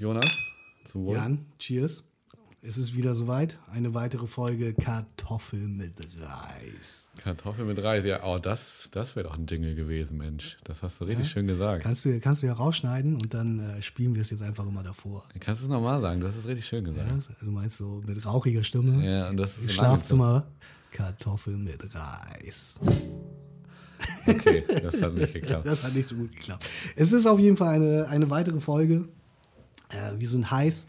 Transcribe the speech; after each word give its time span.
Jonas, 0.00 0.24
zum 0.86 1.04
Wohl. 1.04 1.16
Jan, 1.16 1.44
cheers. 1.58 2.04
Es 2.62 2.78
ist 2.78 2.96
wieder 2.96 3.14
soweit. 3.14 3.58
Eine 3.70 3.92
weitere 3.92 4.26
Folge 4.26 4.72
Kartoffel 4.72 5.60
mit 5.60 5.92
Reis. 6.18 7.06
Kartoffel 7.18 7.66
mit 7.66 7.82
Reis, 7.82 8.06
ja, 8.06 8.24
oh, 8.24 8.38
das, 8.38 8.88
das 8.92 9.14
wäre 9.14 9.28
doch 9.28 9.36
ein 9.36 9.46
Jingle 9.46 9.74
gewesen, 9.74 10.16
Mensch. 10.16 10.56
Das 10.64 10.82
hast 10.82 11.00
du 11.00 11.04
richtig 11.04 11.26
ja? 11.26 11.32
schön 11.32 11.46
gesagt. 11.46 11.82
Kannst 11.82 12.06
du, 12.06 12.18
kannst 12.18 12.42
du 12.42 12.46
ja 12.46 12.54
rausschneiden 12.54 13.16
und 13.16 13.34
dann 13.34 13.60
äh, 13.60 13.82
spielen 13.82 14.14
wir 14.14 14.22
es 14.22 14.30
jetzt 14.30 14.40
einfach 14.40 14.66
immer 14.66 14.82
davor. 14.82 15.28
Kannst 15.38 15.60
du 15.60 15.66
es 15.66 15.70
nochmal 15.70 16.00
sagen? 16.00 16.22
Du 16.22 16.28
hast 16.28 16.36
es 16.36 16.46
richtig 16.46 16.64
schön 16.64 16.84
gesagt. 16.84 17.06
Ja, 17.06 17.34
du 17.38 17.50
meinst 17.50 17.76
so 17.76 18.02
mit 18.06 18.24
rauchiger 18.24 18.64
Stimme. 18.64 19.04
Ja, 19.04 19.28
und 19.28 19.36
das 19.36 19.58
ist 19.58 19.74
Schlafzimmer. 19.74 20.46
Kartoffel 20.92 21.58
mit 21.58 21.94
Reis. 21.94 22.80
Okay, 24.26 24.64
das 24.66 25.02
hat 25.02 25.12
nicht 25.12 25.34
geklappt. 25.34 25.66
Das 25.66 25.84
hat 25.84 25.94
nicht 25.94 26.08
so 26.08 26.14
gut 26.14 26.32
geklappt. 26.32 26.64
Es 26.96 27.12
ist 27.12 27.26
auf 27.26 27.38
jeden 27.38 27.58
Fall 27.58 27.74
eine, 27.74 28.08
eine 28.08 28.30
weitere 28.30 28.60
Folge. 28.60 29.06
Äh, 29.90 30.18
wir 30.18 30.28
sind 30.28 30.50
heiß. 30.50 30.86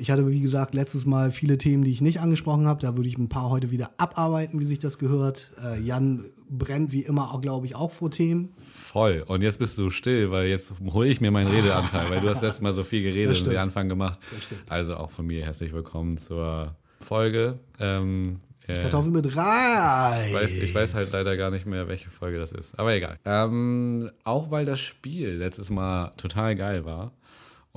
Ich 0.00 0.12
hatte, 0.12 0.28
wie 0.28 0.40
gesagt, 0.40 0.74
letztes 0.74 1.06
Mal 1.06 1.32
viele 1.32 1.58
Themen, 1.58 1.82
die 1.82 1.90
ich 1.90 2.00
nicht 2.00 2.20
angesprochen 2.20 2.66
habe. 2.66 2.80
Da 2.80 2.96
würde 2.96 3.08
ich 3.08 3.18
ein 3.18 3.28
paar 3.28 3.50
heute 3.50 3.72
wieder 3.72 3.90
abarbeiten, 3.98 4.60
wie 4.60 4.64
sich 4.64 4.78
das 4.78 4.98
gehört. 4.98 5.50
Äh, 5.62 5.80
Jan 5.80 6.26
brennt 6.48 6.92
wie 6.92 7.02
immer 7.02 7.34
auch, 7.34 7.40
glaube 7.40 7.66
ich, 7.66 7.74
auch 7.74 7.90
vor 7.90 8.10
Themen. 8.10 8.50
Voll. 8.60 9.24
Und 9.26 9.42
jetzt 9.42 9.58
bist 9.58 9.76
du 9.76 9.90
still, 9.90 10.30
weil 10.30 10.48
jetzt 10.48 10.72
hole 10.92 11.08
ich 11.08 11.20
mir 11.20 11.32
meinen 11.32 11.50
Redeanteil, 11.50 12.08
weil 12.10 12.20
du 12.20 12.30
hast 12.30 12.42
letztes 12.42 12.60
Mal 12.60 12.74
so 12.74 12.84
viel 12.84 13.02
geredet 13.02 13.40
und 13.40 13.48
den 13.48 13.56
Anfang 13.56 13.88
gemacht. 13.88 14.20
Also 14.68 14.94
auch 14.94 15.10
von 15.10 15.26
mir 15.26 15.44
herzlich 15.44 15.72
willkommen 15.72 16.16
zur 16.16 16.76
Folge. 17.00 17.58
Ähm, 17.80 18.38
äh, 18.68 18.74
Kartoffeln 18.74 19.14
mit 19.14 19.36
Reis. 19.36 20.26
Ich 20.28 20.34
weiß, 20.34 20.50
ich 20.50 20.74
weiß, 20.74 20.94
halt 20.94 21.12
leider 21.12 21.36
gar 21.36 21.50
nicht 21.50 21.66
mehr, 21.66 21.88
welche 21.88 22.08
Folge 22.10 22.38
das 22.38 22.52
ist. 22.52 22.78
Aber 22.78 22.94
egal. 22.94 23.18
Ähm, 23.24 24.10
auch 24.22 24.52
weil 24.52 24.64
das 24.64 24.78
Spiel 24.78 25.30
letztes 25.30 25.70
Mal 25.70 26.12
total 26.16 26.54
geil 26.54 26.84
war 26.84 27.12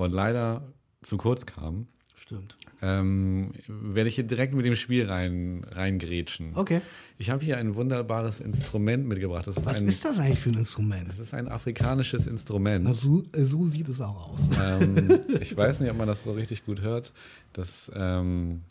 und 0.01 0.11
leider 0.11 0.73
zu 1.01 1.17
kurz 1.17 1.45
kam, 1.45 1.87
Stimmt. 2.21 2.55
Ähm, 2.83 3.51
werde 3.67 4.07
ich 4.07 4.15
hier 4.15 4.23
direkt 4.23 4.53
mit 4.53 4.65
dem 4.65 4.75
Spiel 4.75 5.05
rein, 5.05 5.65
reingrätschen. 5.69 6.51
Okay. 6.55 6.81
Ich 7.17 7.29
habe 7.29 7.43
hier 7.43 7.57
ein 7.57 7.75
wunderbares 7.75 8.39
Instrument 8.39 9.07
mitgebracht. 9.07 9.47
Ist 9.47 9.65
Was 9.65 9.81
ein, 9.81 9.87
ist 9.87 10.05
das 10.05 10.19
eigentlich 10.19 10.39
für 10.39 10.51
ein 10.51 10.59
Instrument? 10.59 11.09
Das 11.09 11.19
ist 11.19 11.33
ein 11.33 11.47
afrikanisches 11.47 12.27
Instrument. 12.27 12.85
Na, 12.85 12.93
so, 12.93 13.23
äh, 13.33 13.41
so, 13.41 13.65
sieht 13.65 13.89
es 13.89 13.99
auch 14.01 14.33
aus. 14.33 14.49
Ähm, 14.63 15.19
ich 15.41 15.57
weiß 15.57 15.81
nicht, 15.81 15.89
ob 15.89 15.97
man 15.97 16.07
das 16.07 16.23
so 16.23 16.31
richtig 16.31 16.63
gut 16.63 16.81
hört. 16.81 17.11
Das 17.53 17.91
ähm, 17.93 18.61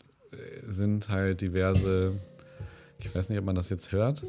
sind 0.65 1.09
halt 1.09 1.41
diverse. 1.41 2.13
Ich 2.99 3.13
weiß 3.13 3.29
nicht, 3.29 3.37
ob 3.37 3.45
man 3.45 3.55
das 3.55 3.69
jetzt 3.69 3.91
hört. 3.91 4.23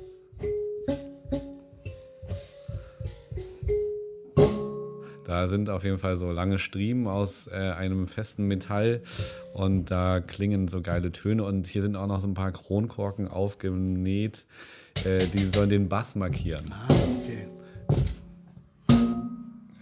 Da 5.33 5.49
sind 5.49 5.71
auf 5.71 5.83
jeden 5.83 5.97
Fall 5.97 6.19
so 6.19 6.31
lange 6.31 6.59
Striemen 6.59 7.07
aus 7.07 7.47
äh, 7.47 7.53
einem 7.55 8.07
festen 8.07 8.47
Metall 8.49 9.01
und 9.55 9.91
da 9.91 10.21
klingen 10.21 10.69
so 10.69 10.83
geile 10.83 11.11
Töne 11.11 11.45
und 11.45 11.67
hier 11.67 11.81
sind 11.81 11.97
auch 11.97 12.07
noch 12.07 12.21
so 12.21 12.27
ein 12.27 12.35
paar 12.35 12.53
Kronkorken 12.53 13.29
aufgenäht, 13.29 14.45
äh, 15.07 15.27
die 15.29 15.47
sollen 15.47 15.71
den 15.71 15.89
Bass 15.89 16.17
markieren. 16.17 16.71
Ah, 16.71 16.87
okay. 17.23 17.47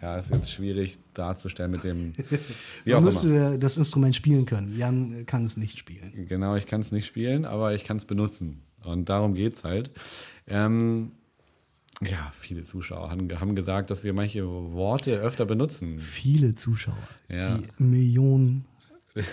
Ja, 0.00 0.18
ist 0.18 0.30
jetzt 0.30 0.52
schwierig 0.52 0.98
darzustellen 1.14 1.72
mit 1.72 1.82
dem. 1.82 2.14
Wie 2.84 2.92
Man 2.92 3.02
müsste 3.02 3.58
das 3.58 3.76
Instrument 3.76 4.14
spielen 4.14 4.46
können. 4.46 4.78
Jan 4.78 5.26
kann 5.26 5.44
es 5.44 5.56
nicht 5.56 5.80
spielen. 5.80 6.28
Genau, 6.28 6.54
ich 6.54 6.68
kann 6.68 6.80
es 6.80 6.92
nicht 6.92 7.06
spielen, 7.06 7.44
aber 7.44 7.74
ich 7.74 7.82
kann 7.82 7.96
es 7.96 8.04
benutzen. 8.04 8.62
Und 8.84 9.08
darum 9.08 9.34
geht 9.34 9.56
es 9.56 9.64
halt. 9.64 9.90
Ähm, 10.46 11.10
ja, 12.02 12.32
viele 12.38 12.64
Zuschauer 12.64 13.10
haben, 13.10 13.28
haben 13.38 13.54
gesagt, 13.54 13.90
dass 13.90 14.04
wir 14.04 14.14
manche 14.14 14.46
Worte 14.46 15.18
öfter 15.20 15.44
benutzen. 15.44 16.00
Viele 16.00 16.54
Zuschauer. 16.54 16.96
Ja. 17.28 17.58
Die 17.58 17.82
Millionen. 17.82 18.64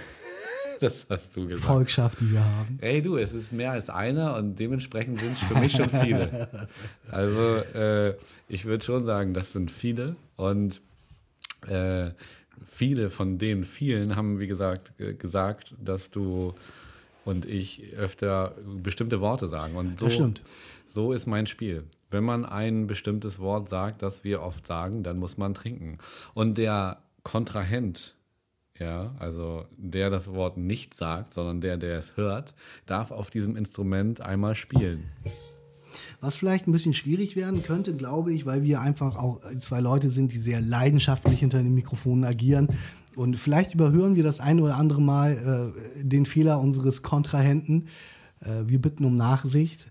das 0.80 1.06
hast 1.10 1.36
du 1.36 1.48
gesagt. 1.48 1.66
Volkschaft, 1.66 2.20
die 2.20 2.32
wir 2.34 2.44
haben. 2.44 2.78
Ey, 2.82 3.02
du, 3.02 3.16
es 3.18 3.34
ist 3.34 3.54
mehr 3.54 3.72
als 3.72 3.90
einer 3.90 4.36
und 4.36 4.60
dementsprechend 4.60 5.20
sind 5.20 5.34
es 5.34 5.40
für 5.40 5.56
mich 5.56 5.72
schon 5.72 5.90
viele. 5.90 6.50
Also, 7.10 7.56
äh, 7.74 8.16
ich 8.50 8.66
würde 8.66 8.84
schon 8.84 9.06
sagen, 9.06 9.34
das 9.34 9.54
sind 9.54 9.72
viele 9.72 10.18
und 10.36 10.82
äh, 11.68 12.12
viele 12.70 13.10
von 13.10 13.38
den 13.38 13.64
vielen 13.64 14.18
haben, 14.18 14.40
wie 14.40 14.48
gesagt, 14.48 14.92
gesagt, 15.20 15.74
dass 15.84 16.10
du 16.10 16.54
und 17.24 17.46
ich 17.46 17.94
öfter 17.96 18.56
bestimmte 18.84 19.22
Worte 19.22 19.48
sagen. 19.48 19.76
Und 19.76 20.00
so, 20.00 20.06
das 20.06 20.16
stimmt. 20.16 20.42
So 20.88 21.14
ist 21.14 21.28
mein 21.28 21.48
Spiel. 21.48 21.84
Wenn 22.10 22.24
man 22.24 22.46
ein 22.46 22.88
bestimmtes 22.88 23.40
Wort 23.40 23.70
sagt, 23.70 24.02
das 24.02 24.24
wir 24.24 24.42
oft 24.42 24.66
sagen, 24.68 25.04
dann 25.04 25.18
muss 25.18 25.38
man 25.38 25.54
trinken. 25.54 25.98
Und 26.34 26.58
der 26.58 27.00
Kontrahent, 27.24 28.16
ja, 28.80 29.14
also 29.20 29.66
der 29.76 30.10
das 30.10 30.32
Wort 30.32 30.58
nicht 30.58 30.96
sagt, 30.96 31.34
sondern 31.34 31.62
der, 31.62 31.78
der 31.78 31.98
es 31.98 32.16
hört, 32.16 32.54
darf 32.86 33.12
auf 33.12 33.30
diesem 33.30 33.56
Instrument 33.56 34.22
einmal 34.22 34.56
spielen. 34.56 35.12
Was 36.22 36.38
vielleicht 36.38 36.68
ein 36.68 36.72
bisschen 36.72 36.94
schwierig 36.94 37.36
werden 37.36 37.64
könnte, 37.64 37.96
glaube 37.96 38.34
ich, 38.34 38.46
weil 38.46 38.64
wir 38.64 38.82
einfach 38.82 39.18
auch 39.18 39.40
zwei 39.60 39.82
Leute 39.82 40.10
sind, 40.10 40.32
die 40.32 40.40
sehr 40.40 40.62
leidenschaftlich 40.62 41.40
hinter 41.40 41.62
den 41.62 41.76
Mikrofonen 41.76 42.24
agieren. 42.24 42.70
Und 43.16 43.38
vielleicht 43.38 43.74
überhören 43.74 44.16
wir 44.16 44.24
das 44.24 44.40
ein 44.40 44.60
oder 44.60 44.78
andere 44.78 45.02
Mal 45.02 45.74
äh, 45.74 46.04
den 46.04 46.26
Fehler 46.26 46.60
unseres 46.60 47.02
Kontrahenten. 47.02 47.88
Äh, 48.42 48.68
wir 48.68 48.80
bitten 48.80 49.06
um 49.06 49.16
Nachsicht. 49.16 49.88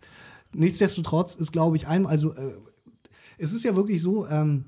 Nichtsdestotrotz 0.57 1.35
ist, 1.35 1.53
glaube 1.53 1.77
ich, 1.77 1.87
ein, 1.87 2.07
also 2.07 2.33
äh, 2.33 2.55
es 3.39 3.53
ist 3.53 3.65
ja 3.65 3.77
wirklich 3.77 4.01
so, 4.01 4.27
ähm, 4.27 4.67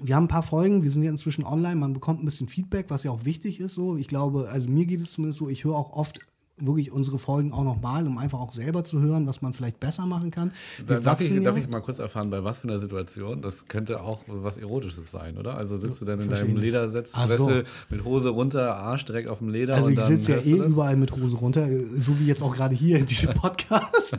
wir 0.00 0.16
haben 0.16 0.24
ein 0.24 0.28
paar 0.28 0.42
Folgen, 0.42 0.82
wir 0.82 0.90
sind 0.90 1.02
ja 1.02 1.10
inzwischen 1.10 1.44
online, 1.44 1.76
man 1.76 1.92
bekommt 1.92 2.22
ein 2.22 2.24
bisschen 2.24 2.48
Feedback, 2.48 2.86
was 2.88 3.04
ja 3.04 3.10
auch 3.10 3.24
wichtig 3.24 3.60
ist. 3.60 3.74
So, 3.74 3.96
ich 3.96 4.08
glaube, 4.08 4.48
also 4.50 4.68
mir 4.68 4.86
geht 4.86 5.00
es 5.00 5.12
zumindest 5.12 5.38
so, 5.38 5.48
ich 5.48 5.64
höre 5.64 5.76
auch 5.76 5.92
oft 5.92 6.20
wirklich 6.60 6.92
unsere 6.92 7.18
Folgen 7.18 7.52
auch 7.52 7.64
nochmal, 7.64 8.06
um 8.06 8.18
einfach 8.18 8.40
auch 8.40 8.52
selber 8.52 8.84
zu 8.84 9.00
hören, 9.00 9.26
was 9.26 9.42
man 9.42 9.52
vielleicht 9.52 9.80
besser 9.80 10.06
machen 10.06 10.30
kann. 10.30 10.52
Wir 10.86 11.00
darf, 11.00 11.20
ich, 11.20 11.30
ja. 11.30 11.40
darf 11.40 11.56
ich 11.56 11.68
mal 11.68 11.80
kurz 11.80 11.98
erfahren, 11.98 12.30
bei 12.30 12.44
was 12.44 12.58
für 12.58 12.68
einer 12.68 12.78
Situation? 12.78 13.42
Das 13.42 13.66
könnte 13.66 14.02
auch 14.02 14.20
was 14.26 14.56
Erotisches 14.56 15.10
sein, 15.10 15.38
oder? 15.38 15.56
Also 15.56 15.76
sitzt 15.76 16.00
du 16.00 16.04
dann 16.04 16.20
in 16.20 16.28
deinem 16.28 16.56
Ledersessel 16.56 17.36
so. 17.36 17.50
mit 17.90 18.04
Hose 18.04 18.30
runter, 18.30 18.76
Arsch 18.76 19.04
direkt 19.04 19.28
auf 19.28 19.38
dem 19.38 19.48
Leder? 19.48 19.74
Also 19.74 19.88
ich 19.88 20.00
sitze 20.00 20.32
ja 20.32 20.38
eh 20.38 20.66
überall 20.66 20.96
mit 20.96 21.12
Hose 21.12 21.36
runter, 21.36 21.66
so 21.68 22.18
wie 22.18 22.26
jetzt 22.26 22.42
auch 22.42 22.54
gerade 22.54 22.74
hier 22.74 22.98
in 22.98 23.06
diesem 23.06 23.34
Podcast. 23.34 24.16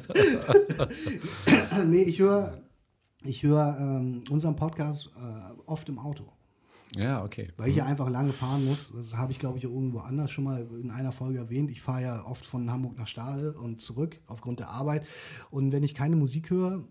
nee, 1.88 2.04
ich 2.04 2.20
höre 2.20 2.62
ich 3.24 3.44
höre 3.44 3.78
ähm, 3.80 4.24
unseren 4.30 4.56
Podcast 4.56 5.12
äh, 5.16 5.70
oft 5.70 5.88
im 5.90 6.00
Auto. 6.00 6.26
Ja, 6.96 7.24
okay. 7.24 7.50
Weil 7.58 7.70
ich 7.70 7.78
ja 7.78 7.86
einfach 7.86 8.10
lange 8.10 8.34
fahren 8.34 8.66
muss. 8.66 8.92
Das 8.94 9.18
habe 9.18 9.32
ich, 9.32 9.40
glaube 9.40 9.58
ich, 9.58 9.64
irgendwo 9.64 10.00
anders 10.00 10.32
schon 10.32 10.44
mal 10.44 10.68
in 10.82 10.92
einer 10.92 11.12
Folge 11.12 11.38
erwähnt. 11.38 11.72
Ich 11.72 11.82
fahre 11.82 12.02
ja 12.02 12.26
oft 12.26 12.46
von 12.46 12.70
Hamburg 12.70 12.98
nach 12.98 13.08
Stade 13.08 13.54
und 13.54 13.80
zurück 13.80 14.20
aufgrund 14.28 14.60
der 14.60 14.70
Arbeit. 14.70 15.06
Und 15.50 15.72
wenn 15.72 15.84
ich 15.84 15.96
keine 15.96 16.18
Musik 16.18 16.50
höre, 16.50 16.84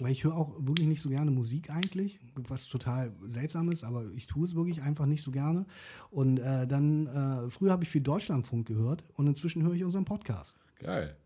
weil 0.00 0.12
ich 0.12 0.22
höre 0.22 0.36
auch 0.36 0.54
wirklich 0.60 0.86
nicht 0.86 1.02
so 1.02 1.08
gerne 1.08 1.30
Musik 1.32 1.70
eigentlich, 1.70 2.20
was 2.36 2.68
total 2.68 3.12
seltsam 3.26 3.68
ist, 3.70 3.82
aber 3.82 4.04
ich 4.14 4.28
tue 4.28 4.46
es 4.46 4.54
wirklich 4.54 4.82
einfach 4.82 5.06
nicht 5.06 5.22
so 5.22 5.32
gerne. 5.32 5.66
Und 6.10 6.38
äh, 6.38 6.66
dann, 6.68 7.06
äh, 7.08 7.50
früher 7.50 7.72
habe 7.72 7.82
ich 7.82 7.90
viel 7.90 8.02
Deutschlandfunk 8.02 8.68
gehört 8.68 9.02
und 9.14 9.26
inzwischen 9.26 9.62
höre 9.62 9.72
ich 9.74 9.82
unseren 9.82 10.04
Podcast. 10.04 10.56
Geil. 10.78 11.16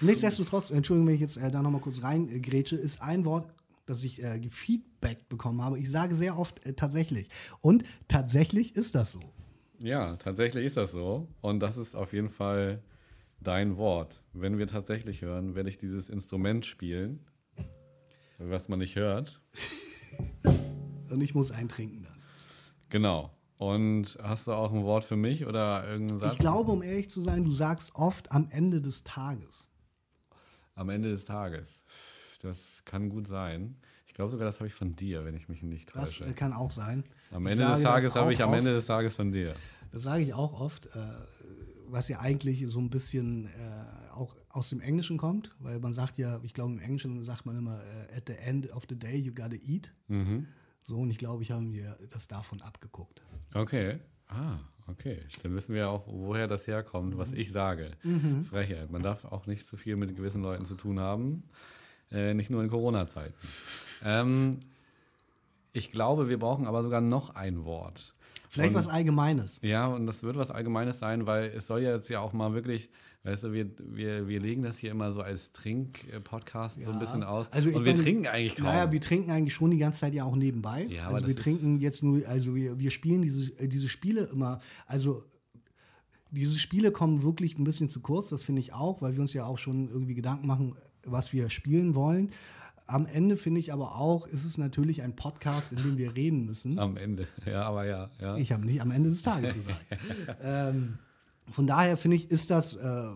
Nichtsdestotrotz, 0.00 0.70
Entschuldigung, 0.70 1.08
wenn 1.08 1.16
ich 1.16 1.20
jetzt 1.20 1.36
äh, 1.36 1.50
da 1.50 1.60
nochmal 1.60 1.80
kurz 1.80 2.02
reingrätsche, 2.02 2.76
ist 2.76 3.02
ein 3.02 3.24
Wort 3.24 3.52
dass 3.86 4.04
ich 4.04 4.22
äh, 4.22 4.40
Feedback 4.50 5.28
bekommen 5.28 5.62
habe. 5.62 5.78
Ich 5.78 5.90
sage 5.90 6.14
sehr 6.14 6.38
oft 6.38 6.64
äh, 6.66 6.74
tatsächlich. 6.74 7.28
Und 7.60 7.84
tatsächlich 8.08 8.76
ist 8.76 8.94
das 8.94 9.12
so. 9.12 9.20
Ja, 9.82 10.16
tatsächlich 10.16 10.66
ist 10.66 10.76
das 10.76 10.92
so. 10.92 11.28
Und 11.40 11.60
das 11.60 11.76
ist 11.76 11.94
auf 11.94 12.12
jeden 12.12 12.30
Fall 12.30 12.82
dein 13.40 13.76
Wort. 13.76 14.22
Wenn 14.32 14.58
wir 14.58 14.66
tatsächlich 14.66 15.22
hören, 15.22 15.54
werde 15.54 15.68
ich 15.68 15.78
dieses 15.78 16.08
Instrument 16.08 16.64
spielen, 16.66 17.20
was 18.38 18.68
man 18.68 18.78
nicht 18.78 18.96
hört. 18.96 19.40
Und 21.10 21.20
ich 21.20 21.34
muss 21.34 21.50
eintrinken 21.52 22.02
dann. 22.02 22.22
Genau. 22.88 23.30
Und 23.58 24.18
hast 24.20 24.46
du 24.46 24.52
auch 24.52 24.72
ein 24.72 24.84
Wort 24.84 25.04
für 25.04 25.16
mich 25.16 25.46
oder 25.46 25.86
irgendeinen 25.88 26.20
Satz? 26.20 26.32
Ich 26.32 26.38
glaube, 26.38 26.72
um 26.72 26.82
ehrlich 26.82 27.08
zu 27.08 27.20
sein, 27.20 27.44
du 27.44 27.50
sagst 27.50 27.94
oft 27.94 28.32
am 28.32 28.48
Ende 28.50 28.80
des 28.80 29.04
Tages. 29.04 29.68
Am 30.74 30.88
Ende 30.88 31.10
des 31.10 31.24
Tages. 31.24 31.84
Das 32.44 32.82
kann 32.84 33.08
gut 33.08 33.26
sein. 33.26 33.76
Ich 34.06 34.12
glaube 34.12 34.30
sogar, 34.30 34.46
das 34.46 34.60
habe 34.60 34.68
ich 34.68 34.74
von 34.74 34.94
dir, 34.94 35.24
wenn 35.24 35.34
ich 35.34 35.48
mich 35.48 35.62
nicht 35.62 35.88
täusche. 35.88 36.20
Das 36.20 36.30
äh, 36.30 36.34
kann 36.34 36.52
auch 36.52 36.70
sein. 36.70 37.04
Am 37.30 37.46
Ende 37.46 37.64
des 37.64 37.82
Tages 37.82 38.14
habe 38.14 38.32
ich 38.34 38.42
am 38.42 38.52
Ende 38.52 38.70
des 38.70 38.84
Tages 38.84 39.14
von 39.14 39.32
dir. 39.32 39.54
Das 39.90 40.02
sage 40.02 40.22
ich 40.22 40.34
auch 40.34 40.60
oft, 40.60 40.86
äh, 40.86 40.90
was 41.86 42.08
ja 42.08 42.20
eigentlich 42.20 42.64
so 42.68 42.80
ein 42.80 42.90
bisschen 42.90 43.46
äh, 43.46 43.50
auch 44.12 44.36
aus 44.50 44.68
dem 44.68 44.80
Englischen 44.80 45.16
kommt, 45.16 45.54
weil 45.58 45.80
man 45.80 45.94
sagt 45.94 46.18
ja, 46.18 46.38
ich 46.42 46.52
glaube 46.52 46.74
im 46.74 46.80
Englischen 46.80 47.22
sagt 47.22 47.46
man 47.46 47.56
immer, 47.56 47.82
at 48.14 48.24
the 48.26 48.34
end 48.34 48.70
of 48.72 48.84
the 48.88 48.96
day 48.96 49.16
you 49.16 49.32
gotta 49.32 49.56
eat. 49.64 49.94
Mhm. 50.08 50.46
So, 50.82 50.98
und 50.98 51.10
ich 51.10 51.18
glaube, 51.18 51.42
ich 51.42 51.50
habe 51.50 51.62
mir 51.62 51.96
das 52.10 52.28
davon 52.28 52.60
abgeguckt. 52.60 53.22
Okay. 53.54 54.00
Ah, 54.28 54.58
okay. 54.86 55.22
Dann 55.42 55.54
wissen 55.54 55.74
wir 55.74 55.88
auch, 55.88 56.06
woher 56.06 56.46
das 56.46 56.66
herkommt, 56.66 57.16
was 57.16 57.32
ich 57.32 57.52
sage. 57.52 57.92
Mhm. 58.02 58.44
Frechheit. 58.44 58.90
Man 58.90 59.02
darf 59.02 59.24
auch 59.24 59.46
nicht 59.46 59.66
zu 59.66 59.78
viel 59.78 59.96
mit 59.96 60.14
gewissen 60.14 60.42
Leuten 60.42 60.66
zu 60.66 60.74
tun 60.74 61.00
haben. 61.00 61.44
Äh, 62.14 62.32
nicht 62.34 62.48
nur 62.48 62.62
in 62.62 62.70
Corona-Zeiten. 62.70 63.34
Ähm, 64.04 64.60
ich 65.72 65.90
glaube, 65.90 66.28
wir 66.28 66.38
brauchen 66.38 66.66
aber 66.66 66.82
sogar 66.82 67.00
noch 67.00 67.34
ein 67.34 67.64
Wort. 67.64 68.14
Vielleicht 68.48 68.70
Und- 68.70 68.76
was 68.76 68.88
Allgemeines. 68.88 69.58
Ja, 69.62 69.88
und 69.88 70.06
das 70.06 70.22
wird 70.22 70.36
was 70.36 70.50
Allgemeines 70.52 71.00
sein, 71.00 71.26
weil 71.26 71.46
es 71.56 71.66
soll 71.66 71.82
ja 71.82 71.96
jetzt 71.96 72.08
ja 72.08 72.20
auch 72.20 72.32
mal 72.32 72.54
wirklich, 72.54 72.88
weißt 73.24 73.42
du, 73.44 73.52
wir, 73.52 73.68
wir, 73.78 74.28
wir 74.28 74.38
legen 74.38 74.62
das 74.62 74.78
hier 74.78 74.92
immer 74.92 75.10
so 75.12 75.22
als 75.22 75.50
Trink-Podcast 75.50 76.76
so 76.76 76.88
ein 76.88 76.94
Ja. 76.94 76.98
bisschen 77.00 77.24
aus. 77.24 77.50
Also 77.52 77.70
und 77.70 77.84
wir 77.84 77.92
meine, 77.92 78.04
trinken 78.04 78.26
eigentlich 78.28 78.54
kaum. 78.54 78.66
Naja, 78.66 78.92
wir 78.92 79.00
trinken 79.00 79.32
eigentlich 79.32 79.54
schon 79.54 79.72
die 79.72 79.78
ganze 79.78 79.98
Zeit 80.00 80.14
ja 80.14 80.22
auch 80.24 80.36
nebenbei. 80.36 80.84
Ja, 80.84 81.06
aber 81.06 81.16
also 81.16 81.26
wir 81.26 81.34
trinken 81.34 81.80
jetzt 81.80 82.04
nur, 82.04 82.24
also 82.28 82.54
wir, 82.54 82.78
wir 82.78 82.92
spielen 82.92 83.22
diese, 83.22 83.50
äh, 83.58 83.66
diese 83.66 83.88
Spiele 83.88 84.28
immer, 84.32 84.60
also 84.86 85.24
diese 86.30 86.58
Spiele 86.60 86.92
kommen 86.92 87.22
wirklich 87.24 87.58
ein 87.58 87.64
bisschen 87.64 87.88
zu 87.88 88.00
kurz, 88.00 88.28
das 88.28 88.44
finde 88.44 88.60
ich 88.60 88.72
auch, 88.72 89.02
weil 89.02 89.14
wir 89.14 89.20
uns 89.20 89.32
ja 89.32 89.44
auch 89.46 89.58
schon 89.58 89.88
irgendwie 89.88 90.14
Gedanken 90.14 90.46
machen, 90.46 90.76
was 91.06 91.32
wir 91.32 91.50
spielen 91.50 91.94
wollen. 91.94 92.30
Am 92.86 93.06
Ende 93.06 93.36
finde 93.36 93.60
ich 93.60 93.72
aber 93.72 93.96
auch, 93.96 94.26
ist 94.26 94.44
es 94.44 94.58
natürlich 94.58 95.02
ein 95.02 95.16
Podcast, 95.16 95.72
in 95.72 95.78
dem 95.78 95.96
wir 95.96 96.14
reden 96.16 96.44
müssen. 96.44 96.78
Am 96.78 96.96
Ende. 96.96 97.26
Ja, 97.46 97.62
aber 97.62 97.86
ja. 97.86 98.10
ja. 98.20 98.36
Ich 98.36 98.52
habe 98.52 98.66
nicht 98.66 98.82
am 98.82 98.90
Ende 98.90 99.08
des 99.08 99.22
Tages 99.22 99.54
gesagt. 99.54 99.84
ähm, 100.42 100.98
von 101.50 101.66
daher 101.66 101.96
finde 101.96 102.16
ich, 102.16 102.30
ist 102.30 102.50
das 102.50 102.74
äh, 102.76 103.06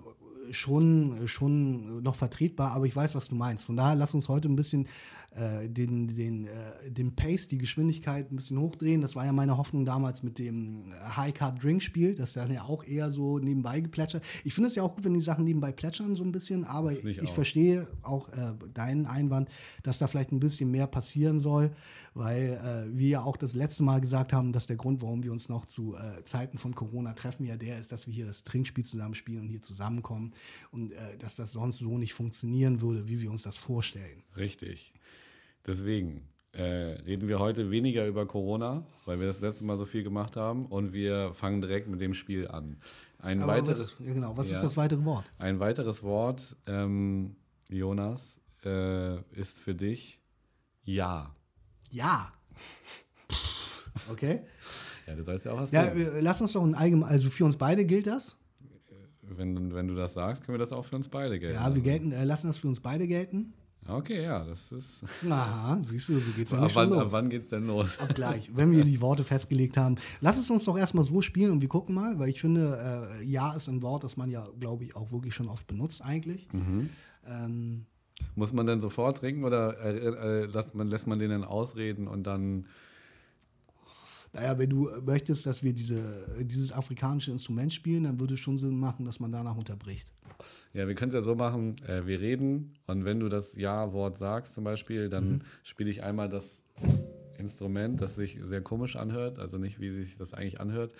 schon, 0.50 1.28
schon 1.28 2.02
noch 2.02 2.14
vertretbar, 2.14 2.72
aber 2.72 2.86
ich 2.86 2.96
weiß, 2.96 3.14
was 3.14 3.28
du 3.28 3.34
meinst. 3.34 3.64
Von 3.64 3.76
daher 3.76 3.94
lass 3.94 4.14
uns 4.14 4.28
heute 4.28 4.48
ein 4.48 4.56
bisschen 4.56 4.88
äh, 5.32 5.68
den, 5.68 6.08
den, 6.08 6.46
äh, 6.46 6.90
den 6.90 7.14
Pace, 7.14 7.48
die 7.48 7.58
Geschwindigkeit 7.58 8.32
ein 8.32 8.36
bisschen 8.36 8.58
hochdrehen. 8.58 9.02
Das 9.02 9.14
war 9.14 9.26
ja 9.26 9.32
meine 9.32 9.58
Hoffnung 9.58 9.84
damals 9.84 10.22
mit 10.22 10.38
dem 10.38 10.92
High 11.16 11.34
Card 11.34 11.62
Drink 11.62 11.82
Spiel, 11.82 12.14
das 12.14 12.32
dann 12.32 12.50
ja 12.50 12.62
auch 12.62 12.82
eher 12.82 13.10
so 13.10 13.38
nebenbei 13.38 13.80
geplätschert. 13.80 14.24
Ich 14.44 14.54
finde 14.54 14.68
es 14.68 14.74
ja 14.74 14.82
auch 14.82 14.94
gut, 14.94 15.04
wenn 15.04 15.14
die 15.14 15.20
Sachen 15.20 15.44
nebenbei 15.44 15.70
plätschern 15.70 16.14
so 16.14 16.24
ein 16.24 16.32
bisschen, 16.32 16.64
aber 16.64 16.92
ich, 16.92 17.04
ich 17.04 17.30
verstehe 17.30 17.88
auch 18.02 18.30
äh, 18.30 18.54
deinen 18.72 19.06
Einwand, 19.06 19.50
dass 19.82 19.98
da 19.98 20.06
vielleicht 20.06 20.32
ein 20.32 20.40
bisschen 20.40 20.70
mehr 20.70 20.86
passieren 20.86 21.40
soll, 21.40 21.72
weil 22.14 22.88
äh, 22.90 22.98
wir 22.98 23.08
ja 23.08 23.22
auch 23.22 23.36
das 23.36 23.54
letzte 23.54 23.84
Mal 23.84 24.00
gesagt 24.00 24.32
haben, 24.32 24.52
dass 24.52 24.66
der 24.66 24.76
Grund, 24.76 25.02
warum 25.02 25.22
wir 25.24 25.30
uns 25.30 25.50
noch 25.50 25.66
zu 25.66 25.94
äh, 25.94 26.24
Zeiten 26.24 26.56
von 26.56 26.74
Corona 26.74 27.12
treffen, 27.12 27.44
ja 27.44 27.56
der 27.56 27.78
ist, 27.78 27.92
dass 27.92 28.06
wir 28.06 28.14
hier 28.14 28.26
das 28.26 28.44
Trinkspiel 28.44 28.84
zusammen 28.84 29.14
spielen 29.14 29.42
und 29.42 29.48
hier 29.48 29.62
zusammenkommen 29.62 30.32
und 30.72 30.94
dass 31.18 31.36
das 31.36 31.52
sonst 31.52 31.78
so 31.78 31.98
nicht 31.98 32.14
funktionieren 32.14 32.80
würde, 32.80 33.08
wie 33.08 33.20
wir 33.20 33.30
uns 33.30 33.42
das 33.42 33.56
vorstellen. 33.56 34.22
Richtig. 34.36 34.92
Deswegen 35.68 36.22
äh, 36.52 36.62
reden 36.62 37.28
wir 37.28 37.38
heute 37.38 37.70
weniger 37.70 38.06
über 38.06 38.26
Corona, 38.26 38.84
weil 39.04 39.20
wir 39.20 39.26
das 39.28 39.40
letzte 39.42 39.64
Mal 39.64 39.76
so 39.78 39.84
viel 39.84 40.02
gemacht 40.02 40.34
haben 40.34 40.64
und 40.66 40.92
wir 40.94 41.34
fangen 41.34 41.60
direkt 41.60 41.88
mit 41.88 42.00
dem 42.00 42.14
Spiel 42.14 42.48
an. 42.48 42.78
Ein 43.20 43.42
Aber 43.42 43.52
weiteres, 43.52 43.94
was, 44.00 44.06
genau, 44.06 44.36
was 44.36 44.48
Ja. 44.48 44.56
ist 44.56 44.62
das 44.64 44.76
weitere 44.78 45.04
Wort? 45.04 45.30
ein 45.38 45.60
weiteres 45.60 46.02
Wort, 46.02 46.56
ähm, 46.66 47.36
Jonas, 47.68 48.40
äh, 48.64 49.20
ist 49.38 49.58
für 49.58 49.74
dich 49.74 50.18
Ja. 50.84 51.34
Ja. 51.90 52.32
Okay. 54.10 54.40
Ja, 55.06 55.14
du 55.16 55.22
sollst 55.22 55.44
ja 55.44 55.52
auch 55.52 55.58
was 55.60 55.70
Ja, 55.70 55.84
äh, 55.84 56.20
lass 56.20 56.40
uns 56.40 56.52
doch 56.52 56.62
ein 56.64 56.74
allgemein, 56.74 57.08
also 57.10 57.28
für 57.30 57.44
uns 57.44 57.56
beide 57.58 57.84
gilt 57.84 58.06
das. 58.06 58.36
Wenn, 59.22 59.74
wenn 59.74 59.86
du 59.88 59.94
das 59.94 60.14
sagst, 60.14 60.42
können 60.44 60.54
wir 60.54 60.60
das 60.60 60.72
auch 60.72 60.86
für 60.86 60.96
uns 60.96 61.08
beide 61.08 61.38
gelten. 61.38 61.56
Ja, 61.56 61.74
wir 61.74 61.82
gelten, 61.82 62.12
äh, 62.12 62.24
lassen 62.24 62.46
das 62.46 62.56
für 62.56 62.68
uns 62.68 62.80
beide 62.80 63.06
gelten. 63.06 63.52
Okay, 63.88 64.22
ja, 64.22 64.44
das 64.44 64.60
ist. 64.70 65.02
Aha, 65.30 65.78
siehst 65.82 66.10
du, 66.10 66.20
so 66.20 66.30
geht's 66.32 66.50
ja 66.52 66.58
Ab 66.58 66.64
nicht 66.64 66.76
wann, 66.76 66.92
ab 66.92 67.04
los. 67.04 67.12
wann 67.12 67.30
geht's 67.30 67.48
denn 67.48 67.66
los? 67.66 67.98
Ab 67.98 68.14
gleich, 68.14 68.50
wenn 68.54 68.70
wir 68.70 68.84
die 68.92 69.00
Worte 69.00 69.24
festgelegt 69.24 69.78
haben. 69.78 69.96
Lass 70.20 70.36
es 70.38 70.50
uns 70.50 70.64
doch 70.64 70.76
erstmal 70.76 71.04
so 71.04 71.22
spielen 71.22 71.52
und 71.52 71.62
wir 71.62 71.68
gucken 71.68 71.94
mal, 71.94 72.18
weil 72.18 72.28
ich 72.28 72.40
finde, 72.40 73.10
äh, 73.20 73.24
Ja 73.24 73.54
ist 73.54 73.68
ein 73.68 73.80
Wort, 73.80 74.04
das 74.04 74.16
man 74.18 74.30
ja, 74.30 74.46
glaube 74.60 74.84
ich, 74.84 74.94
auch 74.94 75.10
wirklich 75.10 75.34
schon 75.34 75.48
oft 75.48 75.66
benutzt 75.66 76.02
eigentlich. 76.04 76.48
Mhm. 76.52 76.90
Ähm, 77.26 77.86
Muss 78.34 78.52
man 78.52 78.66
denn 78.66 78.80
sofort 78.82 79.18
trinken 79.18 79.44
oder 79.44 79.78
äh, 79.80 80.42
äh, 80.42 80.44
lässt, 80.46 80.74
man, 80.74 80.88
lässt 80.88 81.06
man 81.06 81.18
den 81.18 81.30
dann 81.30 81.44
ausreden 81.44 82.08
und 82.08 82.24
dann. 82.24 82.66
naja, 84.34 84.58
wenn 84.58 84.68
du 84.68 84.90
möchtest, 85.06 85.46
dass 85.46 85.62
wir 85.62 85.72
diese, 85.72 86.26
dieses 86.42 86.72
afrikanische 86.72 87.30
Instrument 87.30 87.72
spielen, 87.72 88.02
dann 88.04 88.20
würde 88.20 88.34
es 88.34 88.40
schon 88.40 88.58
Sinn 88.58 88.78
machen, 88.78 89.06
dass 89.06 89.18
man 89.18 89.32
danach 89.32 89.56
unterbricht. 89.56 90.12
Ja, 90.72 90.86
wir 90.86 90.94
können 90.94 91.08
es 91.10 91.14
ja 91.14 91.22
so 91.22 91.34
machen, 91.34 91.74
äh, 91.86 92.06
wir 92.06 92.20
reden 92.20 92.74
und 92.86 93.04
wenn 93.04 93.18
du 93.20 93.28
das 93.28 93.54
Ja-Wort 93.54 94.18
sagst 94.18 94.54
zum 94.54 94.64
Beispiel, 94.64 95.08
dann 95.08 95.28
Mhm. 95.28 95.40
spiele 95.64 95.90
ich 95.90 96.02
einmal 96.02 96.28
das 96.28 96.60
Instrument, 97.38 98.00
das 98.00 98.16
sich 98.16 98.38
sehr 98.44 98.60
komisch 98.60 98.96
anhört, 98.96 99.38
also 99.38 99.58
nicht 99.58 99.80
wie 99.80 99.90
sich 99.90 100.16
das 100.16 100.34
eigentlich 100.34 100.60
anhört. 100.60 100.92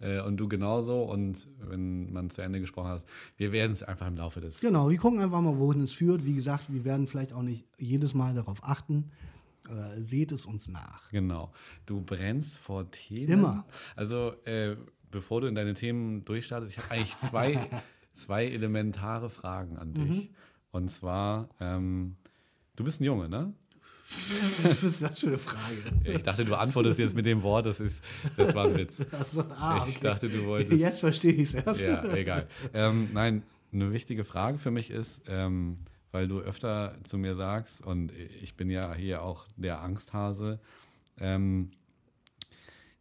Äh, 0.00 0.20
und 0.20 0.36
du 0.36 0.46
genauso 0.48 1.02
und 1.02 1.48
wenn 1.58 2.12
man 2.12 2.30
zu 2.30 2.40
Ende 2.42 2.60
gesprochen 2.60 2.90
hat, 2.90 3.02
wir 3.36 3.50
werden 3.52 3.72
es 3.72 3.82
einfach 3.82 4.06
im 4.06 4.16
Laufe 4.16 4.40
des. 4.40 4.60
Genau, 4.60 4.88
wir 4.90 4.96
gucken 4.98 5.18
einfach 5.20 5.40
mal, 5.40 5.58
wohin 5.58 5.80
es 5.80 5.92
führt. 5.92 6.24
Wie 6.24 6.34
gesagt, 6.34 6.72
wir 6.72 6.84
werden 6.84 7.06
vielleicht 7.08 7.32
auch 7.32 7.42
nicht 7.42 7.64
jedes 7.78 8.14
Mal 8.14 8.34
darauf 8.34 8.62
achten. 8.62 9.10
Äh, 9.68 10.00
seht 10.00 10.30
es 10.32 10.46
uns 10.46 10.68
nach. 10.68 11.10
Genau. 11.10 11.52
Du 11.84 12.00
brennst 12.00 12.58
vor 12.58 12.88
Themen. 12.90 13.26
Immer. 13.28 13.66
Also, 13.96 14.32
äh, 14.44 14.76
bevor 15.10 15.40
du 15.40 15.46
in 15.48 15.54
deine 15.56 15.74
Themen 15.74 16.24
durchstartest, 16.24 16.72
ich 16.76 16.78
habe 16.82 16.90
eigentlich 16.92 17.18
zwei, 17.18 17.52
zwei 18.18 18.46
elementare 18.46 19.30
Fragen 19.30 19.76
an 19.76 19.94
dich. 19.94 20.10
Mhm. 20.10 20.28
Und 20.70 20.90
zwar, 20.90 21.48
ähm, 21.60 22.16
du 22.76 22.84
bist 22.84 23.00
ein 23.00 23.04
Junge, 23.04 23.28
ne? 23.28 23.52
Was 24.62 24.82
ist 24.82 25.02
das 25.02 25.18
für 25.18 25.28
eine 25.28 25.38
Frage? 25.38 25.76
Ich 26.04 26.22
dachte, 26.22 26.44
du 26.44 26.54
antwortest 26.54 26.98
jetzt 26.98 27.14
mit 27.14 27.26
dem 27.26 27.42
Wort, 27.42 27.66
das, 27.66 27.78
ist, 27.78 28.02
das 28.36 28.54
war 28.54 28.66
ein 28.66 28.76
Witz. 28.76 29.04
Also, 29.12 29.42
ah, 29.60 29.84
Ich 29.86 29.96
okay. 29.96 30.06
dachte, 30.06 30.28
du 30.28 30.46
wolltest. 30.46 30.80
Jetzt 30.80 31.00
verstehe 31.00 31.32
ich 31.32 31.54
es 31.54 31.54
erst. 31.54 31.82
Ja, 31.82 32.02
egal. 32.14 32.46
Ähm, 32.72 33.10
nein, 33.12 33.42
eine 33.72 33.92
wichtige 33.92 34.24
Frage 34.24 34.58
für 34.58 34.70
mich 34.70 34.90
ist, 34.90 35.20
ähm, 35.26 35.78
weil 36.10 36.26
du 36.26 36.40
öfter 36.40 36.94
zu 37.04 37.18
mir 37.18 37.34
sagst, 37.36 37.84
und 37.84 38.12
ich 38.42 38.54
bin 38.54 38.70
ja 38.70 38.94
hier 38.94 39.22
auch 39.22 39.46
der 39.56 39.82
Angsthase, 39.82 40.58
ähm, 41.20 41.70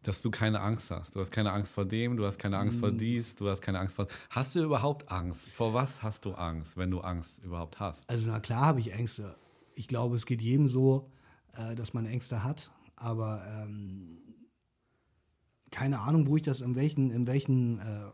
dass 0.08 0.22
du 0.22 0.32
keine 0.32 0.62
Angst 0.62 0.90
hast. 0.90 1.16
Du 1.16 1.20
hast 1.20 1.32
keine 1.32 1.52
Angst 1.52 1.72
vor 1.72 1.84
dem, 1.84 2.16
du 2.16 2.26
hast 2.26 2.40
keine 2.40 2.58
Angst 2.58 2.80
vor 2.80 2.92
dies, 2.92 3.36
du 3.36 3.50
hast 3.50 3.62
keine 3.62 3.80
Angst 3.80 3.96
vor. 3.96 4.08
Hast 4.30 4.56
du 4.56 4.64
überhaupt 4.64 5.12
Angst? 5.12 5.50
Vor 5.50 5.74
was 5.74 6.02
hast 6.02 6.24
du 6.24 6.34
Angst, 6.34 6.78
wenn 6.78 6.92
du 6.92 7.02
Angst 7.02 7.38
überhaupt 7.44 7.80
hast? 7.82 8.10
Also 8.10 8.26
na 8.28 8.40
klar 8.40 8.62
habe 8.62 8.80
ich 8.80 8.94
Ängste. 8.94 9.36
Ich 9.76 9.90
glaube, 9.90 10.16
es 10.16 10.26
geht 10.26 10.42
jedem 10.42 10.70
so, 10.70 11.12
äh, 11.58 11.76
dass 11.76 11.94
man 11.94 12.06
Ängste 12.06 12.44
hat. 12.44 12.72
Aber 12.96 13.44
ähm, 13.48 14.20
keine 15.72 16.00
Ahnung, 16.00 16.28
wo 16.28 16.38
ich 16.38 16.44
das 16.44 16.62
in 16.62 16.76
welchen, 16.76 17.12
in 17.12 17.28
welchen 17.28 17.80
äh, 17.80 18.12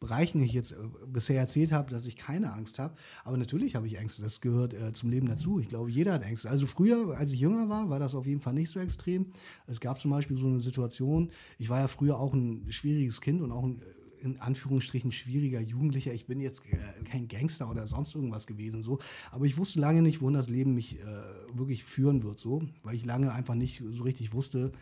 Bereichen 0.00 0.40
ich 0.40 0.52
jetzt 0.52 0.72
äh, 0.72 0.76
bisher 1.06 1.40
erzählt 1.40 1.72
habe, 1.72 1.90
dass 1.90 2.06
ich 2.06 2.16
keine 2.16 2.52
Angst 2.52 2.78
habe. 2.78 2.94
Aber 3.24 3.36
natürlich 3.36 3.74
habe 3.74 3.86
ich 3.86 3.98
Ängste. 3.98 4.22
Das 4.22 4.40
gehört 4.40 4.74
äh, 4.74 4.92
zum 4.92 5.10
Leben 5.10 5.28
dazu. 5.28 5.58
Ich 5.58 5.68
glaube, 5.68 5.90
jeder 5.90 6.14
hat 6.14 6.22
Ängste. 6.22 6.50
Also 6.50 6.66
früher, 6.66 7.16
als 7.16 7.32
ich 7.32 7.40
jünger 7.40 7.68
war, 7.68 7.88
war 7.88 7.98
das 7.98 8.14
auf 8.14 8.26
jeden 8.26 8.40
Fall 8.40 8.54
nicht 8.54 8.70
so 8.70 8.80
extrem. 8.80 9.26
Es 9.66 9.80
gab 9.80 9.98
zum 9.98 10.10
Beispiel 10.10 10.36
so 10.36 10.46
eine 10.46 10.60
Situation. 10.60 11.30
Ich 11.58 11.68
war 11.68 11.80
ja 11.80 11.88
früher 11.88 12.18
auch 12.18 12.34
ein 12.34 12.66
schwieriges 12.70 13.20
Kind 13.20 13.40
und 13.40 13.52
auch 13.52 13.64
ein 13.64 13.80
äh, 13.80 13.84
in 14.18 14.40
Anführungsstrichen 14.40 15.12
schwieriger 15.12 15.60
Jugendlicher. 15.60 16.12
Ich 16.12 16.26
bin 16.26 16.40
jetzt 16.40 16.62
äh, 16.70 17.04
kein 17.04 17.28
Gangster 17.28 17.70
oder 17.70 17.86
sonst 17.86 18.14
irgendwas 18.14 18.46
gewesen 18.46 18.82
so, 18.82 18.98
aber 19.30 19.44
ich 19.44 19.56
wusste 19.56 19.80
lange 19.80 20.02
nicht, 20.02 20.20
wohin 20.20 20.34
das 20.34 20.48
Leben 20.48 20.74
mich 20.74 20.98
äh, 21.00 21.04
wirklich 21.52 21.84
führen 21.84 22.22
wird 22.22 22.38
so, 22.38 22.62
weil 22.82 22.94
ich 22.94 23.04
lange 23.04 23.32
einfach 23.32 23.54
nicht 23.54 23.82
so 23.90 24.02
richtig 24.02 24.32
wusste, 24.32 24.72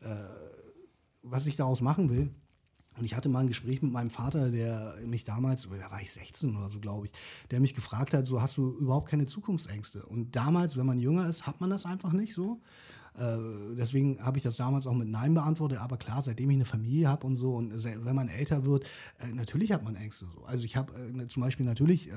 äh, 0.00 0.14
was 1.22 1.46
ich 1.46 1.56
daraus 1.56 1.80
machen 1.80 2.08
will. 2.08 2.30
Und 2.98 3.04
ich 3.04 3.14
hatte 3.14 3.28
mal 3.28 3.40
ein 3.40 3.46
Gespräch 3.48 3.80
mit 3.82 3.92
meinem 3.92 4.10
Vater, 4.10 4.50
der 4.50 4.94
mich 5.06 5.24
damals, 5.24 5.68
da 5.68 5.90
war 5.90 6.00
ich 6.00 6.10
16 6.10 6.56
oder 6.56 6.68
so, 6.68 6.80
glaube 6.80 7.06
ich, 7.06 7.12
der 7.50 7.60
mich 7.60 7.74
gefragt 7.74 8.14
hat, 8.14 8.26
so 8.26 8.42
hast 8.42 8.56
du 8.56 8.76
überhaupt 8.78 9.08
keine 9.08 9.26
Zukunftsängste? 9.26 10.04
Und 10.06 10.34
damals, 10.34 10.76
wenn 10.76 10.86
man 10.86 10.98
jünger 10.98 11.28
ist, 11.28 11.46
hat 11.46 11.60
man 11.60 11.70
das 11.70 11.86
einfach 11.86 12.12
nicht 12.12 12.34
so. 12.34 12.60
Äh, 13.18 13.38
deswegen 13.76 14.18
habe 14.24 14.38
ich 14.38 14.44
das 14.44 14.56
damals 14.56 14.86
auch 14.86 14.94
mit 14.94 15.08
Nein 15.08 15.34
beantwortet. 15.34 15.78
Aber 15.78 15.96
klar, 15.96 16.22
seitdem 16.22 16.50
ich 16.50 16.56
eine 16.56 16.64
Familie 16.64 17.08
habe 17.08 17.26
und 17.26 17.36
so 17.36 17.54
und 17.54 17.72
wenn 17.84 18.14
man 18.14 18.28
älter 18.28 18.64
wird, 18.64 18.84
äh, 19.18 19.28
natürlich 19.32 19.72
hat 19.72 19.84
man 19.84 19.96
Ängste 19.96 20.26
so. 20.26 20.44
Also 20.44 20.64
ich 20.64 20.76
habe 20.76 20.92
äh, 20.94 21.26
zum 21.28 21.42
Beispiel 21.42 21.66
natürlich 21.66 22.10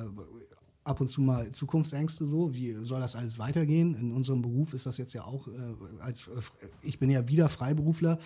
ab 0.83 0.99
und 0.99 1.09
zu 1.09 1.21
mal 1.21 1.51
Zukunftsängste 1.51 2.25
so, 2.25 2.53
wie 2.53 2.73
soll 2.83 3.01
das 3.01 3.15
alles 3.15 3.37
weitergehen? 3.37 3.93
In 3.95 4.11
unserem 4.11 4.41
Beruf 4.41 4.73
ist 4.73 4.85
das 4.85 4.97
jetzt 4.97 5.13
ja 5.13 5.23
auch, 5.23 5.47
äh, 5.47 5.51
als 5.99 6.27
äh, 6.27 6.41
ich 6.81 6.97
bin 6.97 7.09
ja 7.09 7.27
wieder 7.27 7.49
Freiberufler, 7.49 8.17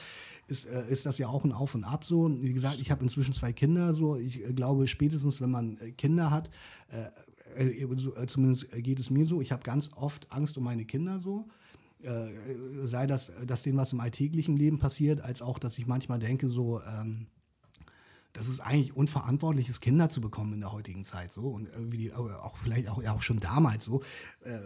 ist, 0.47 0.65
äh, 0.65 0.89
ist 0.89 1.05
das 1.05 1.17
ja 1.17 1.27
auch 1.27 1.43
ein 1.43 1.51
Auf 1.51 1.75
und 1.75 1.83
Ab 1.83 2.05
so. 2.05 2.41
Wie 2.41 2.53
gesagt, 2.53 2.79
ich 2.79 2.91
habe 2.91 3.03
inzwischen 3.03 3.33
zwei 3.33 3.51
Kinder 3.51 3.93
so. 3.93 4.15
Ich 4.15 4.43
äh, 4.43 4.53
glaube, 4.53 4.87
spätestens 4.87 5.41
wenn 5.41 5.51
man 5.51 5.77
äh, 5.77 5.91
Kinder 5.91 6.31
hat, 6.31 6.49
äh, 6.89 8.27
zumindest 8.27 8.71
geht 8.71 8.99
es 8.99 9.09
mir 9.09 9.25
so, 9.25 9.41
ich 9.41 9.51
habe 9.51 9.63
ganz 9.63 9.91
oft 9.95 10.31
Angst 10.31 10.57
um 10.57 10.63
meine 10.63 10.85
Kinder 10.85 11.19
so. 11.19 11.47
Sei 12.83 13.07
das, 13.07 13.31
dass 13.47 13.63
denen 13.63 13.77
was 13.77 13.93
im 13.93 13.99
alltäglichen 13.99 14.57
Leben 14.57 14.77
passiert, 14.77 15.21
als 15.21 15.41
auch, 15.41 15.57
dass 15.57 15.77
ich 15.79 15.87
manchmal 15.87 16.19
denke, 16.19 16.49
so, 16.49 16.81
ähm, 16.81 17.27
das 18.35 18.49
ist 18.49 18.59
eigentlich 18.59 18.95
unverantwortlich 18.95 19.69
ist, 19.69 19.81
Kinder 19.81 20.09
zu 20.09 20.21
bekommen 20.21 20.53
in 20.53 20.59
der 20.59 20.71
heutigen 20.71 21.05
Zeit 21.05 21.31
so 21.31 21.47
und 21.49 21.67
irgendwie 21.67 22.11
auch 22.13 22.57
vielleicht 22.57 22.89
auch, 22.89 23.01
ja, 23.01 23.13
auch 23.13 23.21
schon 23.21 23.37
damals 23.37 23.85
so. 23.85 24.01
Äh, 24.41 24.59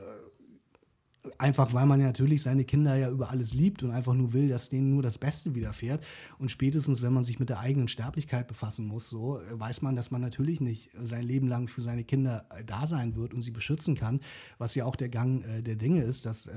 einfach 1.37 1.73
weil 1.73 1.85
man 1.85 1.99
ja 1.99 2.07
natürlich 2.07 2.41
seine 2.41 2.63
Kinder 2.63 2.95
ja 2.95 3.09
über 3.09 3.29
alles 3.29 3.53
liebt 3.53 3.83
und 3.83 3.91
einfach 3.91 4.13
nur 4.13 4.33
will, 4.33 4.47
dass 4.47 4.69
denen 4.69 4.91
nur 4.91 5.03
das 5.03 5.17
Beste 5.17 5.53
widerfährt. 5.53 6.03
Und 6.37 6.49
spätestens, 6.49 7.01
wenn 7.01 7.13
man 7.13 7.23
sich 7.23 7.39
mit 7.39 7.49
der 7.49 7.59
eigenen 7.59 7.87
Sterblichkeit 7.87 8.47
befassen 8.47 8.85
muss, 8.85 9.09
so 9.09 9.39
weiß 9.51 9.81
man, 9.81 9.95
dass 9.95 10.11
man 10.11 10.21
natürlich 10.21 10.61
nicht 10.61 10.89
sein 10.93 11.23
Leben 11.23 11.47
lang 11.47 11.67
für 11.67 11.81
seine 11.81 12.03
Kinder 12.03 12.45
äh, 12.51 12.63
da 12.63 12.87
sein 12.87 13.15
wird 13.15 13.33
und 13.33 13.41
sie 13.41 13.51
beschützen 13.51 13.95
kann, 13.95 14.21
was 14.57 14.75
ja 14.75 14.85
auch 14.85 14.95
der 14.95 15.09
Gang 15.09 15.43
äh, 15.43 15.61
der 15.61 15.75
Dinge 15.75 16.03
ist, 16.03 16.25
dass 16.25 16.47
äh, 16.47 16.53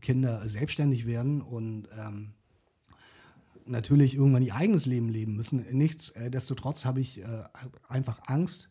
Kinder 0.00 0.46
selbstständig 0.48 1.06
werden 1.06 1.40
und 1.40 1.88
ähm, 1.98 2.34
natürlich 3.66 4.14
irgendwann 4.14 4.42
ihr 4.42 4.54
eigenes 4.54 4.86
Leben 4.86 5.08
leben 5.08 5.36
müssen. 5.36 5.64
Nichtsdestotrotz 5.70 6.84
habe 6.84 7.00
ich 7.00 7.20
äh, 7.20 7.44
einfach 7.88 8.20
Angst, 8.26 8.68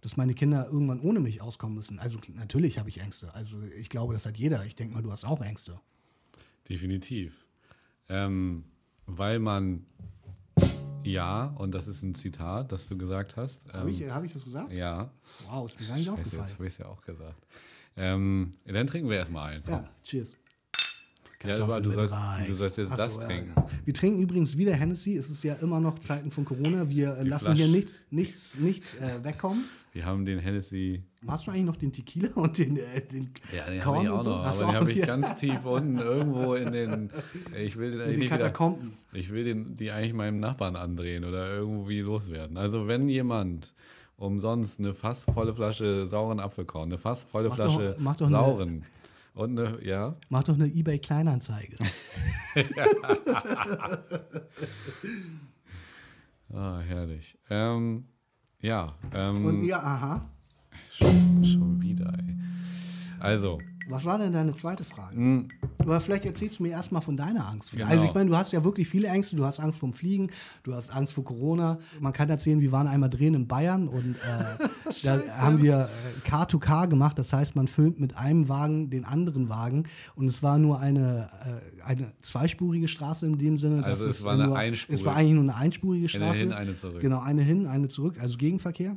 dass 0.00 0.16
meine 0.16 0.34
Kinder 0.34 0.66
irgendwann 0.66 1.00
ohne 1.00 1.20
mich 1.20 1.40
auskommen 1.40 1.74
müssen. 1.74 1.98
Also 1.98 2.18
natürlich 2.34 2.78
habe 2.78 2.88
ich 2.88 3.00
Ängste. 3.00 3.34
Also 3.34 3.60
ich 3.78 3.88
glaube, 3.88 4.12
das 4.12 4.26
hat 4.26 4.36
jeder. 4.36 4.64
Ich 4.64 4.74
denke 4.74 4.94
mal, 4.94 5.02
du 5.02 5.10
hast 5.10 5.24
auch 5.24 5.40
Ängste. 5.40 5.80
Definitiv. 6.68 7.46
Ähm, 8.08 8.64
weil 9.06 9.38
man 9.38 9.86
ja, 11.04 11.46
und 11.56 11.72
das 11.72 11.88
ist 11.88 12.02
ein 12.02 12.14
Zitat, 12.14 12.70
das 12.70 12.86
du 12.86 12.98
gesagt 12.98 13.36
hast. 13.36 13.62
Ähm, 13.68 13.80
habe 13.80 13.90
ich, 13.90 14.10
hab 14.10 14.24
ich 14.24 14.32
das 14.32 14.44
gesagt? 14.44 14.72
Ja. 14.72 15.10
Wow, 15.48 15.66
ist 15.66 15.80
mir 15.80 15.86
gar 15.86 15.96
nicht 15.96 16.06
Scheiße, 16.06 16.18
aufgefallen. 16.18 16.48
Jetzt 16.48 16.54
habe 16.54 16.66
ich 16.66 16.72
es 16.74 16.78
ja 16.78 16.86
auch 16.86 17.00
gesagt. 17.02 17.46
Ähm, 17.96 18.54
dann 18.64 18.86
trinken 18.86 19.08
wir 19.08 19.16
erstmal 19.16 19.54
ein. 19.54 19.62
Ja, 19.66 19.88
cheers. 20.04 20.36
Ja, 21.42 21.50
Kartoffeln 21.50 21.70
aber 21.72 21.80
du 21.82 21.90
sollst, 21.92 22.14
du 22.48 22.54
sollst 22.54 22.78
jetzt 22.78 22.90
Ach 22.92 22.96
das 22.96 23.14
so, 23.14 23.20
ja, 23.20 23.26
trinken. 23.26 23.52
ja. 23.56 23.66
Wir 23.84 23.94
trinken 23.94 24.20
übrigens 24.22 24.56
wieder 24.56 24.74
Hennessy. 24.74 25.16
Es 25.16 25.30
ist 25.30 25.44
ja 25.44 25.54
immer 25.54 25.78
noch 25.78 25.98
Zeiten 26.00 26.30
von 26.32 26.44
Corona. 26.44 26.88
Wir 26.88 27.16
äh, 27.16 27.22
Die 27.22 27.28
lassen 27.28 27.44
Flasche. 27.44 27.62
hier 27.62 27.68
nichts, 27.68 28.00
nichts, 28.10 28.58
nichts 28.58 28.94
äh, 28.94 29.22
wegkommen. 29.22 29.64
Wir 29.92 30.04
haben 30.04 30.24
den 30.24 30.38
Hennessy. 30.40 31.02
Hast 31.26 31.46
du 31.46 31.50
eigentlich 31.52 31.64
noch 31.64 31.76
den 31.76 31.92
Tequila 31.92 32.28
und 32.34 32.58
den, 32.58 32.76
äh, 32.76 33.00
den 33.10 33.30
Ja, 33.56 33.70
den 33.70 33.84
habe 33.84 34.02
ich 34.02 34.08
auch 34.08 34.20
so? 34.22 34.30
noch. 34.30 34.42
Du 34.42 34.48
Aber 34.48 34.58
den 34.72 34.74
habe 34.80 34.92
ich 34.92 35.02
ganz 35.02 35.36
tief 35.36 35.64
unten 35.64 35.98
irgendwo 36.00 36.54
in 36.54 36.72
den. 36.72 37.10
Ich 37.56 37.76
will 37.78 37.92
den 37.92 38.00
in 38.00 38.06
den 38.10 38.18
nicht 38.18 38.32
wieder. 38.32 38.38
Katakomben. 38.38 38.92
Ich 39.12 39.30
will 39.32 39.44
den, 39.44 39.76
die 39.76 39.90
eigentlich 39.92 40.12
meinem 40.14 40.40
Nachbarn 40.40 40.74
andrehen 40.76 41.24
oder 41.24 41.48
irgendwie 41.54 42.00
loswerden. 42.00 42.56
Also 42.56 42.88
wenn 42.88 43.08
jemand 43.08 43.72
umsonst 44.16 44.80
eine 44.80 44.92
fast 44.94 45.30
volle 45.30 45.54
Flasche 45.54 46.06
sauren 46.08 46.40
Apfelkorn, 46.40 46.88
eine 46.90 46.98
fast 46.98 47.22
volle 47.28 47.48
Mach 47.48 47.56
doch- 47.56 47.76
Flasche 47.80 47.96
doch 48.18 48.26
eine- 48.26 48.36
sauren 48.36 48.84
und 49.38 49.58
eine, 49.58 49.82
ja, 49.84 50.16
Mach 50.28 50.42
doch 50.42 50.54
eine 50.54 50.66
Ebay-Kleinanzeige. 50.66 51.76
ah, 56.52 56.80
herrlich. 56.80 57.38
Ähm, 57.48 58.08
ja, 58.60 58.96
ähm, 59.14 59.44
Und 59.44 59.64
ja, 59.64 59.80
aha. 59.80 60.28
schon, 60.90 61.44
schon 61.44 61.80
wieder, 61.80 62.12
ey. 62.18 62.36
Also, 63.20 63.58
Was 63.90 64.04
war 64.04 64.18
denn 64.18 64.32
deine 64.32 64.54
zweite 64.54 64.84
Frage? 64.84 65.18
mh, 65.18 65.48
Oder 65.84 66.00
vielleicht 66.00 66.24
erzählst 66.26 66.58
du 66.58 66.62
mir 66.64 66.70
erstmal 66.70 67.00
von 67.02 67.16
deiner 67.16 67.48
Angst. 67.48 67.72
Genau. 67.72 67.86
Also 67.86 68.04
ich 68.04 68.12
meine, 68.14 68.28
du 68.30 68.36
hast 68.36 68.52
ja 68.52 68.62
wirklich 68.64 68.88
viele 68.88 69.08
Ängste. 69.08 69.36
Du 69.36 69.44
hast 69.44 69.60
Angst 69.60 69.78
vom 69.78 69.92
Fliegen, 69.92 70.28
du 70.62 70.74
hast 70.74 70.90
Angst 70.90 71.14
vor 71.14 71.24
Corona. 71.24 71.78
Man 72.00 72.12
kann 72.12 72.28
erzählen, 72.28 72.60
wir 72.60 72.70
waren 72.72 72.86
einmal 72.86 73.08
drehen 73.08 73.34
in 73.34 73.46
Bayern 73.46 73.88
und 73.88 74.16
äh, 74.16 74.68
da 75.02 75.20
haben 75.38 75.62
wir 75.62 75.88
äh, 75.88 76.20
Car-to-Car 76.28 76.88
gemacht. 76.88 77.18
Das 77.18 77.32
heißt, 77.32 77.56
man 77.56 77.68
filmt 77.68 77.98
mit 78.00 78.16
einem 78.16 78.48
Wagen 78.48 78.90
den 78.90 79.04
anderen 79.04 79.48
Wagen 79.48 79.84
und 80.16 80.26
es 80.26 80.42
war 80.42 80.58
nur 80.58 80.80
eine, 80.80 81.28
äh, 81.44 81.82
eine 81.82 82.12
zweispurige 82.20 82.88
Straße 82.88 83.24
in 83.26 83.38
dem 83.38 83.56
Sinne. 83.56 83.82
Also 83.84 84.06
es 84.08 84.24
war 84.24 84.34
eine 84.34 84.46
nur, 84.46 84.56
einspurige- 84.58 84.92
Es 84.94 85.04
war 85.04 85.16
eigentlich 85.16 85.34
nur 85.34 85.42
eine 85.44 85.56
einspurige 85.56 86.02
eine 86.02 86.08
Straße. 86.08 86.38
hin, 86.38 86.52
eine 86.52 86.76
zurück. 86.76 87.00
Genau, 87.00 87.20
eine 87.20 87.42
hin, 87.42 87.66
eine 87.66 87.88
zurück, 87.88 88.16
also 88.20 88.36
Gegenverkehr. 88.36 88.96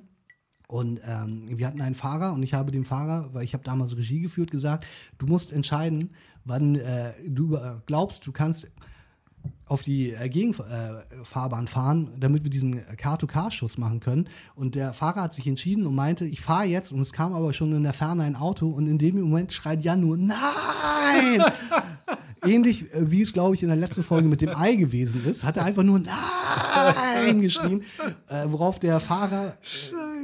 Und 0.72 1.02
ähm, 1.06 1.50
wir 1.50 1.68
hatten 1.68 1.82
einen 1.82 1.96
Fahrer 1.96 2.32
und 2.32 2.44
ich 2.44 2.54
habe 2.54 2.72
dem 2.72 2.86
Fahrer, 2.86 3.34
weil 3.34 3.44
ich 3.44 3.54
habe 3.54 3.64
damals 3.66 3.98
Regie 3.98 4.22
geführt, 4.22 4.52
gesagt, 4.52 4.88
du 5.18 5.26
musst 5.26 5.52
entscheiden, 5.52 6.12
wann 6.46 6.76
äh, 6.76 7.12
du 7.28 7.58
äh, 7.58 7.76
glaubst, 7.86 8.26
du 8.26 8.32
kannst 8.32 8.72
auf 9.66 9.82
die 9.82 10.12
äh, 10.12 10.30
Gegenfahrbahn 10.30 11.68
fahren, 11.68 12.12
damit 12.18 12.44
wir 12.44 12.50
diesen 12.50 12.80
Car-to-Car-Schuss 12.96 13.78
machen 13.78 14.00
können. 14.00 14.30
Und 14.56 14.76
der 14.76 14.94
Fahrer 14.94 15.24
hat 15.24 15.34
sich 15.34 15.46
entschieden 15.46 15.86
und 15.86 15.94
meinte, 15.94 16.24
ich 16.24 16.40
fahre 16.40 16.66
jetzt. 16.66 16.94
Und 16.94 17.02
es 17.02 17.12
kam 17.12 17.34
aber 17.34 17.52
schon 17.52 17.76
in 17.76 17.84
der 17.84 17.92
Ferne 17.92 18.24
ein 18.24 18.38
Auto. 18.38 18.70
Und 18.70 18.88
in 18.88 18.98
dem 18.98 19.20
Moment 19.20 19.52
schreit 19.52 19.84
Jan 19.84 20.00
nur, 20.00 20.16
nein! 20.16 21.44
Ähnlich 22.44 22.92
äh, 22.94 23.12
wie 23.12 23.22
es, 23.22 23.34
glaube 23.34 23.56
ich, 23.56 23.62
in 23.62 23.70
der 23.70 23.78
letzten 23.78 24.04
Folge 24.04 24.28
mit 24.28 24.42
dem 24.42 24.50
Ei 24.56 24.76
gewesen 24.76 25.24
ist, 25.26 25.44
hat 25.44 25.58
er 25.58 25.66
einfach 25.66 25.84
nur 25.84 26.00
Nein 26.00 27.42
geschrien, 27.42 27.84
äh, 28.28 28.46
worauf 28.48 28.80
der 28.80 29.00
Fahrer 29.00 29.54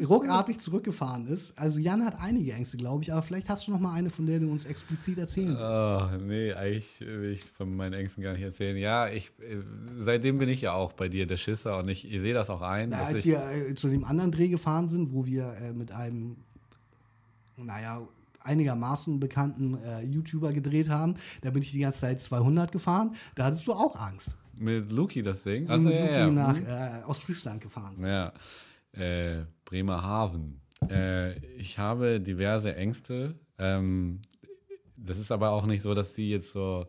äh, 0.01 0.03
ruckartig 0.03 0.59
zurückgefahren 0.59 1.27
ist. 1.27 1.57
Also 1.57 1.79
Jan 1.79 2.03
hat 2.03 2.19
einige 2.19 2.53
Ängste, 2.53 2.77
glaube 2.77 3.03
ich, 3.03 3.11
aber 3.11 3.21
vielleicht 3.21 3.49
hast 3.49 3.67
du 3.67 3.71
noch 3.71 3.79
mal 3.79 3.93
eine, 3.93 4.09
von 4.09 4.25
der 4.25 4.39
du 4.39 4.49
uns 4.49 4.65
explizit 4.65 5.19
erzählen 5.19 5.49
willst. 5.49 5.61
Oh, 5.61 6.25
nee, 6.25 6.53
eigentlich 6.53 6.99
will 7.01 7.33
ich 7.33 7.43
von 7.51 7.75
meinen 7.75 7.93
Ängsten 7.93 8.23
gar 8.23 8.33
nicht 8.33 8.43
erzählen. 8.43 8.77
Ja, 8.77 9.07
ich, 9.07 9.31
äh, 9.39 9.57
seitdem 9.99 10.39
bin 10.39 10.49
ich 10.49 10.61
ja 10.61 10.73
auch 10.73 10.93
bei 10.93 11.09
dir 11.09 11.27
der 11.27 11.37
Schisser 11.37 11.77
und 11.77 11.87
ich, 11.87 12.11
ich 12.11 12.19
sehe 12.19 12.33
das 12.33 12.49
auch 12.49 12.61
ein. 12.61 12.89
Na, 12.89 13.03
als 13.03 13.25
wir 13.25 13.43
äh, 13.51 13.75
zu 13.75 13.89
dem 13.89 14.03
anderen 14.03 14.31
Dreh 14.31 14.47
gefahren 14.47 14.89
sind, 14.89 15.13
wo 15.13 15.27
wir 15.27 15.53
äh, 15.61 15.71
mit 15.71 15.91
einem, 15.91 16.37
naja, 17.57 18.01
einigermaßen 18.47 19.19
bekannten 19.19 19.75
äh, 19.75 20.03
YouTuber 20.03 20.53
gedreht 20.53 20.89
haben, 20.89 21.15
da 21.41 21.51
bin 21.51 21.61
ich 21.61 21.71
die 21.71 21.79
ganze 21.79 22.01
Zeit 22.01 22.19
200 22.21 22.71
gefahren. 22.71 23.15
Da 23.35 23.45
hattest 23.45 23.67
du 23.67 23.73
auch 23.73 23.95
Angst. 23.95 24.37
mit 24.55 24.91
Luki 24.91 25.21
das 25.21 25.43
Ding. 25.43 25.69
Achso, 25.69 25.89
ja, 25.89 26.11
ja. 26.11 26.29
nach 26.31 26.55
hm. 26.55 26.65
äh, 26.65 27.03
Ostfriesland 27.05 27.61
gefahren 27.61 27.95
sind. 27.95 28.07
Ja, 28.07 28.33
äh, 28.93 29.45
Bremerhaven. 29.65 30.61
Äh, 30.89 31.37
ich 31.57 31.77
habe 31.77 32.19
diverse 32.19 32.75
Ängste. 32.75 33.35
Ähm, 33.57 34.21
das 34.95 35.17
ist 35.17 35.31
aber 35.31 35.51
auch 35.51 35.65
nicht 35.65 35.81
so, 35.81 35.93
dass 35.93 36.13
die 36.13 36.29
jetzt 36.29 36.51
so, 36.51 36.87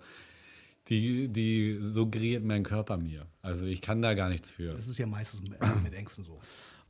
die, 0.88 1.28
die 1.28 1.78
suggeriert 1.80 2.44
mein 2.44 2.62
Körper 2.62 2.96
mir. 2.96 3.26
Also 3.42 3.66
ich 3.66 3.80
kann 3.80 4.02
da 4.02 4.14
gar 4.14 4.28
nichts 4.28 4.50
für. 4.50 4.74
Das 4.74 4.88
ist 4.88 4.98
ja 4.98 5.06
meistens 5.06 5.42
mit, 5.42 5.60
äh, 5.60 5.74
mit 5.82 5.94
Ängsten 5.94 6.24
so. 6.24 6.40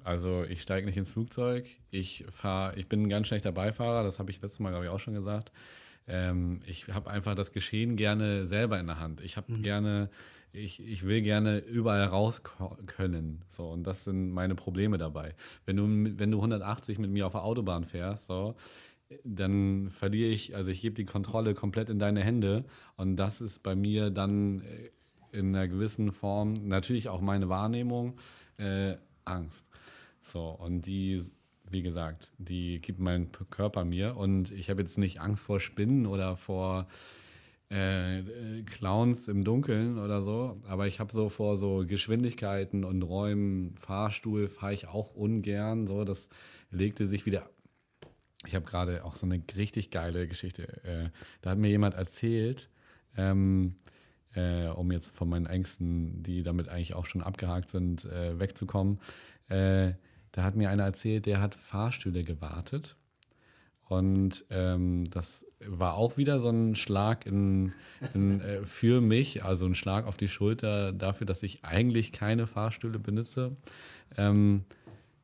Also 0.08 0.42
ich 0.48 0.62
steige 0.62 0.86
nicht 0.86 0.96
ins 0.96 1.10
Flugzeug. 1.10 1.66
Ich 1.90 2.24
fahre, 2.30 2.74
ich 2.78 2.88
bin 2.88 3.02
ein 3.02 3.08
ganz 3.10 3.26
schlechter 3.26 3.52
Beifahrer, 3.52 4.04
das 4.04 4.18
habe 4.18 4.30
ich 4.30 4.40
letztes 4.40 4.58
Mal, 4.58 4.70
glaube 4.70 4.86
ich, 4.86 4.90
auch 4.90 5.00
schon 5.00 5.12
gesagt. 5.12 5.52
Ähm, 6.06 6.60
ich 6.66 6.88
habe 6.88 7.10
einfach 7.10 7.34
das 7.34 7.52
Geschehen 7.52 7.96
gerne 7.96 8.46
selber 8.46 8.80
in 8.80 8.86
der 8.86 9.00
Hand. 9.00 9.20
Ich 9.20 9.36
habe 9.36 9.52
gerne, 9.60 10.08
ich, 10.50 10.80
ich 10.80 11.04
will 11.04 11.20
gerne 11.20 11.58
überall 11.58 12.04
raus 12.04 12.42
können. 12.86 13.42
So, 13.54 13.68
und 13.68 13.86
das 13.86 14.04
sind 14.04 14.30
meine 14.30 14.54
Probleme 14.54 14.96
dabei. 14.96 15.34
Wenn 15.66 15.76
du, 15.76 15.84
wenn 16.18 16.30
du 16.30 16.38
180 16.38 16.98
mit 16.98 17.10
mir 17.10 17.26
auf 17.26 17.32
der 17.32 17.44
Autobahn 17.44 17.84
fährst, 17.84 18.28
so, 18.28 18.54
dann 19.24 19.90
verliere 19.90 20.30
ich, 20.30 20.56
also 20.56 20.70
ich 20.70 20.80
gebe 20.80 20.94
die 20.94 21.04
Kontrolle 21.04 21.52
komplett 21.52 21.90
in 21.90 21.98
deine 21.98 22.24
Hände. 22.24 22.64
Und 22.96 23.16
das 23.16 23.42
ist 23.42 23.62
bei 23.62 23.74
mir 23.74 24.08
dann 24.08 24.62
äh, 24.62 25.38
in 25.38 25.54
einer 25.54 25.68
gewissen 25.68 26.12
Form 26.12 26.66
natürlich 26.66 27.10
auch 27.10 27.20
meine 27.20 27.50
Wahrnehmung 27.50 28.16
äh, 28.56 28.96
Angst. 29.26 29.67
So, 30.28 30.48
und 30.50 30.82
die, 30.82 31.24
wie 31.70 31.82
gesagt, 31.82 32.32
die 32.38 32.80
gibt 32.80 33.00
mein 33.00 33.30
P- 33.30 33.44
Körper 33.50 33.84
mir. 33.84 34.16
Und 34.16 34.50
ich 34.52 34.70
habe 34.70 34.82
jetzt 34.82 34.98
nicht 34.98 35.20
Angst 35.20 35.42
vor 35.42 35.60
Spinnen 35.60 36.06
oder 36.06 36.36
vor 36.36 36.86
äh, 37.70 38.20
äh, 38.20 38.62
Clowns 38.62 39.28
im 39.28 39.44
Dunkeln 39.44 39.98
oder 39.98 40.22
so, 40.22 40.56
aber 40.66 40.86
ich 40.86 41.00
habe 41.00 41.12
so 41.12 41.28
vor 41.28 41.56
so 41.58 41.84
Geschwindigkeiten 41.86 42.82
und 42.82 43.02
Räumen, 43.02 43.76
Fahrstuhl 43.76 44.48
fahre 44.48 44.72
ich 44.72 44.88
auch 44.88 45.14
ungern. 45.14 45.86
So, 45.86 46.04
das 46.04 46.28
legte 46.70 47.06
sich 47.06 47.26
wieder. 47.26 47.50
Ich 48.46 48.54
habe 48.54 48.64
gerade 48.64 49.04
auch 49.04 49.16
so 49.16 49.26
eine 49.26 49.42
richtig 49.56 49.90
geile 49.90 50.28
Geschichte. 50.28 50.82
Äh, 50.84 51.10
da 51.42 51.50
hat 51.50 51.58
mir 51.58 51.68
jemand 51.68 51.94
erzählt, 51.94 52.70
ähm, 53.16 53.74
äh, 54.34 54.68
um 54.68 54.90
jetzt 54.92 55.10
von 55.10 55.28
meinen 55.28 55.46
Ängsten, 55.46 56.22
die 56.22 56.42
damit 56.42 56.68
eigentlich 56.68 56.94
auch 56.94 57.06
schon 57.06 57.22
abgehakt 57.22 57.70
sind, 57.70 58.04
äh, 58.06 58.38
wegzukommen. 58.38 59.00
Da 60.38 60.44
hat 60.44 60.54
mir 60.54 60.70
einer 60.70 60.84
erzählt, 60.84 61.26
der 61.26 61.40
hat 61.40 61.56
Fahrstühle 61.56 62.22
gewartet. 62.22 62.94
Und 63.88 64.44
ähm, 64.50 65.10
das 65.10 65.44
war 65.58 65.94
auch 65.94 66.16
wieder 66.16 66.38
so 66.38 66.48
ein 66.48 66.76
Schlag 66.76 67.26
in, 67.26 67.72
in, 68.14 68.40
äh, 68.40 68.62
für 68.62 69.00
mich, 69.00 69.44
also 69.44 69.66
ein 69.66 69.74
Schlag 69.74 70.06
auf 70.06 70.16
die 70.16 70.28
Schulter 70.28 70.92
dafür, 70.92 71.26
dass 71.26 71.42
ich 71.42 71.64
eigentlich 71.64 72.12
keine 72.12 72.46
Fahrstühle 72.46 73.00
benutze. 73.00 73.56
Ähm, 74.16 74.62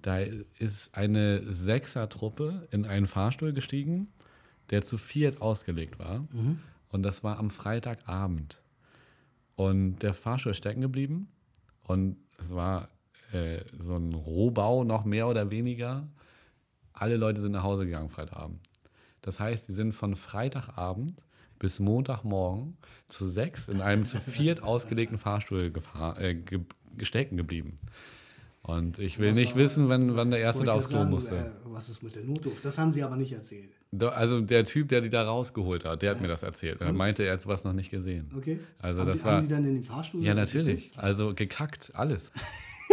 da 0.03 0.19
ist 0.59 0.97
eine 0.97 1.45
Sechsertruppe 1.53 2.67
in 2.73 2.85
einen 2.85 3.07
Fahrstuhl 3.07 3.53
gestiegen, 3.53 4.09
der 4.71 4.83
zu 4.83 4.99
viert 4.99 5.41
ausgelegt 5.41 6.01
war. 6.01 6.27
Und 6.89 7.05
das 7.05 7.23
war 7.23 7.39
am 7.39 7.51
Freitagabend. 7.51 8.61
Und 9.55 10.01
der 10.01 10.13
Fahrstuhl 10.13 10.51
ist 10.51 10.59
stecken 10.59 10.81
geblieben. 10.81 11.29
Und 11.85 12.17
es 12.41 12.53
war 12.53 12.89
äh, 13.33 13.61
so 13.83 13.97
ein 13.97 14.13
Rohbau, 14.15 14.85
noch 14.85 15.05
mehr 15.05 15.29
oder 15.29 15.51
weniger. 15.51 16.07
Alle 16.93 17.17
Leute 17.17 17.41
sind 17.41 17.53
nach 17.53 17.63
Hause 17.63 17.85
gegangen 17.87 18.11
Freitagabend. 18.11 18.61
Das 19.23 19.41
heißt, 19.41 19.67
die 19.69 19.73
sind 19.73 19.95
von 19.95 20.17
Freitagabend 20.17 21.15
bis 21.59 21.81
Montagmorgen 21.81 22.77
zu 23.09 23.27
sechs 23.29 23.69
in 23.69 23.81
einem 23.81 24.05
zu 24.07 24.21
viert 24.21 24.63
ausgelegten 24.63 25.19
Fahrstuhl 25.19 25.71
gefahr, 25.71 26.21
äh, 26.21 26.35
ge 26.35 26.61
stecken 27.03 27.37
geblieben. 27.37 27.79
Und 28.63 28.99
ich 28.99 29.19
will 29.19 29.31
Was 29.31 29.37
nicht 29.37 29.53
war- 29.55 29.63
wissen, 29.63 29.89
wann, 29.89 30.17
wann 30.17 30.31
der 30.31 30.41
Erste 30.41 30.65
da 30.65 30.73
aufs 30.73 30.91
ja 30.91 30.99
Klo 31.03 31.11
musste. 31.11 31.35
Äh, 31.37 31.51
was 31.65 31.89
ist 31.91 32.03
mit 32.03 32.15
der 32.15 32.25
Notruf? 32.25 32.61
Das 32.63 32.79
haben 32.79 32.93
sie 32.93 33.03
aber 33.03 33.17
nicht 33.17 33.33
erzählt. 33.33 33.71
Also 34.01 34.41
der 34.41 34.65
Typ, 34.65 34.89
der 34.89 35.01
die 35.03 35.11
da 35.11 35.23
rausgeholt 35.25 35.85
hat, 35.85 36.03
der 36.03 36.13
hat 36.13 36.21
mir 36.21 36.29
das 36.29 36.43
erzählt. 36.43 36.81
Er 36.81 36.93
meinte, 36.93 37.23
er 37.25 37.35
hat 37.35 37.43
sowas 37.43 37.63
noch 37.65 37.73
nicht 37.75 37.91
gesehen. 37.91 38.31
Okay. 38.37 38.59
Also 38.81 39.01
haben 39.03 39.09
das 39.09 39.19
die, 39.19 39.25
war- 39.25 39.33
Haben 39.37 39.43
die 39.49 39.55
dann 39.55 39.65
in 39.65 39.75
den 39.75 39.85
Fahrstuhl? 39.85 40.23
Ja, 40.25 40.35
natürlich. 40.35 40.93
Also 40.97 41.35
gekackt, 41.35 41.91
alles. 41.95 42.31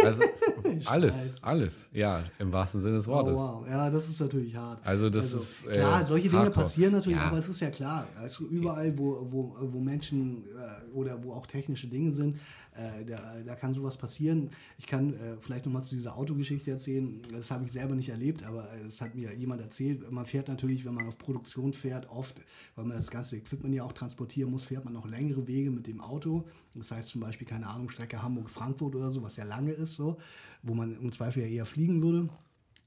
Also 0.04 0.22
alles, 0.86 1.14
Scheiße. 1.14 1.38
alles. 1.44 1.72
Ja, 1.92 2.24
im 2.38 2.52
wahrsten 2.52 2.80
Sinne 2.82 2.96
des 2.96 3.08
Oh, 3.08 3.12
Wortes. 3.12 3.34
wow. 3.34 3.66
Ja, 3.68 3.90
das 3.90 4.08
ist 4.08 4.20
natürlich 4.20 4.54
hart. 4.56 4.80
Also 4.84 5.10
das 5.10 5.32
ist, 5.32 5.66
äh, 5.68 5.74
klar, 5.78 6.04
solche 6.04 6.28
Dinge 6.28 6.42
hardcore. 6.42 6.64
passieren 6.64 6.92
natürlich, 6.92 7.18
Ja. 7.18 7.26
aber 7.28 7.38
es 7.38 7.48
ist 7.48 7.60
ja 7.60 7.70
klar, 7.70 8.06
also 8.20 8.44
überall, 8.46 8.96
wo, 8.98 9.26
wo, 9.30 9.56
wo 9.60 9.80
Menschen 9.80 10.44
äh, 10.56 10.92
oder 10.94 11.22
wo 11.22 11.32
auch 11.32 11.46
technische 11.46 11.86
Dinge 11.86 12.12
sind, 12.12 12.38
Äh, 12.74 13.04
da, 13.04 13.42
da 13.44 13.54
kann 13.54 13.74
sowas 13.74 13.98
passieren. 13.98 14.50
Ich 14.78 14.86
kann 14.86 15.12
äh, 15.12 15.36
vielleicht 15.40 15.66
nochmal 15.66 15.84
zu 15.84 15.94
dieser 15.94 16.16
Autogeschichte 16.16 16.70
erzählen. 16.70 17.20
Das 17.30 17.50
habe 17.50 17.64
ich 17.64 17.72
selber 17.72 17.94
nicht 17.94 18.08
erlebt, 18.08 18.42
aber 18.44 18.72
äh, 18.72 18.84
das 18.84 19.00
hat 19.02 19.14
mir 19.14 19.34
jemand 19.34 19.60
erzählt. 19.60 20.10
Man 20.10 20.24
fährt 20.24 20.48
natürlich, 20.48 20.84
wenn 20.86 20.94
man 20.94 21.06
auf 21.06 21.18
Produktion 21.18 21.74
fährt, 21.74 22.08
oft, 22.08 22.42
weil 22.74 22.86
man 22.86 22.96
das 22.96 23.10
ganze 23.10 23.36
Equipment 23.36 23.74
ja 23.74 23.84
auch 23.84 23.92
transportieren 23.92 24.50
muss, 24.50 24.64
fährt 24.64 24.84
man 24.84 24.94
noch 24.94 25.06
längere 25.06 25.46
Wege 25.46 25.70
mit 25.70 25.86
dem 25.86 26.00
Auto. 26.00 26.46
Das 26.74 26.90
heißt 26.90 27.10
zum 27.10 27.20
Beispiel, 27.20 27.46
keine 27.46 27.66
Ahnung, 27.66 27.90
Strecke 27.90 28.22
Hamburg-Frankfurt 28.22 28.94
oder 28.94 29.10
so, 29.10 29.22
was 29.22 29.36
ja 29.36 29.44
lange 29.44 29.72
ist, 29.72 29.92
so, 29.92 30.16
wo 30.62 30.72
man 30.72 30.98
im 30.98 31.12
Zweifel 31.12 31.42
ja 31.42 31.48
eher 31.48 31.66
fliegen 31.66 32.02
würde. 32.02 32.30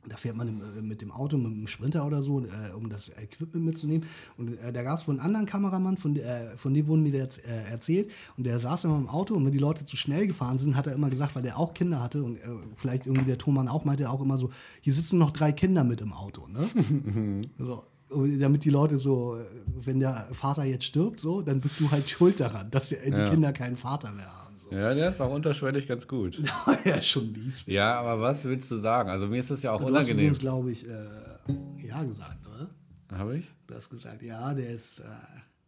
Da 0.08 0.18
fährt 0.18 0.36
man 0.36 0.48
äh, 0.48 0.82
mit 0.82 1.02
dem 1.02 1.12
Auto, 1.12 1.38
mit 1.38 1.52
dem 1.52 1.68
Sprinter 1.68 2.06
oder 2.06 2.22
so, 2.22 2.42
äh, 2.42 2.74
um 2.76 2.90
das 2.90 3.10
Equipment 3.10 3.66
mitzunehmen. 3.66 4.08
Und 4.38 4.60
äh, 4.60 4.72
da 4.72 4.84
gab 4.84 5.00
es 5.00 5.08
wohl 5.08 5.16
einen 5.16 5.26
anderen 5.26 5.46
Kameramann, 5.46 5.98
von, 5.98 6.16
äh, 6.16 6.58
von 6.58 6.74
dem 6.74 6.88
wurden 6.88 7.04
mir 7.04 7.12
jetzt 7.12 7.46
äh, 7.46 7.72
erzählt. 7.72 8.10
Und 8.38 8.46
der 8.46 8.60
saß 8.60 8.84
immer 8.86 8.98
im 8.98 9.10
Auto 9.10 9.34
und 9.34 9.46
wenn 9.46 9.52
die 9.52 9.60
Leute 9.60 9.86
zu 9.86 9.98
schnell 9.98 10.28
gefahren 10.28 10.58
sind, 10.58 10.76
hat 10.76 10.88
er 10.88 10.94
immer 10.94 11.10
gesagt, 11.10 11.36
weil 11.36 11.44
der 11.44 11.58
auch 11.58 11.74
Kinder 11.74 12.02
hatte 12.02 12.24
und 12.24 12.38
vielleicht 12.78 13.06
irgendwie 13.06 13.26
der 13.26 13.38
Thomann 13.38 13.68
auch 13.68 13.86
meinte, 13.86 14.10
auch 14.10 14.22
immer 14.22 14.38
so, 14.38 14.52
hier 14.82 14.94
sitzen 14.94 15.18
noch 15.18 15.32
drei 15.32 15.52
Kinder 15.52 15.84
mit 15.84 16.02
im 16.02 16.14
Auto. 16.14 16.48
Ne? 16.48 17.42
so, 17.58 17.84
damit 18.10 18.64
die 18.64 18.70
Leute 18.70 18.98
so, 18.98 19.38
wenn 19.82 20.00
der 20.00 20.28
Vater 20.32 20.64
jetzt 20.64 20.86
stirbt, 20.86 21.20
so, 21.20 21.42
dann 21.42 21.60
bist 21.60 21.80
du 21.80 21.90
halt 21.92 22.10
schuld 22.10 22.40
daran, 22.40 22.70
dass 22.72 22.90
die 22.90 22.96
ja. 22.96 23.30
Kinder 23.30 23.52
keinen 23.52 23.78
Vater 23.78 24.12
mehr 24.12 24.32
haben. 24.32 24.45
So. 24.70 24.76
Ja, 24.76 24.94
der 24.94 25.12
ist 25.12 25.22
auch 25.22 25.32
unterschwellig 25.32 25.88
ganz 25.88 26.08
gut. 26.08 26.42
ja, 26.86 27.02
schon 27.02 27.32
mies. 27.32 27.64
Ja, 27.68 28.00
aber 28.00 28.22
was 28.22 28.44
willst 28.44 28.72
du 28.72 28.78
sagen? 28.78 29.10
Also 29.10 29.28
mir 29.28 29.40
ist 29.40 29.52
das 29.52 29.62
ja 29.62 29.72
auch 29.72 29.80
du 29.80 29.88
unangenehm. 29.88 30.26
Du 30.26 30.32
hast 30.32 30.40
glaube 30.40 30.72
ich, 30.72 30.88
äh, 30.88 31.88
ja 31.88 32.04
gesagt, 32.04 32.40
oder? 32.48 32.70
Habe 33.18 33.38
ich? 33.38 33.52
Du 33.68 33.76
hast 33.76 33.90
gesagt, 33.90 34.24
ja, 34.24 34.54
der 34.54 34.70
ist 34.70 35.00
äh, 35.00 35.04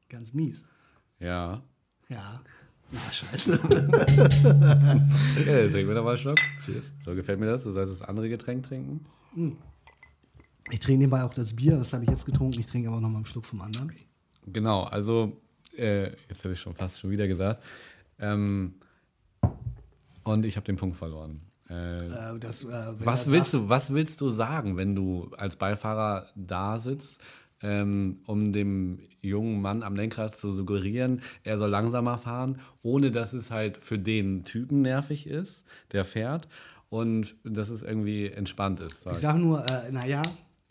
ganz 0.09 0.33
mies. 0.33 0.67
Ja. 1.19 1.61
Ja. 2.09 2.41
Ja, 2.89 3.11
scheiße. 3.11 3.51
ja, 5.45 5.57
jetzt 5.57 5.73
trinken 5.73 5.89
wir 5.89 5.95
nochmal 5.95 6.13
einen 6.13 6.17
Schluck. 6.19 6.39
Cheers. 6.63 6.93
So 7.03 7.15
gefällt 7.15 7.37
mir 7.37 7.47
das. 7.47 7.63
Du 7.63 7.73
sollst 7.73 7.91
das 7.91 8.01
andere 8.01 8.29
Getränk 8.29 8.65
trinken. 8.65 9.05
Hm. 9.33 9.57
Ich 10.71 10.79
trinke 10.79 10.99
nebenbei 10.99 11.21
auch 11.23 11.33
das 11.33 11.53
Bier, 11.53 11.75
das 11.75 11.91
habe 11.91 12.05
ich 12.05 12.09
jetzt 12.09 12.25
getrunken. 12.25 12.57
Ich 12.61 12.65
trinke 12.65 12.87
aber 12.87 13.01
nochmal 13.01 13.17
einen 13.17 13.25
Schluck 13.25 13.45
vom 13.45 13.59
anderen. 13.61 13.91
Genau, 14.45 14.83
also, 14.83 15.41
äh, 15.77 16.11
jetzt 16.29 16.45
habe 16.45 16.53
ich 16.53 16.61
schon 16.61 16.75
fast 16.75 16.99
schon 16.99 17.09
wieder 17.09 17.27
gesagt. 17.27 17.61
Ähm, 18.19 18.75
und 20.27 20.45
ich 20.45 20.55
habe 20.55 20.65
den 20.65 20.77
Punkt 20.77 20.97
verloren. 20.97 21.41
Äh, 21.69 22.05
äh, 22.05 22.39
das, 22.39 22.63
äh, 22.63 22.67
was, 22.99 23.29
willst 23.29 23.53
du, 23.53 23.69
was 23.69 23.93
willst 23.93 24.21
du 24.21 24.29
sagen, 24.29 24.77
wenn 24.77 24.95
du 24.95 25.31
als 25.37 25.55
Beifahrer 25.55 26.27
da 26.35 26.79
sitzt, 26.79 27.17
ähm, 27.61 28.19
um 28.25 28.53
dem 28.53 28.99
jungen 29.21 29.61
Mann 29.61 29.83
am 29.83 29.95
Lenkrad 29.95 30.35
zu 30.35 30.51
suggerieren, 30.51 31.21
er 31.43 31.57
soll 31.57 31.69
langsamer 31.69 32.17
fahren, 32.17 32.61
ohne 32.83 33.11
dass 33.11 33.33
es 33.33 33.51
halt 33.51 33.77
für 33.77 33.97
den 33.97 34.45
Typen 34.45 34.81
nervig 34.81 35.27
ist, 35.27 35.63
der 35.91 36.05
fährt, 36.05 36.47
und 36.89 37.35
dass 37.43 37.69
es 37.69 37.81
irgendwie 37.81 38.27
entspannt 38.27 38.79
ist? 38.79 39.03
Sag. 39.03 39.13
Ich 39.13 39.19
sage 39.19 39.39
nur, 39.39 39.65
äh, 39.69 39.91
naja, 39.91 40.23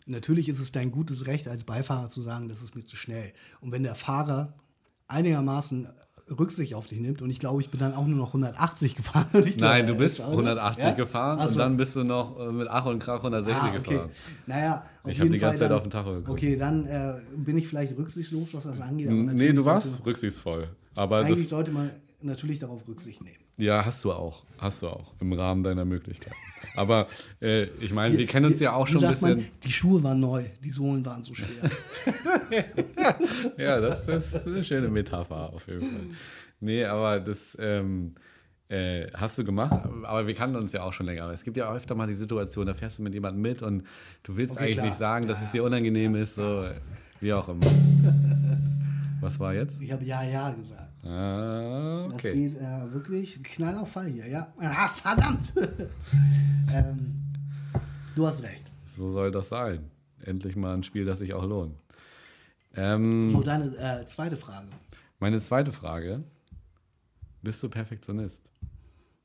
natürlich 0.07 0.49
ist 0.49 0.59
es 0.59 0.71
dein 0.71 0.91
gutes 0.91 1.27
Recht 1.27 1.47
als 1.47 1.63
Beifahrer 1.63 2.09
zu 2.09 2.21
sagen, 2.21 2.49
das 2.49 2.63
ist 2.63 2.75
mir 2.75 2.85
zu 2.85 2.95
schnell. 2.95 3.33
Und 3.61 3.71
wenn 3.71 3.83
der 3.83 3.95
Fahrer 3.95 4.53
einigermaßen 5.07 5.87
Rücksicht 6.29 6.73
auf 6.73 6.87
dich 6.87 6.99
nimmt. 6.99 7.21
Und 7.21 7.29
ich 7.29 7.39
glaube, 7.39 7.61
ich 7.61 7.69
bin 7.69 7.79
dann 7.79 7.93
auch 7.93 8.05
nur 8.05 8.17
noch 8.17 8.27
180 8.27 8.95
gefahren. 8.97 9.27
Nein, 9.57 9.87
du 9.87 9.97
bist 9.97 10.21
180 10.21 10.83
ja? 10.83 10.91
gefahren 10.91 11.39
also, 11.39 11.53
und 11.53 11.59
dann 11.59 11.77
bist 11.77 11.95
du 11.95 12.03
noch 12.03 12.39
äh, 12.39 12.51
mit 12.51 12.67
Ach 12.69 12.85
und 12.85 12.99
Krach 12.99 13.17
160 13.17 13.61
ah, 13.61 13.67
okay. 13.67 13.77
gefahren. 13.77 14.09
Naja, 14.45 14.85
ich 15.05 15.19
habe 15.19 15.29
die 15.29 15.37
ganze 15.37 15.59
Fall 15.59 15.67
Zeit 15.69 15.75
auf 15.75 15.83
den 15.83 15.91
Tacho 15.91 16.11
geguckt. 16.11 16.29
Okay, 16.29 16.55
dann 16.55 16.85
äh, 16.85 17.13
bin 17.35 17.57
ich 17.57 17.67
vielleicht 17.67 17.97
rücksichtslos, 17.97 18.53
was 18.53 18.65
das 18.65 18.81
angeht. 18.81 19.09
nee, 19.09 19.53
du 19.53 19.65
warst 19.65 20.05
rücksichtsvoll. 20.05 20.69
Aber 20.95 21.17
eigentlich 21.17 21.47
sollte 21.47 21.71
man 21.71 21.91
natürlich 22.21 22.59
darauf 22.59 22.87
Rücksicht 22.87 23.23
nehmen. 23.23 23.43
Ja, 23.57 23.85
hast 23.85 24.03
du 24.03 24.11
auch. 24.11 24.43
Hast 24.57 24.81
du 24.81 24.87
auch. 24.87 25.13
Im 25.19 25.33
Rahmen 25.33 25.63
deiner 25.63 25.85
Möglichkeiten. 25.85 26.35
Aber 26.75 27.07
äh, 27.41 27.65
ich 27.81 27.91
meine, 27.91 28.17
wir 28.17 28.27
kennen 28.27 28.47
uns 28.47 28.59
ja 28.59 28.73
auch 28.73 28.87
schon 28.87 29.03
ein 29.03 29.11
bisschen. 29.11 29.37
Man, 29.37 29.47
die 29.63 29.71
Schuhe 29.71 30.03
waren 30.03 30.19
neu, 30.19 30.45
die 30.63 30.69
Sohlen 30.69 31.05
waren 31.05 31.23
so 31.23 31.33
schwer. 31.33 31.47
ja, 33.57 33.79
das, 33.79 34.05
das, 34.05 34.33
ist 34.33 34.47
eine 34.47 34.63
schöne 34.63 34.89
Metapher 34.89 35.53
auf 35.53 35.67
jeden 35.67 35.81
Fall. 35.81 36.07
Nee, 36.59 36.85
aber 36.85 37.19
das 37.19 37.55
ähm, 37.59 38.15
äh, 38.69 39.07
hast 39.13 39.37
du 39.37 39.43
gemacht. 39.43 39.87
Aber 40.03 40.27
wir 40.27 40.33
kannten 40.33 40.57
uns 40.57 40.73
ja 40.73 40.83
auch 40.83 40.93
schon 40.93 41.05
länger. 41.05 41.23
Aber 41.23 41.33
es 41.33 41.43
gibt 41.43 41.57
ja 41.57 41.71
öfter 41.73 41.95
mal 41.95 42.07
die 42.07 42.13
Situation, 42.13 42.65
da 42.65 42.73
fährst 42.73 42.99
du 42.99 43.03
mit 43.03 43.13
jemandem 43.13 43.41
mit 43.41 43.61
und 43.61 43.83
du 44.23 44.35
willst 44.35 44.55
okay, 44.55 44.65
eigentlich 44.65 44.75
klar. 44.77 44.85
nicht 44.87 44.97
sagen, 44.97 45.27
dass 45.27 45.39
ja, 45.39 45.45
es 45.45 45.51
dir 45.51 45.63
unangenehm 45.63 46.15
ist. 46.15 46.35
So, 46.35 46.65
wie 47.21 47.33
auch 47.33 47.47
immer. 47.47 47.65
Was 49.21 49.39
war 49.39 49.53
jetzt? 49.53 49.81
Ich 49.81 49.91
habe 49.91 50.03
ja, 50.03 50.21
ja 50.23 50.51
gesagt. 50.51 50.86
Ah, 51.07 52.05
okay. 52.05 52.11
Das 52.11 52.21
geht 52.21 52.57
äh, 52.57 52.93
wirklich 52.93 53.41
knall 53.43 53.75
auf 53.75 53.91
Fall 53.91 54.07
hier, 54.07 54.27
ja. 54.27 54.53
Ah, 54.59 54.89
verdammt! 54.89 55.53
ähm, 56.73 57.15
du 58.15 58.27
hast 58.27 58.43
recht. 58.43 58.63
So 58.97 59.13
soll 59.13 59.31
das 59.31 59.49
sein. 59.49 59.89
Endlich 60.21 60.55
mal 60.55 60.73
ein 60.73 60.83
Spiel, 60.83 61.05
das 61.05 61.19
sich 61.19 61.33
auch 61.33 61.45
lohnt. 61.45 61.77
Ähm, 62.75 63.29
so, 63.29 63.41
deine 63.41 63.65
äh, 63.75 64.05
zweite 64.07 64.35
Frage. 64.35 64.67
Meine 65.19 65.41
zweite 65.41 65.71
Frage. 65.71 66.23
Bist 67.41 67.63
du 67.63 67.69
Perfektionist? 67.69 68.41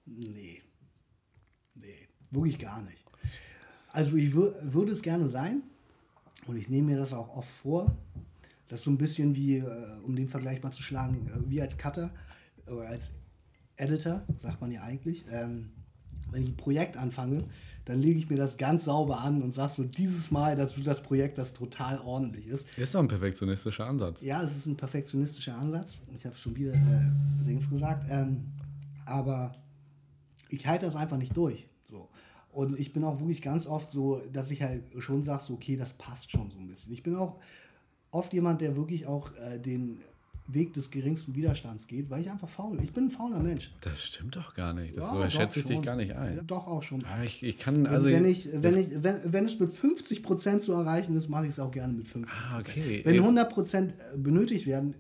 Nee. 0.07 0.63
Nee, 1.75 2.09
wirklich 2.31 2.59
gar 2.59 2.83
nicht. 2.83 3.05
Also 3.89 4.17
ich 4.17 4.35
würde 4.35 4.93
es 4.93 5.03
gerne 5.03 5.27
sein 5.27 5.63
und 6.47 6.57
ich 6.57 6.69
nehme 6.69 6.93
mir 6.93 6.99
das 6.99 7.13
auch 7.13 7.37
oft 7.37 7.51
vor, 7.51 7.97
das 8.73 8.81
ist 8.81 8.85
so 8.85 8.91
ein 8.91 8.97
bisschen 8.97 9.37
wie, 9.37 9.59
äh, 9.59 9.65
um 10.03 10.17
den 10.17 10.29
Vergleich 10.29 10.63
mal 10.63 10.71
zu 10.71 10.83
schlagen, 10.83 11.27
äh, 11.27 11.51
wie 11.51 11.61
als 11.61 11.77
Cutter 11.77 12.11
oder 12.67 12.89
als 12.89 13.11
Editor, 13.77 14.23
sagt 14.39 14.63
man 14.63 14.73
ja 14.73 14.81
eigentlich. 14.83 15.27
Ähm, 15.31 15.73
wenn 16.31 16.43
ich 16.43 16.49
ein 16.49 16.57
Projekt 16.57 16.97
anfange, 16.97 17.45
dann 17.85 17.99
lege 17.99 18.19
ich 18.19 18.31
mir 18.31 18.39
das 18.39 18.57
ganz 18.57 18.87
sauber 18.87 19.21
an 19.21 19.43
und 19.43 19.53
sage 19.53 19.75
so 19.77 19.85
dieses 19.85 20.31
Mal, 20.31 20.57
dass 20.57 20.75
das 20.83 21.03
Projekt 21.03 21.37
das 21.37 21.53
total 21.53 21.99
ordentlich 21.99 22.47
ist. 22.47 22.67
Ist 22.79 22.95
doch 22.95 23.01
ein 23.01 23.09
perfektionistischer 23.09 23.87
Ansatz. 23.87 24.23
Ja, 24.23 24.43
es 24.43 24.57
ist 24.57 24.65
ein 24.65 24.79
perfektionistischer 24.79 25.55
Ansatz. 25.59 26.01
Ich 26.17 26.25
habe 26.25 26.37
schon 26.37 26.57
wieder 26.57 26.73
äh, 26.73 27.11
Dings 27.47 27.69
gesagt. 27.69 28.07
Ähm, 28.09 28.53
aber 29.05 29.55
ich 30.49 30.67
halte 30.67 30.87
das 30.87 30.97
einfach 30.97 31.19
nicht 31.19 31.37
durch. 31.37 31.69
So. 31.91 32.09
Und 32.53 32.81
ich 32.81 32.95
bin 32.95 33.05
auch 33.05 33.21
wirklich 33.21 33.43
ganz 33.43 33.67
oft 33.67 33.91
so, 33.91 34.23
dass 34.33 34.51
ich 34.51 34.63
halt 34.63 34.85
schon 35.01 35.21
sage, 35.21 35.43
so, 35.43 35.53
okay, 35.53 35.77
das 35.77 35.93
passt 35.93 36.31
schon 36.31 36.51
so 36.51 36.59
ein 36.59 36.69
bisschen. 36.69 36.95
Ich 36.95 37.03
bin 37.03 37.17
auch 37.17 37.39
oft 38.13 38.33
jemand, 38.33 38.61
der 38.61 38.77
wirklich 38.77 39.07
auch 39.07 39.33
äh, 39.37 39.59
den 39.59 40.01
Weg 40.49 40.75
des 40.75 40.91
geringsten 40.91 41.35
Widerstands 41.35 41.87
geht, 41.87 42.11
weil 42.11 42.23
ich 42.23 42.31
einfach 42.31 42.49
faul 42.49 42.77
bin. 42.77 42.85
Ich 42.85 42.93
bin 42.93 43.05
ein 43.05 43.11
fauler 43.11 43.39
Mensch. 43.39 43.73
Das 43.81 44.03
stimmt 44.03 44.37
doch 44.37 44.55
gar 44.55 44.75
nicht. 44.75 44.97
Das 44.97 45.05
ja, 45.05 45.15
so 45.15 45.31
schätze 45.31 45.61
ich 45.61 45.65
dich 45.67 45.83
gar 45.83 45.97
nicht 45.97 46.15
ein. 46.15 46.37
Ja, 46.37 46.43
doch 46.43 46.67
auch 46.67 46.83
schon. 46.83 47.01
Ja, 47.01 47.23
ich, 47.25 47.43
ich 47.43 47.59
kann, 47.59 47.87
also 47.87 48.07
wenn, 48.07 48.25
ich, 48.25 48.49
wenn, 48.53 48.77
ich, 48.77 49.03
wenn, 49.03 49.21
wenn 49.33 49.47
es 49.47 49.59
mit 49.59 49.71
50 49.71 50.23
Prozent 50.23 50.63
zu 50.63 50.73
erreichen 50.73 51.17
ist, 51.17 51.29
mache 51.29 51.47
ich 51.47 51.53
es 51.53 51.61
auch 51.61 51.71
gerne 51.71 51.93
mit 51.93 52.09
50 52.09 52.37
ah, 52.37 52.59
okay. 52.59 53.03
Wenn 53.05 53.17
100 53.17 53.51
Prozent 53.51 53.93
äh, 53.93 54.19
benötigt 54.19 54.67
werden, 54.67 54.95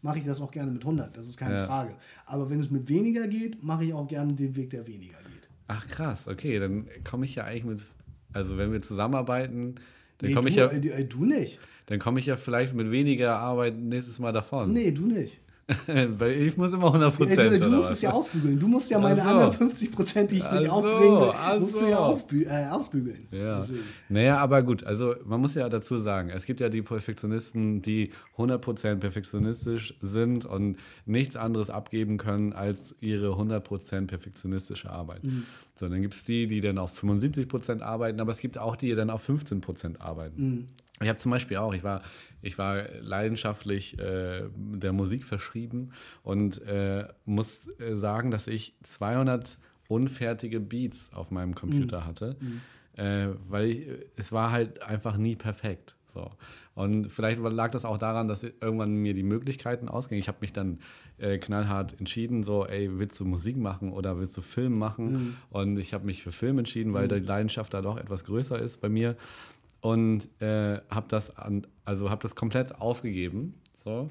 mache 0.00 0.18
ich 0.18 0.24
das 0.24 0.40
auch 0.40 0.50
gerne 0.50 0.70
mit 0.70 0.82
100. 0.82 1.16
Das 1.16 1.28
ist 1.28 1.36
keine 1.36 1.56
ja. 1.56 1.66
Frage. 1.66 1.94
Aber 2.24 2.48
wenn 2.48 2.60
es 2.60 2.70
mit 2.70 2.88
weniger 2.88 3.26
geht, 3.26 3.62
mache 3.62 3.84
ich 3.84 3.92
auch 3.92 4.06
gerne 4.06 4.32
den 4.32 4.54
Weg, 4.54 4.70
der 4.70 4.86
weniger 4.86 5.18
geht. 5.18 5.48
Ach 5.66 5.86
krass, 5.88 6.28
okay, 6.28 6.58
dann 6.58 6.86
komme 7.04 7.24
ich 7.24 7.34
ja 7.34 7.44
eigentlich 7.44 7.64
mit, 7.64 7.86
also 8.32 8.56
wenn 8.56 8.70
wir 8.70 8.80
zusammenarbeiten, 8.80 9.74
dann 10.18 10.28
nee, 10.28 10.34
komme 10.34 10.50
ich 10.50 10.56
ja. 10.56 10.68
Äh, 10.68 11.04
du 11.04 11.24
nicht 11.24 11.58
dann 11.86 11.98
komme 11.98 12.20
ich 12.20 12.26
ja 12.26 12.36
vielleicht 12.36 12.74
mit 12.74 12.90
weniger 12.90 13.38
Arbeit 13.38 13.76
nächstes 13.78 14.18
Mal 14.18 14.32
davon. 14.32 14.72
Nee, 14.72 14.90
du 14.90 15.06
nicht. 15.06 15.40
Weil 15.86 16.32
ich 16.42 16.56
muss 16.56 16.72
immer 16.72 16.88
100 16.88 17.16
Prozent. 17.16 17.38
Ja, 17.38 17.48
du, 17.48 17.60
du 17.60 17.70
musst 17.70 17.90
es 17.90 18.02
ja 18.02 18.10
ausbügeln. 18.10 18.58
Du 18.58 18.68
musst 18.68 18.90
ja 18.90 18.98
meine 18.98 19.22
so. 19.22 19.28
anderen 19.28 19.52
50 19.52 19.92
Prozent, 19.92 20.30
die 20.30 20.36
ich 20.36 20.50
nicht 20.52 20.66
so, 20.66 20.72
aufbringe, 20.72 21.32
musst 21.60 21.74
so. 21.74 21.80
du 21.80 21.90
ja 21.90 21.98
aufbü 21.98 22.44
äh, 22.44 22.66
ausbügeln. 22.70 23.26
Ja. 23.30 23.60
Deswegen. 23.60 23.80
Naja, 24.10 24.38
aber 24.38 24.62
gut. 24.62 24.84
Also 24.84 25.14
man 25.24 25.40
muss 25.40 25.54
ja 25.54 25.66
dazu 25.70 25.98
sagen, 25.98 26.28
es 26.28 26.44
gibt 26.44 26.60
ja 26.60 26.68
die 26.68 26.82
Perfektionisten, 26.82 27.80
die 27.80 28.10
100 28.32 28.60
Prozent 28.60 29.00
perfektionistisch 29.00 29.94
sind 30.02 30.44
und 30.44 30.76
nichts 31.06 31.36
anderes 31.36 31.70
abgeben 31.70 32.18
können 32.18 32.52
als 32.52 32.94
ihre 33.00 33.30
100 33.30 33.64
Prozent 33.64 34.08
perfektionistische 34.08 34.90
Arbeit. 34.90 35.24
Mhm. 35.24 35.44
So, 35.80 35.88
dann 35.88 36.02
gibt 36.02 36.14
es 36.14 36.24
die, 36.24 36.46
die 36.46 36.60
dann 36.60 36.76
auf 36.76 36.92
75 36.92 37.48
Prozent 37.48 37.82
arbeiten, 37.82 38.20
aber 38.20 38.32
es 38.32 38.38
gibt 38.38 38.58
auch 38.58 38.76
die, 38.76 38.88
die 38.88 38.94
dann 38.94 39.08
auf 39.08 39.22
15 39.22 39.62
Prozent 39.62 40.00
arbeiten. 40.02 40.42
Mhm. 40.42 40.66
Ich 41.04 41.08
habe 41.08 41.18
zum 41.18 41.30
Beispiel 41.30 41.56
auch, 41.58 41.74
ich 41.74 41.84
war, 41.84 42.02
ich 42.42 42.58
war 42.58 42.82
leidenschaftlich 43.00 43.98
äh, 43.98 44.42
der 44.56 44.92
Musik 44.92 45.24
verschrieben 45.24 45.92
und 46.22 46.62
äh, 46.62 47.06
muss 47.24 47.60
äh, 47.78 47.96
sagen, 47.96 48.30
dass 48.30 48.46
ich 48.46 48.74
200 48.82 49.58
unfertige 49.88 50.60
Beats 50.60 51.12
auf 51.12 51.30
meinem 51.30 51.54
Computer 51.54 52.00
mhm. 52.00 52.04
hatte, 52.06 52.36
mhm. 52.40 52.60
Äh, 52.96 53.30
weil 53.48 53.70
ich, 53.70 53.88
es 54.14 54.30
war 54.30 54.52
halt 54.52 54.80
einfach 54.82 55.16
nie 55.16 55.34
perfekt. 55.34 55.96
So. 56.14 56.30
Und 56.76 57.10
vielleicht 57.10 57.40
lag 57.40 57.72
das 57.72 57.84
auch 57.84 57.98
daran, 57.98 58.28
dass 58.28 58.44
irgendwann 58.44 58.94
mir 58.94 59.14
die 59.14 59.24
Möglichkeiten 59.24 59.88
ausgingen. 59.88 60.20
Ich 60.20 60.28
habe 60.28 60.38
mich 60.40 60.52
dann 60.52 60.78
äh, 61.18 61.38
knallhart 61.38 61.98
entschieden, 61.98 62.44
so, 62.44 62.66
ey, 62.66 62.98
willst 62.98 63.18
du 63.18 63.24
Musik 63.24 63.56
machen 63.56 63.92
oder 63.92 64.18
willst 64.18 64.36
du 64.36 64.42
Film 64.42 64.78
machen? 64.78 65.12
Mhm. 65.12 65.36
Und 65.50 65.78
ich 65.78 65.92
habe 65.92 66.06
mich 66.06 66.22
für 66.22 66.32
Film 66.32 66.58
entschieden, 66.58 66.94
weil 66.94 67.06
mhm. 67.06 67.14
die 67.14 67.26
Leidenschaft 67.26 67.74
da 67.74 67.82
doch 67.82 67.96
etwas 67.96 68.24
größer 68.24 68.58
ist 68.58 68.80
bei 68.80 68.88
mir 68.88 69.16
und 69.84 70.28
äh, 70.40 70.80
habe 70.88 71.06
das 71.08 71.36
an, 71.36 71.66
also 71.84 72.08
habe 72.08 72.22
das 72.22 72.34
komplett 72.34 72.80
aufgegeben. 72.80 73.54
So. 73.84 74.08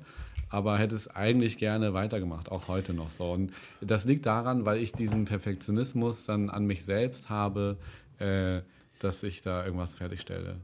aber 0.50 0.78
hätte 0.78 0.94
es 0.94 1.08
eigentlich 1.08 1.58
gerne 1.58 1.96
weitergemacht, 1.96 2.52
auch 2.52 2.68
heute 2.68 2.94
noch 2.94 3.10
so. 3.10 3.32
Und 3.32 3.52
das 3.82 4.06
liegt 4.06 4.28
daran, 4.28 4.66
weil 4.66 4.78
ich 4.78 4.92
diesen 4.92 5.26
Perfektionismus 5.26 6.26
dann 6.26 6.52
an 6.52 6.66
mich 6.68 6.84
selbst 6.84 7.32
habe, 7.32 7.80
äh, 8.20 8.62
dass 9.00 9.24
ich 9.24 9.42
da 9.42 9.66
irgendwas 9.66 9.96
fertigstelle. 9.96 10.58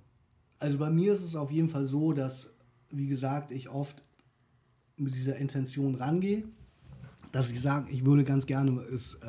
Also 0.60 0.78
bei 0.78 0.91
mir 0.91 1.12
ist 1.12 1.24
es 1.24 1.36
auf 1.36 1.50
jeden 1.50 1.69
Fall 1.69 1.86
so, 1.86 2.13
dass, 2.13 2.54
wie 2.91 3.08
gesagt, 3.08 3.50
ich 3.50 3.67
oft 3.67 4.04
mit 4.95 5.15
dieser 5.15 5.38
Intention 5.38 5.95
rangehe, 5.95 6.43
dass 7.32 7.50
ich 7.50 7.60
sage, 7.60 7.89
ich 7.89 8.06
würde 8.06 8.24
ganz 8.24 8.45
gerne 8.45 8.80
es 8.82 9.15
äh, 9.15 9.26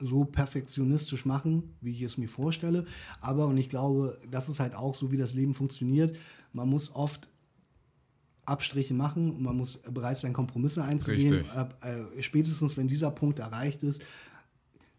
so 0.00 0.24
perfektionistisch 0.24 1.24
machen, 1.24 1.74
wie 1.80 1.92
ich 1.92 2.02
es 2.02 2.16
mir 2.16 2.28
vorstelle. 2.28 2.84
Aber, 3.20 3.46
und 3.46 3.56
ich 3.56 3.68
glaube, 3.68 4.18
das 4.30 4.48
ist 4.48 4.60
halt 4.60 4.74
auch 4.74 4.94
so, 4.94 5.12
wie 5.12 5.16
das 5.16 5.34
Leben 5.34 5.54
funktioniert, 5.54 6.16
man 6.52 6.68
muss 6.68 6.94
oft 6.94 7.28
Abstriche 8.44 8.94
machen 8.94 9.30
und 9.30 9.42
man 9.42 9.56
muss 9.56 9.78
bereit 9.78 10.16
sein, 10.18 10.32
Kompromisse 10.32 10.82
einzugehen. 10.82 11.44
Äh, 11.82 12.22
spätestens, 12.22 12.76
wenn 12.76 12.88
dieser 12.88 13.10
Punkt 13.10 13.38
erreicht 13.38 13.82
ist, 13.82 14.02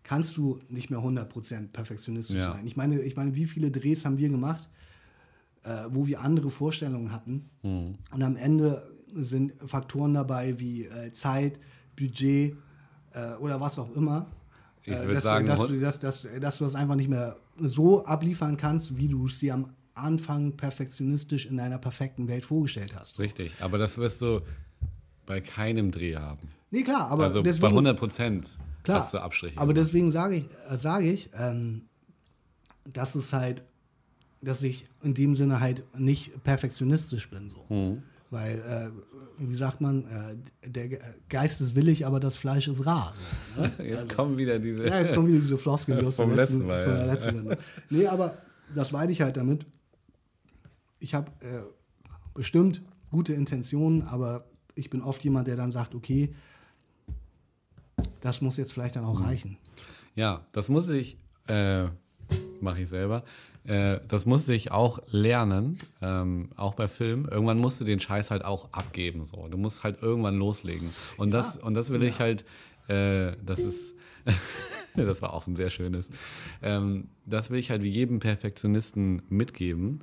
kannst 0.04 0.38
du 0.38 0.60
nicht 0.70 0.90
mehr 0.90 1.00
100% 1.00 1.70
perfektionistisch 1.70 2.38
ja. 2.38 2.54
sein. 2.54 2.66
Ich 2.66 2.76
meine, 2.76 3.02
ich 3.02 3.16
meine, 3.16 3.36
wie 3.36 3.46
viele 3.46 3.72
Drehs 3.72 4.06
haben 4.06 4.18
wir 4.18 4.30
gemacht, 4.30 4.70
äh, 5.64 5.86
wo 5.90 6.08
wir 6.08 6.22
andere 6.22 6.50
Vorstellungen 6.50 7.12
hatten 7.12 7.50
mhm. 7.62 7.96
und 8.12 8.24
am 8.24 8.36
Ende 8.36 8.84
sind 9.14 9.54
Faktoren 9.66 10.14
dabei 10.14 10.58
wie 10.60 10.86
äh, 10.86 11.14
Zeit, 11.14 11.60
Budget 11.98 12.56
äh, 13.14 13.36
oder 13.36 13.60
was 13.60 13.78
auch 13.78 13.92
immer, 13.96 14.28
äh, 14.86 15.08
dass, 15.08 15.24
sagen, 15.24 15.46
du, 15.46 15.52
dass, 15.52 15.68
du, 15.68 15.80
dass, 15.80 16.00
dass, 16.00 16.28
dass 16.40 16.58
du 16.58 16.64
das 16.64 16.76
einfach 16.76 16.96
nicht 16.96 17.10
mehr 17.10 17.38
so 17.58 18.06
abliefern 18.06 18.58
kannst, 18.58 18.98
wie 18.98 19.08
du 19.08 19.26
es 19.26 19.40
dir 19.40 19.54
am 19.54 19.70
Anfang 19.94 20.54
perfektionistisch 20.54 21.46
in 21.46 21.60
einer 21.60 21.78
perfekten 21.78 22.28
Welt 22.28 22.46
vorgestellt 22.46 22.94
hast. 22.98 23.20
Richtig, 23.20 23.52
aber 23.60 23.78
das 23.78 23.98
wirst 23.98 24.22
du 24.22 24.42
bei 25.26 25.42
keinem 25.42 25.92
Dreh 25.92 26.16
haben. 26.16 26.50
Nee, 26.72 26.84
klar, 26.84 27.10
aber 27.10 27.26
also 27.26 27.42
deswegen, 27.42 27.62
bei 27.62 27.70
100 27.70 28.00
Prozent 28.00 28.58
hast 28.88 29.14
du 29.14 29.20
Abstriche. 29.20 29.58
Aber 29.58 29.74
gemacht. 29.74 29.88
deswegen 29.88 30.10
sage 30.10 30.38
ich, 30.38 30.46
äh, 30.70 30.78
sage 30.78 31.12
ich 31.12 31.30
ähm, 31.38 31.84
dass 32.86 33.16
es 33.16 33.34
halt, 33.34 33.64
dass 34.42 34.64
ich 34.64 34.86
in 35.04 35.14
dem 35.14 35.36
Sinne 35.36 35.60
halt 35.60 35.84
nicht 35.98 36.44
perfektionistisch 36.44 37.30
bin. 37.30 37.50
So. 37.50 37.66
Mhm. 37.70 38.04
Weil, 38.32 38.60
äh, 38.60 39.46
wie 39.46 39.56
sagt 39.56 39.82
man, 39.82 40.06
äh, 40.64 40.70
der 40.70 40.88
Geist 41.28 41.60
ist 41.60 41.76
willig, 41.76 42.06
aber 42.06 42.22
das 42.22 42.38
Fleisch 42.38 42.70
ist 42.70 42.86
rar. 42.86 43.14
So, 43.56 43.62
ne? 43.62 43.74
Jetzt 43.84 44.00
also, 44.00 44.16
kommen 44.16 44.38
wieder 44.38 44.58
diese. 44.58 44.88
Ja, 44.88 45.00
jetzt 45.00 45.14
kommen 45.14 45.28
wieder 45.28 45.40
diese 45.40 45.58
Floskeln 45.58 46.06
aus 46.06 46.16
vom 46.16 46.34
letzten, 46.34 46.66
Mal. 46.66 46.86
Von 46.86 46.94
der 46.96 47.06
letzten 47.08 47.50
ja. 47.50 47.58
Nee, 47.90 48.08
aber 48.08 48.38
das 48.74 48.94
meine 48.94 49.12
ich 49.12 49.22
halt 49.22 49.36
damit. 49.36 49.66
Ich 51.00 51.14
habe 51.14 51.30
äh, 51.42 51.62
bestimmt 52.34 52.82
gute 53.10 53.34
Intentionen, 53.34 54.04
aber 54.04 54.46
ich 54.76 54.90
bin 54.90 55.02
oft 55.02 55.22
jemand, 55.26 55.48
der 55.48 55.58
dann 55.58 55.74
sagt, 55.74 55.94
okay, 55.94 56.34
das 58.22 58.40
muss 58.40 58.56
jetzt 58.56 58.72
vielleicht 58.72 58.96
dann 58.96 59.04
auch 59.04 59.20
mhm. 59.20 59.26
reichen. 59.26 59.58
Ja, 60.16 60.46
das 60.54 60.70
muss 60.70 60.88
ich, 60.88 61.18
äh, 61.48 61.88
mache 62.62 62.82
ich 62.82 62.88
selber. 62.88 63.26
Äh, 63.64 64.00
das 64.08 64.26
musste 64.26 64.54
ich 64.54 64.72
auch 64.72 65.00
lernen, 65.08 65.78
ähm, 66.02 66.50
auch 66.56 66.74
bei 66.74 66.88
Filmen. 66.88 67.28
Irgendwann 67.28 67.60
musst 67.60 67.80
du 67.80 67.84
den 67.84 68.00
Scheiß 68.00 68.32
halt 68.32 68.44
auch 68.44 68.70
abgeben. 68.72 69.26
So. 69.26 69.48
Du 69.50 69.58
musst 69.58 69.84
halt 69.84 70.02
irgendwann 70.02 70.36
loslegen. 70.38 70.90
Und, 71.18 71.30
ja. 71.30 71.38
das, 71.38 71.58
und 71.58 71.76
das 71.76 71.92
will 71.92 72.04
ja. 72.04 72.10
ich 72.10 72.20
halt, 72.20 72.44
äh, 72.88 73.34
das 73.46 73.60
ist, 73.60 73.94
das 74.96 75.22
war 75.22 75.34
auch 75.34 75.46
ein 75.46 75.56
sehr 75.56 75.70
schönes, 75.70 76.10
ähm, 76.64 77.10
das 77.26 77.52
will 77.52 77.60
ich 77.60 77.70
halt 77.70 77.84
wie 77.84 77.90
jedem 77.90 78.20
Perfektionisten 78.20 79.22
mitgeben, 79.30 80.02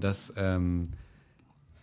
dass, 0.00 0.32
ähm, 0.36 0.88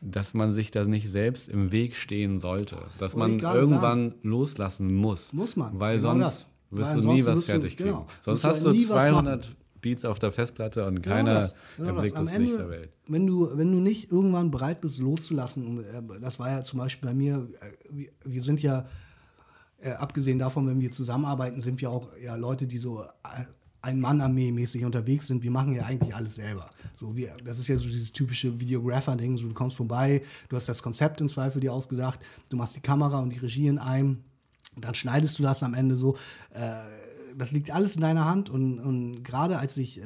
dass 0.02 0.34
man 0.34 0.52
sich 0.52 0.72
da 0.72 0.84
nicht 0.84 1.10
selbst 1.10 1.48
im 1.48 1.72
Weg 1.72 1.96
stehen 1.96 2.42
sollte. 2.42 2.78
Dass 3.00 3.16
man 3.16 3.40
irgendwann 3.40 4.10
sagen, 4.10 4.16
loslassen 4.24 4.94
muss. 4.94 5.32
Muss 5.32 5.56
man. 5.56 5.80
Weil 5.80 5.98
genau 5.98 6.10
sonst 6.10 6.26
das. 6.26 6.50
wirst 6.72 6.96
Weil 6.96 7.02
du 7.02 7.14
nie 7.14 7.26
was 7.26 7.46
fertig 7.46 7.78
kriegen. 7.78 7.90
Genau. 7.92 8.08
Sonst 8.20 8.44
hast 8.44 8.66
du 8.66 8.74
200 8.74 9.56
Beats 9.84 10.04
auf 10.04 10.18
der 10.18 10.32
Festplatte 10.32 10.88
und 10.88 11.04
keiner 11.04 11.36
das, 11.36 11.56
erblickt 11.78 12.16
das, 12.16 12.24
das 12.26 12.32
Ende, 12.32 12.48
Licht 12.48 12.60
der 12.60 12.70
Welt. 12.70 12.90
Wenn 13.08 13.28
du, 13.28 13.56
wenn 13.56 13.72
du 13.72 13.80
nicht 13.80 14.12
irgendwann 14.12 14.50
bereit 14.50 14.82
bist, 14.82 14.98
loszulassen, 14.98 15.84
äh, 15.84 16.20
das 16.20 16.40
war 16.40 16.50
ja 16.50 16.64
zum 16.64 16.80
Beispiel 16.80 17.10
bei 17.10 17.14
mir, 17.14 17.48
äh, 17.62 18.08
wir 18.26 18.42
sind 18.42 18.64
ja, 18.64 18.88
äh, 19.80 19.92
abgesehen 19.92 20.40
davon, 20.40 20.68
wenn 20.68 20.82
wir 20.82 20.90
zusammenarbeiten, 20.90 21.62
sind 21.62 21.80
wir 21.82 21.92
auch 21.92 22.10
ja, 22.20 22.36
Leute, 22.36 22.66
die 22.66 22.80
so 22.80 23.06
ein 23.84 24.00
Mann-Armee 24.00 24.52
mäßig 24.52 24.86
unterwegs 24.86 25.28
sind. 25.28 25.44
Wir 25.44 25.52
machen 25.52 25.76
ja 25.76 25.84
eigentlich 25.84 26.16
alles 26.16 26.36
selber. 26.36 26.70
So, 26.96 27.16
wir, 27.16 27.36
das 27.44 27.60
ist 27.60 27.68
ja 27.68 27.76
so 27.76 27.86
dieses 27.86 28.14
typische 28.14 28.58
Videographer-Ding. 28.60 29.36
So, 29.36 29.50
du 29.50 29.54
kommst 29.54 29.76
vorbei, 29.76 30.24
du 30.48 30.56
hast 30.56 30.70
das 30.70 30.82
Konzept 30.82 31.20
im 31.20 31.28
Zweifel 31.28 31.60
dir 31.60 31.74
ausgedacht, 31.74 32.22
du 32.48 32.56
machst 32.56 32.78
die 32.78 32.82
Kamera 32.82 33.20
und 33.20 33.32
die 33.32 33.40
Regie 33.40 33.68
in 33.68 33.78
einem, 33.78 34.24
dann 34.78 34.96
schneidest 34.96 35.38
du 35.38 35.44
das 35.44 35.62
am 35.64 35.74
Ende 35.74 35.98
so. 35.98 36.16
Äh, 36.54 36.80
das 37.38 37.52
liegt 37.52 37.72
alles 37.72 37.96
in 37.96 38.02
deiner 38.02 38.26
Hand 38.26 38.50
und, 38.50 38.80
und 38.80 39.24
gerade 39.24 39.58
als 39.58 39.78
ich, 39.78 40.00
äh, 40.00 40.04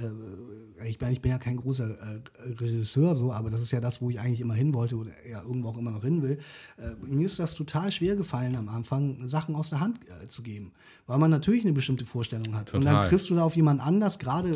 ich, 0.87 0.97
bin, 0.97 1.09
ich 1.09 1.21
bin 1.21 1.31
ja 1.31 1.37
kein 1.37 1.57
großer 1.57 1.89
äh, 1.89 2.19
Regisseur 2.59 3.15
so, 3.15 3.31
aber 3.31 3.49
das 3.49 3.61
ist 3.61 3.71
ja 3.71 3.79
das, 3.79 4.01
wo 4.01 4.09
ich 4.09 4.19
eigentlich 4.19 4.41
immer 4.41 4.53
hin 4.53 4.73
wollte 4.73 4.95
oder 4.95 5.11
ja 5.29 5.41
irgendwo 5.41 5.69
auch 5.69 5.77
immer 5.77 5.91
noch 5.91 6.03
hin 6.03 6.21
will. 6.21 6.39
Äh, 6.77 6.91
mir 7.05 7.25
ist 7.25 7.39
das 7.39 7.53
total 7.55 7.91
schwer 7.91 8.15
gefallen 8.15 8.55
am 8.55 8.69
Anfang, 8.69 9.27
Sachen 9.27 9.55
aus 9.55 9.69
der 9.69 9.79
Hand 9.79 9.99
äh, 10.23 10.27
zu 10.27 10.41
geben, 10.41 10.71
weil 11.05 11.19
man 11.19 11.31
natürlich 11.31 11.63
eine 11.63 11.73
bestimmte 11.73 12.05
Vorstellung 12.05 12.55
hat. 12.55 12.67
Total. 12.67 12.79
Und 12.79 12.85
dann 12.85 13.01
triffst 13.03 13.29
du 13.29 13.35
da 13.35 13.43
auf 13.43 13.55
jemand 13.55 13.81
anders, 13.81 14.19
gerade 14.19 14.49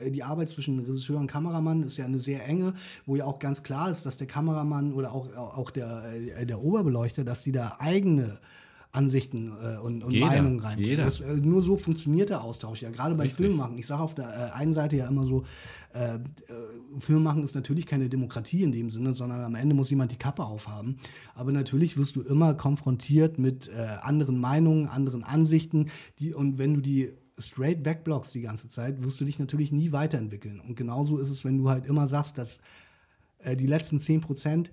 äh, 0.00 0.10
die 0.10 0.22
Arbeit 0.22 0.50
zwischen 0.50 0.78
Regisseur 0.78 1.18
und 1.18 1.26
Kameramann 1.26 1.82
ist 1.82 1.96
ja 1.96 2.04
eine 2.04 2.18
sehr 2.18 2.46
enge, 2.46 2.74
wo 3.06 3.16
ja 3.16 3.24
auch 3.24 3.38
ganz 3.38 3.62
klar 3.62 3.90
ist, 3.90 4.06
dass 4.06 4.16
der 4.16 4.26
Kameramann 4.26 4.92
oder 4.92 5.12
auch, 5.12 5.34
auch 5.36 5.70
der, 5.70 6.04
äh, 6.36 6.46
der 6.46 6.60
Oberbeleuchter, 6.60 7.24
dass 7.24 7.42
die 7.42 7.52
da 7.52 7.76
eigene 7.78 8.38
Ansichten 8.92 9.50
äh, 9.62 9.78
und, 9.78 10.04
und 10.04 10.12
jeder, 10.12 10.26
Meinungen 10.26 10.60
rein. 10.60 10.78
Das, 10.98 11.20
äh, 11.20 11.36
nur 11.36 11.62
so 11.62 11.78
funktioniert 11.78 12.28
der 12.28 12.44
Austausch 12.44 12.82
ja, 12.82 12.90
gerade 12.90 13.14
beim 13.14 13.30
Filmmachen. 13.30 13.78
Ich 13.78 13.86
sage 13.86 14.02
auf 14.02 14.14
der 14.14 14.28
äh, 14.28 14.52
einen 14.52 14.74
Seite 14.74 14.96
ja 14.96 15.08
immer 15.08 15.24
so, 15.24 15.44
äh, 15.94 16.16
äh, 16.16 16.20
Filmmachen 16.98 17.42
ist 17.42 17.54
natürlich 17.54 17.86
keine 17.86 18.10
Demokratie 18.10 18.62
in 18.62 18.70
dem 18.70 18.90
Sinne, 18.90 19.14
sondern 19.14 19.40
am 19.40 19.54
Ende 19.54 19.74
muss 19.74 19.88
jemand 19.88 20.12
die 20.12 20.16
Kappe 20.16 20.44
aufhaben. 20.44 20.98
Aber 21.34 21.52
natürlich 21.52 21.96
wirst 21.96 22.16
du 22.16 22.20
immer 22.20 22.52
konfrontiert 22.52 23.38
mit 23.38 23.68
äh, 23.68 23.80
anderen 24.02 24.38
Meinungen, 24.38 24.86
anderen 24.86 25.24
Ansichten, 25.24 25.86
die, 26.18 26.34
und 26.34 26.58
wenn 26.58 26.74
du 26.74 26.82
die 26.82 27.12
straight 27.38 27.86
wegblockst 27.86 28.34
die 28.34 28.42
ganze 28.42 28.68
Zeit, 28.68 29.02
wirst 29.02 29.18
du 29.22 29.24
dich 29.24 29.38
natürlich 29.38 29.72
nie 29.72 29.92
weiterentwickeln. 29.92 30.60
Und 30.60 30.76
genauso 30.76 31.16
ist 31.16 31.30
es, 31.30 31.46
wenn 31.46 31.56
du 31.56 31.70
halt 31.70 31.86
immer 31.86 32.06
sagst, 32.06 32.36
dass 32.36 32.60
die 33.44 33.66
letzten 33.66 33.96
10% 33.96 34.68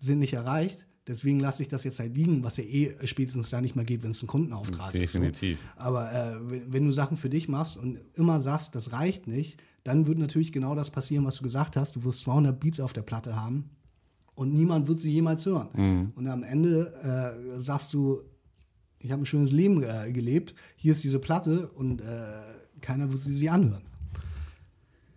sind 0.00 0.18
nicht 0.18 0.34
erreicht, 0.34 0.86
Deswegen 1.06 1.40
lasse 1.40 1.62
ich 1.62 1.68
das 1.68 1.84
jetzt 1.84 1.98
halt 1.98 2.14
liegen, 2.14 2.44
was 2.44 2.58
ja 2.58 2.64
eh 2.64 2.94
spätestens 3.06 3.50
da 3.50 3.60
nicht 3.60 3.74
mehr 3.74 3.84
geht, 3.84 4.02
wenn 4.02 4.10
es 4.10 4.22
ein 4.22 4.26
Kundenauftrag 4.26 4.92
Definitiv. 4.92 5.04
ist. 5.04 5.14
Definitiv. 5.14 5.58
So. 5.58 5.80
Aber 5.80 6.12
äh, 6.12 6.36
wenn, 6.72 6.84
du 6.84 6.92
Sachen 6.92 7.16
für 7.16 7.30
dich 7.30 7.48
machst 7.48 7.76
und 7.76 7.98
immer 8.14 8.40
sagst, 8.40 8.74
das 8.74 8.92
reicht 8.92 9.26
nicht, 9.26 9.60
dann 9.82 10.06
wird 10.06 10.18
natürlich 10.18 10.52
genau 10.52 10.74
das 10.74 10.90
passieren, 10.90 11.24
was 11.24 11.36
du 11.36 11.42
gesagt 11.42 11.76
hast. 11.76 11.96
Du 11.96 12.04
wirst 12.04 12.20
200 12.20 12.60
Beats 12.60 12.80
auf 12.80 12.92
der 12.92 13.02
Platte 13.02 13.34
haben 13.34 13.70
und 14.34 14.52
niemand 14.52 14.88
wird 14.88 15.00
sie 15.00 15.10
jemals 15.10 15.46
hören. 15.46 15.68
Mhm. 15.72 16.12
Und 16.14 16.26
am 16.26 16.42
Ende 16.42 16.92
äh, 17.02 17.60
sagst 17.60 17.94
du, 17.94 18.22
ich 18.98 19.10
habe 19.10 19.22
ein 19.22 19.26
schönes 19.26 19.52
Leben 19.52 19.82
äh, 19.82 20.12
gelebt, 20.12 20.54
hier 20.76 20.92
ist 20.92 21.02
diese 21.02 21.18
Platte 21.18 21.68
und 21.68 22.02
äh, 22.02 22.04
keiner 22.80 23.10
wird 23.10 23.20
sie 23.20 23.32
sich 23.32 23.50
anhören. 23.50 23.82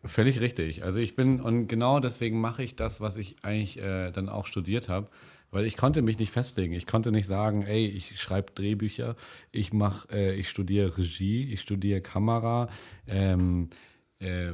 Völlig 0.05 0.41
richtig. 0.41 0.83
Also 0.83 0.99
ich 0.99 1.15
bin, 1.15 1.39
und 1.39 1.67
genau 1.67 1.99
deswegen 1.99 2.41
mache 2.41 2.63
ich 2.63 2.75
das, 2.75 2.99
was 2.99 3.15
ich 3.15 3.37
eigentlich 3.41 3.79
äh, 3.79 4.11
dann 4.11 4.27
auch 4.27 4.45
studiert 4.45 4.89
habe. 4.89 5.07
Weil 5.53 5.65
ich 5.65 5.77
konnte 5.77 6.01
mich 6.01 6.17
nicht 6.17 6.31
festlegen. 6.31 6.73
Ich 6.73 6.87
konnte 6.87 7.11
nicht 7.11 7.27
sagen, 7.27 7.61
ey, 7.61 7.85
ich 7.85 8.19
schreibe 8.19 8.53
Drehbücher, 8.53 9.15
ich 9.51 9.71
mach, 9.71 10.09
äh, 10.09 10.33
ich 10.33 10.49
studiere 10.49 10.97
Regie, 10.97 11.43
ich 11.53 11.61
studiere 11.61 12.01
Kamera, 12.01 12.69
ähm, 13.05 13.69
äh, 14.17 14.51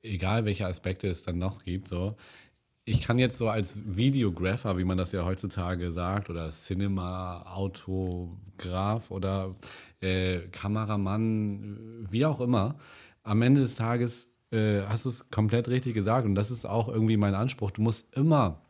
egal 0.00 0.46
welche 0.46 0.66
Aspekte 0.66 1.08
es 1.08 1.20
dann 1.20 1.38
noch 1.38 1.64
gibt. 1.64 1.88
So. 1.88 2.16
Ich 2.86 3.02
kann 3.02 3.18
jetzt 3.18 3.36
so 3.36 3.50
als 3.50 3.78
Videographer, 3.84 4.78
wie 4.78 4.84
man 4.84 4.96
das 4.96 5.12
ja 5.12 5.26
heutzutage 5.26 5.92
sagt, 5.92 6.30
oder 6.30 6.48
Cinema, 6.48 7.42
Autograf 7.54 9.10
oder 9.10 9.54
äh, 10.00 10.48
Kameramann, 10.48 12.06
wie 12.10 12.24
auch 12.24 12.40
immer, 12.40 12.78
am 13.22 13.42
Ende 13.42 13.60
des 13.60 13.74
Tages 13.74 14.28
äh, 14.50 14.80
hast 14.88 15.04
du 15.04 15.10
es 15.10 15.28
komplett 15.30 15.68
richtig 15.68 15.92
gesagt 15.92 16.26
und 16.26 16.34
das 16.34 16.50
ist 16.50 16.64
auch 16.64 16.88
irgendwie 16.88 17.18
mein 17.18 17.34
Anspruch. 17.34 17.70
Du 17.70 17.82
musst 17.82 18.16
immer 18.16 18.62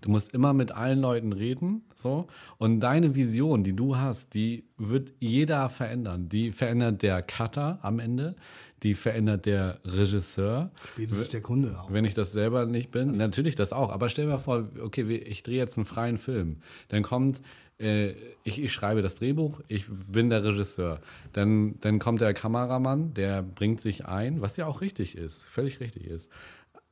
Du 0.00 0.10
musst 0.10 0.32
immer 0.32 0.52
mit 0.52 0.72
allen 0.72 1.00
Leuten 1.00 1.32
reden, 1.32 1.82
so. 1.96 2.28
Und 2.58 2.80
deine 2.80 3.14
Vision, 3.14 3.64
die 3.64 3.74
du 3.74 3.96
hast, 3.96 4.34
die 4.34 4.64
wird 4.76 5.12
jeder 5.18 5.68
verändern. 5.68 6.28
Die 6.28 6.52
verändert 6.52 7.02
der 7.02 7.22
Cutter 7.22 7.78
am 7.82 7.98
Ende, 7.98 8.36
die 8.82 8.94
verändert 8.94 9.46
der 9.46 9.80
Regisseur. 9.84 10.70
Spätestens 10.92 11.30
der 11.30 11.40
Kunde 11.40 11.80
auch. 11.80 11.92
Wenn 11.92 12.04
ich 12.04 12.14
das 12.14 12.32
selber 12.32 12.66
nicht 12.66 12.90
bin, 12.90 13.16
natürlich 13.16 13.56
das 13.56 13.72
auch. 13.72 13.90
Aber 13.90 14.08
stell 14.08 14.26
dir 14.26 14.38
vor, 14.38 14.68
okay, 14.80 15.16
ich 15.16 15.42
drehe 15.42 15.58
jetzt 15.58 15.76
einen 15.76 15.86
freien 15.86 16.18
Film. 16.18 16.58
Dann 16.88 17.02
kommt 17.02 17.40
äh, 17.78 18.10
ich, 18.42 18.60
ich, 18.62 18.72
schreibe 18.72 19.02
das 19.02 19.14
Drehbuch, 19.14 19.60
ich 19.68 19.86
bin 19.88 20.30
der 20.30 20.44
Regisseur. 20.44 21.00
Dann, 21.32 21.78
dann 21.80 21.98
kommt 21.98 22.20
der 22.20 22.34
Kameramann, 22.34 23.14
der 23.14 23.42
bringt 23.42 23.80
sich 23.80 24.06
ein, 24.06 24.40
was 24.40 24.56
ja 24.56 24.66
auch 24.66 24.80
richtig 24.80 25.16
ist, 25.16 25.46
völlig 25.46 25.80
richtig 25.80 26.06
ist. 26.06 26.30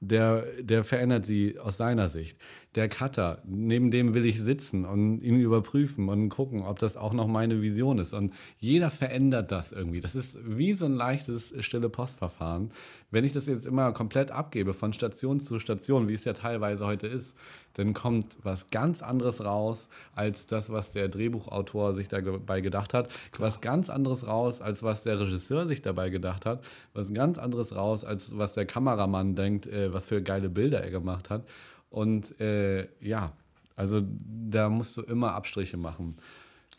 der, 0.01 0.45
der 0.61 0.85
verändert 0.85 1.27
sie 1.27 1.59
aus 1.59 1.77
seiner 1.77 2.09
Sicht. 2.09 2.39
Der 2.77 2.91
Cutter, 2.91 3.39
neben 3.47 3.91
dem 3.91 4.13
will 4.13 4.27
ich 4.27 4.39
sitzen 4.39 4.85
und 4.85 5.23
ihn 5.23 5.41
überprüfen 5.41 6.11
und 6.11 6.29
gucken, 6.29 6.63
ob 6.63 6.79
das 6.79 6.99
auch 6.99 7.15
noch 7.15 7.27
meine 7.27 7.63
Vision 7.63 7.97
ist. 7.97 8.13
Und 8.13 8.35
jeder 8.59 8.91
verändert 8.91 9.51
das 9.51 9.73
irgendwie. 9.73 10.03
Das 10.03 10.15
ist 10.15 10.37
wie 10.45 10.75
so 10.75 10.85
ein 10.85 10.95
leichtes 10.95 11.55
stille 11.61 11.89
Postverfahren. 11.89 12.71
Wenn 13.11 13.25
ich 13.25 13.33
das 13.33 13.47
jetzt 13.47 13.67
immer 13.67 13.93
komplett 13.93 14.31
abgebe, 14.31 14.75
von 14.75 14.93
Station 14.93 15.41
zu 15.41 15.59
Station, 15.59 16.11
wie 16.11 16.15
es 16.15 16.27
ja 16.27 16.35
teilweise 16.35 16.85
heute 16.85 17.07
ist, 17.07 17.35
dann 17.75 17.95
kommt 17.95 18.37
was 18.43 18.69
ganz 18.69 19.03
anderes 19.03 19.43
raus, 19.43 19.89
als 20.15 20.47
das, 20.47 20.71
was 20.71 20.91
der 20.91 21.09
Drehbuchautor 21.09 21.95
sich 21.95 22.09
dabei 22.09 22.61
gedacht 22.61 22.93
hat. 22.93 23.09
Was 23.39 23.63
ganz 23.63 23.89
anderes 23.89 24.27
raus, 24.27 24.61
als 24.61 24.83
was 24.83 25.03
der 25.03 25.19
Regisseur 25.19 25.67
sich 25.67 25.81
dabei 25.81 26.11
gedacht 26.11 26.45
hat. 26.45 26.63
Was 26.93 27.11
ganz 27.15 27.39
anderes 27.39 27.75
raus, 27.75 28.05
als 28.05 28.37
was 28.37 28.53
der 28.53 28.67
Kameramann 28.67 29.35
denkt, 29.35 29.67
äh, 29.67 29.95
was 29.95 30.05
für 30.05 30.21
geile 30.21 30.51
Bilder 30.51 30.83
er 30.83 30.91
gemacht 30.91 31.31
hat. 31.31 31.43
Und 31.91 32.39
äh, 32.41 32.89
ja, 33.01 33.33
also 33.77 34.03
da 34.05 34.69
musst 34.69 34.97
du 34.97 35.03
immer 35.03 35.33
Abstriche 35.35 35.77
machen. 35.77 36.17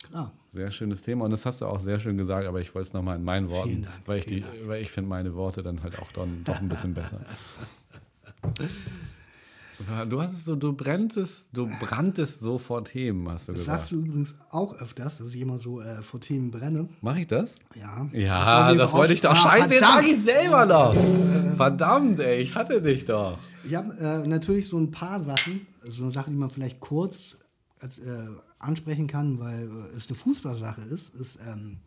Klar. 0.08 0.32
Sehr 0.52 0.70
schönes 0.70 1.02
Thema 1.02 1.24
und 1.24 1.30
das 1.32 1.44
hast 1.44 1.60
du 1.60 1.66
auch 1.66 1.80
sehr 1.80 2.00
schön 2.00 2.16
gesagt, 2.16 2.46
aber 2.46 2.60
ich 2.60 2.74
wollte 2.74 2.88
es 2.88 2.92
nochmal 2.94 3.16
in 3.16 3.24
meinen 3.24 3.50
Worten, 3.50 3.68
Vielen 3.68 3.82
Dank. 3.82 3.94
weil 4.06 4.18
ich, 4.18 4.26
die, 4.26 4.44
weil 4.66 4.82
ich 4.82 4.90
finde 4.90 5.10
meine 5.10 5.34
Worte 5.34 5.62
dann 5.62 5.82
halt 5.82 5.98
auch 5.98 6.10
dann 6.12 6.42
doch 6.44 6.60
ein 6.60 6.68
bisschen 6.68 6.94
besser. 6.94 7.20
Du 10.08 10.20
hast 10.20 10.44
so, 10.44 10.56
du 10.56 10.72
brenntest, 10.72 11.46
du 11.52 11.68
branntest 11.78 12.40
so 12.40 12.58
vor 12.58 12.84
Themen, 12.84 13.28
hast 13.30 13.46
du 13.48 13.52
das 13.52 13.60
gesagt. 13.60 13.78
sagst 13.78 13.92
du 13.92 13.96
übrigens 14.00 14.34
auch 14.50 14.74
öfters, 14.80 15.18
dass 15.18 15.32
ich 15.32 15.40
immer 15.40 15.58
so 15.58 15.80
äh, 15.80 16.02
vor 16.02 16.20
Themen 16.20 16.50
brenne. 16.50 16.88
Mach 17.00 17.16
ich 17.16 17.28
das? 17.28 17.54
Ja. 17.76 18.08
Ja, 18.12 18.68
das, 18.70 18.78
das 18.78 18.92
wollte 18.92 19.12
ich 19.14 19.20
doch. 19.20 19.30
Ah, 19.30 19.36
Scheiße, 19.36 19.74
jetzt 19.74 19.82
sage 19.86 20.08
ich 20.08 20.22
selber 20.24 20.66
noch. 20.66 20.96
verdammt, 21.56 22.18
ey, 22.18 22.40
ich 22.40 22.56
hatte 22.56 22.82
dich 22.82 23.04
doch. 23.04 23.38
Ich 23.64 23.74
habe 23.74 23.94
äh, 23.98 24.26
natürlich 24.26 24.68
so 24.68 24.78
ein 24.78 24.90
paar 24.90 25.20
Sachen, 25.20 25.66
so 25.82 26.02
eine 26.02 26.10
Sache, 26.10 26.30
die 26.30 26.36
man 26.36 26.50
vielleicht 26.50 26.80
kurz 26.80 27.36
als, 27.80 27.98
äh, 27.98 28.26
ansprechen 28.58 29.06
kann, 29.06 29.38
weil 29.38 29.68
es 29.96 30.08
eine 30.08 30.16
Fußballsache 30.16 30.82
ist, 30.82 31.14
ist 31.14 31.38
ähm, 31.46 31.78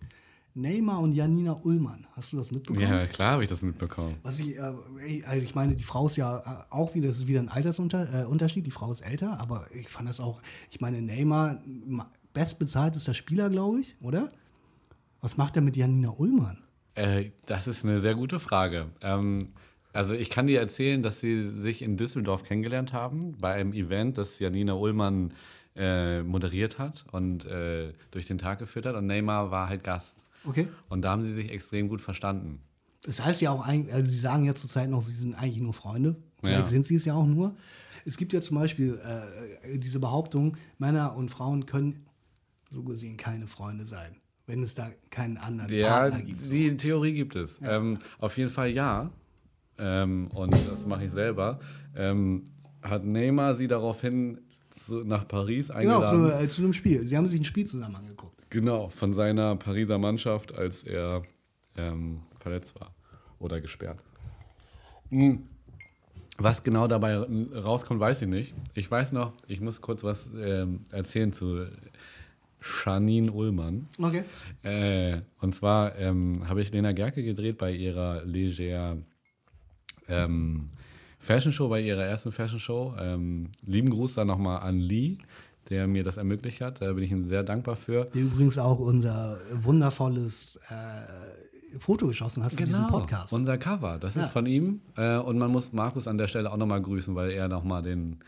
Neymar 0.54 1.00
und 1.00 1.14
Janina 1.14 1.54
Ullmann. 1.64 2.08
Hast 2.16 2.34
du 2.34 2.38
das 2.38 2.52
mitbekommen? 2.52 2.82
Ja, 2.82 3.08
klar 3.08 3.34
habe 3.34 3.44
ich 3.44 3.50
das 3.50 3.62
mitbekommen. 3.62 4.18
Was 4.24 4.40
ich, 4.40 4.58
äh, 4.58 5.24
also 5.26 5.42
ich 5.42 5.56
meine, 5.56 5.76
die 5.76 5.84
Frau 5.84 6.06
ist 6.06 6.18
ja 6.18 6.40
äh, 6.40 6.74
auch 6.74 6.94
wieder, 6.94 7.08
das 7.08 7.18
ist 7.18 7.28
wieder 7.28 7.40
ein 7.40 7.50
Altersunterschied, 7.50 8.64
äh, 8.64 8.66
die 8.66 8.72
Frau 8.72 8.92
ist 8.92 9.02
älter, 9.02 9.40
aber 9.40 9.68
ich 9.74 9.90
fand 9.90 10.10
das 10.10 10.20
auch, 10.20 10.42
ich 10.70 10.82
meine, 10.82 11.02
Neymar, 11.02 11.62
bestbezahltester 12.34 13.14
Spieler, 13.14 13.50
glaube 13.50 13.80
ich, 13.80 13.96
oder? 14.02 14.32
Was 15.22 15.38
macht 15.38 15.56
er 15.56 15.62
mit 15.62 15.78
Janina 15.78 16.10
Ullmann? 16.10 16.64
Äh, 16.96 17.32
das 17.46 17.68
ist 17.68 17.86
eine 17.86 18.02
sehr 18.02 18.16
gute 18.16 18.40
Frage. 18.40 18.90
Ähm, 19.02 19.50
also 19.94 20.14
ich 20.14 20.30
kann 20.30 20.48
dir 20.48 20.60
erzählen, 20.60 21.04
dass 21.04 21.20
sie 21.20 21.52
sich 21.60 21.82
in 21.82 21.98
Düsseldorf 21.98 22.44
kennengelernt 22.44 22.94
haben, 22.94 23.38
bei 23.38 23.54
einem 23.54 23.74
Event, 23.74 24.18
das 24.18 24.40
Janina 24.40 24.74
Ullmann 24.74 25.34
äh, 25.76 26.22
moderiert 26.24 26.80
hat 26.80 27.06
und 27.12 27.46
äh, 27.46 27.94
durch 28.12 28.26
den 28.26 28.38
Tag 28.38 28.60
geführt 28.60 28.86
hat. 28.86 28.96
Und 28.96 29.08
Neymar 29.08 29.52
war 29.52 29.70
halt 29.70 29.84
Gast. 29.84 30.16
Okay. 30.46 30.68
Und 30.90 31.04
da 31.04 31.12
haben 31.12 31.24
sie 31.24 31.34
sich 31.34 31.50
extrem 31.50 31.88
gut 31.88 32.02
verstanden. 32.02 32.62
Das 33.04 33.24
heißt 33.24 33.42
ja 33.42 33.52
auch, 33.52 33.66
also 33.66 34.10
sie 34.10 34.20
sagen 34.20 34.46
ja 34.46 34.54
zurzeit 34.54 34.90
noch, 34.90 35.02
sie 35.02 35.14
sind 35.14 35.34
eigentlich 35.34 35.62
nur 35.62 35.74
Freunde. 35.74 36.16
Vielleicht 36.40 36.62
ja. 36.62 36.66
sind 36.66 36.86
sie 36.86 36.96
es 36.96 37.06
ja 37.06 37.14
auch 37.14 37.26
nur. 37.26 37.56
Es 38.06 38.18
gibt 38.18 38.34
ja 38.34 38.42
zum 38.42 38.58
Beispiel 38.58 39.00
äh, 39.04 39.78
diese 39.78 40.00
Behauptung, 40.00 40.58
Männer 40.78 41.16
und 41.16 41.30
Frauen 41.30 41.66
können 41.66 42.06
so 42.70 42.84
gesehen 42.84 43.18
keine 43.18 43.48
Freunde 43.48 43.86
sein, 43.86 44.16
wenn 44.48 44.64
es 44.64 44.76
da 44.76 44.90
keinen 45.10 45.38
anderen 45.38 45.72
ja, 45.72 45.88
Partner 45.88 46.22
gibt. 46.22 46.46
So. 46.46 46.52
Die 46.52 46.76
Theorie 46.78 47.14
gibt 47.14 47.36
es. 47.36 47.60
Ja. 47.60 47.78
Ähm, 47.78 48.00
auf 48.20 48.38
jeden 48.38 48.50
Fall 48.50 48.72
ja. 48.72 49.12
Ähm, 49.82 50.28
und 50.34 50.54
das 50.70 50.86
mache 50.86 51.06
ich 51.06 51.12
selber. 51.12 51.60
Ähm, 51.96 52.46
hat 52.82 53.04
Neymar 53.04 53.56
sie 53.56 53.68
daraufhin 53.68 54.40
zu, 54.70 55.04
nach 55.04 55.28
Paris 55.28 55.70
eingeladen? 55.72 56.24
Genau, 56.24 56.30
zu, 56.30 56.44
äh, 56.44 56.48
zu 56.48 56.62
einem 56.62 56.74
Spiel. 56.74 57.08
Sie 57.08 57.18
haben 57.18 57.28
sich 57.28 57.40
ein 57.40 57.46
Spiel 57.46 57.66
zusammen 57.66 57.96
angeguckt. 57.96 58.40
Genau, 58.50 58.90
von 58.90 59.14
seiner 59.14 59.56
Pariser 59.56 59.98
Mannschaft, 59.98 60.54
als 60.54 60.84
er 60.84 61.24
ähm, 61.78 62.22
verletzt 62.40 62.80
war 62.80 62.94
oder 63.40 63.60
gesperrt. 63.60 64.00
Hm. 65.10 65.44
Was 66.38 66.64
genau 66.64 66.88
dabei 66.88 67.18
rauskommt, 67.18 68.00
weiß 68.00 68.24
ich 68.24 68.28
nicht. 68.28 68.54
Ich 68.74 68.90
weiß 68.90 69.12
noch, 69.12 69.34
ich 69.48 69.62
muss 69.62 69.82
kurz 69.82 70.04
was 70.04 70.30
ähm, 70.34 70.82
erzählen 70.90 71.32
zu 71.32 71.68
Janine 72.62 73.32
Ullmann. 73.32 73.88
Okay. 74.00 74.24
Äh, 74.64 75.22
und 75.40 75.54
zwar 75.54 75.96
ähm, 75.98 76.48
habe 76.48 76.62
ich 76.62 76.72
Lena 76.72 76.94
Gerke 76.94 77.24
gedreht 77.24 77.58
bei 77.58 77.72
ihrer 77.72 78.24
Leger 78.26 78.98
ähm, 80.08 80.70
Fashion 81.20 81.52
Show, 81.54 81.70
bei 81.70 81.82
ihrer 81.82 82.04
ersten 82.04 82.32
Fashion 82.32 82.60
Show. 82.60 82.94
Ähm, 83.00 83.52
lieben 83.66 83.90
Gruß 83.90 84.16
dann 84.16 84.28
nochmal 84.28 84.62
an 84.62 84.80
Lee 84.80 85.18
der 85.72 85.88
mir 85.88 86.04
das 86.04 86.18
ermöglicht 86.18 86.62
hat. 86.62 86.82
Da 86.82 86.92
bin 86.92 87.04
ich 87.04 87.12
ihm 87.12 87.26
sehr 87.26 87.44
dankbar 87.44 87.78
für. 87.78 88.06
Der 88.14 88.22
übrigens 88.22 88.60
auch 88.60 88.78
unser 88.78 89.38
wundervolles 89.54 90.60
äh, 90.70 91.80
Foto 91.80 92.08
geschossen 92.08 92.44
hat 92.44 92.52
für 92.52 92.58
genau, 92.58 92.68
diesen 92.68 92.88
Podcast. 92.88 93.32
Unser 93.32 93.58
Cover, 93.58 93.98
das 93.98 94.16
ja. 94.16 94.24
ist 94.24 94.32
von 94.32 94.46
ihm. 94.46 94.82
Äh, 94.98 95.18
und 95.18 95.38
man 95.40 95.50
muss 95.50 95.72
Markus 95.72 96.08
an 96.08 96.18
der 96.18 96.28
Stelle 96.28 96.52
auch 96.52 96.58
nochmal 96.58 96.82
grüßen, 96.82 97.16
weil 97.16 97.32
er 97.32 97.48
nochmal 97.48 97.82
den 97.82 98.20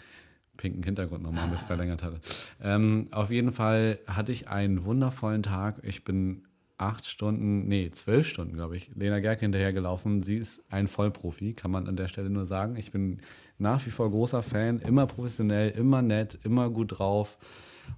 pinken 0.55 0.83
Hintergrund 0.83 1.23
nochmal 1.23 1.49
mit 1.49 1.59
verlängert 1.67 2.01
hatte. 2.01 2.21
Ähm, 2.61 3.09
auf 3.11 3.29
jeden 3.29 3.51
Fall 3.51 3.99
hatte 4.07 4.31
ich 4.31 4.47
einen 4.47 4.85
wundervollen 4.85 5.43
Tag. 5.43 5.81
Ich 5.83 6.05
bin 6.05 6.43
acht 6.83 7.05
Stunden, 7.05 7.67
nee, 7.67 7.89
zwölf 7.91 8.27
Stunden, 8.27 8.55
glaube 8.55 8.75
ich, 8.75 8.89
Lena 8.95 9.19
Gerke 9.19 9.41
hinterhergelaufen. 9.41 10.21
Sie 10.21 10.37
ist 10.37 10.61
ein 10.69 10.87
Vollprofi, 10.87 11.53
kann 11.53 11.71
man 11.71 11.87
an 11.87 11.95
der 11.95 12.09
Stelle 12.09 12.29
nur 12.29 12.45
sagen. 12.45 12.75
Ich 12.75 12.91
bin 12.91 13.21
nach 13.57 13.85
wie 13.85 13.91
vor 13.91 14.11
großer 14.11 14.43
Fan, 14.43 14.79
immer 14.79 15.07
professionell, 15.07 15.69
immer 15.69 16.01
nett, 16.01 16.37
immer 16.43 16.69
gut 16.69 16.99
drauf 16.99 17.37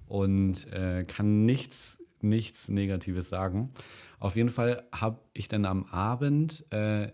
und 0.06 0.72
äh, 0.72 1.04
kann 1.04 1.44
nichts, 1.44 1.98
nichts 2.20 2.68
Negatives 2.68 3.28
sagen. 3.28 3.70
Auf 4.20 4.36
jeden 4.36 4.50
Fall 4.50 4.84
habe 4.92 5.18
ich 5.32 5.48
dann 5.48 5.64
am 5.64 5.84
Abend 5.86 6.64
äh, 6.70 7.08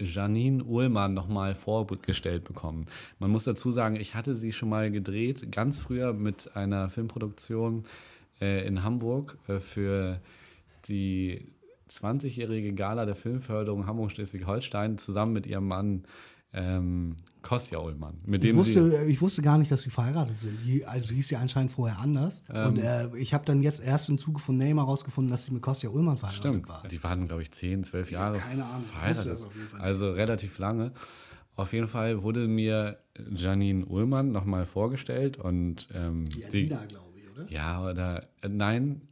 Janine 0.00 0.62
Uhlmann 0.64 1.14
nochmal 1.14 1.54
vorgestellt 1.54 2.44
bekommen. 2.44 2.86
Man 3.18 3.30
muss 3.30 3.44
dazu 3.44 3.70
sagen, 3.70 3.96
ich 3.96 4.14
hatte 4.14 4.34
sie 4.34 4.52
schon 4.52 4.68
mal 4.68 4.90
gedreht, 4.90 5.50
ganz 5.52 5.78
früher 5.78 6.12
mit 6.12 6.54
einer 6.54 6.90
Filmproduktion 6.90 7.84
äh, 8.40 8.66
in 8.66 8.82
Hamburg 8.82 9.38
äh, 9.48 9.60
für 9.60 10.20
die 10.88 11.52
20-jährige 11.90 12.74
Gala 12.74 13.06
der 13.06 13.14
Filmförderung 13.14 13.86
Hamburg-Schleswig-Holstein 13.86 14.98
zusammen 14.98 15.32
mit 15.32 15.46
ihrem 15.46 15.68
Mann 15.68 16.04
ähm, 16.52 17.16
Kostja 17.42 17.78
Ullmann. 17.78 18.18
Mit 18.24 18.42
ich, 18.42 18.56
wusste, 18.56 19.04
ich 19.06 19.20
wusste 19.20 19.42
gar 19.42 19.58
nicht, 19.58 19.70
dass 19.70 19.82
sie 19.82 19.90
verheiratet 19.90 20.38
sind. 20.38 20.58
Die, 20.64 20.84
also 20.84 21.14
hieß 21.14 21.28
sie 21.28 21.36
anscheinend 21.36 21.70
vorher 21.70 21.98
anders. 21.98 22.42
Ähm, 22.52 22.68
und 22.68 22.78
äh, 22.78 23.16
ich 23.16 23.34
habe 23.34 23.44
dann 23.44 23.62
jetzt 23.62 23.80
erst 23.80 24.08
im 24.08 24.18
Zuge 24.18 24.40
von 24.40 24.56
Neymar 24.56 24.86
rausgefunden, 24.86 25.30
dass 25.30 25.44
sie 25.44 25.52
mit 25.52 25.62
Kostja 25.62 25.90
Ullmann 25.90 26.16
verheiratet 26.16 26.50
stimmt. 26.50 26.68
war. 26.68 26.82
Die 26.88 27.02
waren, 27.04 27.28
glaube 27.28 27.42
ich, 27.42 27.52
10, 27.52 27.84
12 27.84 28.10
Jahre 28.10 28.38
keine 28.38 28.64
Ahnung. 28.64 28.86
verheiratet. 28.90 29.44
Also 29.78 30.10
relativ 30.10 30.58
lange. 30.58 30.92
Auf 31.54 31.72
jeden 31.72 31.88
Fall 31.88 32.22
wurde 32.22 32.48
mir 32.48 32.98
Janine 33.30 33.86
Ullmann 33.86 34.32
nochmal 34.32 34.66
vorgestellt. 34.66 35.36
Und, 35.36 35.88
ähm, 35.94 36.28
die 36.28 36.44
Alina, 36.44 36.84
glaube 36.86 37.12
ich, 37.16 37.30
oder? 37.30 37.50
Ja, 37.50 37.88
oder 37.88 38.28
äh, 38.42 38.48
nein, 38.48 39.02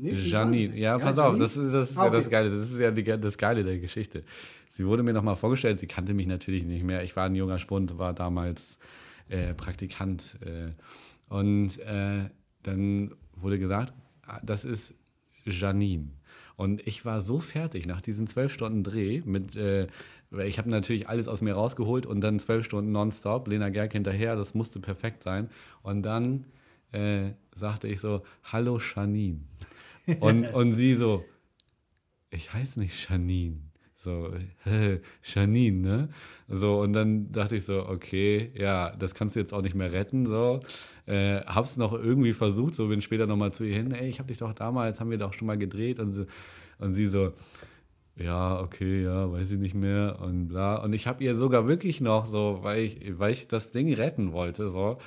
Nee, 0.00 0.12
Janine, 0.12 0.76
ja, 0.78 0.96
pass 0.96 1.16
ja, 1.16 1.28
auf, 1.28 1.38
das 1.38 1.56
ist, 1.56 1.72
das 1.72 1.90
ist 1.90 1.96
ah, 1.96 2.06
okay. 2.06 2.14
ja 2.14 2.20
das 2.20 2.30
Geile, 2.30 2.50
das 2.50 2.70
ist 2.70 2.78
ja 2.78 2.90
die, 2.92 3.02
das 3.02 3.36
Geile 3.36 3.64
der 3.64 3.78
Geschichte. 3.78 4.22
Sie 4.70 4.86
wurde 4.86 5.02
mir 5.02 5.12
nochmal 5.12 5.34
vorgestellt, 5.34 5.80
sie 5.80 5.88
kannte 5.88 6.14
mich 6.14 6.28
natürlich 6.28 6.62
nicht 6.62 6.84
mehr. 6.84 7.02
Ich 7.02 7.16
war 7.16 7.24
ein 7.24 7.34
junger 7.34 7.58
Spund, 7.58 7.98
war 7.98 8.14
damals 8.14 8.78
äh, 9.28 9.54
Praktikant. 9.54 10.36
Äh, 10.40 10.72
und 11.28 11.78
äh, 11.80 12.30
dann 12.62 13.12
wurde 13.34 13.58
gesagt, 13.58 13.92
ah, 14.26 14.40
das 14.44 14.64
ist 14.64 14.94
Janine. 15.44 16.10
Und 16.56 16.86
ich 16.86 17.04
war 17.04 17.20
so 17.20 17.40
fertig 17.40 17.86
nach 17.86 18.00
diesen 18.00 18.26
zwölf 18.26 18.52
Stunden 18.52 18.84
Dreh 18.84 19.22
mit, 19.24 19.56
äh, 19.56 19.88
ich 20.44 20.58
habe 20.58 20.70
natürlich 20.70 21.08
alles 21.08 21.26
aus 21.26 21.40
mir 21.40 21.54
rausgeholt 21.54 22.06
und 22.06 22.20
dann 22.20 22.38
zwölf 22.38 22.64
Stunden 22.64 22.92
nonstop, 22.92 23.48
Lena 23.48 23.70
Gerke 23.70 23.94
hinterher, 23.94 24.36
das 24.36 24.54
musste 24.54 24.78
perfekt 24.78 25.22
sein. 25.22 25.50
Und 25.82 26.02
dann 26.02 26.44
äh, 26.92 27.30
sagte 27.54 27.88
ich 27.88 28.00
so, 28.00 28.22
hallo 28.44 28.78
Janine. 28.78 29.40
Und, 30.20 30.52
und 30.54 30.72
sie 30.72 30.94
so, 30.94 31.24
ich 32.30 32.52
heiße 32.52 32.78
nicht 32.80 33.08
Janine. 33.08 33.60
So, 33.96 34.32
Janine, 35.24 35.80
ne? 35.80 36.08
So, 36.48 36.80
und 36.80 36.92
dann 36.92 37.32
dachte 37.32 37.56
ich 37.56 37.64
so, 37.64 37.86
okay, 37.88 38.52
ja, 38.54 38.94
das 38.96 39.14
kannst 39.14 39.34
du 39.34 39.40
jetzt 39.40 39.52
auch 39.52 39.62
nicht 39.62 39.74
mehr 39.74 39.92
retten, 39.92 40.26
so. 40.26 40.60
Äh, 41.06 41.40
hab's 41.46 41.76
noch 41.76 41.92
irgendwie 41.92 42.32
versucht, 42.32 42.74
so 42.74 42.88
bin 42.88 43.00
später 43.00 43.26
nochmal 43.26 43.52
zu 43.52 43.64
ihr 43.64 43.74
hin, 43.74 43.90
ey, 43.92 44.08
ich 44.08 44.20
hab 44.20 44.28
dich 44.28 44.38
doch 44.38 44.52
damals, 44.52 45.00
haben 45.00 45.10
wir 45.10 45.18
doch 45.18 45.32
schon 45.32 45.46
mal 45.46 45.58
gedreht 45.58 45.98
und, 45.98 46.12
so, 46.12 46.26
und 46.78 46.94
sie 46.94 47.08
so, 47.08 47.32
ja, 48.16 48.60
okay, 48.60 49.02
ja, 49.02 49.30
weiß 49.30 49.52
ich 49.52 49.58
nicht 49.58 49.74
mehr 49.74 50.18
und 50.20 50.48
bla. 50.48 50.76
Und 50.76 50.92
ich 50.92 51.06
habe 51.06 51.22
ihr 51.24 51.34
sogar 51.34 51.66
wirklich 51.68 52.00
noch 52.00 52.26
so, 52.26 52.58
weil 52.62 52.84
ich, 52.84 53.18
weil 53.18 53.32
ich 53.32 53.48
das 53.48 53.72
Ding 53.72 53.92
retten 53.94 54.32
wollte, 54.32 54.70
so, 54.70 54.98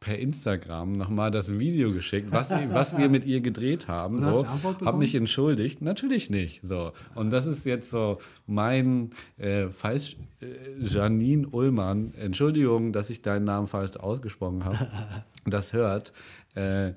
per 0.00 0.18
Instagram 0.18 0.92
nochmal 0.92 1.30
das 1.30 1.58
Video 1.58 1.90
geschickt, 1.90 2.28
was, 2.30 2.50
was 2.50 2.98
wir 2.98 3.08
mit 3.08 3.24
ihr 3.24 3.40
gedreht 3.40 3.88
haben. 3.88 4.20
So. 4.20 4.30
du 4.30 4.38
Antwort 4.40 4.64
Hab 4.64 4.78
bekommen? 4.78 4.98
mich 4.98 5.14
entschuldigt. 5.14 5.80
Natürlich 5.82 6.30
nicht. 6.30 6.60
So. 6.62 6.92
Und 7.14 7.30
das 7.30 7.46
ist 7.46 7.64
jetzt 7.64 7.90
so 7.90 8.18
mein 8.46 9.10
äh, 9.38 9.68
falsch. 9.68 10.16
Äh, 10.40 10.46
Janine 10.84 11.46
Ullmann, 11.48 12.12
Entschuldigung, 12.14 12.92
dass 12.92 13.10
ich 13.10 13.22
deinen 13.22 13.44
Namen 13.44 13.68
falsch 13.68 13.96
ausgesprochen 13.96 14.64
habe. 14.64 14.78
das 15.46 15.72
hört. 15.72 16.12
Äh, 16.54 16.92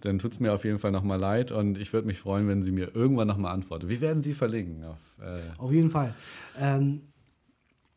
dann 0.00 0.18
tut 0.18 0.32
es 0.32 0.40
mir 0.40 0.52
auf 0.52 0.64
jeden 0.64 0.78
Fall 0.78 0.92
nochmal 0.92 1.18
leid 1.18 1.50
und 1.50 1.78
ich 1.78 1.92
würde 1.92 2.06
mich 2.06 2.20
freuen, 2.20 2.46
wenn 2.48 2.62
sie 2.62 2.70
mir 2.70 2.94
irgendwann 2.94 3.26
nochmal 3.26 3.52
antwortet. 3.52 3.88
Wir 3.88 4.00
werden 4.00 4.22
sie 4.22 4.34
verlinken. 4.34 4.84
Auf, 4.84 4.98
äh, 5.20 5.40
Auf 5.58 5.72
jeden 5.72 5.90
Fall. 5.90 6.14
Ähm, 6.60 7.00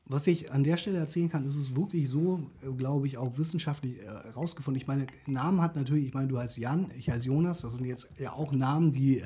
was 0.09 0.25
ich 0.25 0.51
an 0.51 0.63
der 0.63 0.77
Stelle 0.77 0.97
erzählen 0.97 1.29
kann, 1.29 1.45
ist 1.45 1.55
es 1.55 1.75
wirklich 1.75 2.09
so, 2.09 2.41
äh, 2.63 2.71
glaube 2.71 3.07
ich, 3.07 3.17
auch 3.17 3.37
wissenschaftlich 3.37 3.99
äh, 3.99 4.05
herausgefunden. 4.05 4.81
Ich 4.81 4.87
meine, 4.87 5.05
Namen 5.27 5.61
hat 5.61 5.75
natürlich, 5.75 6.07
ich 6.07 6.13
meine, 6.13 6.27
du 6.27 6.37
heißt 6.37 6.57
Jan, 6.57 6.87
ich 6.97 7.09
heiße 7.09 7.27
Jonas, 7.27 7.61
das 7.61 7.75
sind 7.75 7.85
jetzt 7.85 8.07
ja 8.17 8.33
auch 8.33 8.51
Namen, 8.51 8.91
die, 8.91 9.19
äh, 9.19 9.23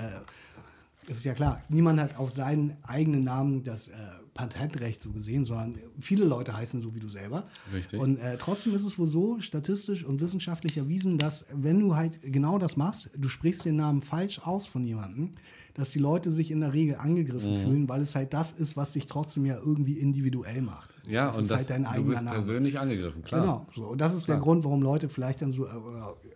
es 1.08 1.18
ist 1.18 1.24
ja 1.24 1.34
klar, 1.34 1.64
niemand 1.70 2.00
hat 2.00 2.18
auf 2.18 2.32
seinen 2.32 2.76
eigenen 2.84 3.24
Namen 3.24 3.64
das 3.64 3.88
äh, 3.88 3.94
Patentrecht 4.34 5.02
so 5.02 5.12
gesehen, 5.12 5.46
sondern 5.46 5.76
viele 6.00 6.26
Leute 6.26 6.56
heißen 6.56 6.82
so 6.82 6.94
wie 6.96 7.00
du 7.00 7.08
selber. 7.08 7.48
Richtig. 7.74 8.00
Und 8.00 8.18
äh, 8.18 8.38
trotzdem 8.38 8.76
ist 8.76 8.86
es 8.86 8.98
wohl 8.98 9.08
so, 9.08 9.40
statistisch 9.40 10.04
und 10.04 10.22
wissenschaftlich 10.22 10.78
erwiesen, 10.78 11.18
dass 11.18 11.46
wenn 11.54 11.80
du 11.80 11.96
halt 11.96 12.20
genau 12.22 12.58
das 12.58 12.76
machst, 12.76 13.10
du 13.16 13.30
sprichst 13.30 13.66
den 13.66 13.78
Namen 13.78 14.02
falsch 14.02 14.40
aus 14.40 14.68
von 14.68 14.84
jemandem, 14.84 15.34
dass 15.76 15.92
die 15.92 16.00
Leute 16.00 16.32
sich 16.32 16.52
in 16.52 16.60
der 16.62 16.74
Regel 16.74 16.96
angegriffen 16.96 17.52
Mhm. 17.54 17.56
fühlen, 17.56 17.90
weil 17.90 18.02
es 18.02 18.16
halt 18.16 18.34
das 18.34 18.52
ist, 18.54 18.78
was 18.78 18.94
dich 18.94 19.08
trotzdem 19.08 19.46
ja 19.46 19.58
irgendwie 19.58 19.94
individuell 20.00 20.62
macht. 20.62 20.92
ja, 21.08 21.30
es 21.30 21.36
und 21.38 21.42
ist 21.44 21.52
das, 21.52 21.58
halt 21.60 21.70
dein 21.72 21.84
du 21.84 21.90
eigener 21.90 22.10
bist 22.12 22.24
Name. 22.24 22.38
persönlich 22.38 22.80
angegriffen, 22.80 23.24
klar. 23.24 23.42
Genau. 23.42 23.68
So. 23.76 23.86
Und 23.92 24.00
das 24.02 24.14
ist 24.14 24.28
der 24.28 24.36
Klar. 24.36 24.44
Grund, 24.46 24.64
warum 24.64 24.82
Leute 24.82 25.10
vielleicht 25.10 25.42
dann 25.42 25.52
so, 25.52 25.66
äh, 25.66 25.70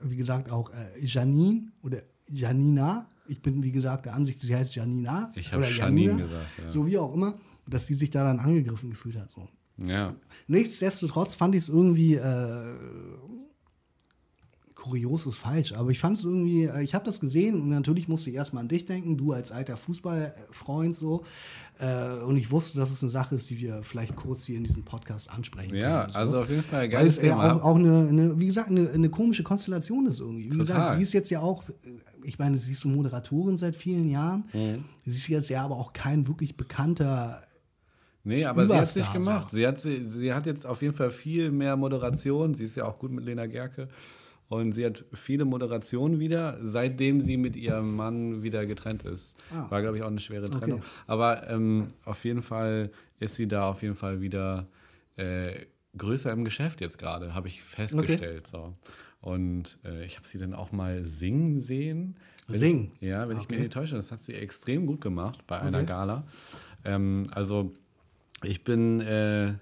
wie 0.02 0.16
gesagt, 0.18 0.52
auch 0.52 0.72
äh, 0.72 1.04
Janine 1.06 1.72
oder 1.84 2.00
Janina, 2.30 3.08
ich 3.28 3.42
bin 3.42 3.62
wie 3.64 3.72
gesagt 3.72 4.06
der 4.06 4.14
Ansicht, 4.16 4.40
sie 4.42 4.56
heißt 4.56 4.76
Janina. 4.76 5.32
Ich 5.36 5.52
hab 5.52 5.60
oder 5.60 5.70
Janine 5.70 6.08
Janina, 6.12 6.24
gesagt, 6.28 6.46
ja. 6.66 6.72
So 6.72 6.86
wie 6.88 6.98
auch 6.98 7.14
immer, 7.14 7.36
dass 7.68 7.86
sie 7.88 7.94
sich 7.94 8.10
da 8.10 8.24
dann 8.24 8.40
angegriffen 8.40 8.90
gefühlt 8.90 9.18
hat. 9.18 9.30
So. 9.32 9.48
Ja. 9.78 10.14
Nichtsdestotrotz 10.48 11.36
fand 11.36 11.54
ich 11.56 11.62
es 11.64 11.70
irgendwie 11.70 12.16
äh, 12.16 12.74
kurios 14.88 15.26
ist 15.26 15.36
falsch, 15.38 15.74
aber 15.74 15.92
ich 15.92 16.00
fand 16.00 16.18
es 16.18 16.24
irgendwie, 16.24 16.64
äh, 16.66 16.82
ich 16.84 16.94
habe 16.96 17.06
das 17.06 17.20
gesehen 17.20 17.62
und 17.62 17.70
natürlich 17.70 18.08
musste 18.08 18.30
ich 18.30 18.36
erstmal 18.36 18.62
an 18.62 18.68
dich 18.68 18.86
denken, 18.86 19.18
du 19.18 19.34
als 19.34 19.52
alter 19.52 19.78
Fußballfreund 19.78 20.96
so. 20.96 21.24
Äh, 21.80 22.24
und 22.24 22.38
ich 22.38 22.50
wusste, 22.50 22.78
dass 22.80 22.90
es 22.92 23.04
eine 23.04 23.10
Sache 23.12 23.36
ist, 23.36 23.50
die 23.50 23.60
wir 23.60 23.84
vielleicht 23.84 24.16
kurz 24.16 24.46
hier 24.46 24.58
in 24.58 24.64
diesem 24.64 24.84
Podcast 24.84 25.30
ansprechen 25.32 25.76
Ja, 25.76 26.02
können. 26.02 26.14
so. 26.14 26.20
also 26.20 26.40
auf 26.42 26.50
jeden 26.50 26.64
Fall 26.64 26.82
ein 26.86 26.92
Weil 26.92 27.06
es 27.08 27.18
ja 27.18 27.22
Thema. 27.24 27.56
auch, 27.58 27.64
auch 27.64 27.76
eine, 27.76 28.08
eine, 28.08 28.40
wie 28.40 28.48
gesagt, 28.48 28.70
eine, 28.70 28.90
eine 28.90 29.10
komische 29.10 29.44
Konstellation 29.44 30.08
ist 30.08 30.20
irgendwie. 30.20 30.52
Wie 30.52 30.58
gesagt, 30.58 30.80
Total. 30.80 30.96
sie 30.96 31.04
ist 31.04 31.14
jetzt 31.14 31.30
ja 31.30 31.42
auch, 31.42 31.64
äh, 31.70 31.74
ich 32.24 32.40
meine, 32.40 32.58
sie 32.58 32.72
ist 32.72 32.82
so 32.82 32.90
Moderatorin 32.90 33.58
seit 33.58 33.76
vielen 33.76 34.10
Jahren. 34.10 34.46
Mhm. 34.54 34.86
Sie 35.06 35.18
ist 35.18 35.28
jetzt 35.28 35.50
ja 35.50 35.64
aber 35.64 35.76
auch 35.76 35.94
kein 35.94 36.28
wirklich 36.28 36.58
bekannter 36.58 37.44
Nee, 38.24 38.44
aber 38.44 38.68
sie 38.68 38.74
hat 38.74 38.88
sich 38.90 38.96
Überstar, 39.04 39.20
gemacht. 39.20 39.48
Sie 39.54 39.66
hat, 39.66 39.80
sie, 39.80 40.06
sie 40.10 40.34
hat 40.34 40.46
jetzt 40.48 40.66
auf 40.66 40.82
jeden 40.82 40.96
Fall 40.96 41.12
viel 41.12 41.50
mehr 41.50 41.78
Moderation. 41.78 42.56
Sie 42.56 42.66
ist 42.66 42.76
ja 42.76 42.84
auch 42.86 43.00
gut 43.00 43.10
mit 43.12 43.24
Lena 43.24 43.46
Gerke. 43.46 43.88
Und 44.50 44.72
sie 44.74 44.86
hat 44.86 45.04
viele 45.14 45.44
Moderationen 45.44 46.20
wieder, 46.20 46.58
seitdem 46.64 47.20
sie 47.20 47.36
mit 47.36 47.56
ihrem 47.58 47.96
Mann 47.96 48.44
wieder 48.44 48.66
getrennt 48.66 49.04
ist. 49.04 49.36
Ah. 49.52 49.70
War, 49.70 49.82
glaube 49.82 49.98
ich, 49.98 50.04
auch 50.04 50.08
eine 50.08 50.22
schwere 50.22 50.46
Okay. 50.46 50.60
Trennung. 50.60 50.84
Aber 51.06 51.50
ähm, 51.50 51.88
auf 52.06 52.24
jeden 52.24 52.42
Fall 52.42 52.92
ist 53.20 53.36
sie 53.36 53.48
da 53.48 53.68
auf 53.68 53.82
jeden 53.82 53.96
Fall 53.96 54.22
wieder 54.22 54.68
äh, 55.18 55.66
größer 55.98 56.32
im 56.32 56.46
Geschäft 56.46 56.80
jetzt 56.80 56.98
gerade, 56.98 57.34
habe 57.34 57.48
ich 57.50 57.62
festgestellt. 57.62 58.48
So. 58.48 58.74
Und 59.20 59.80
äh, 59.84 60.06
ich 60.06 60.16
habe 60.16 60.28
sie 60.28 60.38
dann 60.38 60.54
auch 60.54 60.72
mal 60.72 61.04
singen 61.06 61.60
sehen. 61.60 62.16
Wenn 62.48 62.60
Singen? 62.60 62.92
Ich, 63.02 63.08
ja, 63.10 63.28
wenn 63.28 63.38
ich 63.38 63.50
mich 63.50 63.58
Okay. 63.58 63.64
nicht 63.64 63.74
täusche. 63.74 63.96
Das 63.96 64.12
hat 64.14 64.24
sie 64.24 64.34
extrem 64.34 64.86
gut 64.86 65.02
gemacht 65.02 65.46
bei 65.48 65.60
einer 65.60 65.80
Okay. 65.80 65.88
Gala. 65.88 66.24
Ähm, 66.86 67.28
also 67.32 67.74
ich 68.44 68.64
bin, 68.64 69.02
äh, 69.02 69.56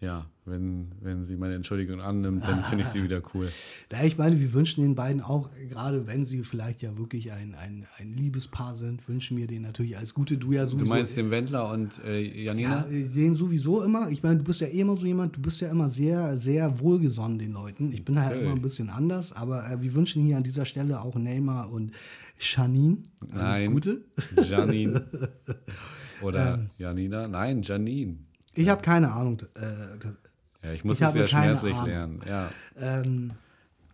ja, 0.00 0.26
wenn, 0.44 0.92
wenn 1.00 1.24
sie 1.24 1.36
meine 1.36 1.54
Entschuldigung 1.54 2.00
annimmt, 2.00 2.44
dann 2.46 2.62
finde 2.64 2.84
ich 2.84 2.90
sie 2.90 3.02
wieder 3.02 3.20
cool. 3.34 3.50
Ja, 3.92 4.04
ich 4.04 4.16
meine, 4.18 4.38
wir 4.38 4.52
wünschen 4.52 4.82
den 4.82 4.94
beiden 4.94 5.20
auch, 5.22 5.48
gerade 5.68 6.06
wenn 6.06 6.24
sie 6.24 6.42
vielleicht 6.44 6.82
ja 6.82 6.96
wirklich 6.98 7.32
ein, 7.32 7.54
ein, 7.54 7.86
ein 7.98 8.12
Liebespaar 8.12 8.76
sind, 8.76 9.08
wünschen 9.08 9.36
wir 9.38 9.46
denen 9.46 9.62
natürlich 9.62 9.96
alles 9.96 10.12
Gute. 10.14 10.36
Du 10.36 10.52
ja 10.52 10.64
Du 10.64 10.70
sowieso. 10.72 10.90
meinst 10.90 11.16
den 11.16 11.30
Wendler 11.30 11.70
und 11.72 11.90
äh, 12.04 12.20
ja, 12.20 12.52
Janina? 12.52 12.86
äh, 12.90 13.08
den 13.08 13.34
sowieso 13.34 13.82
immer. 13.82 14.10
Ich 14.10 14.22
meine, 14.22 14.38
du 14.38 14.44
bist 14.44 14.60
ja 14.60 14.66
eh 14.68 14.80
immer 14.80 14.94
so 14.94 15.04
jemand, 15.06 15.36
du 15.36 15.40
bist 15.40 15.60
ja 15.62 15.68
immer 15.70 15.88
sehr, 15.88 16.36
sehr 16.36 16.78
wohlgesonnen 16.80 17.38
den 17.38 17.52
Leuten. 17.52 17.92
Ich 17.92 18.04
bin 18.04 18.14
ja 18.14 18.28
Okay. 18.28 18.42
immer 18.42 18.52
ein 18.52 18.62
bisschen 18.62 18.90
anders, 18.90 19.32
aber 19.32 19.68
äh, 19.70 19.80
wir 19.80 19.94
wünschen 19.94 20.22
hier 20.22 20.36
an 20.36 20.42
dieser 20.44 20.64
Stelle 20.66 21.00
auch 21.00 21.16
Neymar 21.16 21.72
und 21.72 21.92
Janine 22.38 22.98
alles 23.32 23.60
Nein. 23.60 23.72
Gute. 23.72 24.04
Janine. 24.48 25.02
Oder 26.22 26.54
Ähm. 26.54 26.70
Janina? 26.78 27.26
Nein, 27.26 27.62
Janine. 27.62 28.16
Ich 28.58 28.68
habe 28.68 28.82
keine 28.82 29.12
Ahnung. 29.12 29.40
Äh, 29.54 30.66
Ja, 30.66 30.72
ich 30.72 30.84
muss 30.84 31.00
Ich 31.00 31.06
es 31.06 31.14
ja 31.14 31.28
schmerzlich 31.28 31.74
Ahnung. 31.74 31.86
lernen. 31.86 32.20
Ja. 32.28 32.50
ähm, 32.78 33.30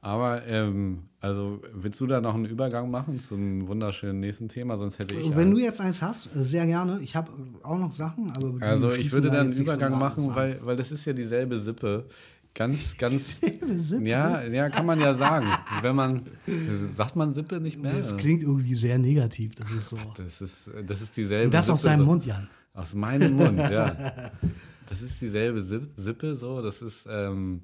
Aber, 0.01 0.47
ähm, 0.47 1.03
also, 1.21 1.61
willst 1.75 2.01
du 2.01 2.07
da 2.07 2.21
noch 2.21 2.35
einen 2.35 2.45
Übergang 2.47 2.91
machen 2.91 3.21
zum 3.21 3.67
wunderschönen 3.69 4.21
nächsten 4.21 4.49
Thema? 4.49 4.77
Sonst 4.79 4.99
hätte 4.99 5.15
ich. 5.15 5.35
wenn 5.37 5.51
du 5.51 5.59
jetzt 5.59 5.81
eins 5.81 6.01
hast, 6.03 6.35
äh, 6.37 6.43
sehr 6.45 6.67
gerne. 6.67 7.01
Ich 7.01 7.17
habe 7.17 7.31
auch 7.63 7.79
noch 7.79 7.93
Sachen, 7.93 8.31
aber 8.31 8.55
also, 8.67 8.93
ich 8.93 9.13
würde 9.13 9.29
da 9.29 9.37
dann 9.39 9.47
einen 9.49 9.57
Übergang 9.57 9.99
machen, 9.99 10.31
an. 10.31 10.37
weil, 10.37 10.61
weil 10.63 10.77
das 10.77 10.91
ist 10.93 11.05
ja 11.05 11.13
dieselbe 11.13 11.61
Sippe. 11.61 12.05
Ganz, 12.55 12.97
ganz. 12.99 13.41
Dieselbe 13.41 13.79
Sippe? 13.79 14.09
Ja, 14.09 14.43
ja, 14.45 14.69
kann 14.71 14.87
man 14.87 15.01
ja 15.01 15.15
sagen. 15.15 15.47
Wenn 15.83 15.97
man. 15.97 16.23
Sagt 16.97 17.17
man 17.17 17.35
Sippe 17.35 17.61
nicht 17.61 17.79
mehr? 17.83 17.93
Das 17.95 18.17
klingt 18.17 18.43
irgendwie 18.43 18.75
sehr 18.75 18.97
negativ. 18.99 19.55
Das 19.57 19.71
ist 19.71 19.89
so. 19.89 19.99
Das 20.17 20.41
ist, 20.41 20.71
das 20.87 21.01
ist 21.03 21.17
dieselbe 21.17 21.47
Und 21.47 21.55
das 21.55 21.69
aus 21.71 21.81
Sippe, 21.81 21.91
deinem 21.93 22.01
so- 22.01 22.07
Mund, 22.07 22.25
Jan. 22.27 22.49
Aus 22.75 22.95
meinem 22.95 23.35
Mund, 23.35 23.59
ja. 23.59 23.95
Das 24.91 25.01
ist 25.01 25.21
dieselbe 25.23 25.63
Sip- 25.63 25.89
Sippe 25.97 26.37
so. 26.37 26.61
Das 26.61 26.83
ist, 26.83 27.07
ähm, 27.09 27.63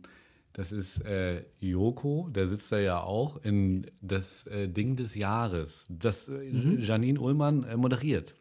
das 0.55 0.73
ist 0.73 1.05
äh, 1.05 1.44
Joko, 1.61 2.29
der 2.35 2.49
sitzt 2.49 2.73
da 2.73 2.79
ja 2.79 2.99
auch 3.03 3.44
in 3.44 3.87
das 4.01 4.46
äh, 4.46 4.66
Ding 4.68 4.96
des 4.96 5.14
Jahres, 5.14 5.85
das 5.90 6.29
äh, 6.31 6.49
Janine 6.81 7.20
Ullmann 7.20 7.62
äh, 7.64 7.77
moderiert. 7.77 8.35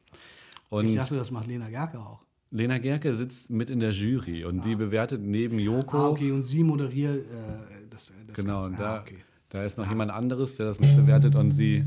Und 0.70 0.86
Mhm. 0.86 0.90
Ich 0.92 0.96
dachte, 0.96 1.16
das 1.16 1.30
macht 1.30 1.48
Lena 1.48 1.70
Gerke 1.70 2.00
auch. 2.00 2.22
Lena 2.52 2.78
Gerke 2.78 3.14
sitzt 3.16 3.50
mit 3.50 3.70
in 3.70 3.80
der 3.82 3.92
Jury 3.92 4.46
und 4.46 4.64
die 4.64 4.76
bewertet 4.76 5.22
neben 5.22 5.60
Joko. 5.60 5.98
Ah, 5.98 6.08
okay, 6.10 6.32
und 6.32 6.44
sie 6.44 6.64
moderiert 6.64 7.18
äh, 7.30 7.88
das, 7.90 8.12
das 8.28 8.36
Genau, 8.38 8.62
Ganze. 8.62 8.70
und 8.70 8.80
da, 8.80 8.96
Ah, 8.96 9.02
okay. 9.02 9.18
da 9.50 9.64
ist 9.66 9.78
noch 9.78 9.88
jemand 9.90 10.10
anderes, 10.12 10.56
der 10.56 10.68
das 10.68 10.80
mitbewertet 10.80 11.36
und 11.36 11.52
sie 11.52 11.84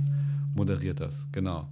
moderiert 0.55 1.01
das, 1.01 1.15
genau. 1.33 1.69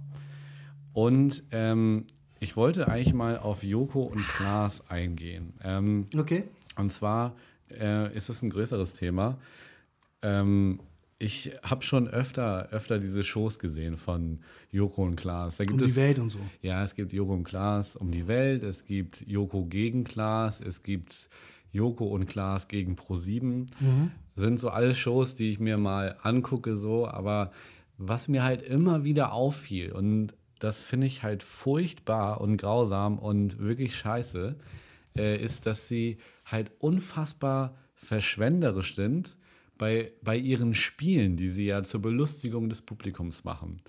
Und 0.93 1.43
ähm, 1.51 2.05
ich 2.41 2.57
wollte 2.57 2.87
eigentlich 2.89 3.13
mal 3.13 3.37
auf 3.37 3.63
Joko 3.63 4.01
und 4.03 4.27
Klaas 4.27 4.81
eingehen. 4.89 5.53
Ähm, 5.63 6.07
Okay. 6.17 6.43
und 6.75 6.91
zwar 6.91 7.35
äh, 7.69 8.13
ist 8.15 8.27
es 8.29 8.41
ein 8.41 8.49
größeres 8.49 8.91
Thema. 8.93 9.37
Ähm, 10.21 10.79
ich 11.19 11.51
habe 11.63 11.83
schon 11.83 12.07
öfter, 12.07 12.69
öfter 12.71 12.97
diese 12.97 13.23
Shows 13.23 13.59
gesehen 13.59 13.95
von 13.95 14.39
Joko 14.71 15.03
und 15.03 15.15
Klaas. 15.17 15.57
Da 15.57 15.65
gibt 15.65 15.79
Um 15.79 15.85
es, 15.85 15.93
die 15.93 15.99
Welt 15.99 16.17
und 16.19 16.31
so. 16.31 16.39
ja, 16.63 16.83
es 16.83 16.95
gibt 16.95 17.13
Joko 17.13 17.33
und 17.33 17.43
Klaas 17.43 17.95
um 17.95 18.09
die 18.11 18.27
Welt, 18.27 18.63
es 18.63 18.85
gibt 18.85 19.23
Joko 19.27 19.65
gegen 19.65 20.03
Klaas, 20.03 20.61
es 20.61 20.81
gibt 20.81 21.29
Joko 21.71 22.05
und 22.05 22.25
Klaas 22.25 22.67
gegen 22.67 22.95
Pro7. 22.95 23.67
Sind 24.35 24.59
so 24.59 24.69
alles 24.69 24.97
Shows, 24.97 25.35
die 25.35 25.51
ich 25.51 25.59
mir 25.59 25.77
mal 25.77 26.15
angucke, 26.23 26.75
so, 26.75 27.07
aber 27.07 27.51
was 27.99 28.27
mir 28.27 28.43
halt 28.43 28.63
immer 28.63 29.03
wieder 29.03 29.31
auffiel, 29.31 29.91
und 29.91 30.33
das 30.61 30.83
finde 30.83 31.07
ich 31.07 31.23
halt 31.23 31.41
furchtbar 31.41 32.39
und 32.39 32.57
grausam 32.57 33.17
und 33.17 33.57
wirklich 33.57 33.95
scheiße, 33.95 34.55
äh, 35.17 35.43
ist, 35.43 35.65
dass 35.65 35.87
sie 35.87 36.19
halt 36.45 36.71
unfassbar 36.77 37.75
verschwenderisch 37.95 38.95
sind 38.95 39.37
bei, 39.79 40.13
bei 40.21 40.37
ihren 40.37 40.75
Spielen, 40.75 41.35
die 41.35 41.49
sie 41.49 41.65
ja 41.65 41.83
zur 41.83 42.03
Belustigung 42.03 42.69
des 42.69 42.83
Publikums 42.83 43.43
machen. 43.43 43.81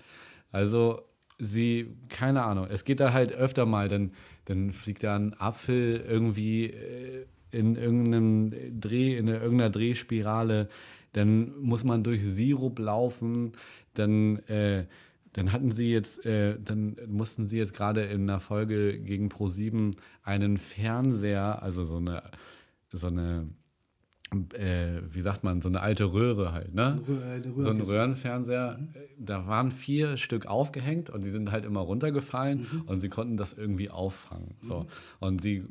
Also 0.51 1.03
sie, 1.37 1.95
keine 2.09 2.41
Ahnung, 2.41 2.67
es 2.71 2.85
geht 2.85 2.99
da 2.99 3.13
halt 3.13 3.33
öfter 3.33 3.67
mal, 3.67 3.87
dann, 3.87 4.11
dann 4.45 4.71
fliegt 4.71 5.03
da 5.03 5.15
ein 5.15 5.35
Apfel 5.39 6.03
irgendwie 6.07 6.71
äh, 6.71 7.25
in 7.51 7.75
irgendeinem 7.75 8.79
Dreh, 8.81 9.15
in 9.15 9.27
irgendeiner 9.27 9.69
Drehspirale, 9.69 10.69
dann 11.11 11.55
muss 11.61 11.83
man 11.83 12.03
durch 12.03 12.25
Sirup 12.25 12.79
laufen, 12.79 13.51
dann, 13.93 14.37
äh, 14.47 14.87
dann 15.33 15.51
hatten 15.51 15.71
sie 15.71 15.91
jetzt, 15.91 16.25
äh, 16.25 16.57
dann 16.63 16.95
mussten 17.07 17.47
sie 17.47 17.57
jetzt 17.57 17.73
gerade 17.73 18.01
in 18.03 18.23
einer 18.29 18.39
Folge 18.39 18.99
gegen 18.99 19.29
Pro7 19.29 19.95
einen 20.23 20.57
Fernseher, 20.57 21.61
also 21.61 21.83
so 21.85 21.97
eine, 21.97 22.23
so 22.91 23.07
eine, 23.07 23.47
äh, 24.53 25.01
wie 25.11 25.21
sagt 25.21 25.43
man, 25.43 25.61
so 25.61 25.69
eine 25.69 25.81
alte 25.81 26.11
Röhre 26.11 26.51
halt, 26.53 26.73
ne? 26.73 26.99
Rö- 27.07 27.23
eine 27.23 27.61
so 27.63 27.69
ein. 27.69 27.81
Röhrenfernseher, 27.81 28.79
äh, 28.93 28.99
da 29.19 29.45
waren 29.47 29.71
vier 29.71 30.17
Stück 30.17 30.45
aufgehängt 30.47 31.09
und 31.09 31.23
die 31.23 31.29
sind 31.29 31.51
halt 31.51 31.65
immer 31.65 31.81
runtergefallen 31.81 32.61
Mhm. 32.71 32.81
und 32.87 33.01
sie 33.01 33.09
konnten 33.09 33.37
das 33.37 33.53
irgendwie 33.53 33.89
auffangen. 33.91 34.55
So. 34.61 34.87
Und 35.19 35.41
sie 35.41 35.57
äh, 35.57 35.65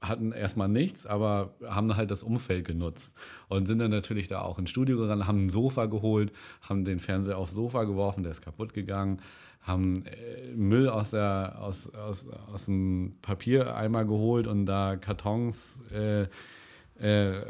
hatten 0.00 0.32
erstmal 0.32 0.68
nichts, 0.68 1.06
aber 1.06 1.54
haben 1.66 1.94
halt 1.96 2.10
das 2.10 2.22
Umfeld 2.22 2.66
genutzt 2.66 3.14
und 3.48 3.66
sind 3.66 3.78
dann 3.80 3.90
natürlich 3.90 4.28
da 4.28 4.40
auch 4.40 4.58
ins 4.58 4.70
Studio 4.70 4.96
gerannt, 4.96 5.26
haben 5.26 5.46
ein 5.46 5.50
Sofa 5.50 5.86
geholt, 5.86 6.32
haben 6.62 6.84
den 6.84 7.00
Fernseher 7.00 7.36
aufs 7.36 7.52
Sofa 7.52 7.84
geworfen, 7.84 8.22
der 8.22 8.32
ist 8.32 8.42
kaputt 8.42 8.72
gegangen, 8.72 9.20
haben 9.60 10.04
äh, 10.06 10.54
Müll 10.54 10.88
aus, 10.88 11.10
der, 11.10 11.58
aus, 11.60 11.92
aus, 11.94 12.24
aus 12.52 12.64
dem 12.64 13.16
Papiereimer 13.20 14.06
geholt 14.06 14.46
und 14.46 14.64
da 14.64 14.96
Kartons 14.96 15.78
äh, 15.90 16.28
äh, 17.00 17.46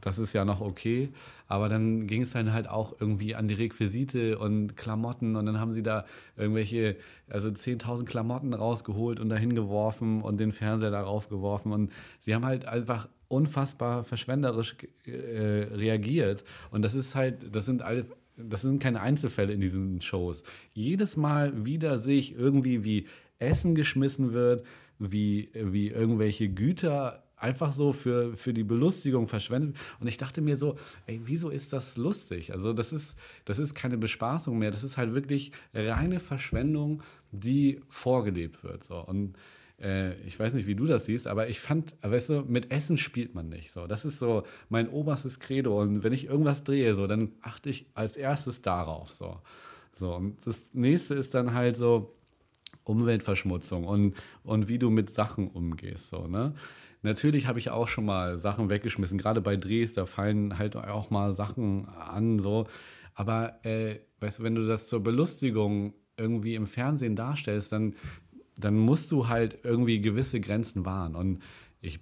das 0.00 0.18
ist 0.18 0.32
ja 0.32 0.44
noch 0.44 0.60
okay. 0.60 1.10
Aber 1.46 1.68
dann 1.68 2.06
ging 2.06 2.22
es 2.22 2.32
dann 2.32 2.52
halt 2.52 2.68
auch 2.68 2.94
irgendwie 3.00 3.34
an 3.34 3.48
die 3.48 3.54
Requisite 3.54 4.38
und 4.38 4.76
Klamotten 4.76 5.36
und 5.36 5.46
dann 5.46 5.60
haben 5.60 5.72
sie 5.72 5.82
da 5.82 6.04
irgendwelche, 6.36 6.96
also 7.28 7.48
10.000 7.48 8.04
Klamotten 8.04 8.54
rausgeholt 8.54 9.20
und 9.20 9.28
dahin 9.28 9.54
geworfen 9.54 10.22
und 10.22 10.40
den 10.40 10.52
Fernseher 10.52 10.90
darauf 10.90 11.28
geworfen 11.28 11.72
und 11.72 11.92
sie 12.20 12.34
haben 12.34 12.44
halt 12.44 12.66
einfach 12.66 13.08
unfassbar 13.28 14.04
verschwenderisch 14.04 14.76
äh, 15.06 15.10
reagiert 15.74 16.44
und 16.70 16.84
das 16.84 16.94
ist 16.94 17.14
halt, 17.14 17.54
das 17.54 17.64
sind 17.66 17.82
alle, 17.82 18.06
das 18.36 18.62
sind 18.62 18.80
keine 18.80 19.00
Einzelfälle 19.00 19.52
in 19.52 19.60
diesen 19.60 20.00
Shows. 20.00 20.42
Jedes 20.72 21.16
Mal 21.16 21.64
wieder 21.64 21.98
sehe 21.98 22.18
ich 22.18 22.34
irgendwie, 22.34 22.84
wie 22.84 23.06
Essen 23.38 23.74
geschmissen 23.74 24.32
wird, 24.32 24.64
wie, 24.98 25.50
wie 25.54 25.88
irgendwelche 25.88 26.48
Güter 26.48 27.23
einfach 27.44 27.72
so 27.72 27.92
für, 27.92 28.36
für 28.36 28.52
die 28.52 28.64
Belustigung 28.64 29.28
verschwendet. 29.28 29.76
Und 30.00 30.08
ich 30.08 30.16
dachte 30.16 30.40
mir 30.40 30.56
so, 30.56 30.76
ey, 31.06 31.20
wieso 31.24 31.50
ist 31.50 31.72
das 31.72 31.96
lustig? 31.96 32.52
Also 32.52 32.72
das 32.72 32.92
ist, 32.92 33.16
das 33.44 33.58
ist 33.58 33.74
keine 33.74 33.98
Bespaßung 33.98 34.58
mehr, 34.58 34.70
das 34.70 34.82
ist 34.82 34.96
halt 34.96 35.14
wirklich 35.14 35.52
reine 35.74 36.20
Verschwendung, 36.20 37.02
die 37.30 37.80
vorgelebt 37.88 38.64
wird. 38.64 38.84
So. 38.84 38.96
Und 38.96 39.36
äh, 39.80 40.14
ich 40.22 40.38
weiß 40.38 40.54
nicht, 40.54 40.66
wie 40.66 40.74
du 40.74 40.86
das 40.86 41.04
siehst, 41.04 41.26
aber 41.26 41.48
ich 41.48 41.60
fand, 41.60 41.94
weißt 42.02 42.30
du, 42.30 42.44
mit 42.48 42.70
Essen 42.70 42.96
spielt 42.96 43.34
man 43.34 43.48
nicht. 43.48 43.70
So. 43.70 43.86
Das 43.86 44.04
ist 44.04 44.18
so 44.18 44.44
mein 44.70 44.88
oberstes 44.88 45.38
Credo. 45.38 45.80
Und 45.80 46.02
wenn 46.02 46.12
ich 46.12 46.26
irgendwas 46.26 46.64
drehe, 46.64 46.94
so, 46.94 47.06
dann 47.06 47.32
achte 47.42 47.70
ich 47.70 47.86
als 47.94 48.16
erstes 48.16 48.62
darauf. 48.62 49.10
So. 49.12 49.38
So, 49.96 50.14
und 50.14 50.44
das 50.44 50.58
nächste 50.72 51.14
ist 51.14 51.34
dann 51.34 51.54
halt 51.54 51.76
so 51.76 52.14
Umweltverschmutzung 52.84 53.84
und, 53.84 54.14
und 54.42 54.68
wie 54.68 54.78
du 54.78 54.90
mit 54.90 55.10
Sachen 55.10 55.48
umgehst. 55.48 56.08
So, 56.08 56.26
ne? 56.26 56.54
Natürlich 57.04 57.46
habe 57.46 57.58
ich 57.58 57.70
auch 57.70 57.86
schon 57.86 58.06
mal 58.06 58.38
Sachen 58.38 58.70
weggeschmissen. 58.70 59.18
Gerade 59.18 59.42
bei 59.42 59.56
Drehs, 59.56 59.92
da 59.92 60.06
fallen 60.06 60.58
halt 60.58 60.74
auch 60.74 61.10
mal 61.10 61.34
Sachen 61.34 61.86
an, 61.86 62.38
so. 62.38 62.66
Aber 63.14 63.62
äh, 63.64 64.00
weißt 64.20 64.38
du, 64.38 64.42
wenn 64.42 64.54
du 64.54 64.66
das 64.66 64.88
zur 64.88 65.02
Belustigung 65.02 65.92
irgendwie 66.16 66.54
im 66.54 66.66
Fernsehen 66.66 67.14
darstellst, 67.14 67.72
dann, 67.72 67.94
dann 68.56 68.78
musst 68.78 69.12
du 69.12 69.28
halt 69.28 69.58
irgendwie 69.64 70.00
gewisse 70.00 70.40
Grenzen 70.40 70.86
wahren. 70.86 71.14
Und 71.14 71.42
ich, 71.82 72.00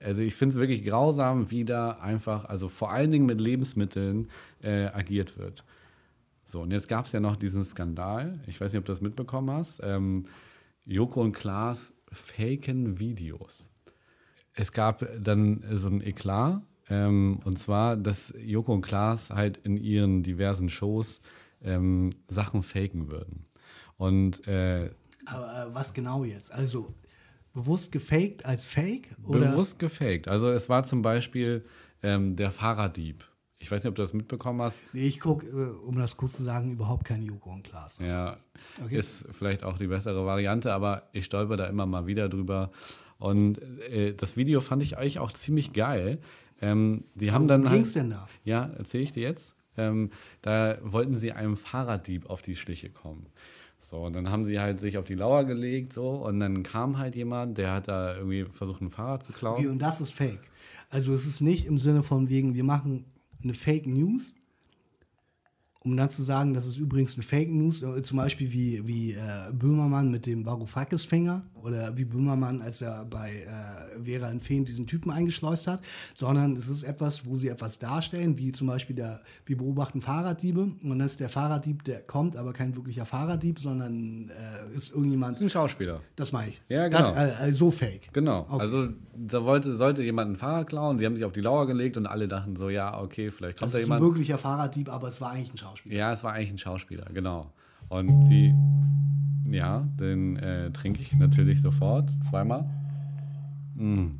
also 0.00 0.22
ich 0.22 0.34
finde 0.34 0.54
es 0.54 0.58
wirklich 0.58 0.82
grausam, 0.82 1.50
wie 1.50 1.66
da 1.66 1.90
einfach, 1.90 2.46
also 2.46 2.70
vor 2.70 2.90
allen 2.90 3.10
Dingen 3.10 3.26
mit 3.26 3.42
Lebensmitteln 3.42 4.30
äh, 4.62 4.86
agiert 4.86 5.36
wird. 5.36 5.62
So, 6.44 6.62
und 6.62 6.72
jetzt 6.72 6.88
gab 6.88 7.04
es 7.04 7.12
ja 7.12 7.20
noch 7.20 7.36
diesen 7.36 7.64
Skandal. 7.64 8.40
Ich 8.46 8.58
weiß 8.58 8.72
nicht, 8.72 8.78
ob 8.78 8.86
du 8.86 8.92
das 8.92 9.02
mitbekommen 9.02 9.50
hast. 9.50 9.80
Ähm, 9.82 10.24
Joko 10.86 11.20
und 11.20 11.34
Klaas 11.34 11.92
faken 12.10 12.98
Videos 12.98 13.67
es 14.58 14.72
gab 14.72 15.06
dann 15.20 15.64
so 15.72 15.88
ein 15.88 16.00
Eklat. 16.00 16.62
Ähm, 16.90 17.40
und 17.44 17.58
zwar, 17.58 17.96
dass 17.96 18.32
Joko 18.38 18.72
und 18.72 18.82
Klaas 18.82 19.30
halt 19.30 19.58
in 19.58 19.76
ihren 19.76 20.22
diversen 20.22 20.68
Shows 20.68 21.20
ähm, 21.62 22.10
Sachen 22.28 22.62
faken 22.62 23.08
würden. 23.08 23.46
Und 23.96 24.46
äh, 24.46 24.90
aber 25.26 25.66
äh, 25.68 25.74
was 25.74 25.92
genau 25.92 26.24
jetzt? 26.24 26.52
Also 26.52 26.94
bewusst 27.52 27.92
gefaked 27.92 28.46
als 28.46 28.64
Fake? 28.64 29.14
Oder? 29.24 29.50
Bewusst 29.50 29.78
gefaked. 29.78 30.28
Also 30.28 30.48
es 30.48 30.68
war 30.68 30.84
zum 30.84 31.02
Beispiel 31.02 31.64
ähm, 32.02 32.36
der 32.36 32.50
Fahrraddieb. 32.50 33.24
Ich 33.60 33.70
weiß 33.70 33.82
nicht, 33.82 33.88
ob 33.88 33.96
du 33.96 34.02
das 34.02 34.14
mitbekommen 34.14 34.62
hast. 34.62 34.80
Nee, 34.92 35.06
ich 35.06 35.18
gucke, 35.18 35.46
äh, 35.46 35.86
um 35.86 35.96
das 35.96 36.16
kurz 36.16 36.34
zu 36.34 36.44
sagen, 36.44 36.72
überhaupt 36.72 37.04
kein 37.04 37.22
Joko 37.22 37.50
und 37.50 37.64
Klaas. 37.64 37.98
Ja, 37.98 38.38
okay. 38.82 38.96
ist 38.96 39.26
vielleicht 39.32 39.64
auch 39.64 39.78
die 39.78 39.88
bessere 39.88 40.24
Variante, 40.24 40.72
aber 40.72 41.08
ich 41.12 41.24
stolper 41.24 41.56
da 41.56 41.66
immer 41.66 41.84
mal 41.84 42.06
wieder 42.06 42.28
drüber. 42.28 42.70
Und 43.18 43.60
äh, 43.90 44.14
das 44.14 44.36
Video 44.36 44.60
fand 44.60 44.82
ich 44.82 44.96
eigentlich 44.96 45.18
auch 45.18 45.32
ziemlich 45.32 45.72
geil. 45.72 46.18
Ähm, 46.60 47.04
die 47.14 47.32
haben 47.32 47.48
dann. 47.48 47.68
Halt, 47.68 47.76
ging's 47.76 47.92
denn 47.92 48.10
da? 48.10 48.28
Ja, 48.44 48.70
erzähle 48.78 49.04
ich 49.04 49.12
dir 49.12 49.22
jetzt. 49.22 49.54
Ähm, 49.76 50.10
da 50.42 50.78
wollten 50.82 51.18
sie 51.18 51.32
einem 51.32 51.56
Fahrraddieb 51.56 52.28
auf 52.28 52.42
die 52.42 52.56
Schliche 52.56 52.90
kommen. 52.90 53.26
So, 53.80 53.98
und 53.98 54.14
dann 54.14 54.30
haben 54.30 54.44
sie 54.44 54.58
halt 54.58 54.80
sich 54.80 54.98
auf 54.98 55.04
die 55.04 55.14
Lauer 55.14 55.44
gelegt, 55.44 55.92
so, 55.92 56.10
und 56.10 56.40
dann 56.40 56.62
kam 56.64 56.98
halt 56.98 57.14
jemand, 57.14 57.58
der 57.58 57.72
hat 57.72 57.88
da 57.88 58.16
irgendwie 58.16 58.44
versucht, 58.44 58.82
ein 58.82 58.90
Fahrrad 58.90 59.24
zu 59.24 59.32
klauen. 59.32 59.58
Okay, 59.58 59.68
und 59.68 59.78
das 59.78 60.00
ist 60.00 60.12
fake. 60.12 60.50
Also 60.90 61.12
es 61.14 61.26
ist 61.26 61.40
nicht 61.40 61.66
im 61.66 61.78
Sinne 61.78 62.02
von 62.02 62.28
wegen, 62.28 62.54
wir 62.54 62.64
machen 62.64 63.04
eine 63.42 63.54
Fake 63.54 63.86
News, 63.86 64.34
um 65.80 65.96
dann 65.96 66.10
zu 66.10 66.22
sagen, 66.22 66.54
das 66.54 66.66
ist 66.66 66.76
übrigens 66.76 67.14
eine 67.14 67.22
Fake 67.22 67.50
News, 67.50 67.82
äh, 67.82 68.02
zum 68.02 68.18
Beispiel 68.18 68.52
wie, 68.52 68.86
wie 68.86 69.12
äh, 69.12 69.52
Böhmermann 69.52 70.10
mit 70.10 70.26
dem 70.26 70.44
Varoufakis-Fänger 70.44 71.46
oder 71.62 71.96
wie 71.96 72.04
Böhmermann, 72.04 72.60
als 72.62 72.82
er 72.82 73.04
bei 73.04 73.30
äh, 73.30 74.04
Vera 74.04 74.30
in 74.30 74.40
Feen 74.40 74.64
diesen 74.64 74.86
Typen 74.86 75.10
eingeschleust 75.10 75.66
hat, 75.66 75.80
sondern 76.14 76.56
es 76.56 76.68
ist 76.68 76.82
etwas, 76.82 77.26
wo 77.26 77.36
sie 77.36 77.48
etwas 77.48 77.78
darstellen, 77.78 78.36
wie 78.38 78.52
zum 78.52 78.66
Beispiel 78.66 78.96
der, 78.96 79.20
wir 79.46 79.56
beobachten 79.56 80.00
Fahrraddiebe 80.00 80.60
und 80.60 80.88
dann 80.88 81.00
ist 81.00 81.20
der 81.20 81.28
Fahrraddieb, 81.28 81.84
der 81.84 82.02
kommt, 82.02 82.36
aber 82.36 82.52
kein 82.52 82.74
wirklicher 82.76 83.06
Fahrraddieb, 83.06 83.58
sondern 83.58 84.30
äh, 84.30 84.76
ist 84.76 84.90
irgendjemand. 84.90 85.32
Das 85.32 85.40
ist 85.40 85.46
ein 85.46 85.50
Schauspieler. 85.50 86.00
Das 86.16 86.32
meine 86.32 86.50
ich. 86.50 86.62
Ja, 86.68 86.88
genau. 86.88 87.12
Das, 87.14 87.40
äh, 87.40 87.52
so 87.52 87.70
fake. 87.70 88.12
Genau. 88.12 88.46
Okay. 88.48 88.60
Also 88.60 88.88
da 89.16 89.44
wollte, 89.44 89.76
sollte 89.76 90.02
jemand 90.02 90.32
ein 90.32 90.36
Fahrrad 90.36 90.68
klauen, 90.68 90.98
sie 90.98 91.06
haben 91.06 91.16
sich 91.16 91.24
auf 91.24 91.32
die 91.32 91.40
Lauer 91.40 91.66
gelegt 91.66 91.96
und 91.96 92.06
alle 92.06 92.28
dachten 92.28 92.56
so, 92.56 92.68
ja, 92.68 93.00
okay, 93.00 93.30
vielleicht 93.30 93.58
kommt 93.58 93.72
das 93.72 93.72
da 93.72 93.78
jemand. 93.78 94.00
Das 94.00 94.06
ist 94.06 94.08
ein 94.08 94.14
wirklicher 94.14 94.38
Fahrraddieb, 94.38 94.88
aber 94.88 95.08
es 95.08 95.20
war 95.20 95.30
eigentlich 95.30 95.54
ein 95.54 95.58
Schauspieler. 95.58 95.96
Ja, 95.96 96.12
es 96.12 96.22
war 96.22 96.32
eigentlich 96.32 96.50
ein 96.50 96.58
Schauspieler, 96.58 97.06
genau. 97.12 97.52
Und 97.88 98.26
die, 98.26 98.54
ja, 99.50 99.80
den 99.98 100.36
äh, 100.36 100.70
trinke 100.70 101.00
ich 101.00 101.14
natürlich 101.14 101.62
sofort, 101.62 102.10
zweimal. 102.22 102.68
Mm. 103.74 104.18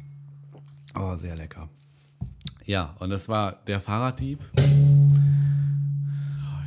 Oh, 0.94 1.16
sehr 1.16 1.36
lecker. 1.36 1.68
Ja, 2.64 2.96
und 2.98 3.10
das 3.10 3.28
war 3.28 3.56
der 3.66 3.80
Fahrraddieb. 3.80 4.40
Oh, 4.58 4.62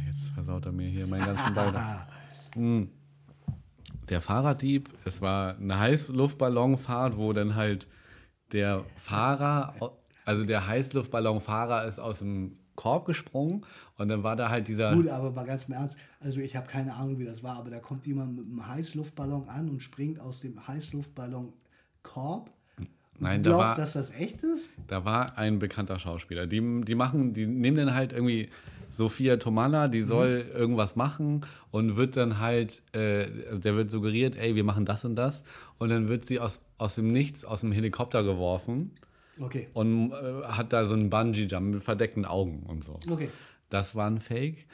jetzt 0.05 0.27
versaut 0.33 0.65
er 0.65 0.71
mir 0.71 0.89
hier 0.89 1.07
meinen 1.07 1.25
ganzen 1.25 1.53
Ball. 1.53 1.73
mm. 2.55 2.83
Der 4.09 4.21
Fahrraddieb, 4.21 4.89
es 5.05 5.21
war 5.21 5.57
eine 5.57 5.79
Heißluftballonfahrt, 5.79 7.17
wo 7.17 7.33
dann 7.33 7.55
halt 7.55 7.87
der 8.51 8.83
Fahrer, 8.97 9.73
also 10.25 10.45
der 10.45 10.67
Heißluftballonfahrer 10.67 11.85
ist 11.85 11.99
aus 11.99 12.19
dem 12.19 12.57
Korb 12.75 13.05
gesprungen 13.05 13.65
und 13.97 14.07
dann 14.07 14.23
war 14.23 14.35
da 14.35 14.49
halt 14.49 14.67
dieser. 14.67 14.93
Gut, 14.93 15.07
aber 15.07 15.31
mal 15.31 15.45
ganz 15.45 15.65
im 15.65 15.73
Ernst, 15.73 15.97
also 16.19 16.39
ich 16.39 16.55
habe 16.55 16.67
keine 16.67 16.95
Ahnung, 16.95 17.19
wie 17.19 17.25
das 17.25 17.43
war, 17.43 17.57
aber 17.57 17.69
da 17.69 17.79
kommt 17.79 18.05
jemand 18.05 18.35
mit 18.35 18.45
einem 18.45 18.67
Heißluftballon 18.67 19.49
an 19.49 19.69
und 19.69 19.83
springt 19.83 20.19
aus 20.19 20.39
dem 20.39 20.67
Heißluftballon 20.67 21.53
Korb. 22.03 22.51
Nein, 23.19 23.43
du 23.43 23.51
glaubst, 23.51 23.63
da 23.63 23.69
war, 23.69 23.75
dass 23.77 23.93
das 23.93 24.11
echt 24.11 24.41
ist? 24.41 24.71
Da 24.87 25.05
war 25.05 25.37
ein 25.37 25.59
bekannter 25.59 25.99
Schauspieler. 25.99 26.47
Die, 26.47 26.81
die 26.83 26.95
machen, 26.95 27.33
die 27.33 27.45
nehmen 27.45 27.77
dann 27.77 27.93
halt 27.93 28.13
irgendwie 28.13 28.49
Sophia 28.89 29.37
Tomala, 29.37 29.87
die 29.87 30.01
soll 30.01 30.43
mhm. 30.43 30.51
irgendwas 30.51 30.95
machen 30.95 31.45
und 31.69 31.97
wird 31.97 32.17
dann 32.17 32.39
halt, 32.39 32.81
äh, 32.93 33.27
der 33.57 33.75
wird 33.75 33.91
suggeriert, 33.91 34.35
ey, 34.35 34.55
wir 34.55 34.63
machen 34.63 34.85
das 34.85 35.05
und 35.05 35.15
das. 35.15 35.43
Und 35.77 35.89
dann 35.89 36.07
wird 36.07 36.25
sie 36.25 36.39
aus, 36.39 36.59
aus 36.79 36.95
dem 36.95 37.11
Nichts, 37.11 37.45
aus 37.45 37.61
dem 37.61 37.71
Helikopter 37.71 38.23
geworfen. 38.23 38.91
Okay. 39.41 39.69
Und 39.73 40.11
äh, 40.11 40.43
hat 40.43 40.73
da 40.73 40.85
so 40.85 40.93
einen 40.93 41.09
Bungee-Jump 41.09 41.73
mit 41.75 41.83
verdeckten 41.83 42.25
Augen 42.25 42.63
und 42.67 42.83
so. 42.83 42.99
Okay. 43.09 43.29
Das 43.69 43.95
war 43.95 44.07
ein 44.07 44.19
Fake. 44.19 44.65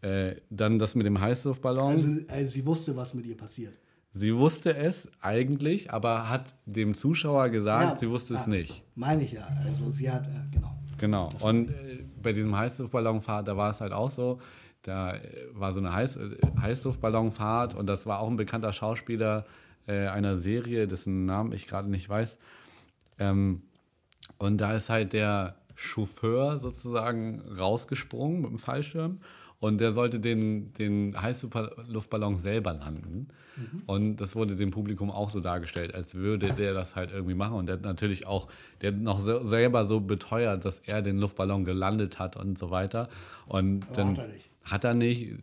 Äh, 0.00 0.36
dann 0.50 0.78
das 0.78 0.94
mit 0.94 1.06
dem 1.06 1.20
Heißluftballon. 1.20 1.90
Also, 1.90 2.08
also 2.28 2.46
sie 2.46 2.66
wusste, 2.66 2.96
was 2.96 3.14
mit 3.14 3.26
ihr 3.26 3.36
passiert. 3.36 3.78
Sie 4.14 4.34
wusste 4.34 4.76
es 4.76 5.08
eigentlich, 5.20 5.90
aber 5.92 6.28
hat 6.28 6.54
dem 6.66 6.94
Zuschauer 6.94 7.48
gesagt, 7.48 7.92
ja, 7.92 7.98
sie 7.98 8.10
wusste 8.10 8.34
ja, 8.34 8.40
es 8.40 8.46
nicht. 8.46 8.82
Meine 8.94 9.22
ich 9.22 9.32
ja. 9.32 9.48
Also 9.64 9.90
sie 9.90 10.10
hat, 10.10 10.26
äh, 10.26 10.30
genau. 10.50 10.76
Genau. 10.98 11.28
Und 11.40 11.70
äh, 11.70 12.04
bei 12.22 12.32
diesem 12.32 12.56
Heißluftballonfahrt, 12.56 13.48
da 13.48 13.56
war 13.56 13.70
es 13.70 13.80
halt 13.80 13.92
auch 13.92 14.10
so, 14.10 14.40
da 14.82 15.14
äh, 15.14 15.20
war 15.52 15.72
so 15.72 15.80
eine 15.80 15.94
Heiß, 15.94 16.16
äh, 16.16 16.36
Heißluftballonfahrt 16.60 17.74
und 17.74 17.86
das 17.86 18.04
war 18.04 18.20
auch 18.20 18.28
ein 18.28 18.36
bekannter 18.36 18.72
Schauspieler 18.72 19.46
äh, 19.86 20.06
einer 20.08 20.38
Serie, 20.38 20.86
dessen 20.86 21.24
Namen 21.24 21.52
ich 21.52 21.66
gerade 21.66 21.88
nicht 21.88 22.08
weiß. 22.08 22.36
Ähm, 23.18 23.62
und 24.42 24.60
da 24.60 24.74
ist 24.74 24.88
halt 24.88 25.12
der 25.12 25.54
Chauffeur 25.76 26.58
sozusagen 26.58 27.42
rausgesprungen 27.56 28.42
mit 28.42 28.50
dem 28.50 28.58
Fallschirm 28.58 29.20
und 29.60 29.80
der 29.80 29.92
sollte 29.92 30.18
den, 30.18 30.74
den 30.74 31.14
Heißluftballon 31.22 32.38
selber 32.38 32.72
landen. 32.72 33.28
Mhm. 33.56 33.82
Und 33.86 34.16
das 34.16 34.34
wurde 34.34 34.56
dem 34.56 34.72
Publikum 34.72 35.12
auch 35.12 35.30
so 35.30 35.38
dargestellt, 35.38 35.94
als 35.94 36.16
würde 36.16 36.52
der 36.54 36.74
das 36.74 36.96
halt 36.96 37.12
irgendwie 37.12 37.34
machen. 37.34 37.54
Und 37.54 37.66
der 37.66 37.76
hat 37.76 37.82
natürlich 37.82 38.26
auch, 38.26 38.48
der 38.80 38.90
hat 38.90 38.98
noch 38.98 39.20
selber 39.20 39.84
so 39.84 40.00
beteuert, 40.00 40.64
dass 40.64 40.80
er 40.80 41.02
den 41.02 41.18
Luftballon 41.18 41.64
gelandet 41.64 42.18
hat 42.18 42.36
und 42.36 42.58
so 42.58 42.72
weiter. 42.72 43.08
Und 43.46 43.84
Aber 43.84 43.94
dann 43.94 44.16
hat 44.16 44.18
er 44.18 44.26
nicht. 44.26 44.50
Hat 44.64 44.84
er 44.84 44.94
nicht. 44.94 45.34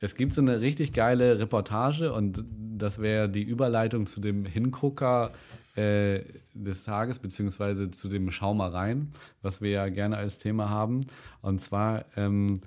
Es 0.00 0.14
gibt 0.14 0.32
so 0.32 0.40
eine 0.40 0.62
richtig 0.62 0.94
geile 0.94 1.38
Reportage 1.38 2.14
und 2.14 2.42
das 2.78 2.98
wäre 2.98 3.28
die 3.28 3.42
Überleitung 3.42 4.06
zu 4.06 4.20
dem 4.20 4.46
Hingucker 4.46 5.32
äh, 5.76 6.20
des 6.54 6.84
Tages, 6.84 7.18
beziehungsweise 7.18 7.90
zu 7.90 8.08
dem 8.08 8.30
Schau 8.30 8.54
mal 8.54 8.70
rein, 8.70 9.12
was 9.40 9.60
wir 9.60 9.70
ja 9.70 9.88
gerne 9.88 10.16
als 10.16 10.38
Thema 10.38 10.68
haben. 10.68 11.06
Und 11.40 11.60
zwar 11.60 12.04
ähm, 12.16 12.60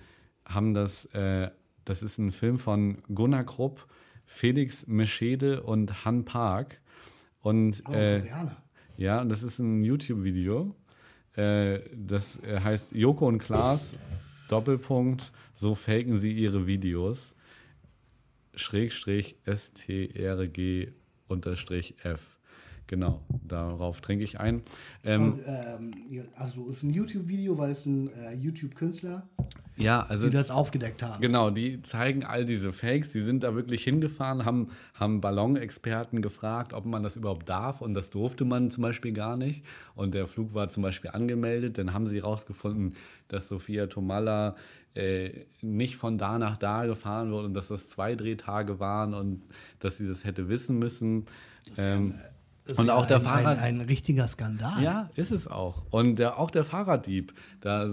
haben 0.45 0.74
das, 0.74 1.06
äh, 1.14 1.49
das 1.86 2.01
ist 2.01 2.18
ein 2.18 2.32
Film 2.32 2.58
von 2.58 2.97
Gunnar 3.14 3.43
Krupp, 3.43 3.88
Felix 4.26 4.88
Meschede 4.88 5.62
und 5.64 6.06
Han 6.06 6.26
Park. 6.26 6.82
Und 7.41 7.84
Oh, 7.88 7.93
äh, 7.93 8.24
ja, 8.97 9.22
und 9.22 9.30
das 9.30 9.43
ist 9.43 9.60
ein 9.60 9.84
YouTube-Video. 9.84 10.76
Äh, 11.36 11.82
das 11.93 12.41
äh, 12.43 12.60
heißt 12.60 12.93
Joko 12.93 13.28
und 13.28 13.39
Klaas, 13.39 13.95
Doppelpunkt, 14.49 15.32
so 15.56 15.76
faken 15.76 16.18
sie 16.18 16.32
ihre 16.32 16.66
Videos. 16.66 17.36
Schrägstrich 18.56 19.36
STRG 19.45 20.93
unterstrich 21.28 21.95
F. 22.03 22.34
Genau, 22.88 23.21
darauf 23.47 24.01
trinke 24.01 24.23
ich 24.23 24.39
ein. 24.39 24.61
Ähm, 25.03 25.33
Und, 25.33 25.41
ähm, 25.47 25.91
also 26.36 26.69
ist 26.69 26.83
ein 26.83 26.93
YouTube-Video, 26.93 27.57
weil 27.57 27.71
es 27.71 27.86
ein 27.86 28.09
äh, 28.13 28.36
YouTube-Künstler, 28.36 29.27
ja, 29.77 30.03
also 30.03 30.27
die 30.27 30.31
das 30.33 30.51
aufgedeckt 30.51 31.03
haben. 31.03 31.19
Genau, 31.21 31.49
die 31.49 31.81
zeigen 31.81 32.23
all 32.23 32.45
diese 32.45 32.71
Fakes. 32.71 33.09
Die 33.09 33.21
sind 33.21 33.43
da 33.43 33.55
wirklich 33.55 33.83
hingefahren, 33.83 34.45
haben, 34.45 34.69
haben 34.93 35.19
Ballonexperten 35.19 36.21
gefragt, 36.21 36.73
ob 36.73 36.86
man 36.86 37.03
das 37.03 37.17
überhaupt 37.17 37.49
darf. 37.49 37.81
Und 37.81 37.93
das 37.93 38.09
durfte 38.09 38.45
man 38.45 38.71
zum 38.71 38.83
Beispiel 38.83 39.11
gar 39.11 39.36
nicht. 39.36 39.65
Und 39.95 40.13
der 40.13 40.27
Flug 40.27 40.53
war 40.53 40.69
zum 40.69 40.83
Beispiel 40.83 41.11
angemeldet. 41.11 41.77
Dann 41.77 41.93
haben 41.93 42.07
sie 42.07 42.19
herausgefunden, 42.21 42.95
dass 43.27 43.49
Sophia 43.49 43.88
Tomalla 43.88 44.55
äh, 44.93 45.31
nicht 45.61 45.97
von 45.97 46.17
da 46.17 46.39
nach 46.39 46.57
da 46.57 46.86
gefahren 46.86 47.31
wird 47.31 47.43
und 47.43 47.53
dass 47.53 47.67
das 47.67 47.89
zwei 47.89 48.15
Drehtage 48.15 48.79
waren 48.79 49.13
und 49.13 49.41
dass 49.79 49.97
sie 49.97 50.07
das 50.07 50.23
hätte 50.23 50.47
wissen 50.47 50.79
müssen. 50.79 51.25
Ähm, 51.77 52.13
Das 52.15 52.34
ist 52.70 52.80
und 52.80 52.88
ja 52.88 52.95
auch 52.95 53.05
der 53.05 53.18
ein, 53.18 53.24
Fahrrad. 53.24 53.57
Ein, 53.59 53.80
ein 53.80 53.88
richtiger 53.88 54.28
Skandal. 54.28 54.82
Ja, 54.82 55.09
ist 55.16 55.32
es 55.32 55.47
auch. 55.47 55.84
Und 55.91 56.18
der, 56.18 56.39
auch 56.39 56.51
der 56.51 56.63
Fahrraddieb. 56.63 57.34
Da 57.61 57.89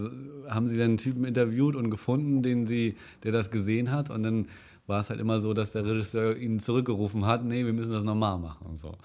haben 0.49 0.69
sie 0.69 0.77
dann 0.77 0.91
einen 0.91 0.99
Typen 0.99 1.25
interviewt 1.25 1.77
und 1.77 1.91
gefunden, 1.91 2.43
den 2.43 2.67
sie, 2.67 2.97
der 3.23 3.33
das 3.33 3.51
gesehen 3.51 3.91
hat. 3.91 4.11
Und 4.11 4.23
dann 4.23 4.49
war 4.87 5.01
es 5.01 5.11
halt 5.11 5.21
immer 5.21 5.41
so, 5.41 5.55
dass 5.55 5.73
der 5.73 5.85
Regisseur 5.85 6.37
ihn 6.37 6.59
zurückgerufen 6.59 7.25
hat, 7.27 7.45
nee, 7.45 7.65
wir 7.65 7.73
müssen 7.73 7.93
das 7.93 8.05
nochmal 8.05 8.39
machen 8.39 8.67
und 8.67 8.79
so. 8.79 8.97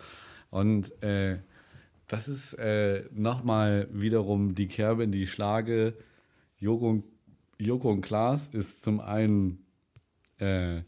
Und 0.49 1.01
äh, 1.03 1.39
das 2.07 2.27
ist 2.27 2.53
äh, 2.53 3.03
nochmal 3.13 3.87
wiederum 3.91 4.55
die 4.55 4.67
Kerbe, 4.67 5.03
in 5.03 5.11
die 5.11 5.23
ich 5.23 5.31
schlage. 5.31 5.93
Joko, 6.57 6.89
und- 6.89 7.03
Joko 7.59 7.91
und 7.91 8.01
Klaas 8.01 8.47
ist 8.53 8.83
zum 8.83 8.99
einen 8.99 9.65
äh, 10.39 10.81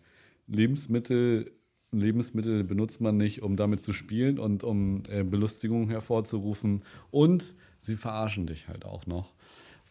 Lebensmittel, 0.48 1.52
Lebensmittel 1.92 2.64
benutzt 2.64 3.02
man 3.02 3.18
nicht, 3.18 3.42
um 3.42 3.56
damit 3.56 3.82
zu 3.82 3.94
spielen 3.94 4.40
und 4.40 4.64
um 4.64 5.04
äh, 5.10 5.24
Belustigung 5.24 5.90
hervorzurufen. 5.90 6.84
Und 7.12 7.56
sie 7.80 7.96
verarschen 7.96 8.46
dich 8.48 8.68
halt 8.68 8.86
auch 8.86 9.06
noch. 9.06 9.34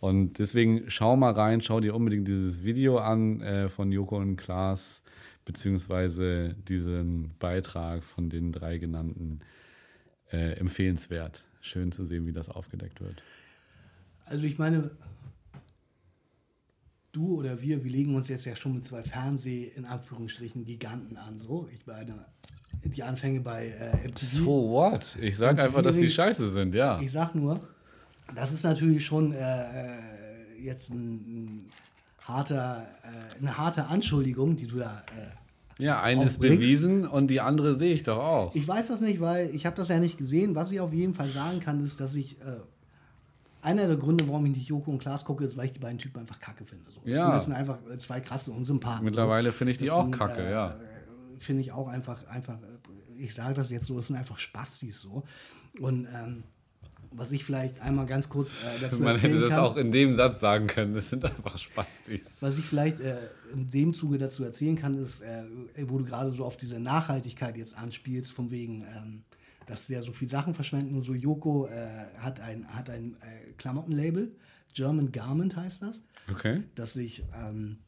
Und 0.00 0.38
deswegen 0.38 0.84
schau 0.88 1.16
mal 1.16 1.32
rein, 1.32 1.60
schau 1.60 1.80
dir 1.80 1.94
unbedingt 1.94 2.28
dieses 2.28 2.62
Video 2.62 2.98
an 2.98 3.40
äh, 3.40 3.68
von 3.68 3.90
Joko 3.90 4.18
und 4.18 4.36
Klaas, 4.36 5.02
beziehungsweise 5.44 6.54
diesen 6.68 7.32
Beitrag 7.38 8.04
von 8.04 8.28
den 8.28 8.52
drei 8.52 8.78
genannten. 8.78 9.40
Äh, 10.30 10.58
empfehlenswert. 10.58 11.46
Schön 11.62 11.90
zu 11.90 12.04
sehen, 12.04 12.26
wie 12.26 12.32
das 12.32 12.50
aufgedeckt 12.50 13.00
wird. 13.00 13.22
Also 14.26 14.44
ich 14.44 14.58
meine, 14.58 14.90
du 17.18 17.38
oder 17.38 17.60
wir, 17.60 17.82
wir 17.84 17.90
legen 17.90 18.14
uns 18.14 18.28
jetzt 18.28 18.44
ja 18.44 18.54
schon 18.56 18.74
mit 18.74 18.84
zwei 18.84 19.02
Fernseh, 19.02 19.72
in 19.76 19.84
Anführungsstrichen, 19.84 20.64
Giganten 20.64 21.16
an. 21.16 21.38
So, 21.38 21.68
ich 21.74 21.86
meine, 21.86 22.24
die 22.84 23.02
Anfänge 23.02 23.40
bei 23.40 23.68
äh, 23.68 24.08
MTV. 24.08 24.44
So 24.44 24.70
what? 24.70 25.16
Ich 25.20 25.36
sag 25.36 25.52
Und 25.52 25.60
einfach, 25.60 25.82
dass 25.82 25.96
die 25.96 26.10
scheiße 26.10 26.50
sind, 26.50 26.74
ja. 26.74 27.00
Ich 27.00 27.10
sag 27.12 27.34
nur, 27.34 27.60
das 28.34 28.52
ist 28.52 28.62
natürlich 28.64 29.04
schon 29.04 29.32
äh, 29.32 29.38
äh, 29.38 30.62
jetzt 30.62 30.90
ein, 30.90 31.14
ein 31.14 31.70
harter, 32.22 32.86
äh, 33.02 33.38
eine 33.38 33.56
harte 33.58 33.86
Anschuldigung, 33.86 34.54
die 34.56 34.66
du 34.66 34.78
da. 34.78 35.02
Äh, 35.16 35.82
Ja, 35.82 36.02
eine 36.02 36.24
ist 36.24 36.34
aufbringst. 36.34 36.60
bewiesen 36.60 37.06
und 37.06 37.28
die 37.28 37.40
andere 37.40 37.74
sehe 37.76 37.94
ich 37.94 38.02
doch 38.04 38.18
auch. 38.18 38.54
ich 38.54 38.66
weiß 38.66 38.88
das 38.88 39.00
nicht, 39.00 39.20
weil 39.20 39.54
ich 39.54 39.66
habe 39.66 39.76
das 39.76 39.88
ja 39.88 39.98
nicht 39.98 40.18
gesehen. 40.18 40.54
Was 40.54 40.70
ich 40.72 40.80
auf 40.80 40.92
jeden 40.92 41.14
Fall 41.14 41.28
sagen 41.28 41.60
kann, 41.60 41.82
ist, 41.84 42.00
dass 42.00 42.14
ich 42.16 42.40
äh, 42.40 42.60
einer 43.62 43.86
der 43.86 43.96
Gründe, 43.96 44.26
warum 44.28 44.46
ich 44.46 44.56
nicht 44.56 44.68
Joko 44.68 44.90
und 44.90 44.98
Klaas 44.98 45.24
gucke, 45.24 45.44
ist, 45.44 45.56
weil 45.56 45.66
ich 45.66 45.72
die 45.72 45.78
beiden 45.78 45.98
Typen 45.98 46.20
einfach 46.20 46.38
kacke 46.40 46.64
finde. 46.64 46.90
So. 46.90 47.00
Ich 47.04 47.10
Ja. 47.12 47.22
finde, 47.22 47.34
das 47.34 47.44
sind 47.44 47.52
einfach 47.54 47.78
äh, 47.90 47.98
zwei 47.98 48.20
krasse 48.20 48.50
Unsympathen. 48.52 49.04
Mittlerweile 49.04 49.50
so. 49.50 49.56
finde 49.58 49.72
ich 49.72 49.78
die 49.78 49.86
Das 49.86 49.94
auch 49.94 50.02
sind, 50.04 50.12
kacke, 50.18 50.42
äh, 50.42 50.50
ja. 50.50 50.76
Finde 51.38 51.62
ich 51.62 51.72
auch 51.72 51.88
einfach, 51.88 52.26
einfach, 52.28 52.54
äh, 52.62 53.22
ich 53.22 53.34
sage 53.34 53.54
das 53.54 53.70
jetzt 53.70 53.86
so, 53.86 53.96
das 53.96 54.06
sind 54.08 54.16
einfach 54.16 54.38
Spastis 54.38 55.00
so. 55.00 55.24
Und 55.80 56.06
ähm, 56.14 56.44
was 57.10 57.32
ich 57.32 57.42
vielleicht 57.44 57.80
einmal 57.80 58.06
ganz 58.06 58.28
kurz 58.28 58.52
äh, 58.52 58.80
dazu 58.82 58.98
Man 58.98 59.14
erzählen 59.14 59.32
hätte 59.34 59.44
das 59.46 59.50
kann, 59.54 59.60
auch 59.64 59.76
in 59.76 59.90
dem 59.92 60.14
Satz 60.16 60.40
sagen 60.40 60.66
können. 60.66 60.94
Das 60.94 61.08
sind 61.10 61.24
einfach 61.24 61.56
Spastis. 61.58 62.22
was 62.40 62.58
ich 62.58 62.64
vielleicht 62.66 63.00
äh, 63.00 63.16
in 63.52 63.70
dem 63.70 63.94
Zuge 63.94 64.18
dazu 64.18 64.44
erzählen 64.44 64.76
kann, 64.76 64.94
ist, 64.94 65.22
äh, 65.22 65.42
wo 65.86 65.98
du 65.98 66.04
gerade 66.04 66.30
so 66.30 66.44
auf 66.44 66.56
diese 66.56 66.78
Nachhaltigkeit 66.78 67.56
jetzt 67.56 67.76
anspielst, 67.78 68.30
von 68.32 68.50
wegen, 68.50 68.84
ähm, 68.96 69.22
dass 69.68 69.86
sie 69.86 69.94
ja 69.94 70.02
so 70.02 70.12
viel 70.12 70.28
Sachen 70.28 70.54
verschwenden 70.54 70.94
und 70.94 71.02
so. 71.02 71.14
Joko 71.14 71.66
äh, 71.66 71.88
hat 72.18 72.40
ein, 72.40 72.66
hat 72.74 72.90
ein 72.90 73.16
äh, 73.20 73.52
Klamottenlabel, 73.52 74.32
German 74.74 75.12
Garment 75.12 75.56
heißt 75.56 75.82
das, 75.82 76.02
Okay. 76.30 76.62
das 76.74 76.92
sich 76.92 77.24
ähm, 77.34 77.78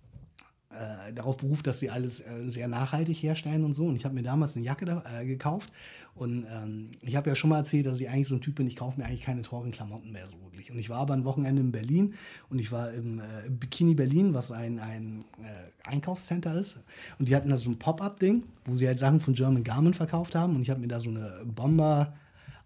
äh, 0.70 1.12
darauf 1.12 1.37
beruft, 1.39 1.66
dass 1.66 1.81
sie 1.81 1.91
alles 1.91 2.20
äh, 2.20 2.49
sehr 2.49 2.68
nachhaltig 2.68 3.22
herstellen 3.22 3.64
und 3.64 3.72
so. 3.72 3.87
Und 3.87 3.97
ich 3.97 4.05
habe 4.05 4.14
mir 4.14 4.22
damals 4.22 4.57
eine 4.57 4.64
Jacke 4.64 4.85
da, 4.85 5.03
äh, 5.20 5.26
gekauft. 5.26 5.72
Und 6.14 6.46
ähm, 6.50 6.90
ich 7.02 7.16
habe 7.16 7.30
ja 7.30 7.36
schon 7.36 7.50
mal 7.50 7.58
erzählt, 7.58 7.86
dass 7.86 8.00
ich 8.00 8.08
eigentlich 8.08 8.28
so 8.28 8.34
ein 8.34 8.40
Typ 8.40 8.56
bin, 8.56 8.66
ich 8.66 8.76
kaufe 8.76 9.00
mir 9.00 9.06
eigentlich 9.06 9.22
keine 9.22 9.42
teuren 9.42 9.70
Klamotten 9.70 10.12
mehr 10.12 10.26
so 10.26 10.40
wirklich. 10.42 10.70
Und 10.70 10.78
ich 10.78 10.90
war 10.90 10.98
aber 10.98 11.14
ein 11.14 11.24
Wochenende 11.24 11.62
in 11.62 11.72
Berlin 11.72 12.14
und 12.48 12.58
ich 12.58 12.72
war 12.72 12.92
im, 12.92 13.20
äh, 13.20 13.48
Bikini 13.48 13.94
Berlin, 13.94 14.34
was 14.34 14.52
ein, 14.52 14.78
ein 14.78 15.24
äh, 15.42 15.88
Einkaufscenter 15.88 16.58
ist. 16.58 16.80
Und 17.18 17.28
die 17.28 17.36
hatten 17.36 17.48
da 17.48 17.56
so 17.56 17.70
ein 17.70 17.78
Pop-Up-Ding, 17.78 18.44
wo 18.64 18.74
sie 18.74 18.86
halt 18.86 18.98
Sachen 18.98 19.20
von 19.20 19.34
German 19.34 19.64
Garment 19.64 19.96
verkauft 19.96 20.34
haben. 20.34 20.56
Und 20.56 20.62
ich 20.62 20.70
habe 20.70 20.80
mir 20.80 20.88
da 20.88 21.00
so 21.00 21.11
eine 21.11 21.42
Bomber 21.44 22.14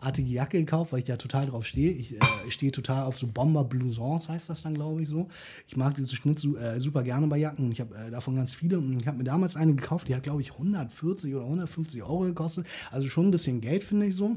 artige 0.05 0.29
Jacke 0.29 0.59
gekauft, 0.59 0.93
weil 0.93 1.01
ich 1.01 1.05
da 1.05 1.17
total 1.17 1.47
drauf 1.47 1.67
stehe. 1.67 1.91
Ich 1.91 2.15
äh, 2.15 2.21
stehe 2.51 2.73
total 2.73 3.05
auf 3.05 3.17
so 3.17 3.27
Bomber 3.27 3.65
Blousons, 3.65 4.29
heißt 4.29 4.49
das 4.51 4.63
dann, 4.63 4.75
glaube 4.75 5.03
ich, 5.03 5.09
so. 5.09 5.29
Ich 5.67 5.77
mag 5.77 5.95
diesen 5.95 6.09
Schnitt 6.09 6.45
äh, 6.45 6.81
super 6.81 7.03
gerne 7.03 7.27
bei 7.27 7.39
Jacken 7.39 7.71
ich 7.71 7.81
habe 7.81 7.95
äh, 7.97 8.11
davon 8.11 8.37
ganz 8.37 8.55
viele. 8.55 8.79
Und 8.79 9.01
ich 9.01 9.07
habe 9.07 9.19
mir 9.19 9.25
damals 9.25 9.57
eine 9.57 9.75
gekauft, 9.75 10.09
die 10.09 10.15
hat, 10.15 10.23
glaube 10.23 10.43
ich, 10.43 10.53
140 10.53 11.35
oder 11.35 11.45
150 11.45 12.03
Euro 12.03 12.21
gekostet. 12.21 12.67
Also 12.91 13.09
schon 13.09 13.29
ein 13.29 13.31
bisschen 13.31 13.61
Geld, 13.61 13.85
finde 13.85 14.07
ich 14.07 14.15
so, 14.15 14.37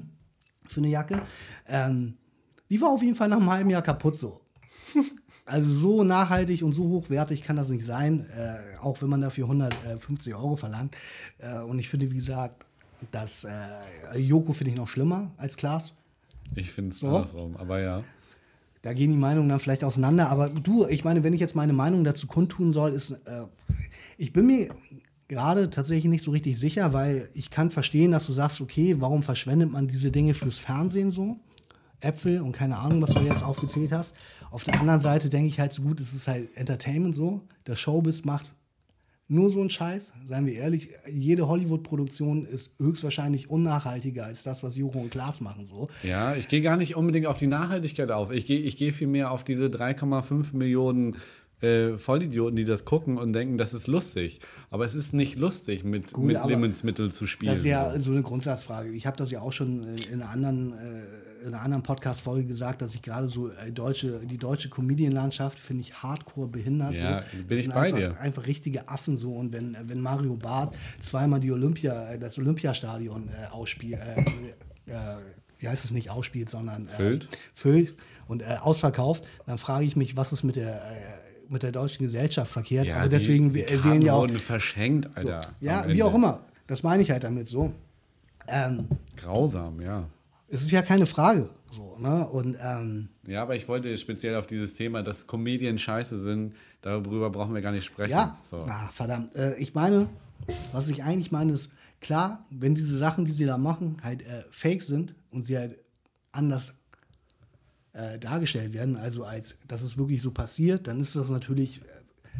für 0.67 0.79
eine 0.79 0.89
Jacke. 0.89 1.21
Ähm, 1.67 2.15
die 2.69 2.81
war 2.81 2.89
auf 2.89 3.01
jeden 3.01 3.15
Fall 3.15 3.29
nach 3.29 3.37
einem 3.37 3.49
halben 3.49 3.69
Jahr 3.69 3.81
kaputt 3.81 4.17
so. 4.17 4.41
Also 5.49 5.71
so 5.73 6.03
nachhaltig 6.03 6.61
und 6.61 6.73
so 6.73 6.83
hochwertig 6.89 7.41
kann 7.41 7.55
das 7.55 7.69
nicht 7.69 7.85
sein, 7.85 8.25
äh, 8.31 8.77
auch 8.81 9.01
wenn 9.01 9.07
man 9.07 9.21
dafür 9.21 9.45
150 9.45 10.35
Euro 10.35 10.57
verlangt. 10.57 10.97
Äh, 11.37 11.61
und 11.61 11.79
ich 11.79 11.87
finde, 11.87 12.11
wie 12.11 12.15
gesagt, 12.15 12.66
das 13.11 13.43
äh, 13.45 14.17
Joko 14.17 14.53
finde 14.53 14.71
ich 14.71 14.77
noch 14.77 14.87
schlimmer 14.87 15.31
als 15.37 15.57
Klaas. 15.57 15.93
Ich 16.55 16.71
finde 16.71 16.93
es 16.93 16.99
So. 16.99 17.07
andersrum, 17.07 17.55
aber 17.57 17.79
ja. 17.79 18.03
Da 18.81 18.93
gehen 18.93 19.11
die 19.11 19.17
Meinungen 19.17 19.49
dann 19.49 19.59
vielleicht 19.59 19.83
auseinander. 19.83 20.29
Aber 20.29 20.49
du, 20.49 20.87
ich 20.87 21.03
meine, 21.03 21.23
wenn 21.23 21.33
ich 21.33 21.41
jetzt 21.41 21.55
meine 21.55 21.73
Meinung 21.73 22.03
dazu 22.03 22.27
kundtun 22.27 22.71
soll, 22.71 22.91
ist, 22.93 23.11
äh, 23.11 23.43
ich 24.17 24.31
bin 24.33 24.45
mir 24.45 24.69
gerade 25.27 25.69
tatsächlich 25.69 26.05
nicht 26.05 26.23
so 26.23 26.31
richtig 26.31 26.57
sicher, 26.57 26.93
weil 26.93 27.29
ich 27.33 27.51
kann 27.51 27.71
verstehen, 27.71 28.11
dass 28.11 28.25
du 28.27 28.33
sagst, 28.33 28.61
okay, 28.61 28.95
warum 28.99 29.23
verschwendet 29.23 29.71
man 29.71 29.87
diese 29.87 30.11
Dinge 30.11 30.33
fürs 30.33 30.57
Fernsehen 30.57 31.11
so? 31.11 31.37
Äpfel 31.99 32.41
und 32.41 32.51
keine 32.51 32.77
Ahnung, 32.77 33.01
was 33.01 33.13
du 33.13 33.21
jetzt 33.21 33.43
aufgezählt 33.43 33.91
hast. 33.91 34.15
Auf 34.51 34.63
der 34.63 34.79
anderen 34.79 35.01
Seite 35.01 35.29
denke 35.29 35.47
ich 35.49 35.59
halt 35.59 35.73
so 35.73 35.81
gut, 35.81 35.99
es 35.99 36.13
ist 36.13 36.27
halt 36.27 36.55
Entertainment 36.55 37.15
so. 37.15 37.41
Der 37.65 37.75
Showbiz 37.75 38.23
macht 38.23 38.51
nur 39.29 39.49
so 39.49 39.59
einen 39.59 39.69
Scheiß, 39.69 40.13
seien 40.25 40.45
wir 40.45 40.53
ehrlich. 40.53 40.89
Jede 41.11 41.47
Hollywood-Produktion 41.47 42.45
ist 42.45 42.71
höchstwahrscheinlich 42.79 43.49
unnachhaltiger 43.49 44.25
als 44.25 44.43
das, 44.43 44.63
was 44.63 44.77
Joko 44.77 44.99
und 44.99 45.11
Klaas 45.11 45.41
machen 45.41 45.65
so. 45.65 45.89
Ja, 46.03 46.35
ich 46.35 46.47
gehe 46.47 46.61
gar 46.61 46.77
nicht 46.77 46.95
unbedingt 46.95 47.27
auf 47.27 47.37
die 47.37 47.47
Nachhaltigkeit 47.47 48.09
auf. 48.11 48.31
Ich 48.31 48.45
gehe 48.45 48.59
ich 48.59 48.77
geh 48.77 48.91
vielmehr 48.91 49.31
auf 49.31 49.43
diese 49.43 49.65
3,5 49.65 50.55
Millionen 50.55 51.17
äh, 51.61 51.97
Vollidioten, 51.97 52.55
die 52.55 52.65
das 52.65 52.85
gucken 52.85 53.17
und 53.17 53.33
denken, 53.33 53.57
das 53.57 53.73
ist 53.73 53.87
lustig. 53.87 54.39
Aber 54.69 54.85
es 54.85 54.95
ist 54.95 55.13
nicht 55.13 55.37
lustig, 55.37 55.83
mit, 55.83 56.13
Gut, 56.13 56.25
mit 56.25 56.45
Lebensmitteln 56.45 57.11
zu 57.11 57.25
spielen. 57.25 57.51
Das 57.51 57.59
ist 57.59 57.65
ja 57.65 57.99
so. 57.99 58.11
eine 58.11 58.21
Grundsatzfrage. 58.21 58.89
Ich 58.91 59.07
habe 59.07 59.17
das 59.17 59.31
ja 59.31 59.41
auch 59.41 59.53
schon 59.53 59.83
äh, 59.83 60.13
in 60.13 60.21
anderen, 60.21 60.73
äh, 60.73 61.03
in 61.41 61.53
einer 61.53 61.61
anderen 61.61 61.83
Podcast-Folge 61.83 62.47
gesagt, 62.47 62.81
dass 62.81 62.95
ich 62.95 63.01
gerade 63.01 63.27
so 63.27 63.49
äh, 63.49 63.71
deutsche, 63.71 64.25
die 64.25 64.37
deutsche 64.37 64.69
Comedian-Landschaft 64.69 65.57
finde 65.59 65.81
ich 65.81 65.93
hardcore 66.01 66.47
behindert. 66.47 66.93
Ja, 66.93 67.23
so. 67.23 67.37
bin 67.37 67.47
Das 67.49 67.59
ich 67.59 67.69
bei 67.69 67.75
einfach, 67.75 67.97
dir. 67.97 68.19
Einfach 68.19 68.47
richtige 68.47 68.89
Affen 68.89 69.17
so. 69.17 69.33
Und 69.33 69.53
wenn, 69.53 69.77
wenn 69.83 70.01
Mario 70.01 70.35
Barth 70.35 70.75
zweimal 71.01 71.39
die 71.39 71.51
Olympia, 71.51 72.11
äh, 72.11 72.19
das 72.19 72.37
Olympiastadion 72.37 73.29
äh, 73.29 73.51
ausspielt, 73.51 73.99
äh, 73.99 74.91
äh, 74.91 74.95
wie 75.59 75.67
heißt 75.67 75.85
es 75.85 75.91
nicht 75.91 76.09
ausspielt, 76.09 76.49
sondern 76.49 76.87
äh, 76.87 76.91
Füllt. 76.91 77.29
füllt 77.53 77.95
und 78.27 78.43
ausverkauft, 78.43 79.25
dann 79.45 79.57
frage 79.57 79.85
ich 79.85 79.95
mich, 79.95 80.17
was 80.17 80.33
ist 80.33 80.43
mit 80.43 80.57
der 80.57 80.81
mit 81.49 81.63
der 81.63 81.71
deutschen 81.71 82.03
Gesellschaft 82.03 82.51
verkehrt. 82.51 82.87
Ja, 82.87 82.97
Aber 82.97 83.07
deswegen 83.07 83.53
die, 83.53 83.63
die 83.63 83.73
äh, 83.73 83.83
wählen 83.83 84.01
ja 84.01 84.13
auch 84.13 84.21
wurden 84.21 84.37
verschenkt, 84.37 85.07
so. 85.17 85.29
Alter. 85.29 85.49
Ja, 85.61 85.83
am 85.83 85.93
wie 85.93 86.03
auch 86.03 86.13
immer. 86.13 86.41
Das 86.67 86.83
meine 86.83 87.01
ich 87.01 87.11
halt 87.11 87.23
damit 87.23 87.47
so. 87.47 87.71
Ähm, 88.47 88.87
Grausam, 89.15 89.81
ja. 89.81 90.05
Es 90.49 90.61
ist 90.61 90.71
ja 90.71 90.81
keine 90.81 91.05
Frage. 91.05 91.49
So, 91.71 91.97
ne? 91.99 92.25
Und, 92.27 92.57
ähm, 92.61 93.09
ja, 93.27 93.41
aber 93.41 93.55
ich 93.55 93.67
wollte 93.67 93.95
speziell 93.97 94.35
auf 94.35 94.47
dieses 94.47 94.73
Thema, 94.73 95.03
dass 95.03 95.27
Comedien 95.27 95.77
scheiße 95.77 96.17
sind, 96.19 96.55
darüber 96.81 97.29
brauchen 97.29 97.53
wir 97.53 97.61
gar 97.61 97.73
nicht 97.73 97.85
sprechen. 97.85 98.11
Ja, 98.11 98.37
so. 98.49 98.57
ah, 98.59 98.89
verdammt. 98.93 99.35
Äh, 99.35 99.55
ich 99.57 99.73
meine, 99.73 100.07
was 100.71 100.89
ich 100.89 101.03
eigentlich 101.03 101.31
meine, 101.31 101.51
ist, 101.51 101.69
klar, 101.99 102.45
wenn 102.49 102.75
diese 102.75 102.97
Sachen, 102.97 103.25
die 103.25 103.31
sie 103.31 103.45
da 103.45 103.57
machen, 103.57 103.97
halt 104.03 104.21
äh, 104.21 104.43
fake 104.49 104.81
sind 104.81 105.15
und 105.31 105.45
sie 105.45 105.57
halt 105.57 105.77
anders 106.31 106.73
äh, 107.93 108.17
dargestellt 108.19 108.73
werden, 108.73 108.95
also 108.95 109.25
als 109.25 109.57
dass 109.67 109.81
es 109.81 109.97
wirklich 109.97 110.21
so 110.21 110.31
passiert, 110.31 110.87
dann 110.87 110.99
ist 110.99 111.15
das 111.15 111.29
natürlich, 111.29 111.81
äh, 111.81 112.39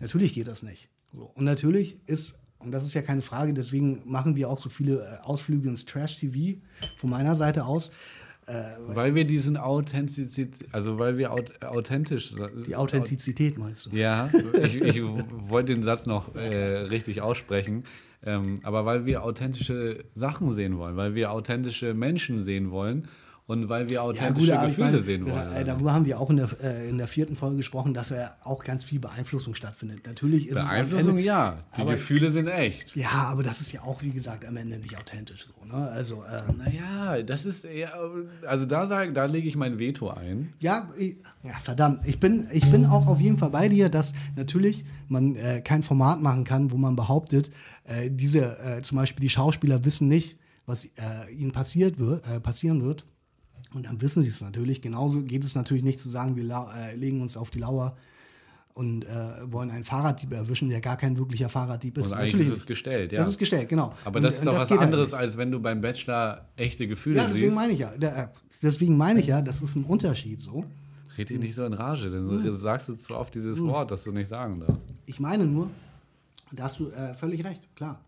natürlich 0.00 0.32
geht 0.34 0.48
das 0.48 0.62
nicht. 0.62 0.88
So. 1.12 1.30
Und 1.34 1.44
natürlich 1.44 2.00
ist, 2.06 2.38
und 2.58 2.72
das 2.72 2.84
ist 2.84 2.94
ja 2.94 3.02
keine 3.02 3.22
Frage, 3.22 3.54
deswegen 3.54 4.02
machen 4.04 4.36
wir 4.36 4.48
auch 4.48 4.58
so 4.58 4.68
viele 4.68 4.96
äh, 4.96 5.24
Ausflüge 5.24 5.68
ins 5.68 5.84
Trash-TV 5.84 6.58
von 6.96 7.10
meiner 7.10 7.34
Seite 7.34 7.64
aus. 7.64 7.90
Äh, 8.46 8.62
weil 8.88 9.14
wir 9.14 9.24
diesen 9.24 9.56
Authentizität, 9.56 10.52
also 10.72 10.98
weil 10.98 11.18
wir 11.18 11.32
authentisch. 11.32 12.34
Die 12.66 12.76
Authentizität 12.76 13.58
meinst 13.58 13.86
du? 13.86 13.90
Ja, 13.90 14.30
ich, 14.62 14.80
ich 14.80 15.02
wollte 15.02 15.74
den 15.74 15.82
Satz 15.82 16.06
noch 16.06 16.34
äh, 16.36 16.54
richtig 16.54 17.22
aussprechen. 17.22 17.84
Ähm, 18.24 18.60
aber 18.62 18.84
weil 18.84 19.06
wir 19.06 19.22
authentische 19.22 20.04
Sachen 20.14 20.54
sehen 20.54 20.78
wollen, 20.78 20.96
weil 20.96 21.14
wir 21.14 21.30
authentische 21.30 21.94
Menschen 21.94 22.42
sehen 22.42 22.70
wollen 22.70 23.08
und 23.48 23.68
weil 23.68 23.88
wir 23.88 24.02
authentische 24.02 24.48
ja, 24.48 24.60
gut, 24.60 24.68
Gefühle 24.70 24.90
meine, 24.90 25.02
sehen 25.02 25.24
wollen. 25.24 25.52
Äh, 25.54 25.64
darüber 25.64 25.92
haben 25.92 26.04
wir 26.04 26.18
auch 26.18 26.30
in 26.30 26.36
der, 26.36 26.48
äh, 26.60 26.88
in 26.88 26.98
der 26.98 27.06
vierten 27.06 27.36
Folge 27.36 27.58
gesprochen, 27.58 27.94
dass 27.94 28.10
ja 28.10 28.34
auch 28.42 28.64
ganz 28.64 28.82
viel 28.82 28.98
Beeinflussung 28.98 29.54
stattfindet. 29.54 30.00
Natürlich 30.04 30.48
ist 30.48 30.54
Beeinflussung, 30.54 31.18
es 31.18 31.24
ja. 31.24 31.62
Die 31.76 31.82
aber, 31.82 31.92
Gefühle 31.92 32.32
sind 32.32 32.48
echt. 32.48 32.96
Ja, 32.96 33.12
aber 33.12 33.44
das 33.44 33.60
ist 33.60 33.70
ja 33.70 33.82
auch, 33.82 34.02
wie 34.02 34.10
gesagt, 34.10 34.44
am 34.44 34.56
Ende 34.56 34.78
nicht 34.78 34.98
authentisch 34.98 35.46
so. 35.46 35.64
Ne? 35.64 35.74
Also, 35.74 36.24
äh, 36.24 36.52
naja, 36.58 37.22
das 37.22 37.44
ist 37.44 37.64
eher, 37.64 37.96
also 38.46 38.66
da, 38.66 38.88
sag, 38.88 39.14
da 39.14 39.26
lege 39.26 39.46
ich 39.46 39.54
mein 39.54 39.78
Veto 39.78 40.10
ein. 40.10 40.52
Ja, 40.58 40.90
ich, 40.98 41.16
ja, 41.44 41.56
verdammt. 41.62 42.00
Ich 42.04 42.18
bin, 42.18 42.48
ich 42.50 42.68
bin 42.72 42.84
auch 42.84 43.06
auf 43.06 43.20
jeden 43.20 43.38
Fall 43.38 43.50
bei 43.50 43.68
dir, 43.68 43.88
dass 43.88 44.12
natürlich 44.34 44.84
man 45.06 45.36
äh, 45.36 45.60
kein 45.60 45.84
Format 45.84 46.20
machen 46.20 46.42
kann, 46.42 46.72
wo 46.72 46.76
man 46.78 46.96
behauptet, 46.96 47.50
äh, 47.84 48.10
diese, 48.10 48.58
äh, 48.58 48.82
zum 48.82 48.98
Beispiel 48.98 49.20
die 49.20 49.30
Schauspieler 49.30 49.84
wissen 49.84 50.08
nicht, 50.08 50.36
was 50.66 50.88
ihnen 51.30 51.52
passiert 51.52 52.00
wird, 52.00 52.42
passieren 52.42 52.82
wird 52.82 53.04
und 53.74 53.86
dann 53.86 54.00
wissen 54.00 54.22
sie 54.22 54.28
es 54.28 54.40
natürlich. 54.40 54.80
Genauso 54.80 55.22
geht 55.22 55.44
es 55.44 55.54
natürlich 55.54 55.84
nicht 55.84 56.00
zu 56.00 56.08
sagen, 56.08 56.36
wir 56.36 56.44
äh, 56.44 56.94
legen 56.96 57.20
uns 57.20 57.36
auf 57.36 57.50
die 57.50 57.58
Lauer 57.58 57.96
und 58.74 59.04
äh, 59.04 59.08
wollen 59.50 59.70
einen 59.70 59.84
Fahrraddieb 59.84 60.32
erwischen, 60.32 60.68
der 60.68 60.82
gar 60.82 60.98
kein 60.98 61.16
wirklicher 61.16 61.48
Fahrraddieb 61.48 61.96
ist. 61.96 62.12
Und 62.12 62.18
natürlich 62.18 62.48
ist 62.48 62.58
es 62.58 62.66
gestellt, 62.66 63.10
ja. 63.10 63.20
Das 63.20 63.28
ist 63.28 63.38
gestellt, 63.38 63.70
genau. 63.70 63.94
Aber 64.04 64.20
das 64.20 64.34
und, 64.34 64.40
ist 64.40 64.46
doch 64.46 64.54
was 64.54 64.70
halt 64.70 64.80
anderes, 64.82 65.12
halt 65.12 65.22
als 65.22 65.36
wenn 65.38 65.50
du 65.50 65.60
beim 65.60 65.80
Bachelor 65.80 66.46
echte 66.56 66.86
Gefühle. 66.86 67.16
Ja, 67.16 67.26
deswegen 67.26 67.54
meine 67.54 67.72
ich 67.72 67.78
ja. 67.78 67.96
Der, 67.96 68.32
deswegen 68.62 68.96
meine 68.96 69.20
ich 69.20 69.28
ja, 69.28 69.40
das 69.40 69.62
ist 69.62 69.76
ein 69.76 69.84
Unterschied 69.84 70.40
so. 70.40 70.64
Red 71.16 71.30
dich 71.30 71.38
nicht 71.38 71.54
so 71.54 71.64
in 71.64 71.72
Rage, 71.72 72.10
denn 72.10 72.26
mhm. 72.26 72.44
du 72.44 72.54
sagst 72.56 72.88
du 72.90 72.96
zu 72.96 73.16
oft 73.16 73.34
dieses 73.34 73.58
mhm. 73.58 73.68
Wort, 73.68 73.90
das 73.90 74.04
du 74.04 74.12
nicht 74.12 74.28
sagen 74.28 74.60
darfst. 74.60 74.82
Ich 75.06 75.20
meine 75.20 75.46
nur, 75.46 75.70
da 76.52 76.64
hast 76.64 76.78
du 76.78 76.90
äh, 76.90 77.14
völlig 77.14 77.44
recht, 77.44 77.74
klar. 77.74 78.04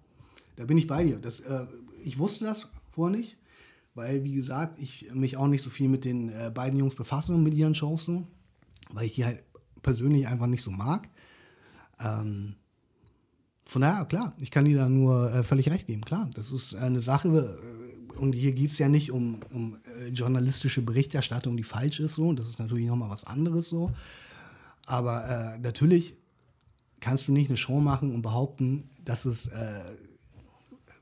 Da 0.56 0.66
bin 0.66 0.76
ich 0.76 0.86
bei 0.86 1.02
dir. 1.04 1.16
Das, 1.16 1.40
äh, 1.40 1.64
ich 2.04 2.18
wusste 2.18 2.44
das 2.44 2.68
vorher 2.92 3.16
nicht 3.16 3.38
weil, 3.98 4.22
wie 4.22 4.32
gesagt, 4.32 4.78
ich 4.78 5.12
mich 5.12 5.36
auch 5.36 5.48
nicht 5.48 5.60
so 5.60 5.70
viel 5.70 5.88
mit 5.88 6.04
den 6.04 6.28
äh, 6.28 6.52
beiden 6.54 6.78
Jungs 6.78 6.94
befasse 6.94 7.34
und 7.34 7.42
mit 7.42 7.52
ihren 7.52 7.74
Shows 7.74 8.04
so, 8.04 8.28
weil 8.92 9.06
ich 9.06 9.16
die 9.16 9.24
halt 9.24 9.42
persönlich 9.82 10.28
einfach 10.28 10.46
nicht 10.46 10.62
so 10.62 10.70
mag. 10.70 11.08
Ähm, 11.98 12.54
von 13.64 13.82
daher, 13.82 14.04
klar, 14.04 14.34
ich 14.38 14.52
kann 14.52 14.66
dir 14.66 14.76
da 14.76 14.88
nur 14.88 15.34
äh, 15.34 15.42
völlig 15.42 15.68
recht 15.68 15.88
geben. 15.88 16.02
Klar, 16.02 16.30
das 16.34 16.52
ist 16.52 16.76
eine 16.76 17.00
Sache, 17.00 17.28
äh, 17.28 18.18
und 18.18 18.34
hier 18.34 18.52
geht 18.52 18.70
es 18.70 18.78
ja 18.78 18.88
nicht 18.88 19.10
um, 19.10 19.40
um 19.52 19.76
äh, 20.00 20.10
journalistische 20.10 20.80
Berichterstattung, 20.80 21.56
die 21.56 21.64
falsch 21.64 21.98
ist, 21.98 22.14
so. 22.14 22.32
Das 22.32 22.48
ist 22.48 22.60
natürlich 22.60 22.86
nochmal 22.86 23.10
was 23.10 23.24
anderes 23.24 23.68
so. 23.68 23.90
Aber 24.86 25.28
äh, 25.28 25.58
natürlich 25.58 26.14
kannst 27.00 27.26
du 27.26 27.32
nicht 27.32 27.50
eine 27.50 27.56
Show 27.56 27.80
machen 27.80 28.14
und 28.14 28.22
behaupten, 28.22 28.90
dass 29.04 29.24
es 29.24 29.48
äh, 29.48 29.80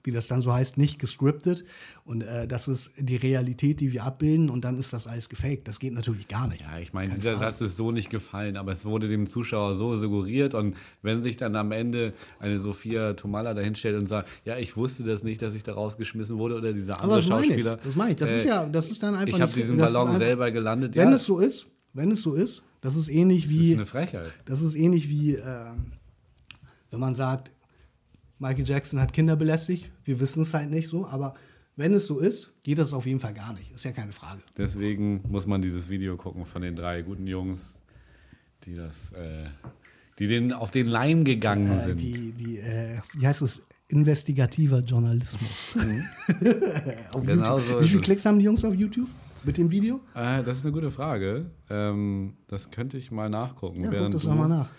wie 0.07 0.13
das 0.13 0.29
dann 0.29 0.41
so 0.41 0.53
heißt, 0.53 0.79
nicht 0.79 0.99
gescriptet. 0.99 1.65
Und 2.05 2.23
äh, 2.23 2.47
das 2.47 2.69
ist 2.69 2.93
die 2.97 3.17
Realität, 3.17 3.81
die 3.81 3.93
wir 3.93 4.05
abbilden 4.05 4.49
und 4.49 4.65
dann 4.65 4.79
ist 4.79 4.93
das 4.93 5.07
alles 5.07 5.29
gefaked. 5.29 5.67
Das 5.67 5.81
geht 5.81 5.93
natürlich 5.93 6.29
gar 6.29 6.47
nicht. 6.47 6.61
Ja, 6.63 6.79
ich 6.79 6.93
meine, 6.93 7.15
dieser 7.15 7.33
Frage. 7.33 7.45
Satz 7.45 7.61
ist 7.61 7.77
so 7.77 7.91
nicht 7.91 8.11
gefallen, 8.11 8.57
aber 8.57 8.73
es 8.73 8.85
wurde 8.85 9.09
dem 9.09 9.27
Zuschauer 9.27 9.75
so 9.75 9.97
suggeriert. 9.97 10.55
Und 10.55 10.77
wenn 11.03 11.23
sich 11.23 11.37
dann 11.37 11.57
am 11.57 11.73
Ende 11.73 12.15
eine 12.39 12.61
Sophia 12.61 13.15
Tomala 13.15 13.55
dahinstellt 13.55 14.01
und 14.01 14.07
sagt, 14.07 14.29
ja, 14.45 14.57
ich 14.57 14.77
wusste 14.77 15.03
das 15.03 15.25
nicht, 15.25 15.43
dass 15.43 15.55
ich 15.55 15.65
da 15.65 15.75
rausgeschmissen 15.75 16.39
wurde 16.39 16.57
oder 16.57 16.73
dieser 16.73 17.01
andere 17.01 17.19
das 17.19 17.27
Schauspieler. 17.27 17.71
Meine 17.71 17.77
ich. 17.77 17.85
Das 17.85 17.97
meine 17.97 18.11
ich. 18.13 18.17
Das 18.17 18.29
äh, 18.31 18.37
ist 18.37 18.45
ja, 18.45 18.67
das 18.67 18.91
ist 18.91 19.03
dann 19.03 19.15
einfach. 19.17 19.37
Ich 19.37 19.43
habe 19.43 19.53
diesen 19.53 19.77
Ballon 19.77 20.07
einfach, 20.07 20.19
selber 20.19 20.51
gelandet. 20.51 20.95
Wenn 20.95 21.09
ja. 21.09 21.15
es 21.15 21.25
so 21.25 21.39
ist, 21.41 21.67
wenn 21.93 22.13
es 22.13 22.23
so 22.23 22.35
ist, 22.35 22.63
das 22.81 22.95
ist 22.95 23.09
ähnlich 23.09 23.49
wie. 23.49 23.57
Das 23.57 23.67
ist 23.67 23.77
eine 23.77 23.87
Frechheit. 23.87 24.33
Das 24.45 24.63
ist 24.63 24.77
ähnlich 24.77 25.09
wie, 25.09 25.35
äh, 25.35 25.73
wenn 26.91 27.01
man 27.01 27.15
sagt, 27.15 27.51
Michael 28.39 28.67
Jackson 28.67 29.01
hat 29.01 29.13
Kinder 29.13 29.37
belästigt. 29.37 29.91
Wir 30.05 30.21
wissen 30.21 30.43
es 30.43 30.53
halt 30.53 30.71
nicht 30.71 30.89
so, 30.89 31.07
aber 31.07 31.35
wenn 31.77 31.93
es 31.93 32.07
so 32.07 32.19
ist, 32.19 32.53
geht 32.63 32.79
das 32.79 32.93
auf 32.93 33.07
jeden 33.07 33.21
Fall 33.21 33.35
gar 33.35 33.53
nicht. 33.53 33.73
Ist 33.73 33.85
ja 33.85 33.93
keine 33.93 34.13
Frage. 34.13 34.41
Deswegen 34.57 35.23
muss 35.29 35.47
man 35.47 35.63
dieses 35.63 35.89
Video 35.89 36.17
gucken 36.17 36.45
von 36.47 36.63
den 36.63 36.75
drei 36.75 37.03
guten 37.03 37.27
Jungs, 37.27 37.77
die 38.65 38.75
das, 38.75 39.13
äh, 39.13 39.47
die 40.19 40.27
den 40.27 40.53
auf 40.53 40.71
den 40.71 40.87
Leim 40.87 41.25
gegangen 41.25 41.71
äh, 41.71 41.87
sind. 41.87 42.01
Die, 42.01 42.33
die 42.33 42.59
äh, 42.59 43.01
wie 43.15 43.27
heißt 43.27 43.43
es? 43.43 43.63
Investigativer 43.89 44.81
Journalismus. 44.81 45.77
Mhm. 45.77 46.05
genau 47.25 47.61
so 47.61 47.81
Wie 47.81 47.87
viele 47.87 48.01
Klicks 48.01 48.27
haben 48.27 48.39
die 48.39 48.45
Jungs 48.45 48.65
auf 48.65 48.75
YouTube? 48.75 49.09
Mit 49.45 49.59
dem 49.59 49.71
Video? 49.71 50.01
Äh, 50.15 50.43
das 50.43 50.57
ist 50.57 50.65
eine 50.65 50.73
gute 50.73 50.91
Frage. 50.91 51.47
Ähm, 51.71 52.35
das 52.49 52.71
könnte 52.73 52.99
ich 52.99 53.13
mal 53.13 53.31
nachgucken. 53.31 53.85
Ja, 53.85 53.91
guck 53.91 54.11
das 54.11 54.25
mal 54.25 54.49
nach. 54.49 54.71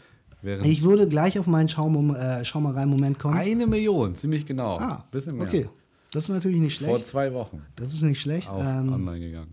Ich 0.42 0.84
würde 0.84 1.08
gleich 1.08 1.40
auf 1.40 1.48
meinen 1.48 1.68
Schaum, 1.68 2.16
äh, 2.16 2.46
Schaumerei-Moment 2.46 3.18
kommen. 3.18 3.38
Eine 3.38 3.66
Million, 3.66 4.16
ziemlich 4.16 4.46
genau. 4.46 4.78
Ah, 4.78 5.06
bisschen 5.12 5.38
mehr. 5.38 5.48
Okay, 5.48 5.70
das 6.12 6.26
ist 6.26 6.30
natürlich 6.30 6.62
nicht 6.62 6.76
schlecht. 6.76 6.92
Vor 6.92 7.04
zwei 7.04 7.34
Wochen. 7.34 7.64
Das 7.76 7.94
ist 7.94 8.02
nicht 8.04 8.22
schlecht. 8.22 8.50
Auch 8.50 8.60
ähm, 8.60 8.94
online 8.94 9.20
gegangen. 9.20 9.52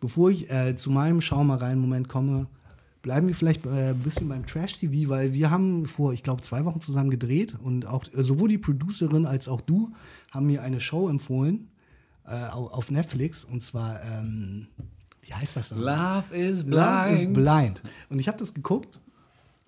Bevor 0.00 0.30
ich 0.30 0.50
äh, 0.50 0.76
zu 0.76 0.90
meinem 0.90 1.20
Schaumereien-Moment 1.20 2.08
komme, 2.08 2.46
bleiben 3.00 3.28
wir 3.28 3.34
vielleicht 3.34 3.64
äh, 3.64 3.90
ein 3.90 3.98
bisschen 4.00 4.28
beim 4.28 4.46
Trash-TV, 4.46 5.08
weil 5.08 5.32
wir 5.32 5.50
haben 5.50 5.86
vor, 5.86 6.12
ich 6.12 6.22
glaube, 6.22 6.42
zwei 6.42 6.64
Wochen 6.64 6.80
zusammen 6.80 7.10
gedreht 7.10 7.54
und 7.62 7.86
auch 7.86 8.04
äh, 8.12 8.22
sowohl 8.22 8.48
die 8.48 8.58
Producerin 8.58 9.24
als 9.24 9.48
auch 9.48 9.60
du 9.62 9.90
haben 10.32 10.46
mir 10.46 10.62
eine 10.62 10.80
Show 10.80 11.08
empfohlen 11.08 11.70
äh, 12.26 12.50
auf 12.50 12.90
Netflix 12.90 13.44
und 13.44 13.62
zwar, 13.62 14.02
ähm, 14.02 14.66
wie 15.22 15.32
heißt 15.32 15.56
das? 15.56 15.70
Love 15.70 16.24
is 16.32 16.62
Blind. 16.62 16.76
Love 16.76 17.10
is 17.10 17.32
Blind. 17.32 17.82
Und 18.10 18.18
ich 18.18 18.28
habe 18.28 18.36
das 18.38 18.52
geguckt 18.52 19.00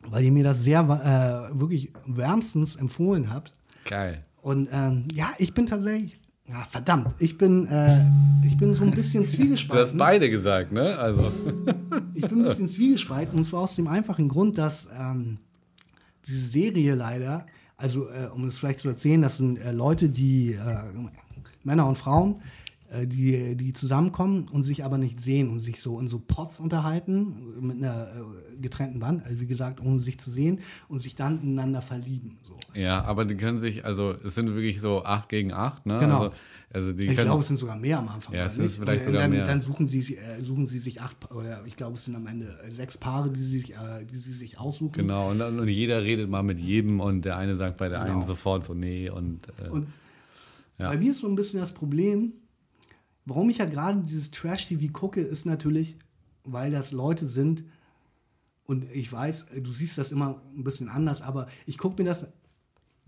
weil 0.07 0.25
ihr 0.25 0.33
mir 0.33 0.45
das 0.45 0.63
sehr 0.63 0.81
äh, 0.81 1.59
wirklich 1.59 1.93
wärmstens 2.07 2.77
empfohlen 2.77 3.33
habt. 3.33 3.55
Geil. 3.85 4.25
Und 4.41 4.69
ähm, 4.73 5.09
ja, 5.15 5.29
ich 5.39 5.53
bin 5.55 5.67
tatsächlich, 5.67 6.19
ja, 6.47 6.65
verdammt, 6.65 7.15
ich 7.19 7.37
bin, 7.37 7.67
äh, 7.67 8.07
ich 8.47 8.57
bin 8.57 8.73
so 8.73 8.85
ein 8.85 8.93
bisschen 8.93 9.27
zwiegespalten. 9.27 9.77
Du 9.77 9.83
hast 9.83 9.99
beide 9.99 10.31
gesagt, 10.31 10.73
ne? 10.73 10.97
Also. 10.97 11.33
ich 12.15 12.27
bin 12.27 12.39
ein 12.41 12.45
bisschen 12.45 12.69
zwiegespalten 12.69 13.37
und 13.37 13.45
zwar 13.45 13.61
aus 13.61 13.75
dem 13.75 13.89
einfachen 13.89 14.29
Grund, 14.29 14.57
dass 14.57 14.89
ähm, 14.99 15.39
diese 16.27 16.47
Serie 16.47 16.95
leider, 16.95 17.47
also 17.77 18.09
äh, 18.09 18.29
um 18.33 18.47
es 18.47 18.59
vielleicht 18.59 18.79
zu 18.79 18.89
erzählen, 18.89 19.21
das 19.21 19.37
sind 19.39 19.59
äh, 19.59 19.73
Leute, 19.73 20.09
die, 20.09 20.53
äh, 20.53 20.83
Männer 21.65 21.87
und 21.87 21.99
Frauen, 21.99 22.41
die, 23.07 23.57
die 23.57 23.73
zusammenkommen 23.73 24.49
und 24.49 24.63
sich 24.63 24.85
aber 24.85 24.99
nicht 24.99 25.21
sehen 25.21 25.51
und 25.51 25.59
sich 25.59 25.81
so 25.81 26.01
in 26.01 26.09
so 26.09 26.19
Pots 26.19 26.59
unterhalten 26.59 27.61
mit 27.61 27.77
einer 27.77 28.09
äh, 28.09 28.59
getrennten 28.59 29.01
Wand, 29.01 29.25
also 29.25 29.41
wie 29.41 29.47
gesagt, 29.47 29.81
ohne 29.81 29.99
sich 29.99 30.19
zu 30.19 30.31
sehen 30.31 30.61
und 30.89 30.99
sich 30.99 31.15
dann 31.15 31.43
ineinander 31.43 31.83
verlieben. 31.83 32.39
So. 32.43 32.57
Ja, 32.75 33.05
aber 33.05 33.25
die 33.25 33.37
können 33.37 33.59
sich, 33.59 33.85
also 33.85 34.13
es 34.25 34.35
sind 34.35 34.55
wirklich 34.55 34.81
so 34.81 35.05
acht 35.05 35.29
gegen 35.29 35.53
acht, 35.53 35.87
ne? 35.87 35.99
Genau. 35.99 36.19
Also, 36.19 36.33
also 36.71 36.91
ich 36.99 37.17
glaube, 37.17 37.41
es 37.41 37.49
sind 37.49 37.57
sogar 37.57 37.77
mehr 37.77 37.99
am 37.99 38.09
Anfang. 38.09 38.35
Ja, 38.35 38.47
es 38.47 38.57
sind 38.57 38.71
vielleicht 38.71 39.05
sogar 39.05 39.23
dann, 39.23 39.31
mehr. 39.31 39.45
Dann 39.45 39.61
suchen 39.61 39.87
sie, 39.87 40.17
äh, 40.17 40.41
suchen 40.41 40.67
sie 40.67 40.79
sich 40.79 41.01
acht, 41.01 41.31
oder 41.31 41.65
ich 41.67 41.77
glaube, 41.77 41.95
es 41.95 42.05
sind 42.05 42.15
am 42.15 42.27
Ende 42.27 42.47
sechs 42.69 42.99
Paare, 42.99 43.31
die 43.31 43.41
sie 43.41 43.59
sich, 43.59 43.73
äh, 43.73 44.05
die 44.05 44.17
sie 44.17 44.33
sich 44.33 44.59
aussuchen. 44.59 44.93
Genau, 44.93 45.31
und, 45.31 45.41
und, 45.41 45.69
jeder 45.69 46.03
redet 46.03 46.29
mal 46.29 46.43
mit 46.43 46.59
jedem 46.59 47.01
und 47.01 47.25
der 47.25 47.37
eine 47.37 47.57
sagt 47.57 47.79
bei 47.79 47.89
der 47.89 48.01
genau. 48.01 48.19
einen 48.19 48.25
sofort 48.25 48.65
so, 48.65 48.75
nee. 48.75 49.09
Und, 49.09 49.47
äh, 49.63 49.69
und 49.69 49.89
ja. 50.79 50.89
bei 50.89 50.97
mir 50.97 51.11
ist 51.11 51.21
so 51.21 51.27
ein 51.27 51.37
bisschen 51.37 51.61
das 51.61 51.73
Problem, 51.73 52.33
Warum 53.29 53.51
ich 53.51 53.59
ja 53.59 53.67
gerade 53.67 54.01
dieses 54.01 54.31
Trash-TV 54.31 54.91
gucke, 54.91 55.21
ist 55.21 55.45
natürlich, 55.45 55.99
weil 56.45 56.71
das 56.71 56.93
Leute 56.93 57.27
sind, 57.27 57.63
und 58.65 58.85
ich 58.91 59.13
weiß, 59.13 59.47
du 59.63 59.71
siehst 59.71 59.99
das 59.99 60.13
immer 60.13 60.41
ein 60.57 60.65
bisschen 60.65 60.89
anders, 60.89 61.21
aber 61.21 61.47
ich 61.67 61.77
gucke 61.77 62.03
mir 62.03 62.09
das 62.09 62.29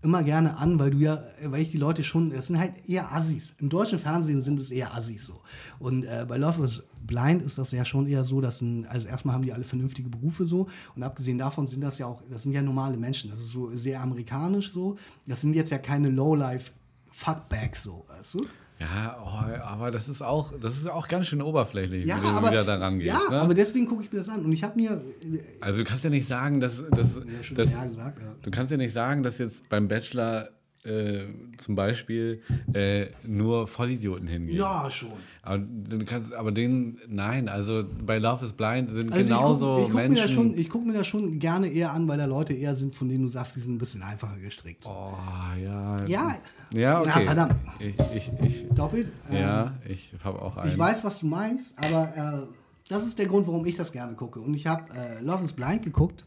immer 0.02 0.22
gerne 0.22 0.58
an, 0.58 0.78
weil 0.78 0.90
du 0.90 0.98
ja, 0.98 1.22
weil 1.44 1.62
ich 1.62 1.70
die 1.70 1.78
Leute 1.78 2.04
schon, 2.04 2.30
das 2.30 2.48
sind 2.48 2.58
halt 2.58 2.86
eher 2.86 3.14
Assis. 3.14 3.54
Im 3.58 3.70
deutschen 3.70 3.98
Fernsehen 3.98 4.42
sind 4.42 4.60
es 4.60 4.70
eher 4.70 4.94
Assis 4.94 5.24
so. 5.24 5.40
Und 5.78 6.04
äh, 6.04 6.26
bei 6.28 6.36
Love 6.36 6.64
is 6.64 6.82
Blind 7.02 7.42
ist 7.42 7.56
das 7.56 7.70
ja 7.70 7.86
schon 7.86 8.06
eher 8.06 8.22
so, 8.22 8.42
dass 8.42 8.60
ein, 8.60 8.84
also 8.86 9.06
erstmal 9.06 9.34
haben 9.34 9.44
die 9.44 9.54
alle 9.54 9.64
vernünftige 9.64 10.10
Berufe 10.10 10.44
so 10.44 10.68
und 10.96 11.02
abgesehen 11.02 11.38
davon 11.38 11.66
sind 11.66 11.80
das 11.80 11.98
ja 11.98 12.06
auch, 12.06 12.22
das 12.30 12.42
sind 12.42 12.52
ja 12.52 12.60
normale 12.60 12.98
Menschen. 12.98 13.30
Das 13.30 13.40
ist 13.40 13.52
so 13.52 13.74
sehr 13.74 14.02
amerikanisch 14.02 14.70
so. 14.70 14.96
Das 15.26 15.40
sind 15.40 15.54
jetzt 15.56 15.70
ja 15.70 15.78
keine 15.78 16.10
Lowlife 16.10 16.72
Fuckback 17.10 17.76
so, 17.76 18.04
weißt 18.08 18.34
du? 18.34 18.46
Ja, 18.80 19.18
oh, 19.22 19.62
aber 19.62 19.90
das 19.90 20.08
ist 20.08 20.22
auch, 20.22 20.52
das 20.58 20.78
ist 20.78 20.88
auch 20.88 21.06
ganz 21.06 21.26
schön 21.26 21.42
oberflächlich, 21.42 22.06
Ja, 22.06 22.16
wie 22.16 22.22
du 22.22 22.28
aber, 22.28 22.50
wieder 22.50 22.64
da 22.64 22.76
rangehst. 22.76 23.08
ja 23.08 23.30
ne? 23.30 23.40
aber 23.40 23.52
deswegen 23.52 23.86
gucke 23.86 24.02
ich 24.02 24.10
mir 24.10 24.18
das 24.18 24.30
an. 24.30 24.42
Und 24.42 24.52
ich 24.52 24.64
habe 24.64 24.80
mir, 24.80 24.92
äh, 24.92 25.38
also 25.60 25.80
du 25.80 25.84
kannst 25.84 26.02
ja 26.02 26.08
nicht 26.08 26.26
sagen, 26.26 26.60
dass, 26.60 26.76
dass, 26.90 27.14
ja, 27.14 27.54
dass 27.54 27.88
gesagt, 27.88 28.20
ja. 28.22 28.34
du 28.40 28.50
kannst 28.50 28.70
ja 28.70 28.78
nicht 28.78 28.94
sagen, 28.94 29.22
dass 29.22 29.36
jetzt 29.36 29.68
beim 29.68 29.86
Bachelor 29.86 30.48
äh, 30.84 31.24
zum 31.58 31.74
Beispiel 31.74 32.40
äh, 32.72 33.06
nur 33.26 33.66
Vollidioten 33.66 34.26
hingehen. 34.26 34.56
ja, 34.58 34.90
schon. 34.90 35.10
Aber, 35.42 35.62
kannst, 36.06 36.32
aber 36.32 36.52
den, 36.52 36.98
nein, 37.06 37.48
also 37.48 37.84
bei 38.04 38.18
Love 38.18 38.44
is 38.46 38.52
Blind 38.54 38.90
sind 38.90 39.12
Also 39.12 39.24
genauso 39.24 39.76
ich 39.76 39.82
gucke 39.82 39.86
guck 39.88 39.94
mir, 39.94 40.08
Menschen. 40.08 40.16
das 40.22 40.30
schon- 40.32 40.54
ich 40.58 40.68
guck 40.70 40.86
mir 40.86 40.92
das 40.94 41.06
schon 41.06 41.38
gerne 41.38 41.68
eher 41.68 41.92
an, 41.92 42.08
weil 42.08 42.16
da 42.18 42.24
Leute 42.24 42.54
eher 42.54 42.74
sind, 42.74 42.94
von 42.94 43.08
denen 43.08 43.22
du 43.24 43.28
sagst, 43.28 43.56
die 43.56 43.60
sind 43.60 43.74
ein 43.74 43.78
bisschen 43.78 44.02
einfacher 44.02 44.38
gestrickt. 44.38 44.84
Oh, 44.86 45.12
ja. 45.62 45.96
Ja, 46.06 46.34
Ja, 46.72 47.00
okay. 47.00 47.24
verdammt. 47.24 47.56
Ich, 47.78 47.94
ich, 48.14 48.30
ich, 48.42 48.68
doppelt. 48.74 49.12
ähm, 49.30 49.36
ja, 49.36 49.74
ich 49.88 50.14
habe 50.24 50.40
auch 50.40 50.56
einen. 50.56 50.70
Ich 50.70 50.78
weiß, 50.78 51.04
was 51.04 51.20
du 51.20 51.26
meinst, 51.26 51.74
aber 51.78 52.46
äh, 52.48 52.54
das 52.88 53.06
ist 53.06 53.18
der 53.18 53.26
Grund, 53.26 53.46
warum 53.46 53.64
ich 53.66 53.76
das 53.76 53.92
gerne 53.92 54.14
gucke. 54.14 54.40
Und 54.40 54.54
ich 54.54 54.66
habe 54.66 54.84
äh, 54.94 55.22
Love 55.22 55.44
is 55.44 55.52
Blind 55.52 55.82
geguckt. 55.82 56.24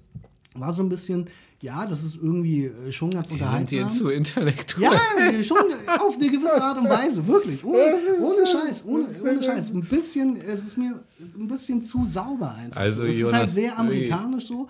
War 0.55 0.71
so 0.71 0.83
ein 0.83 0.89
bisschen, 0.89 1.27
ja, 1.63 1.85
das 1.85 2.03
ist 2.03 2.21
irgendwie 2.21 2.65
äh, 2.65 2.91
schon 2.91 3.09
ganz 3.09 3.29
Die 3.29 3.37
sind 3.37 3.41
dir 3.41 3.45
unterhaltsam. 3.45 3.97
zu 3.97 4.09
intellektuell. 4.09 4.83
Ja, 4.83 5.43
schon 5.43 5.65
auf 5.97 6.15
eine 6.15 6.29
gewisse 6.29 6.61
Art 6.61 6.77
und 6.77 6.89
Weise, 6.89 7.25
wirklich. 7.25 7.63
Ohne, 7.63 7.95
ohne 8.19 8.45
Scheiß, 8.45 8.83
ohne, 8.85 9.05
ohne 9.21 9.41
Scheiß. 9.41 9.69
Ein 9.69 9.85
bisschen, 9.85 10.35
es 10.35 10.61
ist 10.61 10.77
mir 10.77 10.99
ein 11.21 11.47
bisschen 11.47 11.81
zu 11.81 12.03
sauber 12.03 12.53
einfach. 12.53 12.81
Also, 12.81 12.97
so. 12.97 13.03
Es 13.05 13.13
ist 13.13 13.19
Jonas, 13.21 13.33
halt 13.39 13.49
sehr 13.51 13.79
amerikanisch 13.79 14.45
so. 14.45 14.67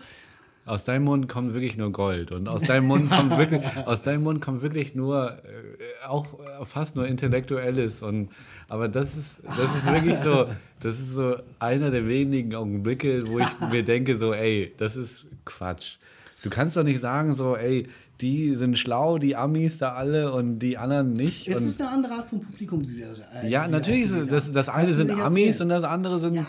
Aus 0.68 0.84
deinem 0.84 1.06
Mund 1.06 1.28
kommt 1.28 1.56
wirklich 1.56 1.78
nur 1.78 1.92
Gold 1.92 2.32
und 2.32 2.48
aus 2.48 2.62
deinem 2.62 2.86
Mund 2.86 3.10
kommt 3.10 3.38
wirklich, 3.40 3.64
aus 3.88 4.04
deinem 4.04 4.22
Mund 4.22 4.40
kommt 4.40 4.62
wirklich 4.62 4.94
nur 4.94 5.32
äh, 5.32 6.08
auch 6.08 6.28
äh, 6.40 6.64
fast 6.64 6.96
nur 6.96 7.08
Intellektuelles 7.08 8.04
und 8.04 8.30
aber 8.70 8.88
das 8.88 9.18
ist 9.18 9.38
das 9.44 9.76
ist 9.76 9.92
wirklich 9.92 10.18
so, 10.20 10.46
das 10.80 11.00
ist 11.00 11.14
so 11.14 11.38
einer 11.58 11.90
der 11.90 12.08
wenigen 12.08 12.54
Augenblicke, 12.54 13.24
wo 13.28 13.40
ich 13.40 13.48
mir 13.72 13.84
denke 13.84 14.16
so, 14.16 14.32
ey, 14.32 14.76
das 14.78 14.96
ist 14.96 15.26
Quatsch. 15.44 15.98
Du 16.44 16.50
kannst 16.50 16.76
doch 16.76 16.84
nicht 16.84 17.02
sagen 17.02 17.36
so, 17.36 17.56
ey, 17.56 17.88
die 18.22 18.56
sind 18.56 18.78
schlau, 18.78 19.18
die 19.18 19.36
Amis 19.36 19.78
da 19.78 19.94
alle 19.94 20.34
und 20.34 20.60
die 20.60 20.78
anderen 20.78 21.14
nicht. 21.14 21.48
Es 21.48 21.62
ist 21.64 21.82
eine 21.82 21.90
andere 21.90 22.14
Art 22.14 22.30
von 22.30 22.42
Publikum, 22.42 22.84
die 22.84 22.90
sie 22.90 23.02
äh, 23.02 23.50
ja, 23.50 23.62
die 23.62 23.68
sie 23.68 23.72
natürlich 23.72 24.04
ausgewählt 24.04 24.32
das, 24.32 24.46
haben. 24.46 24.54
das 24.54 24.70
eine 24.70 24.92
sind 24.92 25.12
Amis 25.12 25.48
erzählen. 25.48 25.62
und 25.62 25.70
das 25.70 25.84
andere 25.84 26.20
sind 26.20 26.34
Ja, 26.36 26.42
ja, 26.42 26.48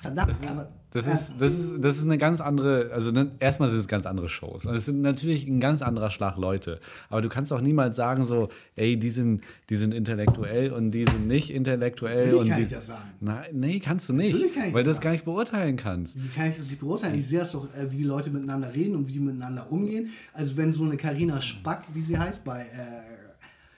verdammt, 0.00 0.36
aber. 0.46 0.68
Das 0.92 1.06
ist, 1.06 1.32
das, 1.38 1.52
ist, 1.52 1.72
das 1.78 1.96
ist 1.96 2.04
eine 2.04 2.18
ganz 2.18 2.40
andere, 2.40 2.90
also 2.92 3.10
ne, 3.10 3.30
erstmal 3.40 3.70
sind 3.70 3.80
es 3.80 3.88
ganz 3.88 4.06
andere 4.06 4.28
Shows. 4.28 4.66
Und 4.66 4.74
es 4.74 4.84
sind 4.84 5.00
natürlich 5.00 5.46
ein 5.46 5.60
ganz 5.60 5.82
anderer 5.82 6.10
Schlag 6.10 6.36
Leute. 6.36 6.80
Aber 7.08 7.22
du 7.22 7.28
kannst 7.28 7.52
auch 7.52 7.60
niemals 7.60 7.96
sagen 7.96 8.26
so, 8.26 8.50
ey, 8.76 8.98
die 8.98 9.10
sind, 9.10 9.42
die 9.70 9.76
sind 9.76 9.92
intellektuell 9.92 10.72
und 10.72 10.90
die 10.90 11.04
sind 11.04 11.26
nicht 11.26 11.50
intellektuell. 11.50 12.26
Natürlich 12.26 12.40
und 12.40 12.48
kann 12.48 12.58
die, 12.58 12.64
ich 12.64 12.70
das 12.70 12.86
sagen. 12.88 13.10
Nein, 13.20 13.44
nee, 13.52 13.80
kannst 13.80 14.08
du 14.08 14.12
nicht. 14.12 14.32
Natürlich 14.32 14.54
kann 14.54 14.68
ich 14.68 14.74
weil 14.74 14.84
du 14.84 14.90
das 14.90 14.98
das 14.98 15.02
gar 15.02 15.12
nicht 15.12 15.24
beurteilen 15.24 15.76
kannst. 15.76 16.14
Wie 16.16 16.28
kann 16.28 16.48
ich 16.48 16.56
das 16.56 16.68
nicht 16.68 16.80
beurteilen? 16.80 17.18
Ich 17.18 17.26
sehe 17.26 17.40
das 17.40 17.52
doch, 17.52 17.64
äh, 17.74 17.90
wie 17.90 17.98
die 17.98 18.04
Leute 18.04 18.30
miteinander 18.30 18.72
reden 18.72 18.94
und 18.96 19.08
wie 19.08 19.12
die 19.12 19.20
miteinander 19.20 19.70
umgehen. 19.70 20.10
Also 20.32 20.56
wenn 20.56 20.72
so 20.72 20.84
eine 20.84 20.96
Karina 20.96 21.40
Spack, 21.40 21.84
wie 21.94 22.00
sie 22.00 22.18
heißt, 22.18 22.44
bei 22.44 22.60
äh, 22.60 23.12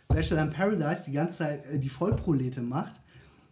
Bachelor 0.09 0.43
in 0.43 0.51
Paradise 0.51 1.05
die 1.07 1.13
ganze 1.13 1.39
Zeit 1.39 1.67
äh, 1.67 1.79
die 1.79 1.89
Vollprolete 1.89 2.63
macht, 2.63 3.01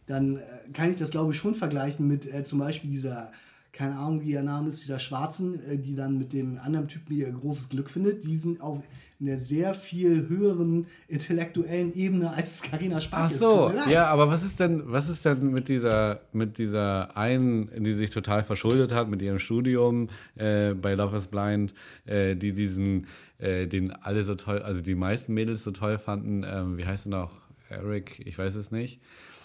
dann 0.06 0.36
äh, 0.36 0.40
kann 0.72 0.90
ich 0.90 0.96
das, 0.96 1.10
glaube 1.10 1.32
ich, 1.32 1.38
schon 1.38 1.54
vergleichen 1.54 2.06
mit 2.06 2.32
äh, 2.32 2.44
zum 2.44 2.58
Beispiel 2.58 2.90
dieser, 2.90 3.32
keine 3.72 3.96
Ahnung, 3.96 4.22
wie 4.22 4.32
ihr 4.32 4.42
Name 4.42 4.68
ist, 4.68 4.82
dieser 4.82 4.98
Schwarzen, 4.98 5.64
äh, 5.64 5.78
die 5.78 5.94
dann 5.94 6.18
mit 6.18 6.32
dem 6.32 6.58
anderen 6.58 6.88
Typen 6.88 7.14
ihr 7.14 7.30
großes 7.32 7.70
Glück 7.70 7.88
findet. 7.88 8.24
Die 8.24 8.36
sind 8.36 8.60
auf 8.60 8.84
einer 9.20 9.38
sehr 9.38 9.72
viel 9.72 10.28
höheren 10.28 10.86
intellektuellen 11.08 11.94
Ebene 11.94 12.32
als 12.32 12.62
Karina 12.62 13.00
Spack 13.00 13.20
Ach 13.22 13.30
so, 13.30 13.72
ja, 13.88 14.06
aber 14.06 14.28
was 14.28 14.42
ist 14.42 14.60
denn, 14.60 14.82
was 14.86 15.08
ist 15.08 15.24
denn 15.24 15.52
mit 15.52 15.68
dieser, 15.68 16.20
mit 16.32 16.58
dieser 16.58 17.16
einen, 17.16 17.70
die 17.84 17.94
sich 17.94 18.10
total 18.10 18.42
verschuldet 18.42 18.92
hat 18.92 19.08
mit 19.08 19.22
ihrem 19.22 19.38
Studium 19.38 20.08
äh, 20.34 20.74
bei 20.74 20.94
Love 20.94 21.16
is 21.16 21.28
Blind, 21.28 21.72
äh, 22.04 22.34
die 22.34 22.52
diesen, 22.52 23.06
äh, 23.38 23.66
den 23.66 23.92
alle 23.92 24.22
so 24.22 24.34
toll, 24.34 24.60
also 24.60 24.80
die 24.80 24.96
meisten 24.96 25.32
Mädels 25.34 25.62
so 25.62 25.70
toll 25.70 25.98
fanden, 25.98 26.44
ähm, 26.44 26.76
wie 26.76 26.84
heißt 26.84 27.06
er 27.06 27.10
noch? 27.10 27.30
Eric, 27.68 28.20
ich 28.26 28.36
weiß 28.36 28.54
es 28.56 28.70
nicht. 28.70 29.00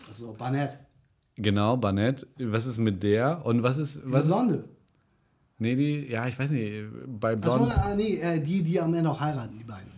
Also 0.10 0.34
Barnett. 0.38 0.80
Genau, 1.38 1.78
Barnett. 1.78 2.26
Was 2.40 2.66
ist 2.66 2.78
mit 2.80 3.04
der? 3.04 3.46
Und 3.46 3.64
was 3.64 3.78
ist, 3.78 3.96
Diese 3.98 4.12
was 4.12 4.22
ist, 4.22 4.28
Blonde. 4.28 4.66
nee, 5.60 5.76
die, 5.76 6.08
ja, 6.10 6.28
ich 6.28 6.38
weiß 6.38 6.50
nicht, 6.52 6.86
bei 7.20 7.34
Achso, 7.34 7.58
Blond. 7.58 7.74
äh, 7.92 7.96
nee, 7.96 8.16
äh, 8.20 8.40
die, 8.40 8.64
die 8.64 8.80
am 8.82 8.94
Ende 8.94 9.10
auch 9.10 9.20
heiraten, 9.20 9.58
die 9.58 9.64
beiden. 9.64 9.92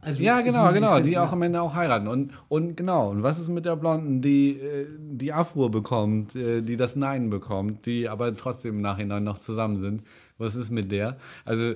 Also, 0.00 0.22
Ja, 0.22 0.40
genau, 0.42 0.68
sie 0.68 0.74
genau, 0.74 0.92
finden, 0.94 1.06
die 1.08 1.14
ja. 1.14 1.24
auch 1.26 1.32
am 1.32 1.42
Ende 1.42 1.60
auch 1.60 1.74
heiraten. 1.74 2.06
Und, 2.06 2.32
und 2.48 2.76
genau, 2.76 3.10
und 3.10 3.22
was 3.22 3.38
ist 3.38 3.48
mit 3.48 3.64
der 3.64 3.76
Blonden, 3.76 4.20
die 4.22 4.50
äh, 4.60 4.86
die 4.98 5.32
Afro 5.32 5.68
bekommt, 5.70 6.36
äh, 6.36 6.60
die 6.60 6.76
das 6.76 6.94
Nein 6.94 7.30
bekommt, 7.30 7.84
die 7.86 8.08
aber 8.08 8.36
trotzdem 8.36 8.76
im 8.76 8.80
Nachhinein 8.82 9.24
noch 9.24 9.38
zusammen 9.38 9.76
sind? 9.80 10.02
Was 10.36 10.54
ist 10.54 10.70
mit 10.70 10.92
der? 10.92 11.16
Also, 11.44 11.74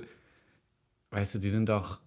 weißt 1.11 1.35
du, 1.35 1.39
die 1.39 1.49
sind 1.49 1.67
doch, 1.67 1.99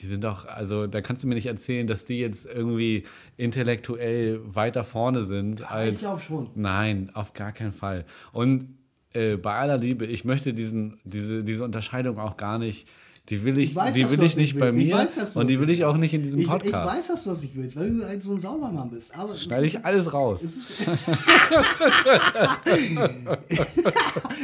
die 0.00 0.06
sind 0.06 0.24
doch, 0.24 0.46
also 0.46 0.86
da 0.86 1.00
kannst 1.00 1.22
du 1.22 1.28
mir 1.28 1.34
nicht 1.34 1.46
erzählen, 1.46 1.86
dass 1.86 2.04
die 2.04 2.18
jetzt 2.18 2.46
irgendwie 2.46 3.04
intellektuell 3.36 4.40
weiter 4.44 4.84
vorne 4.84 5.24
sind 5.24 5.70
als. 5.70 5.94
ich 5.94 5.98
glaub 5.98 6.20
schon. 6.20 6.50
Nein, 6.54 7.10
auf 7.14 7.32
gar 7.32 7.52
keinen 7.52 7.72
Fall. 7.72 8.04
Und 8.32 8.74
äh, 9.12 9.36
bei 9.36 9.54
aller 9.54 9.76
Liebe, 9.76 10.06
ich 10.06 10.24
möchte 10.24 10.54
diesen, 10.54 11.00
diese, 11.04 11.44
diese 11.44 11.64
Unterscheidung 11.64 12.18
auch 12.18 12.36
gar 12.36 12.58
nicht. 12.58 12.88
Die 13.28 13.44
will 13.44 13.58
ich, 13.58 13.70
Ich 13.70 13.76
weiß, 13.76 13.94
die 13.94 14.10
will 14.10 14.22
ich 14.24 14.30
das 14.32 14.36
nicht 14.36 14.58
bei. 14.58 14.70
Ich 14.70 14.74
mir 14.74 14.96
weiß, 14.96 15.16
und 15.18 15.22
das 15.22 15.46
die 15.46 15.60
will 15.60 15.70
ich 15.70 15.84
auch 15.84 15.96
nicht 15.96 16.12
in 16.14 16.22
diesem 16.22 16.40
Ich, 16.40 16.46
ich 16.46 16.50
Podcast. 16.50 16.86
weiß, 16.96 17.06
dass 17.08 17.22
du 17.24 17.30
das 17.30 17.42
nicht 17.42 17.54
willst, 17.56 17.76
weil 17.76 17.90
du 17.90 18.04
halt 18.04 18.22
so 18.22 18.32
ein 18.32 18.40
Saubermann 18.40 18.90
bist. 18.90 19.14
Aber 19.16 19.36
Schneide 19.36 19.66
ich 19.66 19.84
alles 19.84 20.12
raus. 20.12 20.40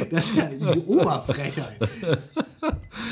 das 0.09 0.29
ist 0.29 0.35
ja 0.35 0.45
die 0.73 0.79
Oberfrechheit. 0.79 1.77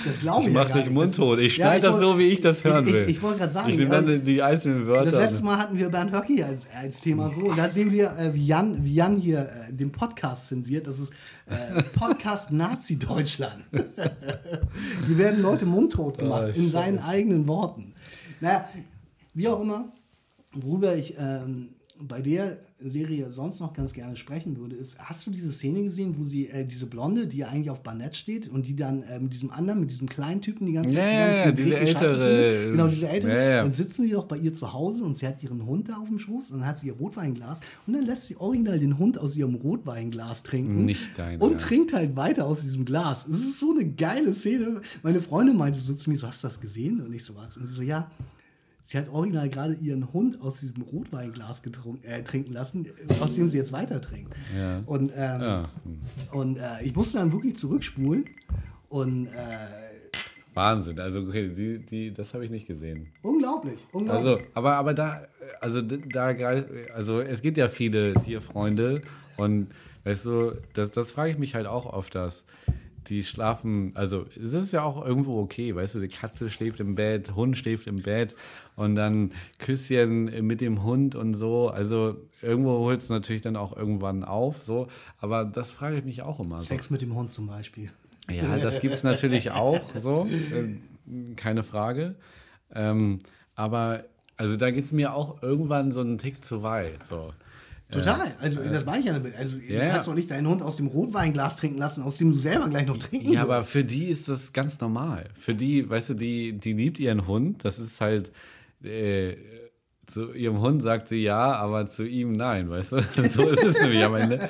Das 0.06 0.20
glaube 0.20 0.44
ich, 0.44 0.48
Ich 0.50 0.54
ja 0.54 0.64
mach 0.64 0.72
dich 0.72 0.86
nicht. 0.86 0.92
mundtot. 0.94 1.40
Ich 1.40 1.56
schneide 1.56 1.82
das 1.82 1.94
wollt- 1.94 2.04
so, 2.04 2.20
wie 2.20 2.28
ich 2.30 2.42
das 2.42 2.64
hören 2.64 2.88
ich, 2.88 2.94
will. 2.94 3.04
Ich, 3.04 3.10
ich 3.18 3.22
wollte 3.22 3.40
gerade 3.40 3.54
sagen, 3.54 3.70
Ich 3.70 3.78
nehme 3.78 3.96
ähm, 3.96 4.06
dann 4.08 4.26
die 4.26 4.42
einzelnen 4.42 4.88
Wörter. 4.88 5.12
Das 5.12 5.14
letzte 5.16 5.44
Mal 5.44 5.58
hatten 5.58 5.78
wir 5.78 5.90
Bernd 5.90 6.12
Höcki 6.14 6.42
als, 6.44 6.68
als 6.82 7.02
Thema 7.02 7.30
so. 7.30 7.42
Und 7.42 7.58
da 7.58 7.70
sehen 7.70 7.92
wir, 7.92 8.16
äh, 8.18 8.34
wie, 8.34 8.46
Jan, 8.46 8.84
wie 8.84 8.96
Jan 8.96 9.18
hier 9.18 9.42
äh, 9.70 9.74
den 9.74 9.92
Podcast 9.92 10.48
zensiert. 10.48 10.88
Das 10.88 11.00
ist 11.00 11.12
äh, 11.48 11.84
Podcast 11.84 12.52
Nazi 12.52 12.98
Deutschland. 12.98 13.64
Hier 15.08 15.18
werden 15.18 15.42
Leute 15.42 15.66
mundtot 15.66 16.18
gemacht 16.18 16.50
Ah, 16.54 16.56
in 16.56 16.70
seinen 16.70 17.00
eigenen 17.00 17.48
Worten. 17.48 17.94
Naja, 18.42 18.68
wie 19.34 19.48
auch 19.48 19.62
immer, 19.62 19.90
worüber 20.54 20.96
ich 20.96 21.16
ähm, 21.18 21.75
bei 22.00 22.22
der 22.22 22.58
Serie 22.80 23.32
sonst 23.32 23.60
noch 23.62 23.74
ganz 23.74 23.94
gerne 23.94 24.16
sprechen 24.16 24.58
würde, 24.58 24.76
ist, 24.76 25.00
hast 25.00 25.26
du 25.26 25.32
diese 25.32 25.52
Szene 25.52 25.82
gesehen, 25.84 26.16
wo 26.18 26.24
sie, 26.24 26.50
äh, 26.50 26.66
diese 26.66 26.86
Blonde, 26.88 27.26
die 27.26 27.38
ja 27.38 27.48
eigentlich 27.48 27.70
auf 27.70 27.82
Barnett 27.84 28.16
steht 28.16 28.48
und 28.50 28.68
die 28.68 28.76
dann 28.76 29.04
äh, 29.04 29.20
mit 29.20 29.34
diesem 29.34 29.50
anderen, 29.52 29.80
mit 29.80 29.90
diesem 29.90 30.10
kleinen 30.10 30.42
Typen 30.42 30.66
die 30.66 30.74
ganze 30.74 30.94
Zeit 30.94 30.98
Ja, 30.98 31.06
zusammen 31.32 31.34
ja, 31.46 31.50
ist, 31.52 31.58
diese 31.60 31.80
ältere, 31.80 32.10
findet? 32.12 32.72
Genau, 32.72 32.88
diese 32.88 33.08
ältere. 33.10 33.32
ja, 33.34 33.50
ja. 33.50 33.62
Dann 33.64 33.72
sitzen 33.72 34.04
die 34.04 34.10
doch 34.12 34.26
bei 34.26 34.38
ihr 34.38 34.54
zu 34.54 34.74
Hause 34.74 35.04
und 35.06 35.18
sie 35.18 35.26
hat 35.26 35.42
ihren 35.42 35.66
Hund 35.66 35.88
da 35.90 35.98
auf 35.98 36.08
dem 36.10 36.20
Schoß 36.20 36.52
und 36.52 36.60
dann 36.60 36.68
hat 36.68 36.80
sie 36.80 36.88
ihr 36.88 36.94
Rotweinglas 36.94 37.62
und 37.88 37.94
dann 37.94 38.06
lässt 38.06 38.24
sie 38.24 38.36
original 38.38 38.78
den 38.78 38.98
Hund 38.98 39.18
aus 39.18 39.36
ihrem 39.38 39.56
Rotweinglas 39.56 40.44
trinken. 40.44 40.86
Nicht 40.86 41.18
dein 41.18 41.40
Und 41.40 41.52
Ernst. 41.54 41.66
trinkt 41.66 41.94
halt 41.94 42.16
weiter 42.18 42.46
aus 42.46 42.62
diesem 42.62 42.84
Glas. 42.86 43.26
Es 43.26 43.40
ist 43.40 43.60
so 43.60 43.72
eine 43.72 43.86
geile 43.90 44.34
Szene. 44.34 44.82
Meine 45.02 45.22
Freundin 45.22 45.56
meinte 45.56 45.80
so 45.80 45.94
zu 45.94 46.10
mir, 46.10 46.18
so 46.18 46.28
hast 46.28 46.44
du 46.44 46.48
das 46.48 46.60
gesehen? 46.60 47.00
Und 47.02 47.14
ich 47.14 47.24
so 47.24 47.36
was. 47.36 47.56
Und 47.58 47.66
sie 47.68 47.74
so, 47.74 47.82
ja. 47.82 48.12
Sie 48.88 48.98
hat 48.98 49.10
original 49.10 49.50
gerade 49.50 49.74
ihren 49.74 50.14
Hund 50.14 50.40
aus 50.42 50.60
diesem 50.60 50.84
Rotweinglas 50.84 51.64
getrunken, 51.64 52.04
äh, 52.06 52.24
trinken 52.24 52.54
lassen, 52.54 52.88
aus 53.20 53.34
dem 53.34 53.48
sie 53.48 53.58
jetzt 53.58 53.72
weiter 53.72 54.00
trinkt. 54.00 54.34
Ja. 54.56 54.84
Und, 54.86 55.12
ähm, 55.16 55.42
Ja. 55.42 55.70
und 56.32 56.58
äh, 56.58 56.84
ich 56.84 56.96
musste 56.96 57.18
dann 57.18 57.32
wirklich 57.32 57.58
zurückspulen. 57.58 58.26
Und 58.90 59.26
äh, 59.28 59.32
Wahnsinn. 60.54 61.00
Also, 61.00 61.20
okay, 61.22 61.50
die, 61.50 61.80
die, 61.80 62.14
das 62.14 62.34
habe 62.34 62.46
ich 62.46 62.52
nicht 62.52 62.68
gesehen. 62.68 63.08
unglaublich, 63.24 63.80
unglaublich. 63.92 64.34
Also, 64.34 64.46
aber, 64.54 64.76
aber 64.76 64.94
da, 64.94 65.24
also 65.60 65.82
da, 65.82 66.34
also 66.94 67.20
es 67.20 67.42
gibt 67.42 67.58
ja 67.58 67.68
viele 67.68 68.14
Tierfreunde 68.24 69.02
und 69.36 69.68
weißt 70.06 70.26
du, 70.26 70.54
das, 70.74 70.92
das 70.92 71.12
frage 71.12 71.32
ich 71.32 71.38
mich 71.38 71.56
halt 71.56 71.66
auch 71.68 71.86
oft, 71.88 72.16
dass 72.16 72.44
die 73.10 73.24
schlafen, 73.24 73.92
also 73.96 74.26
es 74.30 74.54
ist 74.54 74.72
ja 74.72 74.84
auch 74.84 75.06
irgendwo 75.06 75.40
okay, 75.42 75.76
weißt 75.76 75.96
du, 75.96 76.00
die 76.00 76.08
Katze 76.08 76.50
schläft 76.50 76.80
im 76.80 76.96
Bett, 76.96 77.36
Hund 77.36 77.58
schläft 77.58 77.88
im 77.88 78.02
Bett 78.02 78.34
und 78.76 78.96
dann 78.96 79.32
Küsschen 79.60 80.26
mit 80.46 80.62
dem 80.62 80.84
Hund 80.84 81.16
und 81.16 81.34
so, 81.34 81.70
also 81.70 82.18
irgendwo 82.42 82.80
holt 82.80 83.02
es 83.02 83.10
natürlich 83.10 83.42
dann 83.42 83.56
auch 83.56 83.76
irgendwann 83.76 84.24
auf, 84.24 84.64
so, 84.64 84.88
aber 85.20 85.46
das 85.46 85.72
frage 85.72 85.98
ich 85.98 86.06
mich 86.06 86.22
auch 86.22 86.40
immer 86.40 86.60
so. 86.60 86.66
Sex 86.66 86.90
mit 86.90 87.02
dem 87.02 87.16
Hund 87.16 87.32
zum 87.32 87.48
Beispiel. 87.48 87.92
Ja, 88.30 88.58
das 88.58 88.82
gibt 88.82 88.94
es 88.94 89.04
natürlich 89.04 89.52
auch 89.52 89.82
so, 90.02 90.28
äh, 90.28 91.36
keine 91.36 91.64
Frage. 91.64 92.16
Ähm, 92.74 93.22
aber 93.56 94.06
also 94.38 94.58
da 94.58 94.72
geht 94.72 94.84
es 94.84 94.92
mir 94.92 95.14
auch 95.14 95.42
irgendwann 95.42 95.92
so 95.92 96.02
einen 96.02 96.18
Tick 96.18 96.44
zu 96.44 96.64
weit. 96.64 97.06
So. 97.08 97.34
Total. 97.92 98.36
Also, 98.42 98.62
das 98.64 98.86
meine 98.86 99.00
ich 99.00 99.06
ja 99.06 99.14
damit. 99.14 99.36
Also, 99.36 99.58
Ja, 99.58 99.86
du 99.86 99.92
kannst 99.92 100.08
doch 100.08 100.16
nicht 100.16 100.32
deinen 100.32 100.48
Hund 100.48 100.62
aus 100.62 100.76
dem 100.76 100.88
Rotweinglas 100.88 101.56
trinken 101.56 101.78
lassen, 101.78 102.02
aus 102.02 102.18
dem 102.18 102.32
du 102.32 102.38
selber 102.38 102.68
gleich 102.68 102.88
noch 102.88 102.98
trinken 102.98 103.32
Ja, 103.34 103.44
aber 103.44 103.62
für 103.62 103.84
die 103.84 104.06
ist 104.06 104.28
das 104.28 104.54
ganz 104.54 104.80
normal. 104.80 105.30
Für 105.40 105.54
die, 105.54 105.88
weißt 105.88 106.10
du, 106.10 106.14
die, 106.16 106.54
die 106.54 106.74
liebt 106.74 107.00
ihren 107.00 107.28
Hund. 107.28 107.64
Das 107.64 107.78
ist 107.78 108.02
halt, 108.02 108.32
äh, 108.86 109.38
zu 110.08 110.34
ihrem 110.34 110.60
Hund 110.62 110.84
sagt 110.84 111.08
sie 111.10 111.24
ja, 111.24 111.54
aber 111.56 111.88
zu 111.88 112.04
ihm 112.04 112.32
nein, 112.34 112.70
weißt 112.70 112.92
du? 112.92 112.98
So 113.34 113.50
ist 113.50 113.64
es 113.64 113.82
nämlich 113.82 114.04
am 114.04 114.16
Ende. 114.16 114.50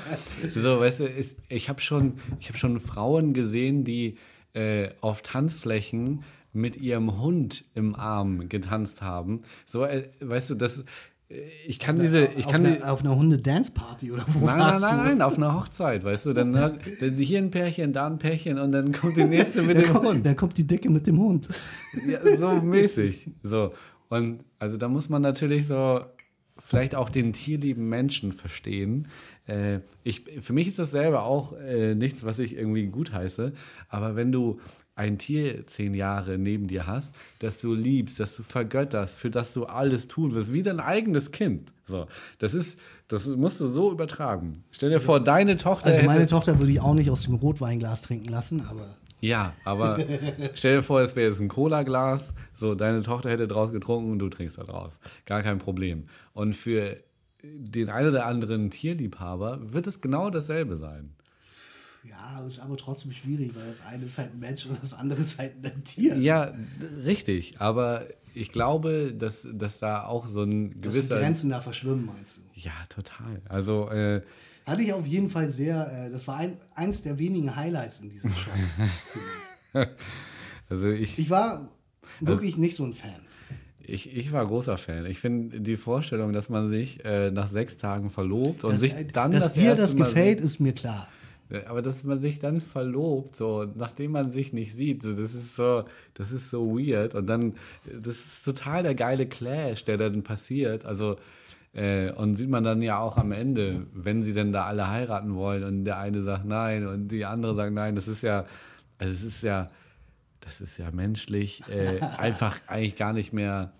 So, 0.53 0.79
weißt 0.79 0.99
du, 0.99 1.05
ist, 1.05 1.37
ich 1.47 1.69
habe 1.69 1.79
schon, 1.81 2.13
hab 2.45 2.57
schon 2.57 2.79
Frauen 2.79 3.33
gesehen, 3.33 3.83
die 3.85 4.17
äh, 4.53 4.89
auf 5.01 5.21
Tanzflächen 5.21 6.23
mit 6.51 6.75
ihrem 6.77 7.19
Hund 7.21 7.63
im 7.73 7.95
Arm 7.95 8.49
getanzt 8.49 9.01
haben. 9.01 9.41
So, 9.65 9.83
äh, 9.85 10.09
weißt 10.21 10.49
du, 10.51 10.55
das. 10.55 10.79
äh, 11.29 11.35
Ich 11.67 11.79
kann 11.79 11.99
diese. 11.99 12.25
Ich 12.37 12.45
auf, 12.45 12.51
kann 12.51 12.65
einer, 12.65 12.75
die, 12.75 12.83
auf 12.83 12.99
einer 13.01 13.15
Hunde-Dance-Party 13.15 14.11
oder 14.11 14.23
wo 14.27 14.45
Nein, 14.45 14.57
nein, 14.57 14.59
warst 14.59 14.81
nein, 14.81 14.97
du? 14.97 15.03
nein, 15.03 15.21
auf 15.21 15.37
einer 15.37 15.53
Hochzeit, 15.53 16.03
weißt 16.03 16.25
du, 16.27 16.33
dann 16.33 16.57
hat 16.59 16.79
dann 17.01 17.13
hier 17.15 17.39
ein 17.39 17.51
Pärchen, 17.51 17.91
da 17.93 18.07
ein 18.07 18.17
Pärchen 18.19 18.59
und 18.59 18.71
dann 18.73 18.91
kommt 18.93 19.15
die 19.17 19.23
nächste 19.23 19.61
mit 19.63 19.77
Dann 19.77 19.83
dem 19.85 19.93
kommt, 19.93 20.05
Hund. 20.05 20.25
dann 20.25 20.35
kommt 20.35 20.57
die 20.57 20.67
Decke 20.67 20.89
mit 20.89 21.07
dem 21.07 21.17
Hund. 21.19 21.47
Ja, 22.07 22.19
so 22.37 22.51
mäßig. 22.61 23.29
So. 23.43 23.71
Und 24.09 24.43
also 24.59 24.77
da 24.77 24.87
muss 24.87 25.09
man 25.09 25.21
natürlich 25.21 25.67
so 25.67 26.01
vielleicht 26.57 26.95
auch 26.95 27.09
den 27.09 27.33
tierlieben 27.33 27.89
Menschen 27.89 28.31
verstehen. 28.31 29.07
Äh, 29.47 29.79
ich, 30.03 30.21
für 30.41 30.53
mich 30.53 30.67
ist 30.67 30.79
das 30.79 30.91
selber 30.91 31.23
auch 31.23 31.53
äh, 31.53 31.95
nichts, 31.95 32.23
was 32.23 32.39
ich 32.39 32.55
irgendwie 32.55 32.87
gut 32.87 33.11
heiße. 33.11 33.53
Aber 33.89 34.15
wenn 34.15 34.31
du 34.31 34.59
ein 34.95 35.17
Tier 35.17 35.67
zehn 35.67 35.93
Jahre 35.93 36.37
neben 36.37 36.67
dir 36.67 36.87
hast, 36.87 37.13
das 37.39 37.59
du 37.59 37.73
liebst, 37.73 38.19
das 38.19 38.35
du 38.37 38.43
vergötterst, 38.43 39.17
für 39.17 39.29
das 39.29 39.53
du 39.53 39.65
alles 39.65 40.07
tun 40.07 40.33
wirst, 40.33 40.53
wie 40.53 40.63
dein 40.63 40.79
eigenes 40.79 41.31
Kind. 41.31 41.73
So, 41.85 42.07
das 42.39 42.53
ist, 42.53 42.79
das 43.09 43.27
musst 43.27 43.59
du 43.59 43.67
so 43.67 43.91
übertragen. 43.91 44.63
Stell 44.71 44.89
dir 44.89 45.01
vor, 45.01 45.19
deine 45.19 45.57
Tochter 45.57 45.87
Also 45.89 46.03
meine 46.03 46.25
Tochter 46.25 46.59
würde 46.59 46.71
ich 46.71 46.79
auch 46.79 46.93
nicht 46.93 47.11
aus 47.11 47.23
dem 47.23 47.35
Rotweinglas 47.35 48.01
trinken 48.01 48.29
lassen, 48.29 48.61
aber 48.61 48.95
ja, 49.25 49.53
aber 49.63 49.99
stell 50.53 50.77
dir 50.77 50.83
vor, 50.83 51.01
es 51.01 51.15
wäre 51.15 51.29
jetzt 51.29 51.39
ein 51.39 51.47
Cola-Glas, 51.47 52.33
so 52.57 52.75
deine 52.75 53.03
Tochter 53.03 53.29
hätte 53.29 53.47
draus 53.47 53.71
getrunken 53.71 54.11
und 54.11 54.19
du 54.19 54.29
trinkst 54.29 54.57
da 54.57 54.63
draus. 54.63 54.99
Gar 55.25 55.43
kein 55.43 55.57
Problem. 55.57 56.05
Und 56.33 56.55
für 56.55 56.97
den 57.43 57.89
einen 57.89 58.09
oder 58.09 58.25
anderen 58.25 58.71
Tierliebhaber 58.71 59.73
wird 59.73 59.87
es 59.87 60.01
genau 60.01 60.29
dasselbe 60.29 60.77
sein. 60.77 61.13
ja, 62.03 62.45
ist 62.45 62.59
aber 62.59 62.77
trotzdem 62.77 63.11
schwierig, 63.11 63.55
weil 63.55 63.67
das 63.69 63.85
eine 63.85 64.05
ist 64.05 64.17
halt 64.17 64.33
ein 64.33 64.39
Mensch 64.39 64.65
und 64.65 64.77
das 64.81 64.93
andere 64.93 65.21
ist 65.21 65.37
halt 65.37 65.53
ein 65.63 65.83
Tier. 65.83 66.15
Ja, 66.17 66.53
richtig. 67.03 67.59
Aber 67.59 68.05
ich 68.33 68.51
glaube, 68.51 69.13
dass, 69.13 69.47
dass 69.51 69.79
da 69.79 70.05
auch 70.05 70.27
so 70.27 70.43
ein 70.43 70.71
Dass 70.71 70.81
die 70.81 70.81
gewisser. 70.89 71.17
Grenzen 71.19 71.49
da 71.49 71.61
verschwimmen, 71.61 72.05
meinst 72.05 72.37
du? 72.37 72.41
Ja, 72.53 72.73
total. 72.89 73.41
Also, 73.47 73.89
äh, 73.89 74.21
Hatte 74.65 74.81
ich 74.81 74.93
auf 74.93 75.05
jeden 75.05 75.29
Fall 75.29 75.49
sehr, 75.49 76.07
äh, 76.07 76.09
das 76.09 76.27
war 76.27 76.37
ein, 76.37 76.57
eins 76.73 77.01
der 77.01 77.19
wenigen 77.19 77.55
Highlights 77.55 77.99
in 77.99 78.09
diesem 78.09 78.31
Show. 78.31 78.51
also 80.69 80.89
ich, 80.89 81.19
ich. 81.19 81.29
war 81.29 81.69
wirklich 82.19 82.57
nicht 82.57 82.75
so 82.75 82.83
ein 82.83 82.93
Fan. 82.93 83.21
ich, 83.79 84.15
ich 84.15 84.31
war 84.31 84.45
großer 84.45 84.77
Fan. 84.77 85.05
Ich 85.05 85.19
finde 85.19 85.61
die 85.61 85.77
Vorstellung, 85.77 86.33
dass 86.33 86.49
man 86.49 86.71
sich 86.71 87.05
äh, 87.05 87.29
nach 87.29 87.49
sechs 87.49 87.77
Tagen 87.77 88.09
verlobt 88.09 88.63
und 88.63 88.73
Dass, 88.73 88.81
sich 88.81 88.93
äh, 88.93 89.05
dann 89.05 89.31
dass 89.31 89.45
das 89.45 89.53
dir 89.53 89.63
erste 89.65 89.81
das 89.81 89.95
Mal 89.95 90.05
gefällt, 90.05 90.41
ist 90.41 90.59
mir 90.59 90.73
klar. 90.73 91.07
Aber 91.67 91.83
dass 91.83 92.03
man 92.03 92.19
sich 92.19 92.39
dann 92.39 92.59
verlobt, 92.59 93.35
so 93.35 93.67
nachdem 93.75 94.13
man 94.13 94.31
sich 94.31 94.51
nicht 94.51 94.73
sieht, 94.73 95.03
so, 95.03 95.13
das 95.13 95.35
ist 95.35 95.55
so, 95.55 95.83
das 96.15 96.31
ist 96.31 96.49
so 96.49 96.75
weird. 96.75 97.13
Und 97.13 97.27
dann, 97.27 97.53
das 97.85 98.17
ist 98.17 98.45
total 98.45 98.81
der 98.81 98.95
geile 98.95 99.27
Clash, 99.27 99.83
der 99.85 99.97
dann 99.97 100.23
passiert. 100.23 100.85
Also 100.85 101.17
äh, 101.75 102.11
und 102.11 102.37
sieht 102.37 102.49
man 102.49 102.63
dann 102.63 102.81
ja 102.81 102.99
auch 102.99 103.17
am 103.17 103.33
Ende, 103.33 103.85
wenn 103.93 104.23
sie 104.23 104.33
denn 104.33 104.53
da 104.53 104.65
alle 104.65 104.87
heiraten 104.89 105.35
wollen 105.35 105.63
und 105.63 105.83
der 105.83 105.99
eine 105.99 106.23
sagt 106.23 106.45
nein 106.45 106.87
und 106.87 107.09
die 107.09 107.25
andere 107.25 107.53
sagt 107.53 107.73
nein, 107.73 107.95
das 107.95 108.07
ist 108.07 108.23
ja, 108.23 108.45
also 108.97 109.13
es 109.13 109.23
ist 109.23 109.43
ja, 109.43 109.69
das 110.39 110.61
ist 110.61 110.77
ja 110.77 110.89
menschlich 110.91 111.63
äh, 111.69 111.99
einfach 112.17 112.57
eigentlich 112.67 112.95
gar 112.95 113.11
nicht 113.11 113.33
mehr. 113.33 113.73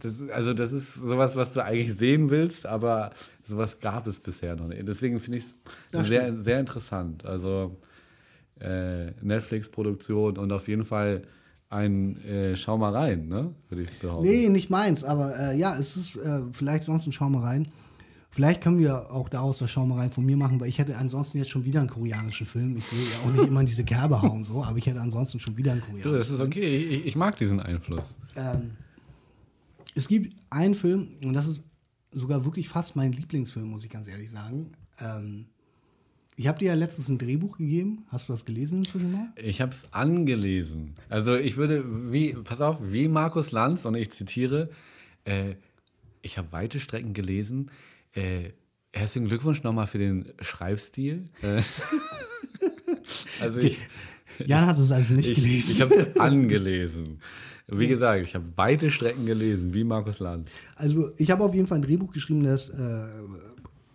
Das, 0.00 0.14
also 0.32 0.54
das 0.54 0.72
ist 0.72 0.94
sowas, 0.94 1.36
was 1.36 1.52
du 1.52 1.62
eigentlich 1.62 1.94
sehen 1.98 2.30
willst, 2.30 2.64
aber 2.66 3.10
sowas 3.44 3.80
gab 3.80 4.06
es 4.06 4.20
bisher 4.20 4.56
noch 4.56 4.68
nicht. 4.68 4.88
Deswegen 4.88 5.20
finde 5.20 5.38
ich 5.38 5.44
es 5.44 6.06
sehr, 6.06 6.42
sehr 6.42 6.58
interessant. 6.60 7.26
Also 7.26 7.76
äh, 8.60 9.10
Netflix-Produktion 9.20 10.38
und 10.38 10.52
auf 10.52 10.68
jeden 10.68 10.84
Fall 10.84 11.22
ein 11.72 12.22
äh, 12.24 12.56
Schau 12.56 12.78
mal 12.78 12.94
rein, 12.94 13.28
ne? 13.28 13.54
Würde 13.68 13.82
ich 13.82 13.98
behaupten. 13.98 14.28
Nee, 14.28 14.48
nicht 14.48 14.70
meins, 14.70 15.04
aber 15.04 15.38
äh, 15.38 15.58
ja, 15.58 15.76
es 15.76 15.96
ist 15.96 16.16
äh, 16.16 16.42
vielleicht 16.52 16.84
sonst 16.84 17.06
ein 17.06 17.12
Schaumereien. 17.12 17.68
Vielleicht 18.30 18.62
können 18.62 18.78
wir 18.78 19.10
auch 19.10 19.28
daraus 19.28 19.58
das 19.58 19.70
Schaumereien 19.70 20.10
von 20.10 20.24
mir 20.24 20.38
machen, 20.38 20.58
weil 20.58 20.68
ich 20.68 20.78
hätte 20.78 20.96
ansonsten 20.96 21.38
jetzt 21.38 21.50
schon 21.50 21.64
wieder 21.64 21.80
einen 21.80 21.90
koreanischen 21.90 22.46
Film. 22.46 22.76
Ich 22.78 22.90
will 22.90 23.00
ja 23.00 23.18
auch 23.26 23.32
nicht 23.34 23.46
immer 23.46 23.60
in 23.60 23.66
diese 23.66 23.84
Kerbe 23.84 24.22
hauen, 24.22 24.42
so, 24.44 24.64
aber 24.64 24.78
ich 24.78 24.86
hätte 24.86 25.00
ansonsten 25.00 25.38
schon 25.38 25.56
wieder 25.56 25.72
einen 25.72 25.82
koreanischen 25.82 26.18
das 26.18 26.30
ist 26.30 26.40
okay. 26.40 26.76
Ich, 26.76 27.06
ich 27.06 27.16
mag 27.16 27.36
diesen 27.36 27.60
Einfluss. 27.60 28.16
Ähm, 28.36 28.72
es 29.94 30.08
gibt 30.08 30.34
einen 30.48 30.74
Film, 30.74 31.08
und 31.22 31.34
das 31.34 31.46
ist 31.46 31.62
sogar 32.10 32.44
wirklich 32.46 32.68
fast 32.70 32.96
mein 32.96 33.12
Lieblingsfilm, 33.12 33.68
muss 33.68 33.84
ich 33.84 33.90
ganz 33.90 34.08
ehrlich 34.08 34.30
sagen. 34.30 34.72
Ähm, 34.98 35.46
ich 36.36 36.46
habe 36.46 36.58
dir 36.58 36.68
ja 36.68 36.74
letztens 36.74 37.08
ein 37.08 37.18
Drehbuch 37.18 37.58
gegeben. 37.58 38.04
Hast 38.08 38.28
du 38.28 38.32
das 38.32 38.44
gelesen 38.44 38.78
inzwischen 38.78 39.12
mal? 39.12 39.28
Ich 39.36 39.60
habe 39.60 39.72
es 39.72 39.92
angelesen. 39.92 40.94
Also 41.08 41.36
ich 41.36 41.56
würde, 41.56 41.84
wie, 42.12 42.32
pass 42.32 42.60
auf, 42.60 42.78
wie 42.80 43.08
Markus 43.08 43.52
Lanz, 43.52 43.84
und 43.84 43.94
ich 43.94 44.10
zitiere, 44.10 44.70
äh, 45.24 45.54
ich 46.22 46.38
habe 46.38 46.52
weite 46.52 46.80
Strecken 46.80 47.12
gelesen. 47.12 47.70
Äh, 48.14 48.50
herzlichen 48.92 49.28
Glückwunsch 49.28 49.62
nochmal 49.62 49.86
für 49.86 49.98
den 49.98 50.32
Schreibstil. 50.40 51.24
Äh, 51.42 51.62
also 53.40 53.58
ich, 53.58 53.78
Jan 54.46 54.66
hat 54.66 54.78
es 54.78 54.90
also 54.90 55.14
nicht 55.14 55.28
ich, 55.28 55.34
gelesen. 55.36 55.72
ich 55.72 55.82
habe 55.82 55.94
es 55.94 56.16
angelesen. 56.20 57.20
Wie 57.68 57.88
gesagt, 57.88 58.26
ich 58.26 58.34
habe 58.34 58.44
weite 58.56 58.90
Strecken 58.90 59.24
gelesen, 59.24 59.72
wie 59.72 59.84
Markus 59.84 60.18
Lanz. 60.18 60.50
Also 60.76 61.12
ich 61.16 61.30
habe 61.30 61.44
auf 61.44 61.54
jeden 61.54 61.66
Fall 61.66 61.78
ein 61.78 61.82
Drehbuch 61.82 62.12
geschrieben, 62.12 62.42
das 62.42 62.68
äh, 62.68 63.06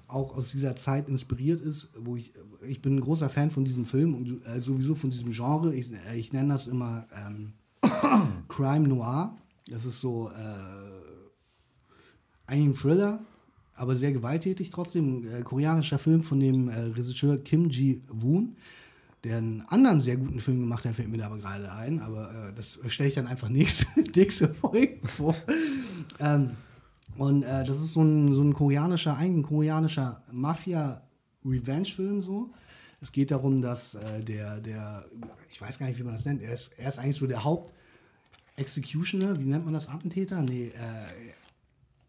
auch 0.08 0.36
aus 0.36 0.52
dieser 0.52 0.76
Zeit 0.76 1.10
inspiriert 1.10 1.62
ist, 1.62 1.90
wo 1.98 2.16
ich, 2.16 2.32
ich 2.68 2.82
bin 2.82 2.96
ein 2.96 3.02
großer 3.02 3.30
Fan 3.30 3.52
von 3.52 3.66
diesem 3.66 3.86
Film 3.86 4.16
und 4.16 4.46
äh, 4.46 4.62
sowieso 4.62 4.96
von 4.96 5.10
diesem 5.10 5.32
Genre. 5.32 5.76
Ich, 5.76 5.92
äh, 5.92 6.18
ich 6.18 6.32
nenne 6.34 6.54
das 6.54 6.68
immer 6.68 7.06
ähm, 7.14 7.54
Crime 8.48 8.88
Noir. 8.88 9.38
Das 9.70 9.86
ist 9.86 10.00
so 10.00 10.30
äh, 10.30 10.34
eigentlich 12.46 12.70
ein 12.70 12.76
Thriller, 12.76 13.20
aber 13.76 13.96
sehr 13.96 14.14
gewalttätig 14.14 14.70
trotzdem. 14.70 15.18
Ein 15.18 15.42
äh, 15.42 15.42
koreanischer 15.44 16.00
Film 16.00 16.24
von 16.24 16.40
dem 16.40 16.70
äh, 16.70 16.80
Regisseur 16.80 17.38
Kim 17.38 17.70
Ji-woon, 17.70 18.56
der 19.26 19.38
einen 19.38 19.62
anderen 19.68 20.00
sehr 20.00 20.16
guten 20.16 20.40
Film 20.40 20.62
gemacht 20.62 20.86
hat, 20.86 20.96
fällt 20.96 21.10
mir 21.10 21.18
da 21.18 21.26
aber 21.26 21.38
gerade 21.38 21.70
ein, 21.74 22.00
aber 22.00 22.50
äh, 22.50 22.54
das 22.54 22.80
stelle 22.88 23.10
ich 23.10 23.16
dann 23.16 23.28
einfach 23.28 23.50
nächste, 23.50 23.86
nächste 24.16 24.54
Folge 24.54 25.00
vor. 25.04 25.36
ähm, 26.22 26.52
und 27.18 27.44
äh, 27.44 27.64
das 27.64 27.78
ist 27.78 27.94
so 27.94 28.02
ein, 28.02 28.34
so 28.34 28.42
ein 28.44 28.54
koreanischer, 28.54 29.16
eigentlich 29.18 29.38
ein 29.46 29.50
koreanischer 29.50 30.22
Mafia-Revenge-Film 30.32 32.22
so. 32.22 32.50
Es 33.00 33.12
geht 33.12 33.30
darum, 33.32 33.62
dass 33.62 33.96
äh, 33.96 34.24
der, 34.24 34.60
der, 34.60 35.06
ich 35.52 35.62
weiß 35.62 35.78
gar 35.78 35.86
nicht, 35.88 36.00
wie 36.00 36.04
man 36.04 36.14
das 36.14 36.26
nennt, 36.26 36.42
er 36.42 36.54
ist, 36.54 36.70
er 36.78 36.90
ist 36.90 36.98
eigentlich 37.00 37.16
so 37.16 37.28
der 37.28 37.44
Haupt-Executioner, 37.44 39.40
wie 39.40 39.46
nennt 39.46 39.66
man 39.66 39.74
das, 39.74 39.88
Attentäter? 39.88 40.42
Nee, 40.42 40.68
äh, 40.68 41.32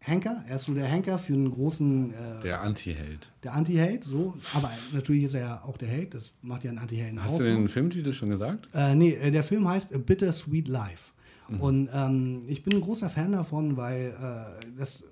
Henker, 0.01 0.43
er 0.47 0.55
ist 0.55 0.63
so 0.63 0.73
der 0.73 0.85
Henker 0.85 1.19
für 1.19 1.33
einen 1.33 1.51
großen, 1.51 2.11
äh, 2.13 2.41
Der 2.41 2.61
Anti-Held. 2.61 3.31
der 3.43 3.53
Anti-Held, 3.53 4.03
so. 4.03 4.33
Aber 4.55 4.71
natürlich 4.93 5.23
ist 5.25 5.35
er 5.35 5.41
ja 5.41 5.63
auch 5.63 5.77
der 5.77 5.89
Held, 5.89 6.13
das 6.13 6.33
macht 6.41 6.63
ja 6.63 6.69
einen 6.71 6.79
Anti-Helden 6.79 7.21
Hast 7.21 7.31
aus. 7.31 7.37
du 7.39 7.43
so. 7.43 7.49
den 7.51 7.69
Filmtitel 7.69 8.13
schon 8.13 8.29
gesagt? 8.29 8.69
Äh, 8.73 8.95
nee, 8.95 9.11
äh, 9.11 9.29
der 9.29 9.43
Film 9.43 9.67
heißt 9.67 9.93
A 9.93 9.97
Bitter 9.99 10.31
Sweet 10.31 10.67
Life. 10.67 11.11
Mhm. 11.49 11.61
Und 11.61 11.89
ähm, 11.93 12.43
ich 12.47 12.63
bin 12.63 12.75
ein 12.75 12.81
großer 12.81 13.09
Fan 13.09 13.31
davon, 13.31 13.77
weil 13.77 14.15
äh, 14.19 14.71
das. 14.77 15.03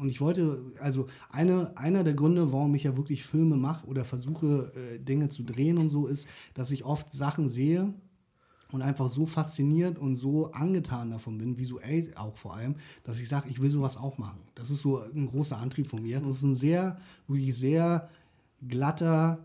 Und 0.00 0.08
ich 0.10 0.20
wollte, 0.20 0.62
also 0.78 1.06
eine, 1.28 1.76
einer 1.76 2.04
der 2.04 2.14
Gründe, 2.14 2.52
warum 2.52 2.72
ich 2.76 2.84
ja 2.84 2.96
wirklich 2.96 3.24
Filme 3.24 3.56
mache 3.56 3.84
oder 3.88 4.04
versuche, 4.04 4.72
äh, 4.76 4.98
Dinge 5.00 5.28
zu 5.28 5.42
drehen 5.42 5.76
und 5.76 5.88
so, 5.88 6.06
ist, 6.06 6.28
dass 6.54 6.70
ich 6.70 6.84
oft 6.84 7.12
Sachen 7.12 7.48
sehe 7.48 7.92
und 8.70 8.82
einfach 8.82 9.08
so 9.08 9.26
fasziniert 9.26 9.98
und 9.98 10.14
so 10.14 10.52
angetan 10.52 11.10
davon 11.10 11.38
bin, 11.38 11.56
visuell 11.58 12.12
auch 12.16 12.36
vor 12.36 12.54
allem, 12.54 12.76
dass 13.02 13.18
ich 13.18 13.28
sage, 13.28 13.48
ich 13.48 13.60
will 13.60 13.70
sowas 13.70 13.96
auch 13.96 14.18
machen. 14.18 14.40
Das 14.54 14.70
ist 14.70 14.82
so 14.82 15.00
ein 15.00 15.26
großer 15.26 15.56
Antrieb 15.56 15.88
von 15.88 16.02
mir. 16.02 16.20
Das 16.20 16.36
ist 16.36 16.42
ein 16.42 16.56
sehr, 16.56 16.98
wirklich 17.26 17.56
sehr 17.56 18.08
glatter, 18.66 19.44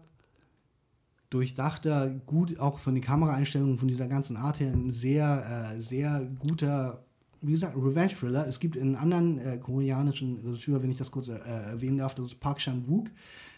durchdachter, 1.34 2.10
gut 2.26 2.60
auch 2.60 2.80
von 2.80 2.94
den 2.94 3.04
Kameraeinstellungen, 3.04 3.78
von 3.78 3.88
dieser 3.88 4.08
ganzen 4.08 4.38
Art 4.38 4.60
her, 4.60 4.72
ein 4.72 4.92
sehr, 4.92 5.74
äh, 5.76 5.82
sehr 5.82 6.30
guter, 6.40 7.04
wie 7.42 7.52
gesagt, 7.52 7.76
Revenge-Thriller. 7.76 8.48
Es 8.48 8.60
gibt 8.60 8.78
einen 8.78 8.96
anderen 8.96 9.40
äh, 9.40 9.58
koreanischen 9.58 10.38
Regisseur, 10.46 10.84
wenn 10.84 10.92
ich 10.92 10.98
das 10.98 11.12
kurz 11.12 11.30
äh, 11.30 11.34
erwähnen 11.34 11.98
darf, 11.98 12.14
das 12.16 12.28
ist 12.28 12.40
Park 12.40 12.60
Chan-wook. 12.60 13.10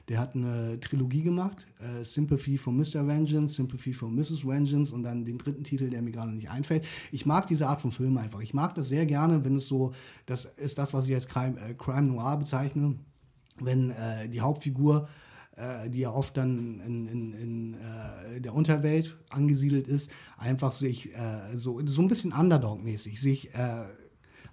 Der 0.07 0.19
hat 0.19 0.35
eine 0.35 0.79
Trilogie 0.79 1.23
gemacht, 1.23 1.65
äh, 1.79 2.03
Sympathy 2.03 2.59
for 2.59 2.71
Mr. 2.71 3.07
Vengeance, 3.07 3.55
Sympathy 3.55 3.91
for 3.91 4.07
Mrs. 4.07 4.45
Vengeance 4.45 4.93
und 4.93 5.01
dann 5.01 5.25
den 5.25 5.39
dritten 5.39 5.63
Titel, 5.63 5.89
der 5.89 6.03
mir 6.03 6.11
gerade 6.11 6.31
nicht 6.31 6.49
einfällt. 6.49 6.85
Ich 7.11 7.25
mag 7.25 7.47
diese 7.47 7.67
Art 7.67 7.81
von 7.81 7.91
Film 7.91 8.17
einfach. 8.17 8.41
Ich 8.41 8.53
mag 8.53 8.75
das 8.75 8.87
sehr 8.87 9.07
gerne, 9.07 9.43
wenn 9.43 9.55
es 9.55 9.65
so, 9.65 9.93
das 10.27 10.45
ist 10.45 10.77
das, 10.77 10.93
was 10.93 11.09
ich 11.09 11.15
als 11.15 11.27
Crime, 11.27 11.59
äh, 11.59 11.73
Crime 11.73 12.03
Noir 12.03 12.37
bezeichne, 12.37 12.95
wenn 13.59 13.89
äh, 13.89 14.29
die 14.29 14.41
Hauptfigur 14.41 15.07
äh, 15.55 15.89
die 15.89 15.99
ja 15.99 16.11
oft 16.11 16.37
dann 16.37 16.81
in, 16.81 17.07
in, 17.07 17.33
in 17.33 17.73
äh, 17.75 18.41
der 18.41 18.53
Unterwelt 18.53 19.17
angesiedelt 19.29 19.87
ist, 19.87 20.11
einfach 20.37 20.71
sich 20.71 21.13
äh, 21.13 21.55
so, 21.55 21.81
so 21.85 22.01
ein 22.01 22.07
bisschen 22.07 22.33
Underdog-mäßig, 22.33 23.19
sich 23.19 23.53
äh, 23.53 23.85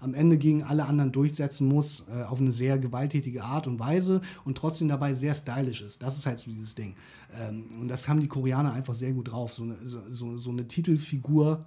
am 0.02 0.14
Ende 0.14 0.36
gegen 0.36 0.64
alle 0.64 0.86
anderen 0.86 1.12
durchsetzen 1.12 1.68
muss, 1.68 2.04
äh, 2.12 2.22
auf 2.24 2.40
eine 2.40 2.50
sehr 2.50 2.78
gewalttätige 2.78 3.44
Art 3.44 3.66
und 3.66 3.78
Weise 3.78 4.20
und 4.44 4.58
trotzdem 4.58 4.88
dabei 4.88 5.14
sehr 5.14 5.34
stylisch 5.34 5.80
ist. 5.80 6.02
Das 6.02 6.16
ist 6.16 6.26
halt 6.26 6.38
so 6.40 6.50
dieses 6.50 6.74
Ding. 6.74 6.96
Ähm, 7.40 7.66
und 7.80 7.88
das 7.88 8.08
haben 8.08 8.20
die 8.20 8.28
Koreaner 8.28 8.72
einfach 8.72 8.94
sehr 8.94 9.12
gut 9.12 9.30
drauf. 9.30 9.52
So 9.52 9.62
eine, 9.62 9.76
so, 9.84 10.36
so, 10.38 10.50
eine 10.50 10.66
Titelfigur 10.66 11.66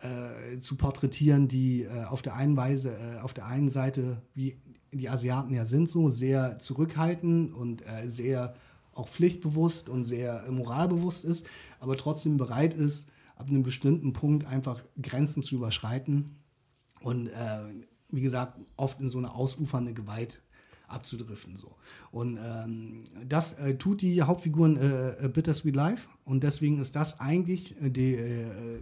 äh, 0.00 0.58
zu 0.58 0.76
porträtieren, 0.76 1.48
die 1.48 1.84
äh, 1.84 2.04
auf 2.04 2.22
der 2.22 2.34
einen 2.34 2.56
Weise, 2.56 2.90
äh, 2.90 3.20
auf 3.20 3.32
der 3.34 3.46
einen 3.46 3.70
Seite, 3.70 4.20
wie 4.34 4.56
die 4.92 5.08
Asiaten 5.08 5.54
ja 5.54 5.64
sind, 5.64 5.88
so 5.88 6.10
sehr 6.10 6.58
zurückhaltend 6.58 7.54
und 7.54 7.82
sehr 8.06 8.54
auch 8.96 9.08
pflichtbewusst 9.08 9.88
und 9.88 10.04
sehr 10.04 10.44
moralbewusst 10.50 11.24
ist, 11.24 11.46
aber 11.80 11.96
trotzdem 11.96 12.36
bereit 12.36 12.74
ist, 12.74 13.08
ab 13.36 13.48
einem 13.48 13.62
bestimmten 13.62 14.12
Punkt 14.12 14.46
einfach 14.46 14.82
Grenzen 15.00 15.42
zu 15.42 15.56
überschreiten 15.56 16.36
und 17.00 17.28
äh, 17.28 17.32
wie 18.10 18.22
gesagt, 18.22 18.58
oft 18.76 19.00
in 19.00 19.08
so 19.08 19.18
eine 19.18 19.34
ausufernde 19.34 19.92
Gewalt 19.92 20.42
abzudriften. 20.88 21.56
So. 21.56 21.74
Und 22.12 22.38
ähm, 22.42 23.04
das 23.26 23.54
äh, 23.54 23.76
tut 23.76 24.00
die 24.00 24.22
Hauptfiguren 24.22 24.76
äh, 24.76 25.28
Bittersweet 25.28 25.74
Life 25.74 26.08
und 26.24 26.42
deswegen 26.42 26.78
ist 26.78 26.96
das 26.96 27.20
eigentlich 27.20 27.74
die, 27.80 28.14
äh, 28.14 28.80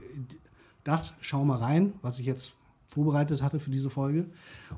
das 0.85 1.15
Schau 1.21 1.45
mal 1.45 1.59
rein, 1.59 1.95
was 2.03 2.19
ich 2.19 2.27
jetzt 2.27 2.55
vorbereitet 2.87 3.43
hatte 3.43 3.59
für 3.59 3.71
diese 3.71 3.91
Folge. 3.91 4.27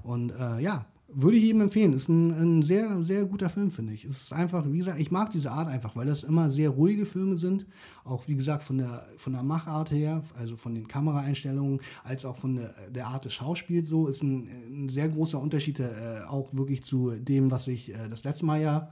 Und 0.03 0.31
äh, 0.31 0.61
ja, 0.61 0.87
würde 1.09 1.37
ich 1.37 1.45
jedem 1.45 1.61
empfehlen. 1.63 1.93
Ist 1.93 2.09
ein, 2.09 2.31
ein, 2.33 2.63
sehr, 2.63 3.03
sehr 3.03 3.25
guter 3.25 3.49
Film, 3.49 3.71
finde 3.71 3.93
ich. 3.93 4.05
Es 4.05 4.25
ist 4.25 4.33
einfach, 4.33 4.65
wie 4.71 4.79
gesagt, 4.79 4.99
ich 4.99 5.11
mag 5.11 5.31
diese 5.31 5.53
Art 5.53 5.69
einfach, 5.69 5.95
weil 5.95 6.07
das 6.07 6.25
immer 6.25 6.51
sehr 6.51 6.71
ruhige 6.71 7.07
Filme 7.07 7.37
sind. 7.37 7.67
Auch, 8.05 8.27
wie 8.27 8.35
gesagt, 8.35 8.65
von 8.65 8.79
der, 8.79 9.07
von 9.17 9.33
der 9.33 9.43
Machart 9.43 9.91
her, 9.91 10.23
also 10.37 10.57
von 10.57 10.75
den 10.75 10.89
Kameraeinstellungen, 10.89 11.81
als 12.05 12.25
auch 12.25 12.37
von 12.37 12.57
der, 12.57 12.75
der 12.91 13.07
Art 13.07 13.25
des 13.25 13.35
Spiels 13.55 13.89
so, 13.89 14.09
ist 14.09 14.23
ein, 14.23 14.49
ein 14.69 14.89
sehr 14.89 15.09
großer 15.09 15.41
Unterschied 15.41 15.81
äh, 15.81 16.23
auch 16.29 16.53
wirklich 16.53 16.83
zu 16.83 17.13
dem, 17.13 17.51
was 17.51 17.69
ich 17.69 17.95
äh, 17.95 18.09
das 18.09 18.25
letzte 18.25 18.45
Mal 18.45 18.61
ja 18.61 18.91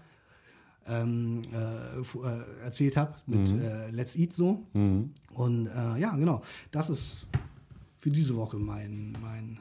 ähm, 0.86 1.42
äh, 1.52 2.00
äh 2.00 2.62
erzählt 2.62 2.96
habe 2.96 3.14
mit 3.26 3.52
mhm. 3.52 3.60
Äh, 3.60 3.90
Let's 3.90 4.16
Eat 4.16 4.32
so. 4.32 4.64
Mhm. 4.72 5.10
Und 5.32 5.66
äh, 5.66 5.98
ja, 5.98 6.14
genau, 6.14 6.42
das 6.70 6.90
ist 6.90 7.26
für 7.98 8.10
diese 8.10 8.36
Woche 8.36 8.58
mein, 8.58 9.16
mein 9.20 9.58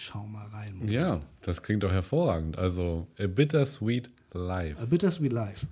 Schau 0.00 0.26
mal 0.26 0.46
rein. 0.46 0.86
Ja, 0.86 1.20
das 1.42 1.60
klingt 1.62 1.82
doch 1.82 1.90
hervorragend. 1.90 2.56
Also, 2.56 3.08
A 3.18 3.26
Bittersweet 3.26 4.10
Life. 4.32 4.80
A 4.80 4.86
Bittersweet 4.86 5.32
Life. 5.32 5.66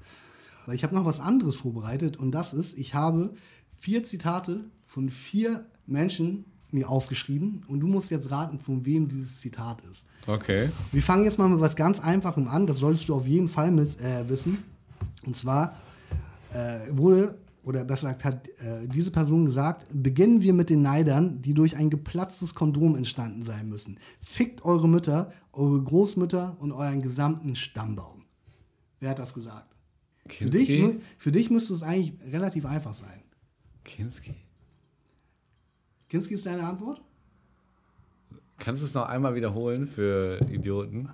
Weil 0.66 0.74
ich 0.74 0.82
habe 0.82 0.96
noch 0.96 1.04
was 1.04 1.20
anderes 1.20 1.54
vorbereitet 1.54 2.16
und 2.16 2.32
das 2.32 2.52
ist, 2.52 2.76
ich 2.76 2.94
habe 2.94 3.32
vier 3.78 4.02
Zitate 4.02 4.64
von 4.84 5.10
vier 5.10 5.64
Menschen 5.86 6.44
mir 6.72 6.88
aufgeschrieben 6.88 7.62
und 7.68 7.78
du 7.78 7.86
musst 7.86 8.10
jetzt 8.10 8.32
raten, 8.32 8.58
von 8.58 8.84
wem 8.84 9.06
dieses 9.06 9.38
Zitat 9.38 9.80
ist. 9.82 10.04
Okay. 10.26 10.70
Wir 10.90 11.02
fangen 11.02 11.22
jetzt 11.22 11.38
mal 11.38 11.48
mit 11.48 11.60
was 11.60 11.76
ganz 11.76 12.00
Einfachem 12.00 12.48
an, 12.48 12.66
das 12.66 12.78
solltest 12.78 13.08
du 13.08 13.14
auf 13.14 13.28
jeden 13.28 13.48
Fall 13.48 13.70
mit, 13.70 14.00
äh, 14.00 14.28
wissen. 14.28 14.64
Und 15.24 15.36
zwar 15.36 15.76
äh, 16.52 16.78
wurde 16.90 17.38
oder 17.66 17.84
besser 17.84 18.14
gesagt 18.14 18.24
hat 18.24 18.48
äh, 18.60 18.86
diese 18.86 19.10
Person 19.10 19.44
gesagt, 19.44 19.86
beginnen 19.92 20.40
wir 20.40 20.54
mit 20.54 20.70
den 20.70 20.82
Neidern, 20.82 21.42
die 21.42 21.52
durch 21.52 21.76
ein 21.76 21.90
geplatztes 21.90 22.54
Kondom 22.54 22.94
entstanden 22.94 23.42
sein 23.42 23.68
müssen. 23.68 23.98
Fickt 24.20 24.64
eure 24.64 24.88
Mütter, 24.88 25.32
eure 25.52 25.82
Großmütter 25.82 26.56
und 26.60 26.70
euren 26.70 27.02
gesamten 27.02 27.56
Stammbaum. 27.56 28.24
Wer 29.00 29.10
hat 29.10 29.18
das 29.18 29.34
gesagt? 29.34 29.74
Für 30.28 30.48
dich, 30.48 30.98
für 31.18 31.32
dich 31.32 31.50
müsste 31.50 31.74
es 31.74 31.82
eigentlich 31.82 32.14
relativ 32.32 32.66
einfach 32.66 32.94
sein. 32.94 33.22
Kinski. 33.84 34.36
Kinski 36.08 36.34
ist 36.34 36.46
deine 36.46 36.62
Antwort? 36.62 37.02
Kannst 38.58 38.80
du 38.82 38.86
es 38.86 38.94
noch 38.94 39.06
einmal 39.06 39.34
wiederholen 39.34 39.88
für 39.88 40.40
Idioten? 40.50 41.08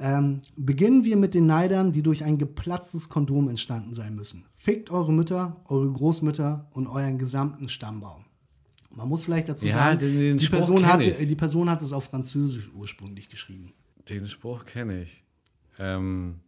Ähm, 0.00 0.40
beginnen 0.56 1.04
wir 1.04 1.16
mit 1.16 1.34
den 1.34 1.46
Neidern, 1.46 1.92
die 1.92 2.02
durch 2.02 2.24
ein 2.24 2.38
geplatztes 2.38 3.10
Kondom 3.10 3.48
entstanden 3.48 3.94
sein 3.94 4.14
müssen. 4.14 4.46
Fickt 4.56 4.90
eure 4.90 5.12
Mütter, 5.12 5.56
eure 5.66 5.92
Großmütter 5.92 6.70
und 6.72 6.86
euren 6.86 7.18
gesamten 7.18 7.68
Stammbaum. 7.68 8.24
Man 8.90 9.08
muss 9.08 9.24
vielleicht 9.24 9.48
dazu 9.48 9.66
ja, 9.66 9.74
sagen, 9.74 9.98
den, 9.98 10.18
den 10.18 10.38
die, 10.38 10.48
Person 10.48 10.86
hat, 10.86 11.02
die 11.04 11.36
Person 11.36 11.70
hat 11.70 11.82
es 11.82 11.92
auf 11.92 12.04
Französisch 12.04 12.70
ursprünglich 12.74 13.28
geschrieben. 13.28 13.72
Den 14.08 14.26
Spruch 14.26 14.64
kenne 14.64 15.02
ich. 15.02 15.22
Ähm, 15.78 16.40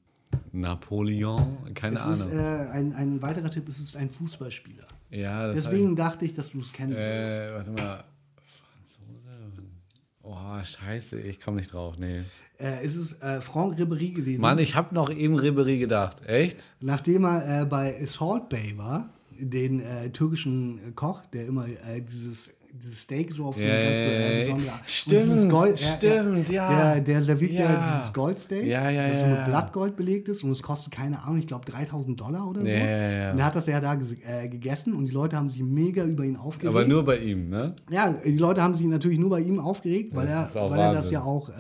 Napoleon, 0.51 1.59
keine 1.75 1.97
es 1.97 2.03
Ahnung. 2.03 2.15
Ist, 2.15 2.33
äh, 2.33 2.69
ein, 2.73 2.93
ein 2.95 3.23
weiterer 3.23 3.51
Tipp, 3.51 3.69
es 3.69 3.79
ist 3.79 3.97
ein 3.97 4.11
Fußballspieler. 4.11 4.87
Ja, 5.11 5.53
Deswegen 5.53 5.91
ich, 5.91 5.97
dachte 5.97 6.25
ich, 6.25 6.35
dass 6.35 6.53
du 6.53 6.61
es 6.61 6.73
kennen 6.73 6.95
äh, 6.95 7.51
Warte 7.53 7.71
mal. 7.71 8.05
Franzose? 8.73 9.63
Oh, 10.23 10.65
scheiße, 10.65 11.21
ich 11.21 11.41
komme 11.41 11.59
nicht 11.59 11.73
drauf. 11.73 11.97
Nee. 11.99 12.23
Äh, 12.61 12.85
ist 12.85 12.97
es 12.97 13.21
äh, 13.23 13.41
Franck 13.41 13.79
Ribéry 13.79 14.13
gewesen. 14.13 14.41
Mann, 14.41 14.59
ich 14.59 14.75
habe 14.75 14.95
noch 14.95 15.11
eben 15.11 15.39
Ribéry 15.39 15.79
gedacht. 15.79 16.19
Echt? 16.27 16.63
Nachdem 16.81 17.25
er 17.25 17.63
äh, 17.63 17.65
bei 17.65 17.93
Salt 18.07 18.49
Bay 18.49 18.75
war, 18.77 19.09
den 19.39 19.81
äh, 19.81 20.11
türkischen 20.11 20.79
Koch, 20.95 21.25
der 21.27 21.47
immer 21.47 21.67
äh, 21.67 22.01
dieses 22.01 22.51
dieses 22.75 23.03
Steak 23.03 23.33
so 23.33 23.45
auf 23.45 23.57
so 23.57 23.63
eine 23.63 23.85
ganz 23.85 23.99
äh, 23.99 24.39
besondere 24.39 24.73
Art. 24.73 24.81
Stimmt, 24.89 25.51
Gold, 25.51 25.79
stimmt, 25.79 26.49
ja. 26.49 26.95
Der, 26.95 27.01
der 27.01 27.21
serviert 27.21 27.53
ja, 27.53 27.61
ja 27.65 27.85
dieses 27.85 28.13
Goldsteak, 28.13 28.67
ja, 28.67 28.89
ja, 28.89 29.09
das 29.09 29.21
so 29.21 29.27
mit 29.27 29.45
Blattgold 29.45 29.95
belegt 29.95 30.29
ist 30.29 30.43
und 30.43 30.51
es 30.53 30.63
kostet, 30.63 30.93
keine 30.93 31.23
Ahnung, 31.23 31.39
ich 31.39 31.47
glaube 31.47 31.65
3000 31.67 32.19
Dollar 32.19 32.49
oder 32.49 32.63
so. 32.63 32.67
Ja, 32.67 32.75
ja, 32.75 33.33
Und 33.33 33.39
er 33.39 33.45
hat 33.45 33.55
das 33.55 33.67
ja 33.67 33.81
da 33.81 33.95
äh, 33.95 34.49
gegessen 34.49 34.95
und 34.95 35.07
die 35.07 35.13
Leute 35.13 35.37
haben 35.37 35.49
sich 35.49 35.63
mega 35.63 36.05
über 36.05 36.25
ihn 36.25 36.37
aufgeregt. 36.37 36.75
Aber 36.75 36.87
nur 36.87 37.05
bei 37.05 37.19
ihm, 37.19 37.51
ne? 37.51 37.75
Ja, 37.91 38.11
die 38.25 38.39
Leute 38.39 38.63
haben 38.63 38.75
sich 38.75 38.87
natürlich 38.87 39.19
nur 39.19 39.31
bei 39.31 39.41
ihm 39.41 39.61
aufgeregt, 39.61 40.15
weil, 40.15 40.29
er, 40.29 40.51
weil 40.55 40.81
er 40.81 40.93
das 40.93 41.11
ja 41.11 41.23
auch. 41.23 41.51
Äh, 41.51 41.53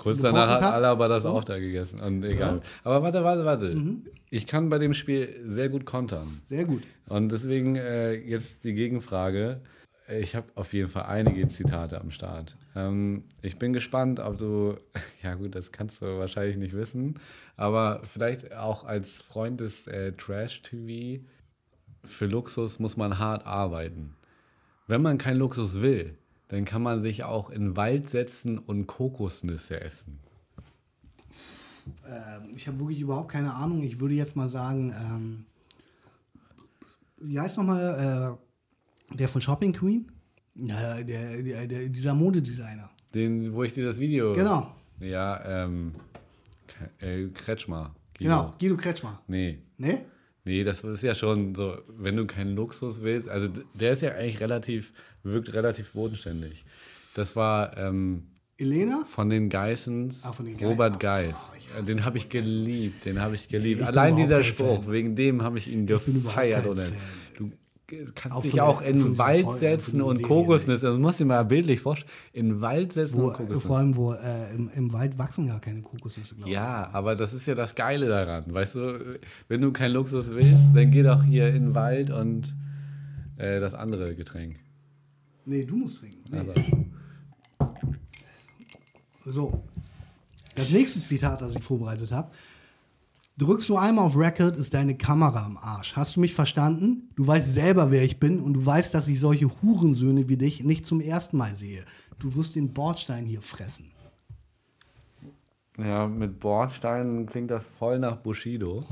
Kurz 0.00 0.20
danach 0.22 0.48
hat 0.48 0.62
Alaba 0.62 1.08
das 1.08 1.26
auch 1.26 1.44
da 1.44 1.58
gegessen. 1.58 2.00
Und 2.00 2.24
egal. 2.24 2.62
Aber 2.84 3.02
warte, 3.02 3.22
warte, 3.22 3.44
warte. 3.44 3.74
Mhm. 3.74 4.06
Ich 4.30 4.46
kann 4.46 4.70
bei 4.70 4.78
dem 4.78 4.94
Spiel 4.94 5.44
sehr 5.46 5.68
gut 5.68 5.84
kontern. 5.84 6.40
Sehr 6.44 6.64
gut. 6.64 6.84
Und 7.06 7.30
deswegen 7.30 7.76
äh, 7.76 8.14
jetzt 8.14 8.64
die 8.64 8.72
Gegenfrage. 8.72 9.60
Ich 10.08 10.34
habe 10.34 10.46
auf 10.54 10.72
jeden 10.72 10.88
Fall 10.88 11.04
einige 11.04 11.46
Zitate 11.48 12.00
am 12.00 12.10
Start. 12.10 12.56
Ähm, 12.74 13.24
ich 13.42 13.58
bin 13.58 13.74
gespannt, 13.74 14.20
ob 14.20 14.38
du, 14.38 14.76
ja 15.22 15.34
gut, 15.34 15.54
das 15.54 15.70
kannst 15.70 16.00
du 16.00 16.06
wahrscheinlich 16.18 16.56
nicht 16.56 16.74
wissen, 16.74 17.20
aber 17.56 18.00
vielleicht 18.04 18.56
auch 18.56 18.84
als 18.84 19.18
Freund 19.18 19.60
des 19.60 19.86
äh, 19.86 20.12
Trash-TV, 20.12 21.22
für 22.04 22.26
Luxus 22.26 22.78
muss 22.78 22.96
man 22.96 23.18
hart 23.18 23.46
arbeiten. 23.46 24.14
Wenn 24.86 25.02
man 25.02 25.18
keinen 25.18 25.38
Luxus 25.38 25.80
will, 25.82 26.16
dann 26.50 26.64
kann 26.64 26.82
man 26.82 27.00
sich 27.00 27.22
auch 27.22 27.48
in 27.48 27.62
den 27.62 27.76
Wald 27.76 28.10
setzen 28.10 28.58
und 28.58 28.88
Kokosnüsse 28.88 29.80
essen. 29.80 30.18
Ähm, 32.06 32.50
ich 32.54 32.66
habe 32.66 32.78
wirklich 32.80 33.00
überhaupt 33.00 33.30
keine 33.30 33.54
Ahnung. 33.54 33.82
Ich 33.82 34.00
würde 34.00 34.14
jetzt 34.14 34.34
mal 34.34 34.48
sagen, 34.48 34.92
ähm, 34.92 35.46
wie 37.18 37.38
heißt 37.38 37.56
nochmal, 37.56 38.38
äh, 39.12 39.16
der 39.16 39.28
von 39.28 39.40
Shopping 39.40 39.72
Queen? 39.72 40.10
Ja, 40.56 41.02
der, 41.02 41.42
der, 41.42 41.66
der, 41.68 41.88
dieser 41.88 42.14
Modedesigner. 42.14 42.90
Den, 43.14 43.54
wo 43.54 43.62
ich 43.62 43.72
dir 43.72 43.84
das 43.84 44.00
Video. 44.00 44.32
Genau. 44.32 44.74
Ja, 44.98 45.64
ähm, 45.64 45.94
äh, 46.98 47.28
Kretschmer. 47.28 47.94
Guido. 48.18 48.30
Genau, 48.30 48.54
Guido 48.58 48.76
Kretschmer. 48.76 49.22
Nee. 49.28 49.62
Nee? 49.78 50.04
Nee, 50.44 50.64
das 50.64 50.82
ist 50.82 51.02
ja 51.02 51.14
schon 51.14 51.54
so, 51.54 51.78
wenn 51.88 52.16
du 52.16 52.26
keinen 52.26 52.56
Luxus 52.56 53.02
willst, 53.02 53.28
also 53.28 53.48
der 53.74 53.92
ist 53.92 54.02
ja 54.02 54.12
eigentlich 54.12 54.40
relativ, 54.40 54.92
wirkt 55.22 55.52
relativ 55.52 55.90
bodenständig. 55.90 56.64
Das 57.14 57.36
war 57.36 57.76
ähm, 57.76 58.22
Elena? 58.56 59.04
Von 59.06 59.30
den 59.30 59.48
Geissens, 59.48 60.20
ah, 60.22 60.32
von 60.32 60.44
den 60.44 60.56
Robert 60.56 61.00
Geiss. 61.00 61.36
Oh, 61.78 61.82
den 61.82 62.04
habe 62.04 62.18
ich 62.18 62.28
geliebt, 62.28 63.04
den 63.06 63.20
habe 63.20 63.34
ich 63.34 63.48
geliebt. 63.48 63.80
Ich 63.80 63.86
Allein 63.86 64.16
dieser 64.16 64.44
Spruch, 64.44 64.84
Fan. 64.84 64.92
wegen 64.92 65.16
dem 65.16 65.42
habe 65.42 65.58
ich 65.58 65.68
ihn 65.68 65.86
gefeiert. 65.86 66.66
Oder? 66.66 66.86
Du 66.86 66.92
kannst 68.14 68.36
auch 68.36 68.42
dich 68.42 68.60
auch 68.60 68.82
in 68.82 68.98
den 68.98 69.18
Wald 69.18 69.44
Voll, 69.44 69.58
setzen 69.58 70.00
und 70.02 70.22
Kokosnüsse, 70.22 70.86
das 70.86 70.98
muss 70.98 71.20
ich 71.20 71.26
mal 71.26 71.44
bildlich 71.44 71.80
vorstellen, 71.80 72.10
in 72.32 72.48
den 72.48 72.60
Wald 72.60 72.92
setzen 72.92 73.18
wo, 73.18 73.28
und 73.28 73.34
Kokosnüsse. 73.34 73.66
Vor 73.66 73.78
allem, 73.78 73.96
wo 73.96 74.12
äh, 74.12 74.54
im, 74.54 74.70
im, 74.70 74.92
Wald 74.92 75.18
wachsen 75.18 75.46
gar 75.48 75.60
keine 75.60 75.82
Kokosnüsse, 75.82 76.34
glaube 76.34 76.48
ich. 76.48 76.54
Ja, 76.54 76.88
aber 76.92 77.14
das 77.14 77.32
ist 77.32 77.46
ja 77.46 77.54
das 77.54 77.74
Geile 77.74 78.06
daran, 78.06 78.52
weißt 78.52 78.74
du, 78.74 79.18
wenn 79.48 79.60
du 79.60 79.72
keinen 79.72 79.92
Luxus 79.92 80.30
willst, 80.30 80.74
dann 80.74 80.90
geh 80.90 81.02
doch 81.02 81.24
hier 81.24 81.48
in 81.48 81.66
den 81.66 81.74
Wald 81.74 82.10
und 82.10 82.54
äh, 83.36 83.60
das 83.60 83.74
andere 83.74 84.14
Getränk. 84.14 84.56
Nee, 85.44 85.64
du 85.64 85.76
musst 85.76 85.98
trinken. 85.98 86.18
Nee. 86.30 86.38
Also. 86.38 86.54
So. 89.24 89.62
Das 90.54 90.70
nächste 90.70 91.02
Zitat, 91.02 91.40
das 91.40 91.56
ich 91.56 91.62
vorbereitet 91.62 92.12
habe, 92.12 92.30
Drückst 93.40 93.68
du 93.70 93.78
einmal 93.78 94.04
auf 94.04 94.18
Record, 94.18 94.58
ist 94.58 94.74
deine 94.74 94.98
Kamera 94.98 95.46
am 95.46 95.56
Arsch. 95.56 95.96
Hast 95.96 96.14
du 96.14 96.20
mich 96.20 96.34
verstanden? 96.34 97.08
Du 97.16 97.26
weißt 97.26 97.50
selber, 97.50 97.90
wer 97.90 98.02
ich 98.02 98.20
bin 98.20 98.38
und 98.38 98.52
du 98.52 98.66
weißt, 98.66 98.92
dass 98.92 99.08
ich 99.08 99.18
solche 99.18 99.48
Hurensöhne 99.62 100.28
wie 100.28 100.36
dich 100.36 100.62
nicht 100.62 100.84
zum 100.84 101.00
ersten 101.00 101.38
Mal 101.38 101.54
sehe. 101.54 101.82
Du 102.18 102.34
wirst 102.34 102.54
den 102.54 102.74
Bordstein 102.74 103.24
hier 103.24 103.40
fressen. 103.40 103.92
Ja, 105.78 106.06
mit 106.06 106.38
Bordstein 106.38 107.24
klingt 107.24 107.50
das 107.50 107.62
voll 107.78 107.98
nach 107.98 108.16
Bushido. 108.16 108.84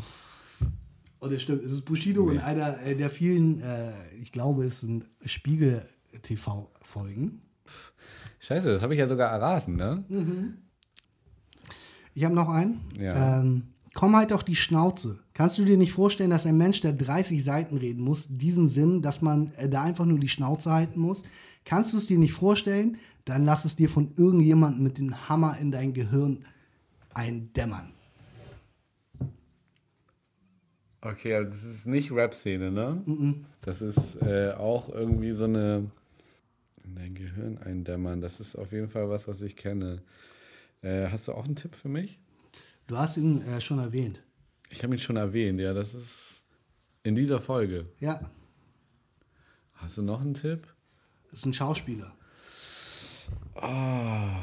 Und 1.18 1.30
es 1.30 1.42
stimmt, 1.42 1.62
es 1.62 1.72
ist 1.72 1.84
Bushido 1.84 2.22
nee. 2.22 2.30
und 2.30 2.38
einer 2.38 2.80
äh, 2.80 2.96
der 2.96 3.11
vielen, 3.11 3.61
äh, 3.61 3.92
ich 4.22 4.32
glaube, 4.32 4.64
es 4.64 4.80
sind 4.80 5.05
Spiegel-TV-Folgen. 5.26 7.42
Scheiße, 8.38 8.66
das 8.66 8.80
habe 8.80 8.94
ich 8.94 8.99
ja 8.99 9.09
sogar 9.09 9.30
erraten, 9.30 9.76
ne? 9.76 10.05
Ich 12.14 12.24
habe 12.24 12.34
noch 12.34 12.49
einen. 12.49 12.80
Ja. 12.99 13.40
Ähm, 13.40 13.64
komm 13.99 14.14
halt 14.14 14.32
auf 14.32 14.44
die 14.44 14.55
Schnauze. 14.55 15.18
Kannst 15.34 15.59
du 15.59 15.64
dir 15.64 15.76
nicht 15.76 15.90
vorstellen, 15.90 16.30
dass 16.30 16.46
ein 16.46 16.57
Mensch, 16.57 16.80
der 16.80 16.92
30 16.92 17.42
Seiten 17.42 17.76
reden 17.78 18.05
muss, 18.05 18.28
diesen 18.28 18.68
Sinn, 18.68 19.03
dass 19.03 19.22
man 19.22 19.51
äh, 19.57 19.68
da 19.68 19.82
einfach 19.82 20.05
nur 20.05 20.20
die 20.20 20.28
Schnauze 20.28 20.70
halten 20.70 21.01
muss? 21.01 21.24
Kannst 21.64 21.92
du 21.92 21.99
es 21.99 22.07
dir 22.07 22.16
nicht 22.16 22.32
vorstellen? 22.32 22.99
Dann 23.24 23.44
lass 23.44 23.64
es 23.64 23.74
dir 23.74 23.88
von 23.88 24.12
irgendjemandem 24.16 24.84
mit 24.84 24.99
dem 24.99 25.28
Hammer 25.28 25.59
in 25.61 25.72
dein 25.72 25.94
Gehirn 25.94 26.44
eindämmern. 27.12 27.90
Okay, 31.01 31.34
also 31.34 31.51
das 31.51 31.64
ist 31.64 31.84
nicht 31.84 32.12
Rap-Szene, 32.12 32.70
ne? 32.70 33.03
Das 33.62 33.82
ist 33.82 34.22
äh, 34.22 34.53
auch 34.53 34.90
irgendwie 34.90 35.32
so 35.32 35.42
eine 35.42 35.90
in 36.84 36.94
dein 36.94 37.14
Gehirn 37.16 37.59
eindämmern. 37.59 38.20
Das 38.20 38.38
ist 38.38 38.55
auf 38.57 38.70
jeden 38.70 38.90
Fall 38.90 39.11
was, 39.11 39.26
was 39.26 39.40
ich 39.40 39.57
kenne. 39.57 40.03
Äh, 40.82 41.09
hast 41.09 41.26
du 41.26 41.32
auch 41.32 41.46
einen 41.46 41.57
Tipp 41.57 41.74
für 41.74 41.88
mich? 41.88 42.20
Du 42.89 42.97
hast 42.97 43.18
ihn 43.18 43.43
äh, 43.43 43.61
schon 43.61 43.78
erwähnt. 43.78 44.20
Ich 44.70 44.82
habe 44.82 44.95
ihn 44.95 44.99
schon 44.99 45.16
erwähnt, 45.16 45.61
ja, 45.61 45.72
das 45.72 45.95
ist 45.95 46.43
in 47.05 47.14
dieser 47.14 47.39
Folge. 47.39 47.86
Ja, 48.01 48.18
Hast 49.74 49.97
du 49.97 50.03
noch 50.03 50.20
einen 50.20 50.34
Tipp? 50.34 50.66
das 51.30 51.41
ist 51.41 51.47
ein 51.47 51.53
Schauspieler. 51.53 52.12
Ah. 53.55 54.41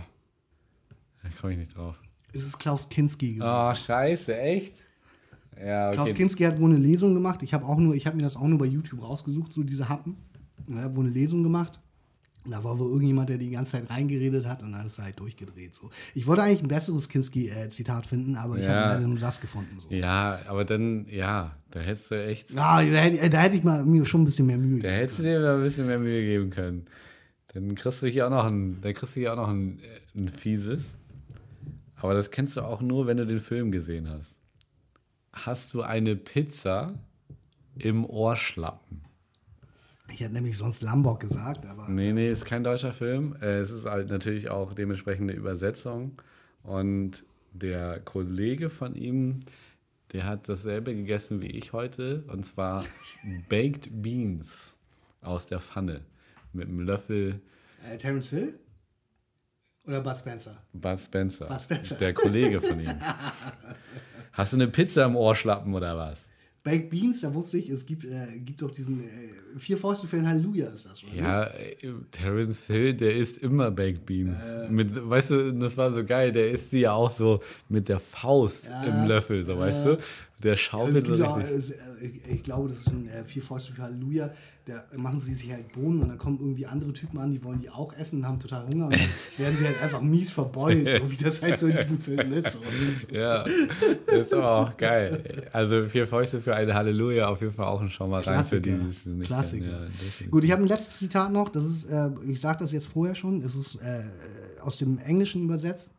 Da 1.23 1.29
komme 1.41 1.53
ich 1.53 1.59
nicht 1.59 1.75
drauf. 1.75 1.99
Es 2.31 2.45
ist 2.45 2.57
Klaus 2.57 2.87
Kinski 2.87 3.33
gewesen. 3.33 3.49
Oh, 3.49 3.73
scheiße, 3.75 4.37
echt? 4.37 4.75
Ja, 5.57 5.91
Klaus 5.91 6.09
okay. 6.09 6.17
Kinski 6.17 6.43
hat 6.43 6.59
wohl 6.59 6.69
eine 6.69 6.79
Lesung 6.79 7.13
gemacht. 7.13 7.41
Ich 7.43 7.53
habe 7.53 7.65
auch 7.65 7.77
nur, 7.77 7.95
ich 7.95 8.05
habe 8.05 8.15
mir 8.15 8.23
das 8.23 8.37
auch 8.37 8.47
nur 8.47 8.59
bei 8.59 8.65
YouTube 8.65 9.01
rausgesucht, 9.01 9.51
so 9.51 9.63
diese 9.63 9.89
Happen. 9.89 10.17
Er 10.69 10.83
hat 10.83 10.95
wohl 10.95 11.05
eine 11.05 11.13
Lesung 11.13 11.43
gemacht. 11.43 11.81
Da 12.47 12.63
war 12.63 12.77
wohl 12.77 12.89
irgendjemand, 12.91 13.29
der 13.29 13.37
die 13.39 13.49
ganze 13.49 13.73
Zeit 13.73 13.89
reingeredet 13.89 14.45
hat 14.45 14.61
und 14.61 14.71
dann 14.73 14.85
ist 14.85 14.97
er 14.99 15.05
halt 15.05 15.19
durchgedreht. 15.19 15.73
So. 15.73 15.89
Ich 16.13 16.27
wollte 16.27 16.43
eigentlich 16.43 16.61
ein 16.61 16.67
besseres 16.67 17.09
Kinski-Zitat 17.09 18.05
finden, 18.05 18.35
aber 18.35 18.57
ich 18.57 18.65
Ja. 18.65 18.69
habe 18.69 18.79
leider 18.95 19.07
nur 19.07 19.17
das 19.19 19.41
gefunden. 19.41 19.79
So. 19.79 19.89
Ja, 19.93 20.39
aber 20.47 20.63
dann, 20.65 21.07
ja, 21.09 21.55
da 21.71 21.79
hättest 21.79 22.11
du 22.11 22.23
echt, 22.23 22.51
Ah, 22.55 22.81
da, 22.83 22.97
hätte, 22.99 23.29
da 23.29 23.39
hätte 23.39 23.55
ich 23.55 23.63
mal, 23.63 23.83
mir 23.83 24.05
schon 24.05 24.21
ein 24.21 24.25
bisschen 24.25 24.45
mehr 24.45 24.57
Mühe 24.57 24.77
da 24.81 24.89
gegeben. 24.89 24.93
hättest 25.01 25.19
du 25.19 25.23
dir 25.23 25.39
mal 25.39 25.55
ein 25.55 25.63
bisschen 25.63 25.87
mehr 25.87 25.99
Mühe 25.99 26.21
geben 26.21 26.49
können. 26.51 26.85
Dann 27.53 27.73
kriegst 27.75 28.01
du 28.01 28.07
hier 28.07 28.27
auch 28.27 28.31
noch 28.31 28.45
ein, 28.45 28.79
dann 28.81 28.93
kriegst 28.93 29.15
du 29.15 29.19
hier 29.21 29.31
auch 29.33 29.37
noch 29.37 29.49
ein, 29.49 29.79
äh, 29.79 30.19
ein 30.19 30.29
fieses. 30.29 30.83
Aber 31.95 32.13
das 32.13 32.29
kennst 32.29 32.57
du 32.57 32.61
auch 32.61 32.81
nur, 32.81 33.07
wenn 33.07 33.17
du 33.17 33.25
den 33.25 33.39
Film 33.39 33.71
gesehen 33.71 34.09
hast. 34.09 34.35
Hast 35.33 35.73
du 35.73 35.81
eine 35.81 36.15
Pizza 36.15 36.93
im 37.77 38.05
Ohrschlappen? 38.05 39.01
Ich 40.11 40.19
hätte 40.21 40.33
nämlich 40.33 40.57
sonst 40.57 40.81
Lambok 40.81 41.19
gesagt, 41.19 41.65
aber 41.65 41.89
Nee, 41.89 42.13
nee, 42.13 42.31
ist 42.31 42.45
kein 42.45 42.63
deutscher 42.63 42.93
Film. 42.93 43.35
Äh, 43.41 43.59
Es 43.59 43.71
ist 43.71 43.85
halt 43.85 44.09
natürlich 44.09 44.49
auch 44.49 44.73
dementsprechend 44.73 45.29
eine 45.29 45.37
Übersetzung. 45.39 46.21
Und 46.63 47.23
der 47.53 47.99
Kollege 48.01 48.69
von 48.69 48.95
ihm, 48.95 49.41
der 50.13 50.25
hat 50.25 50.47
dasselbe 50.47 50.93
gegessen 50.95 51.41
wie 51.41 51.47
ich 51.51 51.73
heute. 51.73 52.23
Und 52.27 52.45
zwar 52.45 52.83
Baked 53.49 53.89
Beans 54.01 54.75
aus 55.21 55.47
der 55.47 55.59
Pfanne. 55.59 56.01
Mit 56.53 56.67
einem 56.69 56.81
Löffel 56.81 57.41
äh, 57.91 57.97
Terence 57.97 58.29
Hill? 58.29 58.59
Oder 59.87 60.01
Bud 60.01 60.17
Spencer? 60.17 60.57
Bud 60.73 60.99
Spencer. 60.99 61.47
Bud 61.47 61.61
Spencer. 61.61 61.95
Der 61.95 62.13
Kollege 62.13 62.61
von 62.61 62.79
ihm. 62.79 62.91
Hast 64.31 64.53
du 64.53 64.57
eine 64.57 64.67
Pizza 64.67 65.05
im 65.05 65.15
Ohrschlappen 65.15 65.73
oder 65.73 65.95
was? 65.97 66.19
Baked 66.65 66.89
Beans, 66.89 67.21
da 67.21 67.31
wusste 67.31 67.59
ich, 67.59 67.69
es 67.69 67.85
gibt, 67.85 68.05
äh, 68.05 68.39
gibt 68.43 68.63
doch 68.63 68.71
diesen 68.71 69.03
äh, 69.03 69.09
Vier 69.59 69.77
Fäuste 69.77 70.07
für 70.07 70.17
ein 70.17 70.27
Halleluja 70.27 70.67
ist 70.69 70.87
das, 70.87 71.03
oder? 71.03 71.13
Ja, 71.13 71.43
äh, 71.43 71.75
Terence 72.11 72.65
Hill, 72.65 72.95
der 72.95 73.15
isst 73.15 73.37
immer 73.37 73.69
Baked 73.69 74.03
Beans. 74.07 74.35
Mit, 74.69 74.89
weißt 75.09 75.29
du, 75.29 75.53
das 75.53 75.77
war 75.77 75.93
so 75.93 76.03
geil, 76.03 76.31
der 76.31 76.49
isst 76.51 76.71
sie 76.71 76.79
ja 76.81 76.93
auch 76.93 77.11
so 77.11 77.39
mit 77.69 77.87
der 77.87 77.99
Faust 77.99 78.65
Ja, 78.65 78.83
im 78.83 79.07
Löffel, 79.07 79.45
so 79.45 79.59
weißt 79.59 79.85
du? 79.85 79.99
Der 80.43 80.57
schaukelt 80.57 81.05
so 81.05 81.13
gibt 81.13 81.25
auch, 81.25 81.37
richtig. 81.37 81.55
es, 81.55 81.69
äh, 81.69 81.75
ich, 82.01 82.33
ich 82.33 82.43
glaube, 82.43 82.69
das 82.69 82.79
ist 82.79 82.87
ein 82.89 83.07
äh, 83.09 83.23
Vier 83.23 83.43
Fäuste 83.43 83.71
für 83.71 83.83
Halleluja. 83.83 84.33
Da 84.65 84.83
machen 84.97 85.21
sie 85.21 85.35
sich 85.35 85.51
halt 85.51 85.71
Bohnen 85.73 86.01
und 86.01 86.09
dann 86.09 86.17
kommen 86.17 86.39
irgendwie 86.39 86.65
andere 86.65 86.91
Typen 86.91 87.19
an, 87.19 87.31
die 87.31 87.43
wollen 87.43 87.59
die 87.59 87.69
auch 87.69 87.93
essen 87.93 88.19
und 88.19 88.27
haben 88.27 88.39
total 88.39 88.65
Hunger 88.73 88.85
und 88.85 88.95
dann 88.95 89.09
werden 89.37 89.57
sie 89.57 89.65
halt 89.65 89.79
einfach 89.79 90.01
mies 90.01 90.31
verbeult, 90.31 90.89
so 91.01 91.11
wie 91.11 91.17
das 91.17 91.39
halt 91.43 91.59
so 91.59 91.67
in 91.67 91.77
diesem 91.77 91.99
Film 91.99 92.31
ist. 92.33 92.57
Ja, 93.11 93.45
das 94.07 94.19
ist 94.19 94.33
aber 94.33 94.51
auch 94.51 94.77
geil. 94.77 95.49
Also 95.53 95.85
vier 95.85 96.07
Fäuste 96.07 96.41
für 96.41 96.55
eine 96.55 96.73
Halleluja, 96.73 97.27
auf 97.27 97.41
jeden 97.41 97.53
Fall 97.53 97.67
auch 97.67 97.79
ein 97.79 97.89
Schau 97.89 98.07
mal 98.07 98.21
rein 98.21 98.43
für 98.43 98.59
die, 98.59 98.79
Klassiker. 99.21 99.65
Ja. 99.65 100.27
Gut, 100.29 100.43
ich 100.43 100.51
habe 100.51 100.63
ein 100.63 100.67
letztes 100.67 100.99
Zitat 100.99 101.31
noch. 101.31 101.49
Das 101.49 101.65
ist, 101.65 101.85
äh, 101.85 102.09
ich 102.27 102.41
sage 102.41 102.59
das 102.59 102.71
jetzt 102.71 102.87
vorher 102.87 103.15
schon. 103.15 103.41
Es 103.41 103.55
ist 103.55 103.75
äh, 103.75 104.01
aus 104.61 104.77
dem 104.77 104.97
Englischen 104.97 105.43
übersetzt. 105.43 105.91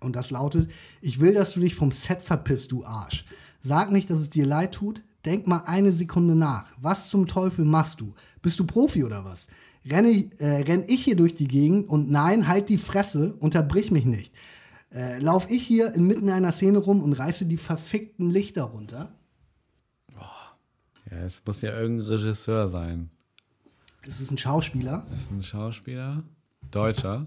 Und 0.00 0.14
das 0.14 0.30
lautet: 0.30 0.70
Ich 1.00 1.20
will, 1.20 1.34
dass 1.34 1.54
du 1.54 1.60
dich 1.60 1.74
vom 1.74 1.90
Set 1.90 2.22
verpisst, 2.22 2.72
du 2.72 2.84
Arsch. 2.84 3.24
Sag 3.62 3.90
nicht, 3.90 4.10
dass 4.10 4.20
es 4.20 4.30
dir 4.30 4.46
leid 4.46 4.72
tut. 4.72 5.02
Denk 5.26 5.46
mal 5.48 5.64
eine 5.66 5.90
Sekunde 5.90 6.36
nach. 6.36 6.72
Was 6.80 7.10
zum 7.10 7.26
Teufel 7.26 7.64
machst 7.64 8.00
du? 8.00 8.14
Bist 8.40 8.58
du 8.60 8.64
Profi 8.64 9.02
oder 9.02 9.24
was? 9.24 9.48
Renne, 9.84 10.30
äh, 10.38 10.62
renn 10.62 10.84
ich 10.86 11.04
hier 11.04 11.16
durch 11.16 11.34
die 11.34 11.48
Gegend 11.48 11.88
und 11.88 12.10
nein, 12.10 12.46
halt 12.48 12.68
die 12.68 12.78
Fresse, 12.78 13.34
unterbrich 13.40 13.90
mich 13.90 14.04
nicht. 14.04 14.32
Äh, 14.92 15.18
lauf 15.18 15.50
ich 15.50 15.66
hier 15.66 15.92
inmitten 15.94 16.30
einer 16.30 16.52
Szene 16.52 16.78
rum 16.78 17.02
und 17.02 17.12
reiße 17.12 17.46
die 17.46 17.56
verfickten 17.56 18.30
Lichter 18.30 18.62
runter? 18.62 19.12
Ja, 21.10 21.24
es 21.24 21.42
muss 21.44 21.60
ja 21.60 21.78
irgendein 21.78 22.06
Regisseur 22.06 22.68
sein. 22.68 23.10
Es 24.02 24.20
ist 24.20 24.30
ein 24.30 24.38
Schauspieler. 24.38 25.06
Ist 25.12 25.30
ein 25.30 25.42
Schauspieler? 25.42 26.22
Deutscher? 26.70 27.26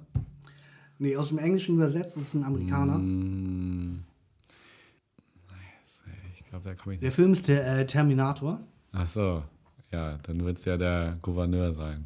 Nee, 0.97 1.15
aus 1.15 1.29
dem 1.29 1.37
Englischen 1.37 1.75
übersetzt, 1.75 2.15
das 2.15 2.23
ist 2.23 2.33
ein 2.33 2.43
Amerikaner. 2.43 2.97
Mm. 2.97 4.03
Ich 6.51 6.91
ich 6.93 6.99
Der. 6.99 7.11
Film 7.11 7.33
ist 7.33 7.47
der 7.47 7.79
äh, 7.79 7.85
Terminator. 7.85 8.59
Ach 8.91 9.07
so, 9.07 9.43
ja, 9.91 10.17
dann 10.23 10.43
wird 10.43 10.57
es 10.57 10.65
ja 10.65 10.77
der 10.77 11.17
Gouverneur 11.21 11.73
sein. 11.73 12.05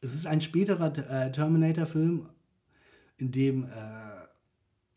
Es 0.00 0.14
ist 0.14 0.26
ein 0.26 0.40
späterer 0.40 0.92
äh, 0.98 1.30
Terminator-Film, 1.30 2.26
in 3.18 3.30
dem, 3.30 3.64
äh, 3.64 3.68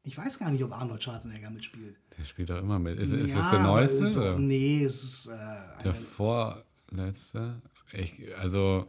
ich 0.03 0.17
weiß 0.17 0.39
gar 0.39 0.49
nicht, 0.49 0.63
ob 0.63 0.71
Arnold 0.73 1.03
Schwarzenegger 1.03 1.51
mitspielt. 1.51 1.95
Der 2.17 2.25
spielt 2.25 2.49
doch 2.49 2.57
immer 2.59 2.79
mit. 2.79 2.97
Ist, 2.97 3.13
ist 3.13 3.29
Ja, 3.29 3.35
das 3.35 3.51
der 3.51 3.61
neueste? 3.61 4.05
Ist, 4.05 4.17
oder? 4.17 4.39
nee, 4.39 4.83
es 4.83 5.03
ist 5.03 5.27
äh, 5.27 5.83
Der 5.83 5.93
vorletzte? 5.93 7.61
Ich, 7.93 8.13
also, 8.39 8.87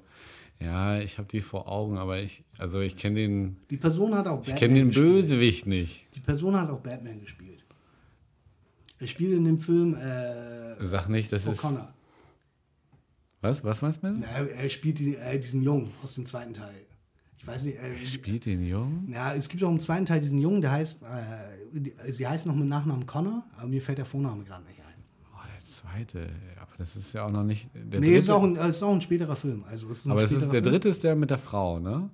ja, 0.59 0.99
ich 1.01 1.19
habe 1.19 1.29
die 1.29 1.43
vor 1.43 1.69
Augen, 1.71 1.99
aber 1.99 2.19
ich, 2.21 2.45
also 2.57 2.81
ich 2.81 2.97
kenne 2.97 3.17
den, 3.17 3.57
die 3.69 3.77
Person 3.77 4.15
hat 4.15 4.27
auch 4.27 4.41
ich 4.41 4.47
Batman 4.53 4.59
kenne 4.59 4.75
den 4.75 4.87
gespielt. 4.89 5.13
Bösewicht 5.13 5.67
nicht. 5.67 6.07
Die 6.15 6.21
Person 6.21 6.59
hat 6.59 6.71
auch 6.71 6.81
Batman 6.81 7.21
gespielt. 7.21 7.56
Er 8.99 9.07
spielt 9.07 9.33
in 9.33 9.45
dem 9.45 9.59
Film 9.59 9.95
äh, 9.95 10.87
Sag 10.87 11.09
nicht, 11.09 11.31
das 11.33 11.45
ist. 11.45 11.49
O'Connor. 11.61 11.89
Was? 13.43 13.63
Was 13.63 13.83
meinst 13.83 14.03
du? 14.03 14.09
Na, 14.13 14.27
Er 14.27 14.69
spielt 14.71 14.99
die, 14.99 15.15
äh, 15.17 15.39
diesen 15.39 15.63
Jungen 15.63 15.91
aus 16.03 16.15
dem 16.15 16.27
zweiten 16.27 16.55
Teil. 16.55 16.75
Ich 17.39 17.47
weiß 17.47 17.65
nicht. 17.65 17.77
Äh, 17.79 18.05
Spielt 18.07 18.47
den 18.47 18.65
Jungen? 18.67 19.11
Ja, 19.13 19.35
es 19.35 19.49
gibt 19.49 19.63
auch 19.63 19.71
im 19.71 19.79
zweiten 19.81 20.07
Teil 20.07 20.21
diesen 20.21 20.39
Jungen, 20.39 20.63
der 20.63 20.73
heißt, 20.73 21.03
äh, 21.03 21.79
die- 21.79 21.95
sie 22.11 22.27
heißt 22.27 22.47
noch 22.47 22.55
mit 22.57 22.67
Nachnamen 22.69 23.05
Connor, 23.07 23.45
aber 23.59 23.69
mir 23.69 23.83
fällt 23.83 23.99
der 23.99 24.07
Vorname 24.07 24.43
gerade 24.45 24.65
nicht 24.65 24.81
ein. 24.81 25.05
Oh, 25.35 25.39
der 25.45 25.67
zweite. 25.67 26.31
Aber 26.61 26.73
das 26.79 26.97
ist 26.97 27.13
ja 27.13 27.27
auch 27.27 27.31
noch 27.31 27.45
nicht. 27.45 27.69
Der 27.75 28.01
nee, 28.01 28.07
dritte, 28.07 28.13
ist, 28.19 28.31
auch 28.31 28.43
ein, 28.43 28.57
ist 28.57 28.83
auch 28.83 28.95
ein 28.95 29.03
späterer 29.03 29.37
Film. 29.37 29.65
Also 29.69 29.89
ist 29.91 30.09
aber 30.09 30.23
es 30.25 30.33
ist 30.33 30.45
der 30.45 30.51
Film. 30.51 30.65
dritte 30.65 30.89
ist 30.89 31.05
der 31.05 31.15
mit 31.15 31.29
der 31.31 31.39
Frau, 31.39 31.79
ne? 31.79 32.09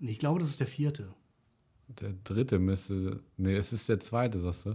Ich 0.00 0.18
glaube, 0.18 0.40
das 0.40 0.48
ist 0.50 0.60
der 0.60 0.66
vierte. 0.66 1.14
Der 2.00 2.12
dritte 2.24 2.58
müsste. 2.58 3.20
Nee, 3.36 3.54
es 3.54 3.72
ist 3.72 3.88
der 3.88 4.00
zweite, 4.00 4.38
sagst 4.40 4.66
du? 4.66 4.74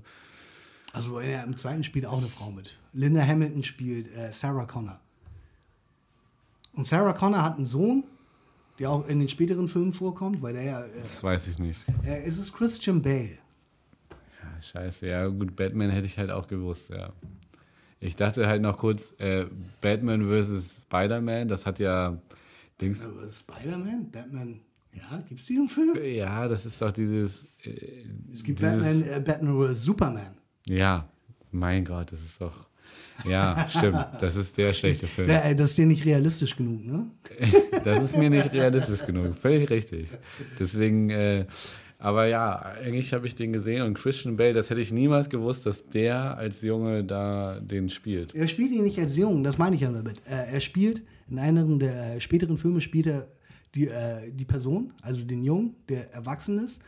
Also 0.93 1.19
äh, 1.19 1.43
im 1.43 1.57
zweiten 1.57 1.83
spielt 1.83 2.05
auch 2.05 2.19
eine 2.19 2.27
Frau 2.29 2.51
mit. 2.51 2.77
Linda 2.93 3.25
Hamilton 3.25 3.63
spielt 3.63 4.07
äh, 4.15 4.31
Sarah 4.31 4.65
Connor. 4.65 4.99
Und 6.73 6.85
Sarah 6.85 7.13
Connor 7.13 7.43
hat 7.43 7.57
einen 7.57 7.65
Sohn, 7.65 8.03
der 8.79 8.89
auch 8.91 9.07
in 9.07 9.19
den 9.19 9.27
späteren 9.27 9.67
Filmen 9.67 9.91
vorkommt, 9.93 10.41
weil 10.41 10.53
der 10.53 10.63
ja, 10.63 10.81
äh, 10.85 10.89
Das 10.95 11.23
weiß 11.23 11.47
ich 11.47 11.57
nicht. 11.59 11.83
äh, 12.05 12.23
es 12.23 12.37
ist 12.37 12.53
Christian 12.53 13.01
Bale. 13.01 13.37
Ja, 14.09 14.61
scheiße. 14.61 15.07
Ja, 15.07 15.27
gut, 15.27 15.55
Batman 15.55 15.89
hätte 15.89 16.05
ich 16.07 16.17
halt 16.17 16.29
auch 16.31 16.47
gewusst, 16.47 16.89
ja. 16.89 17.11
Ich 17.99 18.15
dachte 18.15 18.47
halt 18.47 18.61
noch 18.61 18.77
kurz, 18.77 19.15
äh, 19.19 19.45
Batman 19.81 20.23
vs. 20.29 20.83
Spider-Man, 20.83 21.47
das 21.47 21.65
hat 21.65 21.79
ja 21.79 22.17
Dings. 22.79 22.99
Spider-Man? 22.99 24.11
Batman? 24.11 24.59
Ja, 24.93 25.23
gibt 25.27 25.39
es 25.39 25.47
diesen 25.47 25.69
Film? 25.69 25.97
Ja, 26.03 26.47
das 26.47 26.65
ist 26.67 26.79
doch 26.79 26.91
dieses. 26.91 27.45
Äh, 27.63 28.03
Es 28.31 28.43
gibt 28.43 28.59
dieses, 28.59 28.73
Batman, 28.73 29.03
äh, 29.03 29.19
Batman 29.21 29.67
vs. 29.67 29.83
Superman. 29.83 30.35
Ja, 30.67 31.09
mein 31.51 31.85
Gott, 31.85 32.11
das 32.11 32.19
ist 32.19 32.39
doch. 32.39 32.67
Ja, 33.25 33.67
stimmt. 33.69 34.05
Das 34.21 34.35
ist 34.35 34.57
der 34.57 34.73
schlechte 34.73 35.07
Film. 35.07 35.29
Äh, 35.29 35.55
das 35.55 35.71
ist 35.71 35.77
dir 35.77 35.85
nicht 35.85 36.05
realistisch 36.05 36.55
genug, 36.55 36.85
ne? 36.85 37.07
Das 37.83 38.01
ist 38.01 38.17
mir 38.17 38.29
nicht 38.29 38.51
realistisch 38.53 39.05
genug. 39.05 39.37
Völlig 39.37 39.69
richtig. 39.69 40.09
Deswegen, 40.59 41.09
äh, 41.09 41.45
aber 41.99 42.27
ja, 42.27 42.57
eigentlich 42.59 43.13
habe 43.13 43.27
ich 43.27 43.35
den 43.35 43.53
gesehen 43.53 43.81
und 43.83 43.93
Christian 43.93 44.35
Bale, 44.35 44.53
das 44.53 44.69
hätte 44.69 44.81
ich 44.81 44.91
niemals 44.91 45.29
gewusst, 45.29 45.65
dass 45.65 45.85
der 45.87 46.37
als 46.37 46.61
Junge 46.61 47.03
da 47.03 47.59
den 47.59 47.89
spielt. 47.89 48.35
Er 48.35 48.47
spielt 48.47 48.71
ihn 48.71 48.83
nicht 48.83 48.99
als 48.99 49.15
Jungen, 49.15 49.43
das 49.43 49.57
meine 49.57 49.75
ich 49.75 49.81
ja 49.81 49.91
damit. 49.91 50.17
Äh, 50.25 50.53
er 50.53 50.59
spielt, 50.59 51.03
in 51.29 51.39
einem 51.39 51.79
der 51.79 52.15
äh, 52.15 52.19
späteren 52.19 52.57
Filme 52.57 52.81
spielt 52.81 53.07
er 53.07 53.27
die, 53.75 53.87
äh, 53.87 54.31
die 54.31 54.45
Person, 54.45 54.93
also 55.01 55.23
den 55.23 55.43
Jungen, 55.43 55.75
der 55.87 56.13
erwachsen 56.13 56.63
ist. 56.63 56.81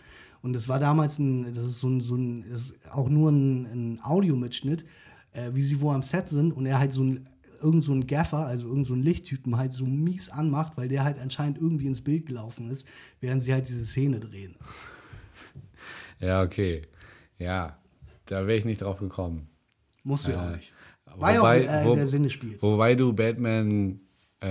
Und 0.45 0.53
das 0.53 0.69
war 0.69 0.77
damals 0.77 1.17
ein, 1.17 1.43
das 1.55 1.63
ist 1.63 1.79
so 1.79 1.87
ein, 1.89 2.01
so 2.01 2.13
ein 2.15 2.45
auch 2.91 3.09
nur 3.09 3.31
ein, 3.31 3.65
ein 3.65 3.99
Audiomitschnitt, 4.03 4.85
äh, 5.31 5.49
wie 5.53 5.61
sie 5.63 5.81
wo 5.81 5.89
am 5.91 6.03
Set 6.03 6.29
sind 6.29 6.53
und 6.53 6.67
er 6.67 6.77
halt 6.77 6.91
so 6.91 7.03
ein 7.03 7.27
irgend 7.63 7.83
so 7.83 7.93
ein 7.93 8.05
Gaffer, 8.05 8.45
also 8.45 8.67
irgend 8.67 8.85
so 8.85 8.93
ein 8.93 9.01
Lichttypen 9.01 9.57
halt 9.57 9.73
so 9.73 9.85
mies 9.87 10.29
anmacht, 10.29 10.77
weil 10.77 10.87
der 10.87 11.03
halt 11.03 11.17
anscheinend 11.19 11.57
irgendwie 11.57 11.87
ins 11.87 12.01
Bild 12.03 12.27
gelaufen 12.27 12.69
ist, 12.69 12.87
während 13.21 13.41
sie 13.41 13.53
halt 13.53 13.67
diese 13.67 13.83
Szene 13.87 14.19
drehen. 14.19 14.55
Ja, 16.19 16.43
okay. 16.43 16.83
Ja, 17.39 17.79
da 18.27 18.45
wäre 18.45 18.57
ich 18.59 18.65
nicht 18.65 18.81
drauf 18.81 18.99
gekommen. 18.99 19.47
Musst 20.03 20.27
du 20.27 20.31
ja 20.31 20.43
Äh, 20.43 20.51
auch 20.51 20.55
nicht. 20.57 20.73
War 21.17 21.33
ja 21.33 21.41
auch 21.41 21.49
äh, 21.49 21.85
wo- 21.85 21.95
der 21.95 22.05
Sinn 22.05 22.21
des 22.21 22.33
Spiels. 22.33 22.61
Wobei 22.61 22.93
du 22.93 23.13
Batman, 23.13 23.99
äh, 24.41 24.45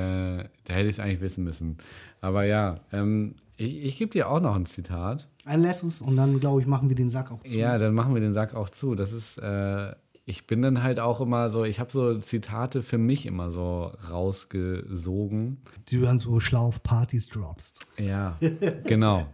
da 0.65 0.75
hätte 0.75 0.89
ich 0.89 0.97
es 0.97 0.99
eigentlich 1.01 1.21
wissen 1.21 1.45
müssen. 1.45 1.79
Aber 2.21 2.45
ja, 2.47 2.81
ähm, 2.93 3.37
ich, 3.57 3.77
ich 3.77 3.97
gebe 3.97 4.11
dir 4.11 4.29
auch 4.29 4.41
noch 4.41 4.57
ein 4.57 4.67
Zitat. 4.67 5.29
Ein 5.45 5.61
letztes 5.61 6.01
und 6.01 6.17
dann, 6.17 6.41
glaube 6.41 6.61
ich, 6.61 6.67
machen 6.67 6.89
wir 6.89 6.97
den 6.97 7.11
Sack 7.11 7.31
auch 7.31 7.43
zu. 7.43 7.57
Ja, 7.57 7.77
dann 7.77 7.95
machen 7.95 8.15
wir 8.15 8.21
den 8.21 8.33
Sack 8.33 8.55
auch 8.55 8.71
zu. 8.71 8.95
Das 8.95 9.13
ist, 9.13 9.37
äh, 9.39 9.95
ich 10.25 10.47
bin 10.47 10.63
dann 10.63 10.83
halt 10.83 11.01
auch 11.01 11.21
immer 11.21 11.51
so, 11.51 11.65
ich 11.65 11.81
habe 11.81 11.91
so 11.91 12.19
Zitate 12.19 12.83
für 12.83 12.97
mich 12.97 13.27
immer 13.27 13.51
so 13.51 13.93
rausgesogen. 14.09 15.59
Die 15.89 15.97
du 15.97 16.03
dann 16.03 16.19
so 16.19 16.41
schlau 16.41 16.69
auf 16.69 16.83
Partys 16.83 17.29
droppst. 17.29 17.87
Ja, 17.99 18.39
genau. 18.85 19.27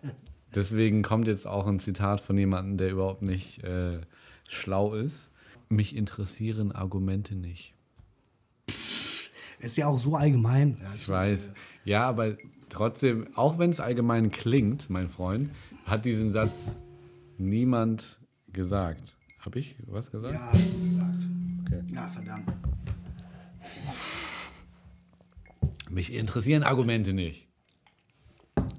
Deswegen 0.54 1.02
kommt 1.02 1.28
jetzt 1.28 1.46
auch 1.46 1.66
ein 1.68 1.78
Zitat 1.78 2.20
von 2.20 2.36
jemandem, 2.36 2.76
der 2.76 2.90
überhaupt 2.90 3.22
nicht 3.22 3.62
äh, 3.62 4.00
schlau 4.48 4.94
ist. 4.94 5.30
Mich 5.68 5.94
interessieren 5.94 6.72
Argumente 6.72 7.36
nicht. 7.36 7.74
Ist 9.60 9.76
ja 9.76 9.86
auch 9.86 9.98
so 9.98 10.16
allgemein. 10.16 10.76
Ich 10.96 11.08
weiß. 11.08 11.52
Ja, 11.84 12.08
aber 12.08 12.36
trotzdem, 12.68 13.28
auch 13.36 13.58
wenn 13.58 13.70
es 13.70 13.78
allgemein 13.78 14.30
klingt, 14.30 14.90
mein 14.90 15.08
Freund, 15.08 15.50
hat 15.90 16.04
diesen 16.04 16.32
Satz 16.32 16.76
niemand 17.38 18.18
gesagt. 18.52 19.16
Habe 19.40 19.58
ich 19.58 19.76
was 19.86 20.10
gesagt? 20.10 20.34
Ja, 20.34 20.48
hast 20.52 20.72
du 20.72 20.78
gesagt. 20.88 21.26
Okay. 21.66 21.82
Ja, 21.94 22.08
verdammt. 22.08 22.52
Mich 25.88 26.14
interessieren 26.14 26.62
Argumente 26.62 27.12
nicht. 27.12 27.48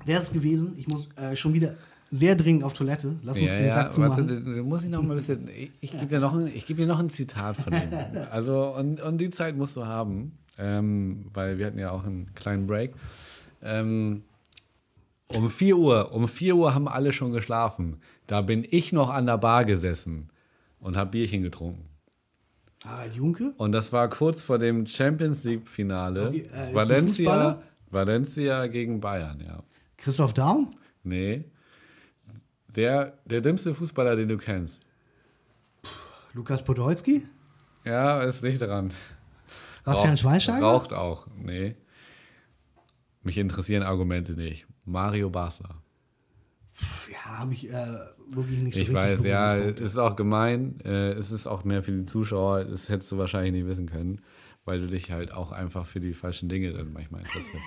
Wer 0.06 0.18
ist 0.18 0.24
es 0.28 0.34
gewesen? 0.34 0.74
Ich 0.78 0.88
muss 0.88 1.10
äh, 1.18 1.36
schon 1.36 1.54
wieder 1.54 1.76
sehr 2.10 2.36
dringend 2.36 2.64
auf 2.64 2.74
Toilette. 2.74 3.16
Lass 3.24 3.40
uns 3.40 3.50
Ja, 3.52 3.56
den 3.58 3.68
ja, 3.68 3.74
Sack 3.74 3.98
warte, 3.98 4.26
zumachen. 4.28 4.56
da 4.56 4.64
muss 4.64 4.84
ich 4.84 4.90
noch 4.90 5.02
mal 5.02 5.12
ein 5.12 5.18
bisschen. 5.18 5.48
Ich, 5.50 5.72
ich 5.82 5.92
gebe 5.92 6.06
dir, 6.08 6.20
noch 6.20 6.34
ein- 6.34 6.48
ich 6.48 6.66
geb 6.66 6.78
dir 6.78 6.88
noch 6.88 7.00
ein 7.00 7.10
Zitat 7.10 7.56
von 7.58 7.74
ihm. 7.74 7.90
Also, 8.32 8.76
und, 8.76 9.02
und 9.02 9.18
die 9.20 9.30
Zeit 9.30 9.56
musst 9.58 9.76
du 9.76 9.86
haben, 9.86 10.38
ähm, 10.58 11.26
weil 11.34 11.58
wir 11.58 11.66
hatten 11.68 11.80
ja 11.80 11.92
auch 11.92 12.04
einen 12.06 12.34
kleinen 12.34 12.68
Break. 12.68 12.94
Ähm, 13.62 14.24
um 15.36 15.50
4 15.50 15.78
Uhr, 15.78 16.12
um 16.14 16.28
4 16.28 16.56
Uhr 16.56 16.74
haben 16.74 16.88
alle 16.88 17.14
schon 17.14 17.32
geschlafen. 17.32 18.02
Da 18.28 18.42
bin 18.42 18.66
ich 18.70 18.94
noch 18.94 19.10
an 19.10 19.26
der 19.26 19.38
Bar 19.38 19.66
gesessen 19.66 20.30
und 20.80 20.98
habe 20.98 21.12
Bierchen 21.12 21.44
getrunken. 21.44 21.90
Harald 22.86 23.14
Junke? 23.14 23.54
Und 23.58 23.74
das 23.74 23.94
war 23.94 24.10
kurz 24.10 24.42
vor 24.42 24.58
dem 24.58 24.88
Champions 24.88 25.44
League-Finale. 25.44 26.30
Okay, 26.30 26.50
äh, 26.52 26.74
Valencia? 26.74 27.62
Valencia 27.90 28.68
gegen 28.68 29.00
Bayern, 29.00 29.40
ja. 29.46 29.64
Christoph 29.98 30.34
Daum? 30.34 30.72
Nee. 31.04 31.46
Der, 32.76 33.20
der 33.26 33.42
dümmste 33.42 33.76
Fußballer, 33.76 34.16
den 34.16 34.30
du 34.30 34.38
kennst. 34.38 34.82
Lukas 36.34 36.64
Podolski? 36.64 37.28
Ja, 37.84 38.24
ist 38.24 38.42
nicht 38.42 38.62
dran. 38.62 38.94
Bastian 39.84 40.18
Schweinsteiger? 40.18 40.66
Raucht 40.66 40.94
auch. 40.94 41.28
Nee. 41.36 41.76
Mich 43.24 43.38
interessieren 43.38 43.84
Argumente 43.84 44.34
nicht. 44.34 44.66
Mario 44.92 45.30
Basler. 45.30 45.82
Ja, 47.12 47.40
habe 47.40 47.54
ich 47.54 47.70
äh, 47.70 47.74
wirklich 48.30 48.60
nicht 48.60 48.74
so 48.76 48.82
Ich 48.82 48.90
richtig 48.90 48.96
weiß, 48.96 49.24
ja, 49.24 49.56
es 49.56 49.82
ist 49.82 49.98
auch 49.98 50.16
gemein. 50.16 50.80
Äh, 50.86 51.14
es 51.14 51.32
ist 51.32 51.48
auch 51.48 51.64
mehr 51.64 51.84
für 51.84 51.92
die 51.92 52.06
Zuschauer. 52.06 52.66
Das 52.66 52.90
hättest 52.90 53.12
du 53.12 53.18
wahrscheinlich 53.18 53.54
nicht 53.54 53.68
wissen 53.68 53.88
können, 53.88 54.22
weil 54.64 54.80
du 54.80 54.88
dich 54.88 55.12
halt 55.12 55.34
auch 55.34 55.52
einfach 55.52 55.86
für 55.86 56.00
die 56.00 56.14
falschen 56.14 56.50
Dinge 56.50 56.72
dann 56.74 56.94
manchmal 56.94 57.22
interessierst. 57.22 57.66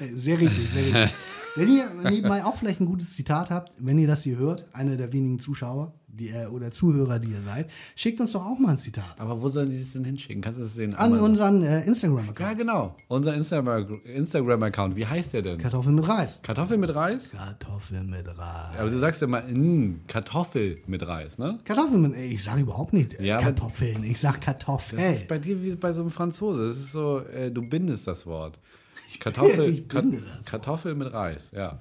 Sehr 0.14 0.38
richtig, 0.38 0.70
sehr 0.70 0.84
richtig. 0.84 1.14
wenn, 1.56 1.68
ihr, 1.68 1.90
wenn 1.96 2.14
ihr 2.14 2.22
mal 2.22 2.42
auch 2.42 2.56
vielleicht 2.56 2.80
ein 2.80 2.86
gutes 2.86 3.16
Zitat 3.16 3.50
habt, 3.50 3.72
wenn 3.78 3.98
ihr 3.98 4.06
das 4.06 4.22
hier 4.22 4.36
hört, 4.36 4.72
einer 4.72 4.96
der 4.96 5.12
wenigen 5.12 5.40
Zuschauer 5.40 5.92
die, 6.08 6.30
äh, 6.30 6.46
oder 6.46 6.70
Zuhörer, 6.72 7.18
die 7.18 7.28
ihr 7.28 7.40
seid, 7.40 7.70
schickt 7.94 8.20
uns 8.20 8.32
doch 8.32 8.44
auch 8.44 8.58
mal 8.58 8.70
ein 8.72 8.78
Zitat. 8.78 9.14
Aber 9.20 9.40
wo 9.42 9.48
sollen 9.48 9.70
die 9.70 9.78
das 9.80 9.92
denn 9.92 10.04
hinschicken? 10.04 10.42
Kannst 10.42 10.58
du 10.58 10.64
das 10.64 10.74
denen 10.74 10.94
An 10.94 11.18
unseren 11.20 11.62
äh, 11.62 11.78
Ja, 11.80 11.84
Instagram-Account. 11.86 12.58
genau. 12.58 12.96
Unser 13.08 13.34
Instagram- 13.34 14.00
Instagram-Account. 14.04 14.96
Wie 14.96 15.06
heißt 15.06 15.32
der 15.34 15.42
denn? 15.42 15.58
Kartoffeln 15.58 15.94
mit 15.94 16.08
Reis. 16.08 16.40
Kartoffel 16.42 16.78
mit 16.78 16.94
Reis? 16.94 17.30
Kartoffeln 17.30 18.10
mit 18.10 18.26
Reis. 18.26 18.78
Aber 18.78 18.90
du 18.90 18.98
sagst 18.98 19.20
ja 19.20 19.26
mal, 19.26 19.42
mm, 19.42 20.00
Kartoffel 20.08 20.80
mit 20.86 21.06
Reis, 21.06 21.38
ne? 21.38 21.58
Kartoffeln 21.64 22.02
mit, 22.02 22.16
ich 22.16 22.42
sage 22.42 22.62
überhaupt 22.62 22.92
nicht 22.92 23.14
äh, 23.20 23.24
Ja, 23.26 23.38
Kartoffeln, 23.38 24.02
ich 24.04 24.18
sage 24.18 24.36
Das 24.38 24.44
Kartoffeln. 24.46 25.02
ist 25.14 25.28
bei 25.28 25.38
dir 25.38 25.62
wie 25.62 25.74
bei 25.76 25.92
so 25.92 26.00
einem 26.00 26.10
Franzose. 26.10 26.68
Das 26.68 26.78
ist 26.78 26.92
so, 26.92 27.20
äh, 27.20 27.50
du 27.50 27.60
bindest 27.62 28.06
das 28.06 28.26
Wort. 28.26 28.58
Kartoffel, 29.20 29.68
Ich 29.70 29.86
binde 29.88 30.20
das. 30.22 30.44
Kartoffel 30.46 30.94
mit 30.94 31.12
Reis, 31.12 31.50
ja. 31.54 31.78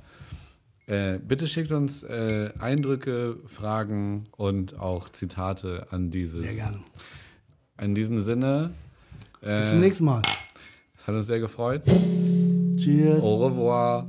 Äh, 0.88 1.20
bitte 1.20 1.48
schickt 1.50 1.74
uns 1.74 2.04
äh, 2.04 2.52
Eindrücke, 2.60 3.38
Fragen 3.46 4.28
und 4.38 4.80
auch 4.80 5.10
Zitate 5.10 5.88
an 5.92 6.12
dieses. 6.12 6.40
Sehr 6.40 6.54
gerne. 6.54 6.80
In 7.80 7.94
diesem 7.94 8.22
Sinne, 8.22 8.72
äh, 9.42 9.58
Bis 9.60 9.70
zum 9.70 9.82
nächsten 9.82 10.06
Mal. 10.06 10.22
hat 11.06 11.14
uns 11.14 11.28
sehr 11.28 11.40
gefreut. 11.42 11.84
Cheers. 12.78 13.22
Au 13.22 13.46
revoir. 13.46 14.08